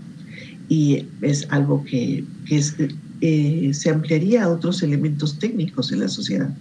Y 0.68 1.06
es 1.20 1.46
algo 1.50 1.84
que, 1.84 2.24
que 2.46 2.64
eh, 3.20 3.70
se 3.74 3.90
ampliaría 3.90 4.44
a 4.44 4.48
otros 4.48 4.82
elementos 4.82 5.38
técnicos 5.38 5.92
en 5.92 6.00
la 6.00 6.08
sociedad. 6.08 6.52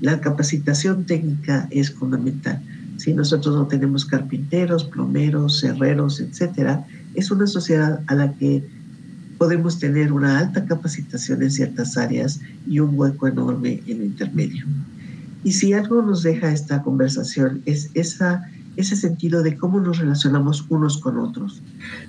La 0.00 0.20
capacitación 0.20 1.04
técnica 1.04 1.68
es 1.70 1.90
fundamental. 1.90 2.62
Si 2.98 3.14
nosotros 3.14 3.54
no 3.54 3.66
tenemos 3.66 4.04
carpinteros, 4.04 4.84
plomeros, 4.84 5.64
herreros, 5.64 6.20
etcétera, 6.20 6.86
es 7.14 7.30
una 7.30 7.46
sociedad 7.46 8.00
a 8.08 8.14
la 8.14 8.32
que 8.34 8.62
podemos 9.38 9.78
tener 9.78 10.12
una 10.12 10.38
alta 10.38 10.64
capacitación 10.66 11.42
en 11.42 11.50
ciertas 11.50 11.96
áreas 11.96 12.40
y 12.68 12.78
un 12.80 12.98
hueco 12.98 13.26
enorme 13.26 13.82
en 13.86 13.98
lo 13.98 14.04
intermedio. 14.04 14.66
Y 15.44 15.52
si 15.52 15.72
algo 15.72 16.02
nos 16.02 16.22
deja 16.22 16.52
esta 16.52 16.82
conversación 16.82 17.62
es 17.64 17.90
ese 17.94 18.96
sentido 18.96 19.42
de 19.42 19.56
cómo 19.56 19.80
nos 19.80 19.98
relacionamos 19.98 20.64
unos 20.68 20.98
con 20.98 21.18
otros, 21.18 21.60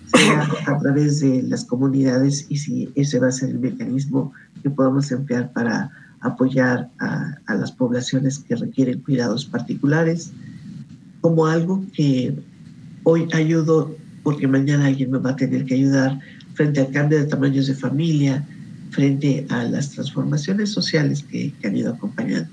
sea 0.05 0.47
a 0.67 0.79
través 0.79 1.19
de 1.19 1.43
las 1.43 1.65
comunidades 1.65 2.45
y 2.49 2.57
si 2.57 2.89
ese 2.95 3.19
va 3.19 3.27
a 3.27 3.31
ser 3.31 3.49
el 3.49 3.59
mecanismo 3.59 4.31
que 4.61 4.69
podamos 4.69 5.11
emplear 5.11 5.51
para 5.51 5.89
apoyar 6.21 6.89
a, 6.99 7.35
a 7.47 7.55
las 7.55 7.71
poblaciones 7.71 8.39
que 8.39 8.55
requieren 8.55 9.01
cuidados 9.01 9.45
particulares, 9.45 10.31
como 11.21 11.47
algo 11.47 11.83
que 11.93 12.37
hoy 13.03 13.27
ayudo 13.33 13.95
porque 14.23 14.47
mañana 14.47 14.85
alguien 14.85 15.11
me 15.11 15.17
va 15.17 15.31
a 15.31 15.35
tener 15.35 15.65
que 15.65 15.75
ayudar 15.75 16.19
frente 16.53 16.79
al 16.79 16.91
cambio 16.91 17.19
de 17.19 17.25
tamaños 17.25 17.67
de 17.67 17.75
familia, 17.75 18.45
frente 18.91 19.45
a 19.49 19.63
las 19.63 19.89
transformaciones 19.89 20.71
sociales 20.71 21.23
que, 21.23 21.51
que 21.59 21.67
han 21.67 21.75
ido 21.75 21.93
acompañando. 21.93 22.49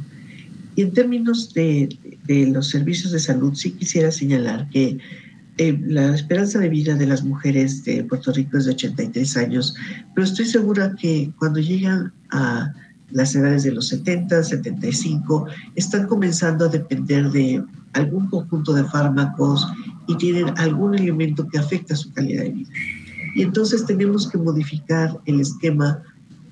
Y 0.81 0.85
en 0.85 0.93
términos 0.93 1.53
de, 1.53 1.95
de, 2.25 2.47
los 2.47 2.71
servicios 2.71 3.13
de 3.13 3.19
salud, 3.19 3.53
sí 3.53 3.73
quisiera 3.73 4.11
señalar 4.11 4.67
que 4.71 4.97
eh, 5.59 5.79
la 5.87 6.15
esperanza 6.15 6.59
de 6.59 6.71
vida 6.71 6.95
de 6.95 7.07
las 7.07 7.23
mujeres 7.23 7.85
de 7.85 8.03
Puerto 8.05 8.33
Rico 8.33 8.57
es 8.57 8.65
de 8.65 8.71
83 8.71 9.37
años, 9.37 9.75
pero 10.15 10.25
estoy 10.25 10.47
segura 10.47 10.97
que 10.99 11.31
cuando 11.39 11.61
llegan 11.61 12.15
a 12.31 12.73
las 13.11 13.35
edades 13.35 13.65
de 13.65 13.73
los 13.73 13.89
70, 13.89 14.43
75, 14.43 15.49
están 15.75 16.07
comenzando 16.07 16.65
a 16.65 16.69
depender 16.69 17.31
de 17.31 17.63
algún 17.93 18.29
conjunto 18.29 18.73
de 18.73 18.85
fármacos 18.85 19.69
y 20.09 20.17
tienen 20.17 20.47
algún 20.57 20.95
elemento 20.95 21.47
que 21.47 21.59
afecta 21.59 21.95
su 21.95 22.11
calidad 22.15 22.45
de 22.45 22.53
vida. 22.53 22.71
Y 23.35 23.43
entonces 23.43 23.85
tenemos 23.85 24.31
que 24.31 24.39
modificar 24.39 25.21
el 25.27 25.43
esquema 25.43 26.03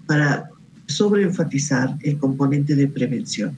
para 0.06 0.50
sobreenfatizar 0.84 1.96
el 2.02 2.18
componente 2.18 2.76
de 2.76 2.88
prevención. 2.88 3.56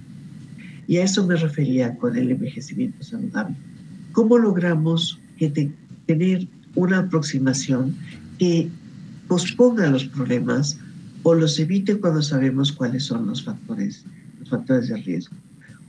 Y 0.91 0.97
a 0.97 1.05
eso 1.05 1.25
me 1.25 1.37
refería 1.37 1.95
con 1.99 2.17
el 2.17 2.33
envejecimiento 2.33 3.05
saludable. 3.05 3.55
¿Cómo 4.11 4.37
logramos 4.39 5.21
tener 6.07 6.49
una 6.75 6.99
aproximación 6.99 7.95
que 8.41 8.69
posponga 9.29 9.89
los 9.89 10.07
problemas 10.07 10.81
o 11.23 11.37
los 11.37 11.61
evite 11.61 11.95
cuando 12.01 12.23
sabemos 12.23 12.73
cuáles 12.73 13.05
son 13.05 13.29
los 13.29 13.45
factores, 13.45 14.05
los 14.41 14.51
factores 14.51 14.89
de 14.89 14.97
riesgo? 14.97 15.37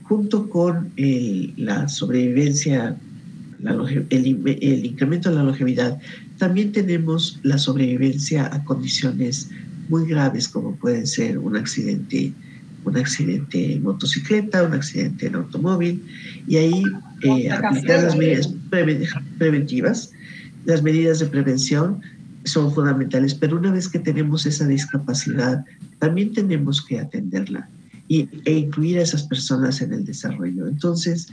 Junto 0.04 0.48
con 0.48 0.92
el, 0.94 1.52
la 1.56 1.88
sobrevivencia, 1.88 2.96
el, 4.10 4.58
el 4.60 4.86
incremento 4.86 5.30
de 5.30 5.34
la 5.34 5.42
longevidad, 5.42 5.98
también 6.38 6.70
tenemos 6.70 7.40
la 7.42 7.58
sobrevivencia 7.58 8.54
a 8.54 8.62
condiciones 8.62 9.50
muy 9.88 10.06
graves 10.06 10.46
como 10.46 10.76
pueden 10.76 11.08
ser 11.08 11.38
un 11.38 11.56
accidente 11.56 12.32
un 12.84 12.96
accidente 12.96 13.74
en 13.74 13.82
motocicleta, 13.82 14.62
un 14.64 14.74
accidente 14.74 15.26
en 15.26 15.36
automóvil, 15.36 16.04
y 16.46 16.56
ahí 16.56 16.82
eh, 17.22 17.50
aplicar 17.50 18.02
las 18.02 18.16
medidas 18.16 18.52
preventivas. 19.38 20.10
Las 20.64 20.82
medidas 20.82 21.18
de 21.18 21.26
prevención 21.26 22.00
son 22.44 22.72
fundamentales, 22.72 23.34
pero 23.34 23.56
una 23.56 23.72
vez 23.72 23.88
que 23.88 23.98
tenemos 23.98 24.46
esa 24.46 24.66
discapacidad, 24.66 25.64
también 25.98 26.32
tenemos 26.32 26.84
que 26.84 26.98
atenderla 26.98 27.68
y, 28.08 28.28
e 28.44 28.52
incluir 28.52 28.98
a 28.98 29.02
esas 29.02 29.22
personas 29.24 29.80
en 29.80 29.92
el 29.92 30.04
desarrollo. 30.04 30.66
Entonces, 30.66 31.28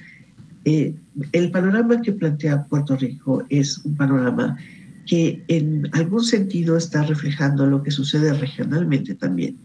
eh, 0.66 0.94
el 1.32 1.52
panorama 1.52 2.02
que 2.02 2.12
plantea 2.12 2.64
Puerto 2.66 2.96
Rico 2.96 3.44
es 3.50 3.80
un 3.80 3.96
panorama 3.96 4.58
que 5.06 5.44
en 5.48 5.90
algún 5.94 6.24
sentido 6.24 6.78
está 6.78 7.04
reflejando 7.04 7.66
lo 7.66 7.82
que 7.82 7.90
sucede 7.90 8.32
regionalmente 8.34 9.16
también 9.16 9.58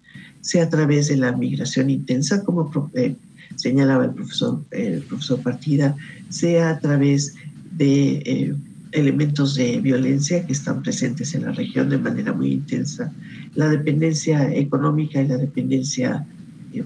sea 0.44 0.64
a 0.64 0.68
través 0.68 1.08
de 1.08 1.16
la 1.16 1.32
migración 1.32 1.88
intensa, 1.88 2.44
como 2.44 2.70
eh, 2.92 3.16
señalaba 3.56 4.04
el 4.04 4.10
profesor, 4.10 4.62
profesor 5.08 5.40
Partida, 5.40 5.96
sea 6.28 6.68
a 6.68 6.78
través 6.78 7.34
de 7.78 8.22
eh, 8.26 8.54
elementos 8.92 9.54
de 9.54 9.80
violencia 9.80 10.44
que 10.44 10.52
están 10.52 10.82
presentes 10.82 11.34
en 11.34 11.46
la 11.46 11.52
región 11.52 11.88
de 11.88 11.96
manera 11.96 12.34
muy 12.34 12.52
intensa, 12.52 13.10
la 13.54 13.68
dependencia 13.68 14.54
económica 14.54 15.22
y 15.22 15.28
la 15.28 15.38
dependencia 15.38 16.26
eh, 16.74 16.84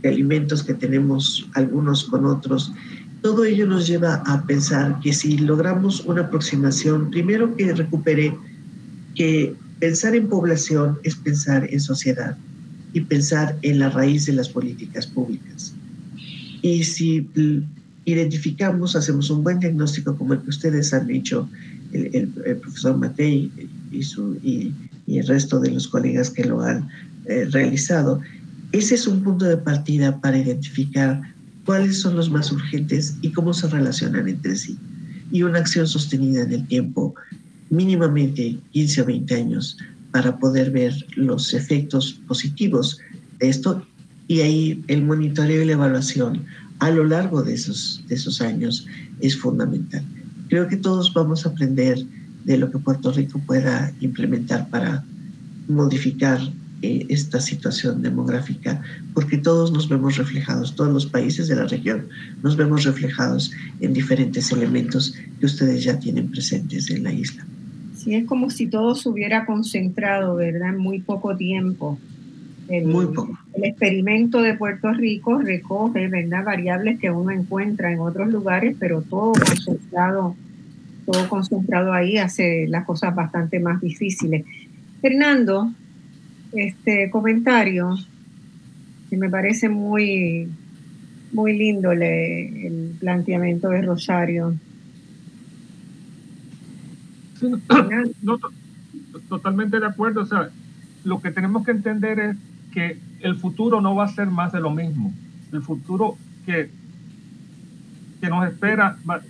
de 0.00 0.08
alimentos 0.08 0.62
que 0.62 0.74
tenemos 0.74 1.48
algunos 1.54 2.04
con 2.04 2.24
otros, 2.24 2.72
todo 3.20 3.44
ello 3.44 3.66
nos 3.66 3.88
lleva 3.88 4.22
a 4.26 4.46
pensar 4.46 5.00
que 5.00 5.12
si 5.12 5.38
logramos 5.38 6.06
una 6.06 6.22
aproximación, 6.22 7.10
primero 7.10 7.56
que 7.56 7.74
recupere 7.74 8.32
que 9.16 9.56
pensar 9.80 10.14
en 10.14 10.28
población 10.28 11.00
es 11.02 11.16
pensar 11.16 11.66
en 11.68 11.80
sociedad 11.80 12.36
y 12.92 13.00
pensar 13.00 13.58
en 13.62 13.78
la 13.78 13.90
raíz 13.90 14.26
de 14.26 14.34
las 14.34 14.48
políticas 14.48 15.06
públicas. 15.06 15.74
Y 16.62 16.84
si 16.84 17.26
identificamos, 18.04 18.96
hacemos 18.96 19.30
un 19.30 19.42
buen 19.42 19.58
diagnóstico 19.58 20.16
como 20.16 20.34
el 20.34 20.40
que 20.40 20.50
ustedes 20.50 20.92
han 20.92 21.10
hecho, 21.10 21.48
el, 21.92 22.28
profesor 22.60 22.96
Matei 22.96 23.50
y, 23.90 24.72
el 25.06 25.26
resto 25.26 25.60
de 25.60 25.70
los 25.70 25.88
colegas 25.88 26.30
que 26.30 26.44
lo 26.44 26.62
han 26.62 26.88
eh, 27.26 27.46
realizado, 27.50 28.20
ese 28.72 28.94
es 28.94 29.06
un 29.06 29.22
punto 29.22 29.44
de 29.44 29.58
partida 29.58 30.18
para 30.20 30.38
identificar 30.38 31.20
cuáles 31.66 32.00
son 32.00 32.16
los 32.16 32.30
más 32.30 32.50
urgentes 32.50 33.16
y 33.20 33.30
cómo 33.32 33.52
se 33.52 33.68
relacionan 33.68 34.28
entre 34.28 34.56
sí. 34.56 34.78
Y 35.30 35.42
una 35.42 35.58
acción 35.58 35.86
sostenida 35.86 36.42
en 36.42 36.52
el 36.52 36.66
tiempo, 36.66 37.14
mínimamente 37.70 38.58
15 38.72 39.02
o 39.02 39.04
20 39.06 39.34
años, 39.34 39.76
para 40.12 40.38
poder 40.38 40.70
ver 40.70 40.94
los 41.16 41.54
efectos 41.54 42.20
positivos 42.28 42.98
de 43.40 43.48
esto 43.48 43.84
y 44.28 44.40
ahí 44.40 44.84
el 44.88 45.02
monitoreo 45.02 45.62
y 45.62 45.66
la 45.66 45.72
evaluación 45.72 46.44
a 46.78 46.90
lo 46.90 47.04
largo 47.04 47.42
de 47.42 47.54
esos, 47.54 48.04
de 48.08 48.14
esos 48.14 48.40
años 48.40 48.86
es 49.20 49.36
fundamental. 49.36 50.04
Creo 50.48 50.68
que 50.68 50.76
todos 50.76 51.12
vamos 51.14 51.44
a 51.44 51.50
aprender 51.50 52.04
de 52.44 52.56
lo 52.58 52.70
que 52.70 52.78
Puerto 52.78 53.12
Rico 53.12 53.40
pueda 53.46 53.92
implementar 54.00 54.68
para 54.68 55.04
modificar 55.68 56.40
eh, 56.82 57.06
esta 57.08 57.40
situación 57.40 58.02
demográfica, 58.02 58.82
porque 59.14 59.38
todos 59.38 59.70
nos 59.70 59.88
vemos 59.88 60.16
reflejados, 60.16 60.74
todos 60.74 60.92
los 60.92 61.06
países 61.06 61.46
de 61.46 61.54
la 61.54 61.66
región 61.66 62.08
nos 62.42 62.56
vemos 62.56 62.82
reflejados 62.82 63.52
en 63.80 63.92
diferentes 63.92 64.50
elementos 64.50 65.14
que 65.38 65.46
ustedes 65.46 65.84
ya 65.84 66.00
tienen 66.00 66.28
presentes 66.28 66.90
en 66.90 67.04
la 67.04 67.12
isla. 67.12 67.46
Sí, 68.02 68.16
es 68.16 68.26
como 68.26 68.50
si 68.50 68.66
todo 68.66 68.96
se 68.96 69.08
hubiera 69.08 69.46
concentrado, 69.46 70.34
¿verdad? 70.34 70.70
En 70.70 70.78
muy 70.78 71.00
poco 71.00 71.36
tiempo. 71.36 72.00
El, 72.68 72.86
muy 72.86 73.06
poco. 73.06 73.38
El 73.54 73.64
experimento 73.64 74.42
de 74.42 74.54
Puerto 74.54 74.92
Rico 74.92 75.38
recoge, 75.38 76.08
¿verdad? 76.08 76.44
Variables 76.44 76.98
que 76.98 77.12
uno 77.12 77.30
encuentra 77.30 77.92
en 77.92 78.00
otros 78.00 78.28
lugares, 78.28 78.76
pero 78.80 79.02
todo 79.02 79.32
concentrado, 79.34 80.34
todo 81.06 81.28
concentrado 81.28 81.92
ahí 81.92 82.18
hace 82.18 82.66
las 82.66 82.84
cosas 82.86 83.14
bastante 83.14 83.60
más 83.60 83.80
difíciles. 83.80 84.44
Fernando, 85.00 85.72
este 86.52 87.08
comentario 87.08 87.94
que 89.10 89.16
me 89.16 89.30
parece 89.30 89.68
muy, 89.68 90.48
muy 91.32 91.56
lindo 91.56 91.92
el 91.92 92.96
planteamiento 92.98 93.68
de 93.68 93.82
Rosario 93.82 94.56
totalmente 99.28 99.80
de 99.80 99.86
acuerdo. 99.86 100.22
O 100.22 100.26
sea, 100.26 100.50
lo 101.04 101.20
que 101.20 101.30
tenemos 101.30 101.64
que 101.64 101.72
entender 101.72 102.20
es 102.20 102.36
que 102.72 102.98
el 103.20 103.36
futuro 103.36 103.80
no 103.80 103.94
va 103.94 104.04
a 104.04 104.08
ser 104.08 104.28
más 104.28 104.52
de 104.52 104.60
lo 104.60 104.70
mismo. 104.70 105.12
El 105.52 105.62
futuro 105.62 106.16
que, 106.46 106.70
que 108.20 108.28
nos 108.28 108.46
espera 108.46 108.96
va, 109.08 109.22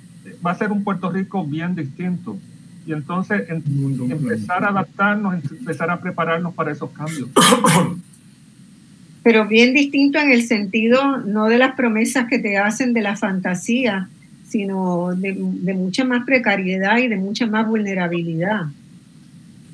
a 0.44 0.54
ser 0.54 0.72
un 0.72 0.84
Puerto 0.84 1.10
Rico 1.10 1.44
bien 1.44 1.74
distinto. 1.74 2.38
Y 2.86 2.92
entonces 2.92 3.48
empezar 3.48 4.64
a 4.64 4.68
adaptarnos, 4.68 5.34
empezar 5.50 5.90
a 5.90 6.00
prepararnos 6.00 6.54
para 6.54 6.72
esos 6.72 6.90
cambios. 6.90 7.28
Pero 9.22 9.46
bien 9.46 9.72
distinto 9.72 10.18
en 10.18 10.32
el 10.32 10.42
sentido 10.42 11.18
no 11.18 11.46
de 11.46 11.58
las 11.58 11.76
promesas 11.76 12.26
que 12.28 12.40
te 12.40 12.58
hacen 12.58 12.92
de 12.92 13.02
la 13.02 13.16
fantasía, 13.16 14.08
sino 14.52 15.14
de, 15.16 15.34
de 15.34 15.74
mucha 15.74 16.04
más 16.04 16.26
precariedad 16.26 16.98
y 16.98 17.08
de 17.08 17.16
mucha 17.16 17.46
más 17.46 17.66
vulnerabilidad. 17.66 18.66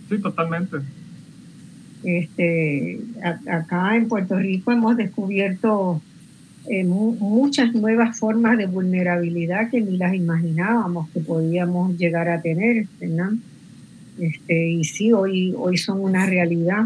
Sí, 0.08 0.18
totalmente. 0.18 0.76
Este, 2.04 3.00
acá 3.50 3.96
en 3.96 4.06
Puerto 4.06 4.38
Rico 4.38 4.70
hemos 4.70 4.96
descubierto 4.96 6.00
eh, 6.70 6.84
muchas 6.84 7.74
nuevas 7.74 8.16
formas 8.16 8.56
de 8.56 8.66
vulnerabilidad 8.66 9.68
que 9.68 9.80
ni 9.80 9.96
las 9.96 10.14
imaginábamos 10.14 11.10
que 11.10 11.20
podíamos 11.20 11.98
llegar 11.98 12.28
a 12.28 12.40
tener, 12.40 12.86
Este, 14.20 14.68
y 14.68 14.84
sí, 14.84 15.12
hoy, 15.12 15.54
hoy 15.58 15.76
son 15.76 16.00
una 16.00 16.24
realidad. 16.24 16.84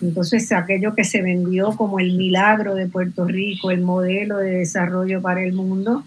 Entonces, 0.00 0.52
aquello 0.52 0.94
que 0.94 1.04
se 1.04 1.22
vendió 1.22 1.72
como 1.72 1.98
el 1.98 2.16
milagro 2.16 2.74
de 2.74 2.86
Puerto 2.86 3.24
Rico, 3.24 3.70
el 3.70 3.80
modelo 3.80 4.38
de 4.38 4.50
desarrollo 4.50 5.20
para 5.22 5.42
el 5.42 5.54
mundo, 5.54 6.04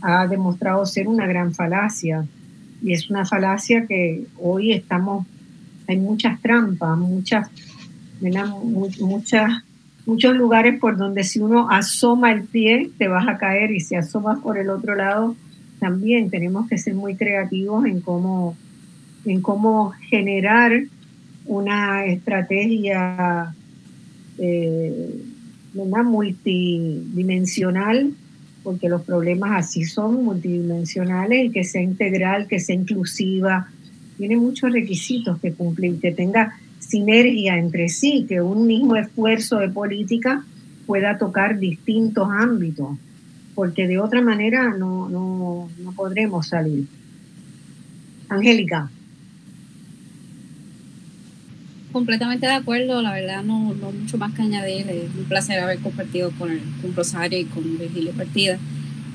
ha 0.00 0.26
demostrado 0.26 0.84
ser 0.86 1.08
una 1.08 1.26
gran 1.26 1.54
falacia. 1.54 2.26
Y 2.82 2.92
es 2.92 3.10
una 3.10 3.24
falacia 3.24 3.86
que 3.86 4.26
hoy 4.38 4.72
estamos 4.72 5.26
hay 5.88 5.96
muchas 5.96 6.40
trampas, 6.42 6.96
muchas, 6.98 7.48
muchas, 8.20 9.64
muchos 10.04 10.36
lugares 10.36 10.78
por 10.78 10.98
donde 10.98 11.24
si 11.24 11.40
uno 11.40 11.70
asoma 11.70 12.30
el 12.30 12.42
pie 12.42 12.90
te 12.98 13.08
vas 13.08 13.26
a 13.26 13.38
caer 13.38 13.70
y 13.70 13.80
si 13.80 13.94
asomas 13.94 14.38
por 14.40 14.58
el 14.58 14.68
otro 14.68 14.94
lado 14.94 15.34
también 15.80 16.28
tenemos 16.28 16.68
que 16.68 16.76
ser 16.76 16.94
muy 16.94 17.16
creativos 17.16 17.86
en 17.86 18.02
cómo, 18.02 18.54
en 19.24 19.40
cómo 19.40 19.94
generar 20.10 20.82
una 21.46 22.04
estrategia 22.04 23.54
eh, 24.36 25.22
multidimensional, 25.72 28.12
porque 28.68 28.90
los 28.90 29.00
problemas 29.00 29.64
así 29.64 29.84
son 29.84 30.22
multidimensionales, 30.26 31.46
y 31.46 31.50
que 31.50 31.64
sea 31.64 31.80
integral, 31.80 32.46
que 32.46 32.60
sea 32.60 32.74
inclusiva, 32.74 33.66
tiene 34.18 34.36
muchos 34.36 34.70
requisitos 34.70 35.40
que 35.40 35.54
cumplir, 35.54 35.98
que 35.98 36.12
tenga 36.12 36.52
sinergia 36.78 37.56
entre 37.56 37.88
sí, 37.88 38.26
que 38.28 38.42
un 38.42 38.66
mismo 38.66 38.94
esfuerzo 38.96 39.56
de 39.56 39.70
política 39.70 40.44
pueda 40.86 41.16
tocar 41.16 41.58
distintos 41.58 42.28
ámbitos, 42.30 42.98
porque 43.54 43.88
de 43.88 43.98
otra 43.98 44.20
manera 44.20 44.76
no, 44.76 45.08
no, 45.08 45.70
no 45.82 45.92
podremos 45.92 46.48
salir. 46.48 46.84
Angélica. 48.28 48.90
Completamente 51.92 52.46
de 52.46 52.52
acuerdo, 52.52 53.00
la 53.00 53.12
verdad 53.12 53.42
no, 53.42 53.74
no 53.74 53.92
mucho 53.92 54.18
más 54.18 54.34
que 54.34 54.42
añadir, 54.42 54.86
es 54.90 55.04
un 55.18 55.24
placer 55.24 55.58
haber 55.58 55.78
compartido 55.78 56.30
con, 56.32 56.50
con 56.82 56.94
Rosario 56.94 57.38
y 57.38 57.44
con 57.44 57.78
Virgilio 57.78 58.12
Partida. 58.12 58.58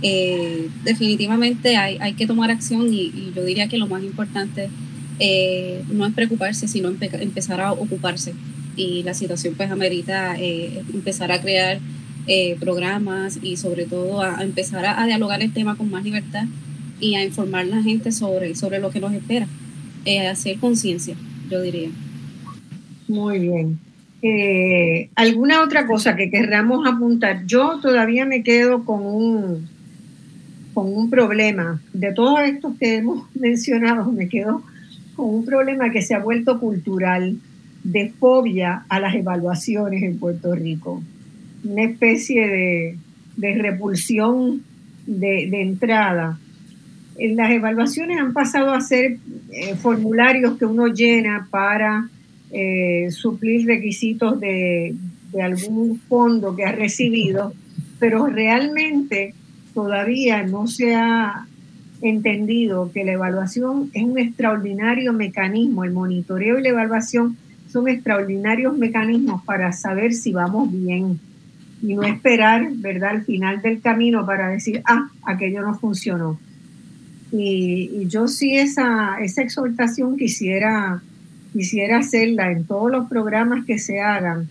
Eh, 0.05 0.69
definitivamente 0.83 1.77
hay, 1.77 1.97
hay, 2.01 2.13
que 2.13 2.27
tomar 2.27 2.51
acción 2.51 2.93
y, 2.93 3.31
yo 3.33 3.45
diría 3.45 3.69
que 3.69 3.77
lo 3.77 3.87
más 3.87 4.03
importante 4.03 4.69
eh, 5.19 5.81
no 5.89 6.05
es 6.05 6.13
preocuparse, 6.13 6.67
sino 6.67 6.89
empezar 6.89 7.61
a 7.61 7.71
ocuparse. 7.71 8.33
Y 8.75 9.03
la 9.03 9.13
situación 9.13 9.53
pues 9.55 9.71
amerita 9.71 10.35
eh, 10.37 10.83
empezar 10.93 11.31
a 11.31 11.39
crear 11.41 11.79
programas 12.59 13.39
y 13.41 13.57
sobre 13.57 13.85
todo 13.85 14.21
a, 14.21 14.41
empezar 14.43 14.85
a, 14.85 15.05
dialogar 15.05 15.41
el 15.41 15.51
tema 15.53 15.75
con 15.75 15.91
más 15.91 16.03
libertad 16.05 16.45
y 16.99 17.15
a 17.15 17.23
informar 17.23 17.61
a 17.61 17.65
la 17.65 17.83
gente 17.83 18.11
sobre, 18.13 18.55
sobre 18.55 18.79
lo 18.79 18.89
que 18.91 18.99
nos 18.99 19.13
espera. 19.13 19.47
hacer 20.29 20.57
conciencia, 20.57 21.15
yo 21.49 21.61
diría. 21.61 21.89
Muy 23.13 23.37
bien. 23.37 23.79
¿Alguna 25.13 25.61
otra 25.61 25.85
cosa 25.85 26.15
que 26.15 26.31
querramos 26.31 26.87
apuntar? 26.87 27.45
Yo 27.45 27.79
todavía 27.79 28.25
me 28.25 28.41
quedo 28.41 28.85
con 28.85 29.05
un, 29.05 29.69
con 30.73 30.91
un 30.91 31.11
problema. 31.11 31.79
De 31.93 32.11
todos 32.11 32.39
estos 32.41 32.75
que 32.79 32.95
hemos 32.95 33.27
mencionado, 33.35 34.11
me 34.11 34.27
quedo 34.29 34.63
con 35.15 35.29
un 35.29 35.45
problema 35.45 35.91
que 35.91 36.01
se 36.01 36.15
ha 36.15 36.19
vuelto 36.19 36.59
cultural 36.59 37.37
de 37.83 38.11
fobia 38.19 38.83
a 38.89 38.99
las 38.99 39.13
evaluaciones 39.13 40.01
en 40.01 40.17
Puerto 40.17 40.55
Rico. 40.55 41.03
Una 41.63 41.83
especie 41.83 42.97
de, 43.37 43.55
repulsión 43.61 44.63
de, 45.05 45.61
entrada. 45.61 46.39
En 47.19 47.35
las 47.35 47.51
evaluaciones 47.51 48.19
han 48.19 48.33
pasado 48.33 48.73
a 48.73 48.81
ser 48.81 49.17
eh, 49.51 49.75
formularios 49.75 50.57
que 50.57 50.65
uno 50.65 50.87
llena 50.87 51.47
para 51.51 52.09
eh, 52.55 53.09
suplir 53.09 53.65
requisitos 53.65 54.39
de, 54.39 54.95
algún 55.41 55.99
fondo 55.99 56.55
que 56.55 56.63
ha 56.63 56.71
recibido, 56.71 57.51
pero 57.99 58.27
realmente 58.27 59.33
todavía 59.73 60.43
no 60.43 60.67
se 60.67 60.93
ha 60.93 61.47
entendido 62.03 62.91
que 62.93 63.03
la 63.03 63.13
evaluación 63.13 63.89
es 63.93 64.03
un 64.03 64.19
extraordinario 64.19 65.11
mecanismo, 65.11 65.83
el 65.83 65.91
monitoreo 65.91 66.59
y 66.59 66.61
la 66.61 66.69
evaluación 66.69 67.35
son 67.69 67.87
extraordinarios 67.87 68.77
mecanismos 68.77 69.43
para 69.43 69.71
saber 69.71 70.13
si 70.13 70.31
vamos 70.31 70.71
bien 70.71 71.19
y 71.81 71.95
no 71.95 72.03
esperar, 72.03 72.69
¿verdad?, 72.75 73.09
al 73.09 73.23
final 73.23 73.63
del 73.63 73.81
camino 73.81 74.27
para 74.27 74.49
decir, 74.49 74.83
ah, 74.85 75.09
aquello 75.23 75.63
no 75.63 75.73
funcionó. 75.73 76.39
Y, 77.31 78.07
yo 78.07 78.27
sí 78.27 78.55
esa, 78.55 79.17
esa 79.19 79.41
exhortación 79.41 80.17
quisiera, 80.17 81.01
quisiera 81.53 81.99
hacerla 81.99 82.51
en 82.51 82.65
todos 82.65 82.91
los 82.91 83.07
programas 83.07 83.65
que 83.65 83.79
se 83.79 84.01
hagan. 84.01 84.49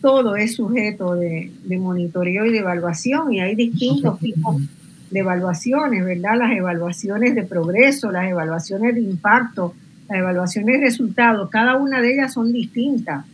Todo 0.00 0.36
es 0.36 0.54
sujeto 0.54 1.16
de, 1.16 1.50
de 1.64 1.78
monitoreo 1.78 2.46
y 2.46 2.52
de 2.52 2.58
evaluación 2.58 3.32
y 3.32 3.40
hay 3.40 3.54
distintos 3.56 4.18
tipos 4.20 4.62
de 5.10 5.20
evaluaciones, 5.20 6.04
¿verdad? 6.04 6.38
Las 6.38 6.56
evaluaciones 6.56 7.34
de 7.34 7.42
progreso, 7.42 8.12
las 8.12 8.30
evaluaciones 8.30 8.94
de 8.94 9.00
impacto, 9.00 9.74
las 10.08 10.18
evaluaciones 10.18 10.78
de 10.78 10.86
resultados, 10.86 11.50
cada 11.50 11.76
una 11.76 12.00
de 12.00 12.14
ellas 12.14 12.32
son 12.32 12.52
distintas 12.52 13.26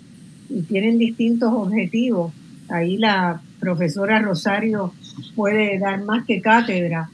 y 0.48 0.62
tienen 0.62 0.98
distintos 0.98 1.52
objetivos. 1.52 2.32
Ahí 2.68 2.96
la 2.96 3.40
profesora 3.60 4.20
Rosario 4.20 4.92
puede 5.34 5.78
dar 5.78 6.02
más 6.04 6.24
que 6.24 6.40
cátedra, 6.40 7.10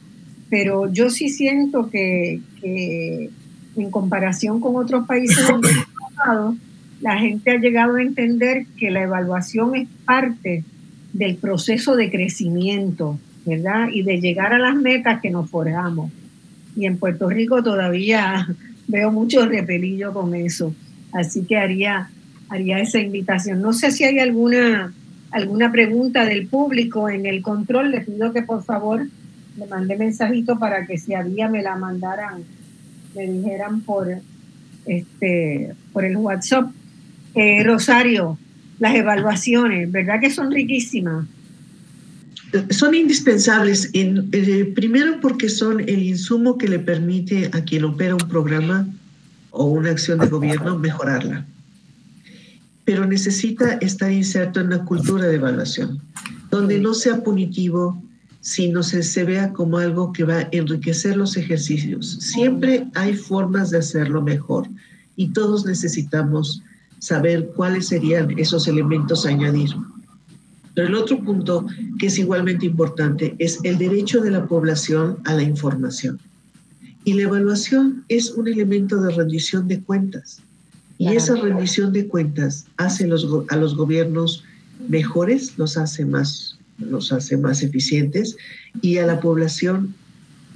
pero 0.49 0.93
yo 0.93 1.11
sí 1.11 1.29
siento 1.29 1.91
que, 1.91 2.41
en 3.81 3.91
comparación 3.91 4.61
con 4.61 4.77
otros 4.77 5.07
países 5.07 5.39
la 7.01 7.19
gente 7.19 7.51
ha 7.51 7.59
llegado 7.59 7.97
a 7.97 8.03
entender 8.03 8.67
que 8.79 8.91
la 8.91 9.03
evaluación 9.03 9.75
es 9.75 9.89
parte 10.05 10.65
del 11.13 11.37
proceso 11.37 11.97
de 11.97 12.11
crecimiento 12.11 13.19
¿verdad? 13.45 13.89
Y 13.93 14.03
de 14.03 14.21
llegar 14.21 14.53
a 14.53 14.59
las 14.59 14.77
metas 14.77 15.21
que 15.21 15.31
nos 15.31 15.49
forjamos. 15.51 16.11
Y 16.77 16.87
en 16.87 16.99
Puerto 16.99 17.29
Rico 17.29 17.63
todavía 17.63 18.47
veo 18.89 19.11
mucho 19.11 19.47
repelillo 19.47 20.13
con 20.13 20.35
eso. 20.35 20.75
Así 21.13 21.45
que 21.45 21.57
haría, 21.57 22.11
haría 22.49 22.79
esa 22.81 22.99
invitación. 22.99 23.61
No 23.61 23.73
sé 23.73 23.91
si 23.91 24.05
hay 24.05 24.19
alguna, 24.19 24.93
alguna 25.31 25.73
pregunta 25.73 26.25
del 26.25 26.47
público 26.47 27.09
en 27.09 27.27
el 27.27 27.43
control. 27.43 27.91
Les 27.91 28.07
pido 28.07 28.33
que 28.33 28.43
por 28.43 28.63
favor 28.63 29.07
me 29.57 29.67
mande 29.67 29.97
mensajito 29.97 30.59
para 30.59 30.87
que 30.87 30.99
si 30.99 31.15
había 31.15 31.49
me 31.49 31.63
la 31.63 31.77
mandaran, 31.77 32.45
me 33.15 33.27
dijeran 33.27 33.81
por, 33.81 34.09
este, 34.87 35.75
por 35.93 36.05
el 36.05 36.17
WhatsApp. 36.17 36.71
Eh, 37.35 37.63
Rosario, 37.63 38.39
las 38.79 38.95
evaluaciones, 38.95 39.91
¿verdad 39.91 40.21
que 40.21 40.31
son 40.31 40.51
riquísimas? 40.51 41.27
son 42.71 42.95
indispensables, 42.95 43.91
en, 43.93 44.29
eh, 44.33 44.65
primero 44.75 45.21
porque 45.21 45.49
son 45.49 45.81
el 45.81 46.03
insumo 46.03 46.59
que 46.59 46.69
le 46.69 46.79
permite 46.79 47.51
a 47.53 47.63
quien 47.63 47.85
opera 47.85 48.15
un 48.15 48.29
programa 48.29 48.89
o 49.51 49.67
una 49.67 49.91
acción 49.91 50.19
de 50.19 50.27
gobierno 50.27 50.79
mejorarla. 50.79 51.47
Pero 52.85 53.07
necesita 53.07 53.75
estar 53.75 54.11
inserto 54.11 54.61
en 54.61 54.67
una 54.67 54.85
cultura 54.85 55.27
de 55.27 55.37
evaluación, 55.37 56.01
donde 56.51 56.81
no 56.81 56.95
sea 56.95 57.23
punitivo, 57.23 58.03
sino 58.41 58.83
se, 58.83 59.03
se 59.03 59.25
vea 59.25 59.53
como 59.53 59.79
algo 59.79 60.13
que 60.13 60.25
va 60.25 60.39
a 60.39 60.49
enriquecer 60.53 61.17
los 61.17 61.37
ejercicios. 61.37 62.19
Siempre 62.21 62.87
hay 62.95 63.15
formas 63.15 63.71
de 63.71 63.79
hacerlo 63.79 64.23
mejor 64.23 64.69
y 65.17 65.29
todos 65.29 65.67
necesitamos 65.67 66.63
saber 66.99 67.49
cuáles 67.55 67.89
serían 67.89 68.39
esos 68.39 68.69
elementos 68.69 69.27
a 69.27 69.31
añadir. 69.31 69.71
Pero 70.75 70.89
el 70.89 70.95
otro 70.95 71.19
punto 71.23 71.67
que 71.99 72.07
es 72.07 72.19
igualmente 72.19 72.67
importante 72.67 73.35
es 73.39 73.59
el 73.65 73.79
derecho 73.79 74.21
de 74.21 74.31
la 74.31 74.47
población 74.47 75.19
a 75.25 75.35
la 75.35 75.43
información. 75.43 76.21
Y 77.05 77.15
la 77.15 77.23
evaluación 77.23 78.05
es 78.09 78.31
un 78.31 78.47
elemento 78.47 79.01
de 79.01 79.13
rendición 79.13 79.67
de 79.69 79.81
cuentas. 79.81 80.41
Y 80.99 81.09
esa 81.09 81.35
rendición 81.35 81.93
de 81.95 82.07
cuentas 82.07 82.67
hace 82.77 83.07
los, 83.07 83.27
a 83.49 83.57
los 83.57 83.75
gobiernos 83.75 84.45
mejores, 84.89 85.57
los 85.57 85.79
hace 85.79 86.05
más, 86.05 86.60
los 86.81 87.13
hace 87.13 87.37
más 87.37 87.63
eficientes 87.63 88.37
y 88.81 88.99
a 88.99 89.07
la 89.07 89.21
población 89.21 89.95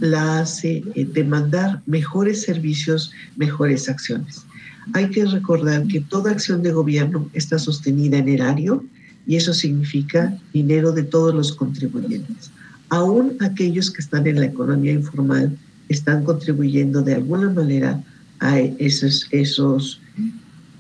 la 0.01 0.41
hace 0.41 0.83
eh, 0.95 1.07
demandar 1.13 1.83
mejores 1.87 2.43
servicios, 2.43 3.13
mejores 3.37 3.89
acciones. 3.89 4.45
Hay 4.93 5.09
que 5.11 5.25
recordar 5.25 5.87
que 5.87 6.01
toda 6.01 6.33
acción 6.33 6.63
de 6.63 6.73
gobierno 6.73 7.29
está 7.33 7.59
sostenida 7.59 8.19
en 8.19 8.29
erario 8.29 8.85
y 9.27 9.37
eso 9.37 9.55
significa 9.55 10.37
dinero 10.53 10.93
de 10.93 11.05
todos 11.05 11.35
los 11.35 11.53
contribuyentes. 11.53 12.51
Aún 12.91 13.37
aquellos 13.41 13.91
que 13.91 14.03
están 14.03 14.27
en 14.27 14.41
la 14.41 14.47
economía 14.47 14.93
informal 14.93 15.57
están 15.89 16.25
contribuyendo 16.25 17.03
de 17.03 17.15
alguna 17.15 17.51
manera 17.51 18.03
a 18.41 18.59
esos, 18.59 19.27
esos 19.31 20.01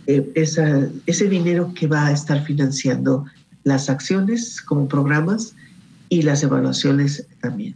eh, 0.07 0.33
ese 0.35 1.29
dinero 1.29 1.73
que 1.75 1.87
va 1.87 2.09
a 2.09 2.13
estar 2.13 2.45
financiando 2.45 3.25
las 3.65 3.91
acciones 3.91 4.61
como 4.63 4.89
programas 4.89 5.55
y 6.09 6.23
las 6.23 6.43
evaluaciones 6.43 7.27
también. 7.41 7.75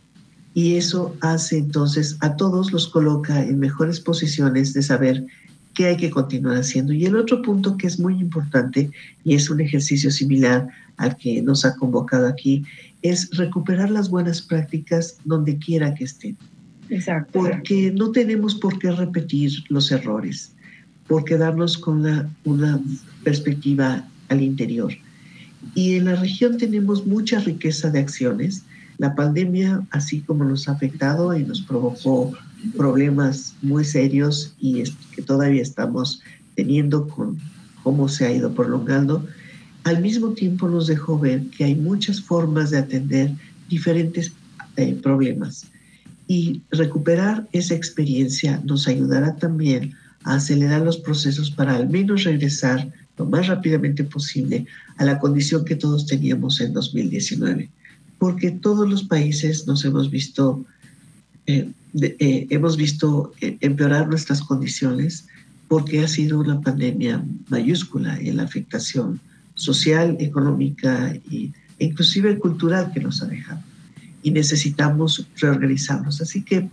Y 0.55 0.77
eso 0.77 1.15
hace 1.21 1.59
entonces 1.59 2.17
a 2.21 2.37
todos 2.37 2.73
los 2.73 2.89
coloca 2.89 3.43
en 3.43 3.59
mejores 3.59 4.01
posiciones 4.01 4.73
de 4.73 4.83
saber 4.83 5.27
qué 5.75 5.87
hay 5.87 5.97
que 5.97 6.11
continuar 6.11 6.57
haciendo. 6.57 6.93
Y 6.93 7.05
el 7.05 7.17
otro 7.17 7.43
punto 7.43 7.77
que 7.77 7.87
es 7.87 7.99
muy 7.99 8.15
importante 8.15 8.91
y 9.25 9.35
es 9.35 9.49
un 9.51 9.61
ejercicio 9.61 10.11
similar 10.11 10.69
al 10.97 11.17
que 11.17 11.43
nos 11.43 11.65
ha 11.65 11.77
convocado 11.77 12.27
aquí 12.27 12.65
es 13.03 13.31
recuperar 13.37 13.91
las 13.91 14.11
buenas 14.11 14.43
prácticas 14.43 15.19
donde 15.25 15.57
quiera 15.59 15.95
que 15.95 16.05
estén. 16.05 16.37
Exacto. 16.91 17.39
Porque 17.39 17.93
no 17.93 18.11
tenemos 18.11 18.55
por 18.55 18.79
qué 18.79 18.91
repetir 18.91 19.53
los 19.69 19.93
errores 19.93 20.53
por 21.09 21.25
quedarnos 21.25 21.77
con 21.79 22.07
una, 22.45 22.81
perspectiva 23.25 24.07
al 24.29 24.43
interior. 24.43 24.93
Y 25.75 25.97
en 25.97 26.07
la 26.07 26.17
región 26.17 26.57
tenemos 26.57 27.07
mucha 27.07 27.41
riqueza 27.41 27.91
de 27.91 28.01
acciones. 28.01 28.65
La 28.99 29.15
pandemia, 29.15 29.83
así 29.91 30.21
como 30.21 30.45
nos 30.45 30.69
ha 30.69 30.73
afectado 30.73 31.37
y 31.37 31.45
nos 31.45 31.61
provocó 31.63 32.33
problemas 32.77 33.55
muy 33.63 33.85
serios 33.85 34.55
y 34.59 34.83
que 35.15 35.23
todavía 35.23 35.63
estamos 35.63 36.21
teniendo 36.57 37.07
con 37.09 37.39
cómo 37.83 38.09
se 38.09 38.27
ha 38.27 38.33
ido 38.33 38.53
prolongando, 38.53 39.25
al 39.85 40.03
mismo 40.03 40.33
tiempo 40.33 40.69
nos 40.69 40.87
dejó 40.89 41.19
ver 41.19 41.43
que 41.51 41.65
hay 41.65 41.75
muchas 41.75 42.21
formas 42.21 42.71
de 42.71 42.79
atender 42.79 43.31
diferentes 43.69 44.33
eh, 44.77 44.99
problemas. 45.03 45.67
Y 46.27 46.61
recuperar 46.71 47.49
esa 47.53 47.75
experiencia 47.75 48.61
nos 48.65 48.87
ayudará 48.87 49.37
también 49.37 49.95
acelerar 50.25 50.83
los 50.83 50.99
procesos 50.99 51.51
para 51.51 51.77
al 51.77 51.89
menos 51.89 52.25
regresar 52.25 52.91
lo 53.19 53.27
más 53.27 53.49
rápidamente 53.49 54.05
posible 54.05 54.67
a 54.97 55.05
la 55.05 55.19
condición 55.19 55.65
que 55.65 55.77
todos 55.77 56.07
teníamos 56.07 56.61
en 56.61 56.73
2019. 56.73 57.69
Porque 58.19 58.51
todos 58.51 58.89
los 58.89 59.05
países 59.05 59.67
nos 59.67 59.85
hemos 59.85 60.11
visto, 60.11 60.65
eh, 61.47 61.71
eh, 62.01 62.47
hemos 62.51 62.77
visto 62.77 63.33
eh, 63.41 63.57
empeorar 63.61 64.09
nuestras 64.09 64.41
condiciones 64.41 65.27
porque 65.69 66.01
ha 66.01 66.09
sido 66.09 66.41
una 66.41 66.61
pandemia 66.61 67.23
mayúscula 67.49 68.19
en 68.19 68.39
la 68.39 68.45
afectación 68.45 69.21
social, 69.55 70.17
económica 70.21 71.15
e 71.31 71.53
inclusive 71.79 72.39
cultural 72.39 72.91
que 72.93 73.01
nos 73.01 73.23
ha 73.23 73.27
dejado. 73.27 73.61
Y 74.23 74.31
necesitamos 74.31 75.27
reorganizarnos. 75.37 76.21
Así 76.21 76.43
que 76.43 76.69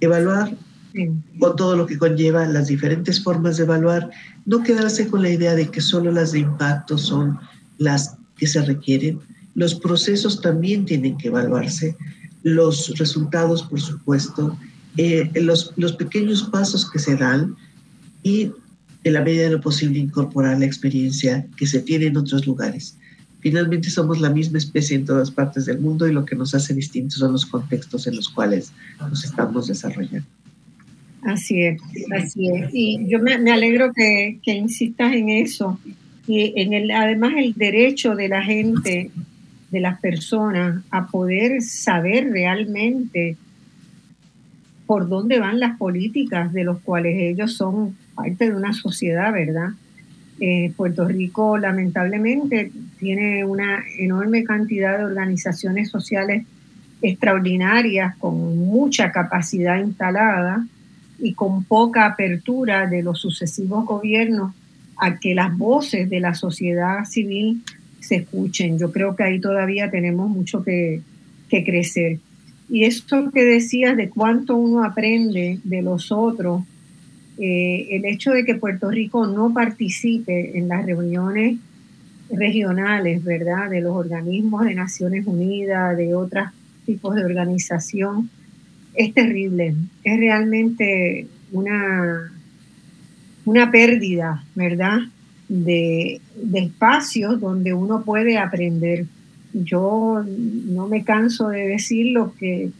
evaluar 0.00 0.56
con 1.38 1.56
todo 1.56 1.76
lo 1.76 1.86
que 1.86 1.98
conlleva 1.98 2.46
las 2.46 2.68
diferentes 2.68 3.22
formas 3.22 3.56
de 3.56 3.64
evaluar, 3.64 4.10
no 4.44 4.62
quedarse 4.62 5.08
con 5.08 5.22
la 5.22 5.30
idea 5.30 5.54
de 5.54 5.70
que 5.70 5.80
solo 5.80 6.10
las 6.12 6.32
de 6.32 6.40
impacto 6.40 6.98
son 6.98 7.38
las 7.78 8.16
que 8.36 8.46
se 8.46 8.62
requieren. 8.62 9.20
Los 9.54 9.74
procesos 9.74 10.40
también 10.40 10.84
tienen 10.84 11.16
que 11.16 11.28
evaluarse, 11.28 11.96
los 12.42 12.96
resultados, 12.98 13.62
por 13.62 13.80
supuesto, 13.80 14.56
eh, 14.96 15.30
los, 15.34 15.72
los 15.76 15.92
pequeños 15.92 16.44
pasos 16.44 16.90
que 16.90 16.98
se 16.98 17.16
dan 17.16 17.56
y 18.22 18.52
en 19.04 19.12
la 19.12 19.22
medida 19.22 19.44
de 19.44 19.50
lo 19.50 19.60
posible 19.60 19.98
incorporar 19.98 20.58
la 20.58 20.66
experiencia 20.66 21.46
que 21.56 21.66
se 21.66 21.80
tiene 21.80 22.06
en 22.06 22.16
otros 22.16 22.46
lugares. 22.46 22.96
Finalmente 23.40 23.90
somos 23.90 24.20
la 24.20 24.30
misma 24.30 24.58
especie 24.58 24.96
en 24.96 25.04
todas 25.04 25.30
partes 25.30 25.66
del 25.66 25.78
mundo 25.78 26.08
y 26.08 26.12
lo 26.12 26.24
que 26.24 26.34
nos 26.34 26.54
hace 26.54 26.74
distintos 26.74 27.18
son 27.18 27.32
los 27.32 27.46
contextos 27.46 28.06
en 28.06 28.16
los 28.16 28.28
cuales 28.28 28.72
nos 28.98 29.24
estamos 29.24 29.68
desarrollando. 29.68 30.26
Así 31.26 31.64
es, 31.64 31.82
así 32.16 32.48
es. 32.48 32.70
Y 32.72 33.04
yo 33.08 33.18
me, 33.18 33.32
alegro 33.50 33.92
que, 33.92 34.38
insistas 34.44 35.12
en 35.12 35.28
eso. 35.28 35.78
Y 36.28 36.52
en 36.60 36.72
el, 36.72 36.90
además 36.92 37.32
el 37.36 37.52
derecho 37.54 38.14
de 38.14 38.28
la 38.28 38.42
gente, 38.42 39.10
de 39.72 39.80
las 39.80 40.00
personas, 40.00 40.84
a 40.90 41.08
poder 41.08 41.62
saber 41.62 42.30
realmente 42.30 43.36
por 44.86 45.08
dónde 45.08 45.40
van 45.40 45.58
las 45.58 45.76
políticas 45.78 46.52
de 46.52 46.62
los 46.62 46.78
cuales 46.82 47.16
ellos 47.18 47.54
son 47.54 47.96
parte 48.14 48.48
de 48.48 48.56
una 48.56 48.72
sociedad, 48.72 49.32
¿verdad? 49.32 49.70
Eh, 50.38 50.72
Puerto 50.76 51.08
Rico 51.08 51.58
lamentablemente 51.58 52.70
tiene 53.00 53.44
una 53.44 53.82
enorme 53.98 54.44
cantidad 54.44 54.96
de 54.96 55.04
organizaciones 55.04 55.90
sociales 55.90 56.44
extraordinarias 57.02 58.14
con 58.16 58.58
mucha 58.58 59.10
capacidad 59.10 59.78
instalada 59.80 60.64
y 61.18 61.34
con 61.34 61.64
poca 61.64 62.06
apertura 62.06 62.86
de 62.86 63.02
los 63.02 63.20
sucesivos 63.20 63.86
gobiernos 63.86 64.54
a 64.96 65.18
que 65.18 65.34
las 65.34 65.56
voces 65.56 66.08
de 66.08 66.20
la 66.20 66.34
sociedad 66.34 67.04
civil 67.04 67.62
se 68.00 68.16
escuchen. 68.16 68.78
Yo 68.78 68.92
creo 68.92 69.16
que 69.16 69.24
ahí 69.24 69.40
todavía 69.40 69.90
tenemos 69.90 70.30
mucho 70.30 70.62
que, 70.62 71.02
crecer. 71.48 72.18
Y 72.68 72.84
esto 72.84 73.30
que 73.30 73.44
decías 73.44 73.96
de 73.96 74.10
cuánto 74.10 74.56
uno 74.56 74.84
aprende 74.84 75.58
de 75.64 75.82
los 75.82 76.12
otros, 76.12 76.64
eh, 77.38 77.88
el 77.92 78.04
hecho 78.04 78.32
de 78.32 78.44
que 78.44 78.56
Puerto 78.56 78.90
Rico 78.90 79.26
no 79.26 79.54
participe 79.54 80.58
en 80.58 80.68
las 80.68 80.84
reuniones 80.84 81.58
regionales, 82.30 83.24
¿verdad? 83.24 83.70
De 83.70 83.80
los 83.80 83.94
organismos 83.94 84.64
de 84.64 84.74
Naciones 84.74 85.26
Unidas, 85.26 85.96
de 85.96 86.14
otros 86.14 86.48
tipos 86.84 87.14
de 87.14 87.24
organización, 87.24 88.30
es 88.96 89.12
terrible, 89.14 89.74
es 90.04 90.18
realmente 90.18 91.26
una, 91.52 92.32
una 93.44 93.70
pérdida, 93.70 94.44
¿verdad? 94.54 94.98
De, 95.48 96.20
espacios 96.54 97.40
donde 97.40 97.72
uno 97.74 98.02
puede 98.02 98.38
aprender. 98.38 99.06
Yo 99.52 100.24
no 100.26 100.88
me 100.88 101.04
canso 101.04 101.48
de 101.48 101.68
decir 101.68 102.12
lo 102.12 102.34
que 102.34 102.70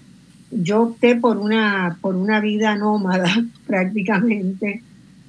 yo 0.50 0.82
opté 0.82 1.16
por 1.16 1.36
una, 1.36 1.98
por 2.00 2.16
una 2.16 2.40
vida 2.40 2.76
nómada 2.76 3.30
prácticamente, 3.66 4.82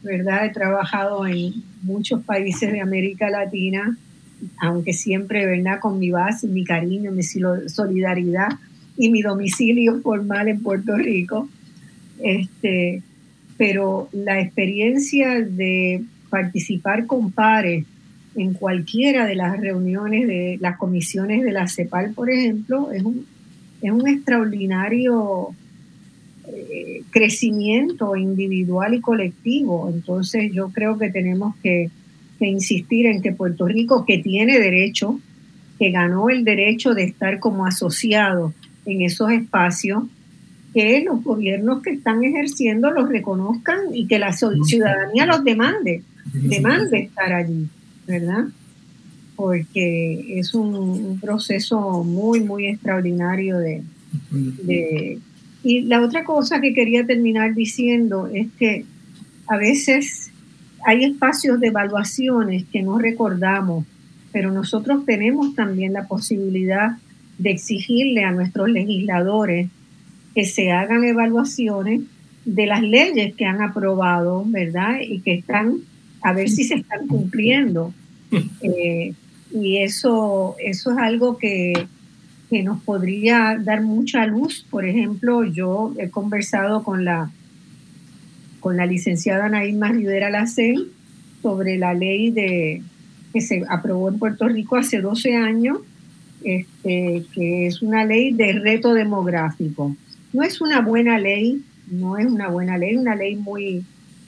¿verdad? 0.04 0.46
He 0.46 0.50
trabajado 0.50 1.26
en 1.28 1.54
muchos 1.84 2.24
países 2.24 2.72
de 2.72 2.82
América 2.82 3.30
Latina, 3.30 3.98
aunque 4.60 4.94
siempre, 4.94 5.46
¿verdad? 5.46 5.80
Con 5.80 6.00
mi 6.00 6.12
base, 6.12 6.48
mi 6.48 6.64
cariño, 6.64 7.12
mi 7.12 7.24
solidaridad 7.24 8.50
y 8.98 9.10
mi 9.10 9.22
domicilio 9.22 10.02
formal 10.02 10.48
en 10.48 10.62
Puerto 10.62 10.96
Rico. 10.98 11.48
Este, 12.20 13.02
pero 13.58 14.10
la 14.12 14.42
experiencia 14.42 15.42
de 15.42 16.04
participar 16.30 17.06
con 17.06 17.32
pares 17.32 17.86
en 18.36 18.54
cualquiera 18.54 19.26
de 19.26 19.36
las 19.36 19.60
reuniones 19.60 20.28
de 20.28 20.58
las 20.62 20.78
comisiones 20.78 21.44
de 21.44 21.52
la 21.52 21.68
CEPAL, 21.68 22.14
por 22.14 22.30
ejemplo, 22.30 22.92
es 22.92 23.04
un, 23.04 23.26
es 23.82 23.92
un 23.92 24.08
extraordinario 24.08 25.50
eh, 26.48 27.02
crecimiento 27.10 28.16
individual 28.16 28.94
y 28.94 29.02
colectivo. 29.02 29.90
Entonces 29.92 30.52
yo 30.54 30.70
creo 30.70 30.98
que 30.98 31.10
tenemos 31.10 31.56
que, 31.64 31.90
que 32.38 32.46
insistir 32.46 33.08
en 33.08 33.22
que 33.22 33.32
Puerto 33.32 33.66
Rico, 33.66 34.06
que 34.06 34.20
tiene 34.20 34.60
derecho, 34.60 35.20
que 35.80 35.90
ganó 35.90 36.30
el 36.30 36.44
derecho 36.44 36.94
de 36.94 37.04
estar 37.04 37.40
como 37.40 37.66
asociado 37.66 38.54
en 38.88 39.02
esos 39.02 39.30
espacios, 39.32 40.04
que 40.74 41.04
los 41.04 41.24
gobiernos 41.24 41.84
que 41.84 41.92
están 41.92 42.24
ejerciendo 42.24 42.90
los 42.92 43.10
reconozcan 43.10 43.94
y 43.94 44.08
que 44.08 44.18
la 44.18 44.32
ciudadanía 44.34 45.26
los 45.26 45.44
demande, 45.44 46.04
demande 46.34 47.00
estar 47.02 47.34
allí, 47.34 47.68
¿verdad? 48.08 48.46
Porque 49.36 50.40
es 50.40 50.54
un, 50.54 51.20
proceso 51.20 52.04
muy, 52.04 52.40
muy 52.40 52.68
extraordinario 52.68 53.58
de, 53.58 53.84
de... 54.32 55.20
Y 55.64 55.82
la 55.82 56.02
otra 56.02 56.24
cosa 56.24 56.62
que 56.62 56.74
quería 56.74 57.06
terminar 57.06 57.54
diciendo 57.54 58.30
es 58.34 58.48
que 58.58 58.86
a 59.48 59.58
veces 59.58 60.32
hay 60.86 61.04
espacios 61.04 61.60
de 61.60 61.68
evaluaciones 61.68 62.64
que 62.72 62.82
no 62.82 62.98
recordamos, 63.00 63.86
pero 64.32 64.52
nosotros 64.52 65.06
tenemos 65.06 65.56
también 65.56 65.92
la 65.94 66.08
posibilidad 66.08 66.98
de 67.38 67.52
exigirle 67.52 68.24
a 68.24 68.32
nuestros 68.32 68.70
legisladores 68.70 69.70
que 70.34 70.46
se 70.46 70.72
hagan 70.72 71.04
evaluaciones 71.04 72.02
de 72.46 72.66
las 72.66 72.82
leyes 72.82 73.36
que 73.36 73.46
han 73.46 73.62
aprobado, 73.62 74.44
¿verdad? 74.46 75.00
Y 75.02 75.20
que 75.20 75.34
están, 75.34 75.80
a 76.22 76.34
ver 76.34 76.50
si 76.50 76.64
se 76.64 76.76
están 76.76 77.08
cumpliendo. 77.08 77.94
Eh, 78.62 79.14
y 79.52 79.78
eso, 79.78 80.56
eso 80.60 80.92
es 80.92 80.98
algo 80.98 81.38
que, 81.38 81.88
que 82.50 82.64
nos 82.64 82.82
podría 82.84 83.58
dar 83.60 83.82
mucha 83.82 84.26
luz. 84.26 84.66
Por 84.70 84.86
ejemplo, 84.86 85.44
yo 85.44 85.94
he 85.98 86.10
conversado 86.10 86.84
con 86.84 87.06
la, 87.06 87.32
con 88.60 88.78
la 88.78 88.86
licenciada 88.86 89.50
Naima 89.50 89.90
Rivera 89.90 90.30
Lacey 90.30 90.92
sobre 91.42 91.78
la 91.78 91.94
ley 91.94 92.32
de, 92.32 92.82
que 93.34 93.42
se 93.42 93.64
aprobó 93.70 94.10
en 94.10 94.20
Puerto 94.20 94.48
Rico 94.48 94.76
hace 94.76 95.02
12 95.02 95.36
años, 95.36 95.80
este, 96.44 97.24
que 97.34 97.68
es 97.68 97.82
una 97.82 98.06
ley 98.06 98.34
de 98.34 98.54
reto 98.54 98.94
demográfico. 98.94 99.96
No 100.34 100.44
es 100.44 100.62
una 100.62 100.82
buena 100.82 101.18
ley, 101.18 101.64
no 101.90 102.18
es 102.18 102.26
una 102.26 102.50
buena 102.50 102.78
ley, 102.78 102.96
una 102.96 103.16
ley 103.16 103.36
muy 103.36 103.84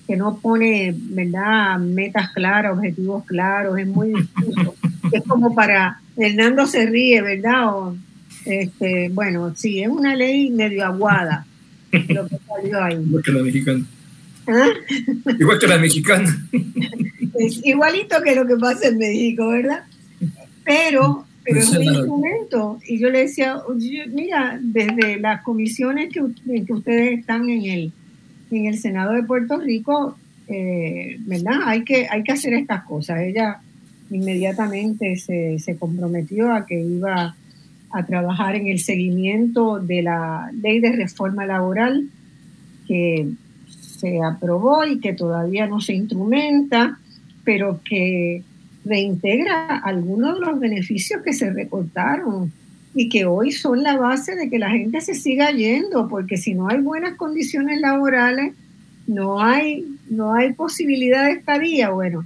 que 0.07 0.17
no 0.17 0.39
pone, 0.39 0.95
¿verdad?, 0.95 1.77
metas 1.77 2.31
claras, 2.31 2.75
objetivos 2.75 3.25
claros, 3.25 3.77
es 3.77 3.85
muy 3.85 4.09
difuso. 4.09 4.75
es 5.11 5.23
como 5.23 5.53
para, 5.53 6.01
Hernando 6.17 6.65
se 6.65 6.87
ríe, 6.87 7.21
¿verdad? 7.21 7.67
O, 7.67 7.95
este, 8.45 9.09
bueno, 9.09 9.53
sí, 9.55 9.83
es 9.83 9.89
una 9.89 10.15
ley 10.15 10.49
medio 10.49 10.83
aguada 10.85 11.45
lo 11.91 12.27
que 12.27 12.37
salió 12.47 12.83
ahí. 12.83 12.95
Igual 13.05 13.23
que 13.23 13.31
la 13.31 13.43
mexicana. 13.43 13.85
¿Ah? 14.47 14.67
Igual 15.39 15.59
que 15.59 15.67
la 15.67 15.77
mexicana. 15.77 16.47
Es 17.39 17.61
igualito 17.63 18.21
que 18.21 18.35
lo 18.35 18.45
que 18.45 18.57
pasa 18.57 18.89
en 18.89 18.97
México, 18.97 19.47
¿verdad? 19.47 19.83
Pero, 20.65 21.25
pero 21.49 21.59
es 21.61 21.71
un 21.71 21.83
instrumento. 21.83 22.79
Y 22.87 22.99
yo 22.99 23.09
le 23.09 23.21
decía, 23.21 23.57
mira, 24.11 24.59
desde 24.61 25.19
las 25.19 25.41
comisiones 25.41 26.13
que, 26.13 26.21
que 26.65 26.73
ustedes 26.73 27.19
están 27.19 27.49
en 27.49 27.65
el, 27.65 27.91
en 28.51 28.65
el 28.67 28.77
Senado 28.77 29.13
de 29.13 29.23
Puerto 29.23 29.57
Rico, 29.57 30.15
eh, 30.47 31.17
¿verdad? 31.21 31.59
Hay 31.65 31.83
que, 31.83 32.07
hay 32.09 32.23
que 32.23 32.31
hacer 32.31 32.53
estas 32.53 32.83
cosas. 32.83 33.21
Ella 33.21 33.59
inmediatamente 34.11 35.15
se, 35.15 35.59
se 35.59 35.75
comprometió 35.77 36.51
a 36.53 36.65
que 36.65 36.79
iba 36.79 37.35
a 37.91 38.05
trabajar 38.05 38.55
en 38.55 38.67
el 38.67 38.79
seguimiento 38.79 39.79
de 39.79 40.03
la 40.03 40.51
ley 40.61 40.79
de 40.79 40.91
reforma 40.91 41.45
laboral 41.45 42.07
que 42.87 43.29
se 43.99 44.21
aprobó 44.23 44.85
y 44.85 44.99
que 44.99 45.13
todavía 45.13 45.67
no 45.67 45.81
se 45.81 45.93
instrumenta, 45.93 46.99
pero 47.43 47.81
que 47.83 48.43
reintegra 48.89 49.77
algunos 49.77 50.39
de 50.39 50.45
los 50.45 50.59
beneficios 50.59 51.21
que 51.21 51.31
se 51.31 51.51
recortaron 51.51 52.51
y 52.95 53.07
que 53.07 53.25
hoy 53.25 53.51
son 53.51 53.83
la 53.83 53.95
base 53.97 54.35
de 54.35 54.49
que 54.49 54.57
la 54.57 54.71
gente 54.71 54.99
se 54.99 55.13
siga 55.13 55.51
yendo, 55.51 56.07
porque 56.07 56.37
si 56.37 56.55
no 56.55 56.67
hay 56.67 56.81
buenas 56.81 57.15
condiciones 57.15 57.79
laborales, 57.79 58.53
no 59.05 59.41
hay, 59.41 59.85
no 60.09 60.33
hay 60.33 60.53
posibilidad 60.53 61.25
de 61.25 61.33
estadía. 61.33 61.91
Bueno, 61.91 62.25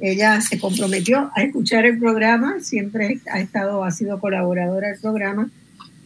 ella 0.00 0.40
se 0.40 0.58
comprometió 0.58 1.30
a 1.34 1.42
escuchar 1.42 1.86
el 1.86 1.98
programa, 1.98 2.58
siempre 2.60 3.20
ha 3.32 3.40
estado, 3.40 3.84
ha 3.84 3.90
sido 3.92 4.18
colaboradora 4.18 4.88
del 4.88 5.00
programa 5.00 5.48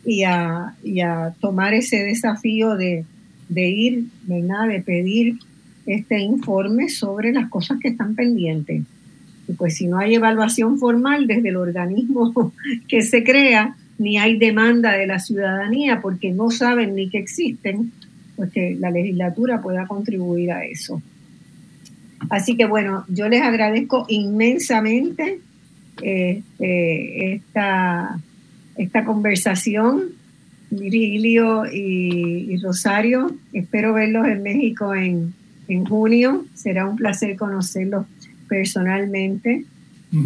y 0.05 0.25
a, 0.25 0.75
y 0.83 1.01
a 1.01 1.35
tomar 1.41 1.73
ese 1.73 2.05
desafío 2.05 2.77
de, 2.77 3.07
de 3.49 3.69
ir, 3.69 4.05
¿verdad? 4.25 4.69
de 4.69 4.81
pedir 4.81 5.39
este 5.87 6.19
informe 6.19 6.89
sobre 6.89 7.33
las 7.33 7.49
cosas 7.49 7.79
que 7.81 7.89
están 7.89 8.15
pendientes. 8.15 8.83
Y 9.47 9.53
pues 9.53 9.77
si 9.77 9.87
no 9.87 9.99
hay 9.99 10.15
evaluación 10.15 10.79
formal 10.79 11.27
desde 11.27 11.51
el 11.51 11.57
organismo 11.57 12.53
que 12.89 13.03
se 13.03 13.23
crea, 13.25 13.77
ni 13.99 14.19
hay 14.19 14.39
demanda 14.39 14.93
de 14.93 15.07
la 15.07 15.19
ciudadanía 15.19 16.01
porque 16.01 16.33
no 16.33 16.51
saben 16.51 16.95
ni 16.95 17.09
que 17.09 17.19
existen, 17.19 17.93
pues 18.37 18.51
que 18.51 18.77
la 18.79 18.91
legislatura 18.91 19.63
pueda 19.63 19.87
contribuir 19.87 20.53
a 20.53 20.65
eso. 20.65 21.01
Así 22.31 22.57
que 22.57 22.67
bueno, 22.67 23.05
yo 23.09 23.29
les 23.29 23.43
agradezco 23.43 24.07
inmensamente 24.09 25.41
este, 26.03 27.35
esta, 27.35 28.19
esta 28.77 29.05
conversación, 29.05 30.05
Virgilio 30.71 31.65
y, 31.71 32.57
Rosario. 32.63 33.37
Espero 33.53 33.93
verlos 33.93 34.27
en 34.27 34.43
México 34.43 34.95
en, 34.95 35.35
en 35.69 35.85
junio. 35.85 36.47
Será 36.55 36.87
un 36.87 36.97
placer 36.97 37.37
conocerlos 37.37 38.07
personalmente. 38.49 39.65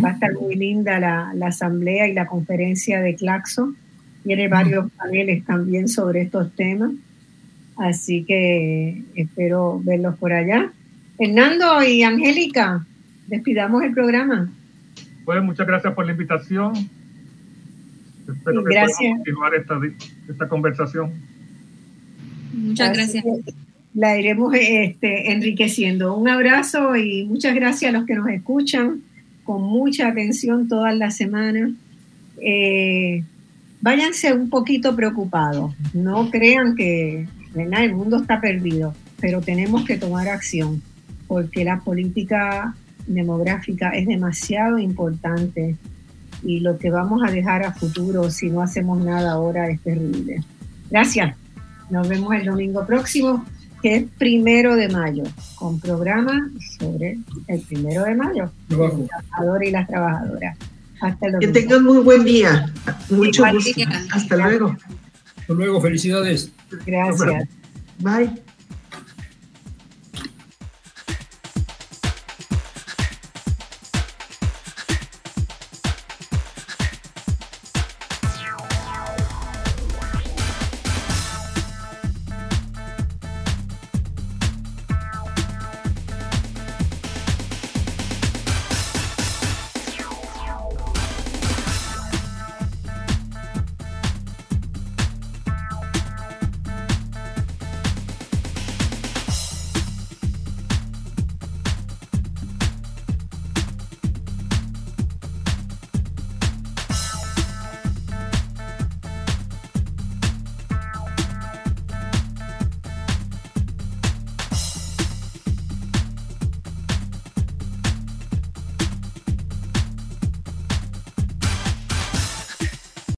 Va 0.05 0.11
a 0.11 0.12
estar 0.12 0.35
muy 0.35 0.55
linda 0.55 1.01
la, 1.01 1.32
la, 1.35 1.47
asamblea 1.47 2.09
y 2.09 2.12
la 2.12 2.27
conferencia 2.27 3.01
de 3.01 3.15
Claxo. 3.15 3.74
Tiene 4.23 4.47
varios 4.49 4.90
paneles 4.93 5.45
también 5.47 5.89
sobre 5.89 6.23
estos 6.23 6.55
temas. 6.55 6.93
Así 7.78 8.24
que 8.24 9.03
espero 9.15 9.81
verlos 9.82 10.19
por 10.19 10.32
allá. 10.32 10.73
Hernando 11.19 11.82
y 11.82 12.03
Angélica, 12.03 12.85
despidamos 13.28 13.82
el 13.82 13.93
programa. 13.93 14.51
Pues 15.24 15.43
muchas 15.43 15.66
gracias 15.66 15.95
por 15.95 16.05
la 16.05 16.12
invitación. 16.12 16.74
Espero 18.28 18.65
que 18.65 18.74
gracias. 18.74 19.16
continuar 19.16 19.55
esta, 19.55 19.81
esta 20.28 20.49
conversación. 20.49 21.12
Muchas 22.53 22.93
gracias. 22.93 23.24
La 23.94 24.19
iremos 24.19 24.55
este, 24.55 25.32
enriqueciendo. 25.32 26.16
Un 26.16 26.28
abrazo 26.28 26.97
y 26.97 27.24
muchas 27.24 27.55
gracias 27.55 27.89
a 27.90 27.98
los 27.98 28.06
que 28.06 28.15
nos 28.15 28.28
escuchan 28.28 29.02
con 29.44 29.62
mucha 29.62 30.09
atención 30.09 30.69
todas 30.69 30.97
las 30.97 31.16
semanas. 31.16 31.70
Eh, 32.40 33.24
váyanse 33.81 34.32
un 34.32 34.51
poquito 34.51 34.94
preocupados. 34.94 35.74
No 35.94 36.31
crean 36.31 36.77
que 36.77 37.27
el 37.55 37.94
mundo 37.94 38.19
está 38.19 38.40
perdido, 38.40 38.94
pero 39.20 39.40
tenemos 39.40 39.85
que 39.85 39.97
tomar 39.97 40.28
acción 40.28 40.82
porque 41.27 41.65
la 41.65 41.81
política 41.81 42.74
demográfica 43.06 43.90
es 43.90 44.06
demasiado 44.06 44.78
importante 44.78 45.77
y 46.43 46.60
lo 46.60 46.78
que 46.78 46.90
vamos 46.90 47.23
a 47.27 47.31
dejar 47.31 47.65
a 47.65 47.73
futuro 47.73 48.31
si 48.31 48.51
no 48.51 48.62
hacemos 48.62 49.02
nada 49.05 49.32
ahora 49.32 49.69
es 49.69 49.81
terrible. 49.81 50.43
Gracias. 50.90 51.36
Nos 51.90 52.09
vemos 52.09 52.35
el 52.35 52.44
domingo 52.44 52.86
próximo, 52.86 53.44
que 53.83 53.97
es 53.97 54.05
primero 54.19 54.77
de 54.77 54.89
mayo, 54.89 55.25
con 55.57 55.81
programa 55.81 56.51
sobre 56.79 57.19
el 57.47 57.61
primero 57.63 58.05
de 58.05 58.15
mayo, 58.15 58.51
los 58.69 59.07
trabajadores 59.07 59.69
y 59.69 59.73
las 59.73 59.87
trabajadoras. 59.87 60.57
Hasta 61.01 61.29
luego. 61.29 61.41
Que 61.41 61.49
tengan 61.49 61.85
muy 61.85 61.99
buen 61.99 62.25
día. 62.25 62.73
Mucho 63.11 63.45
gusto. 63.53 63.83
Hasta 64.13 64.37
luego. 64.37 64.77
Hasta 65.37 65.53
luego. 65.55 65.81
Felicidades. 65.81 66.51
Gracias. 66.85 67.49
Bye. 67.99 68.48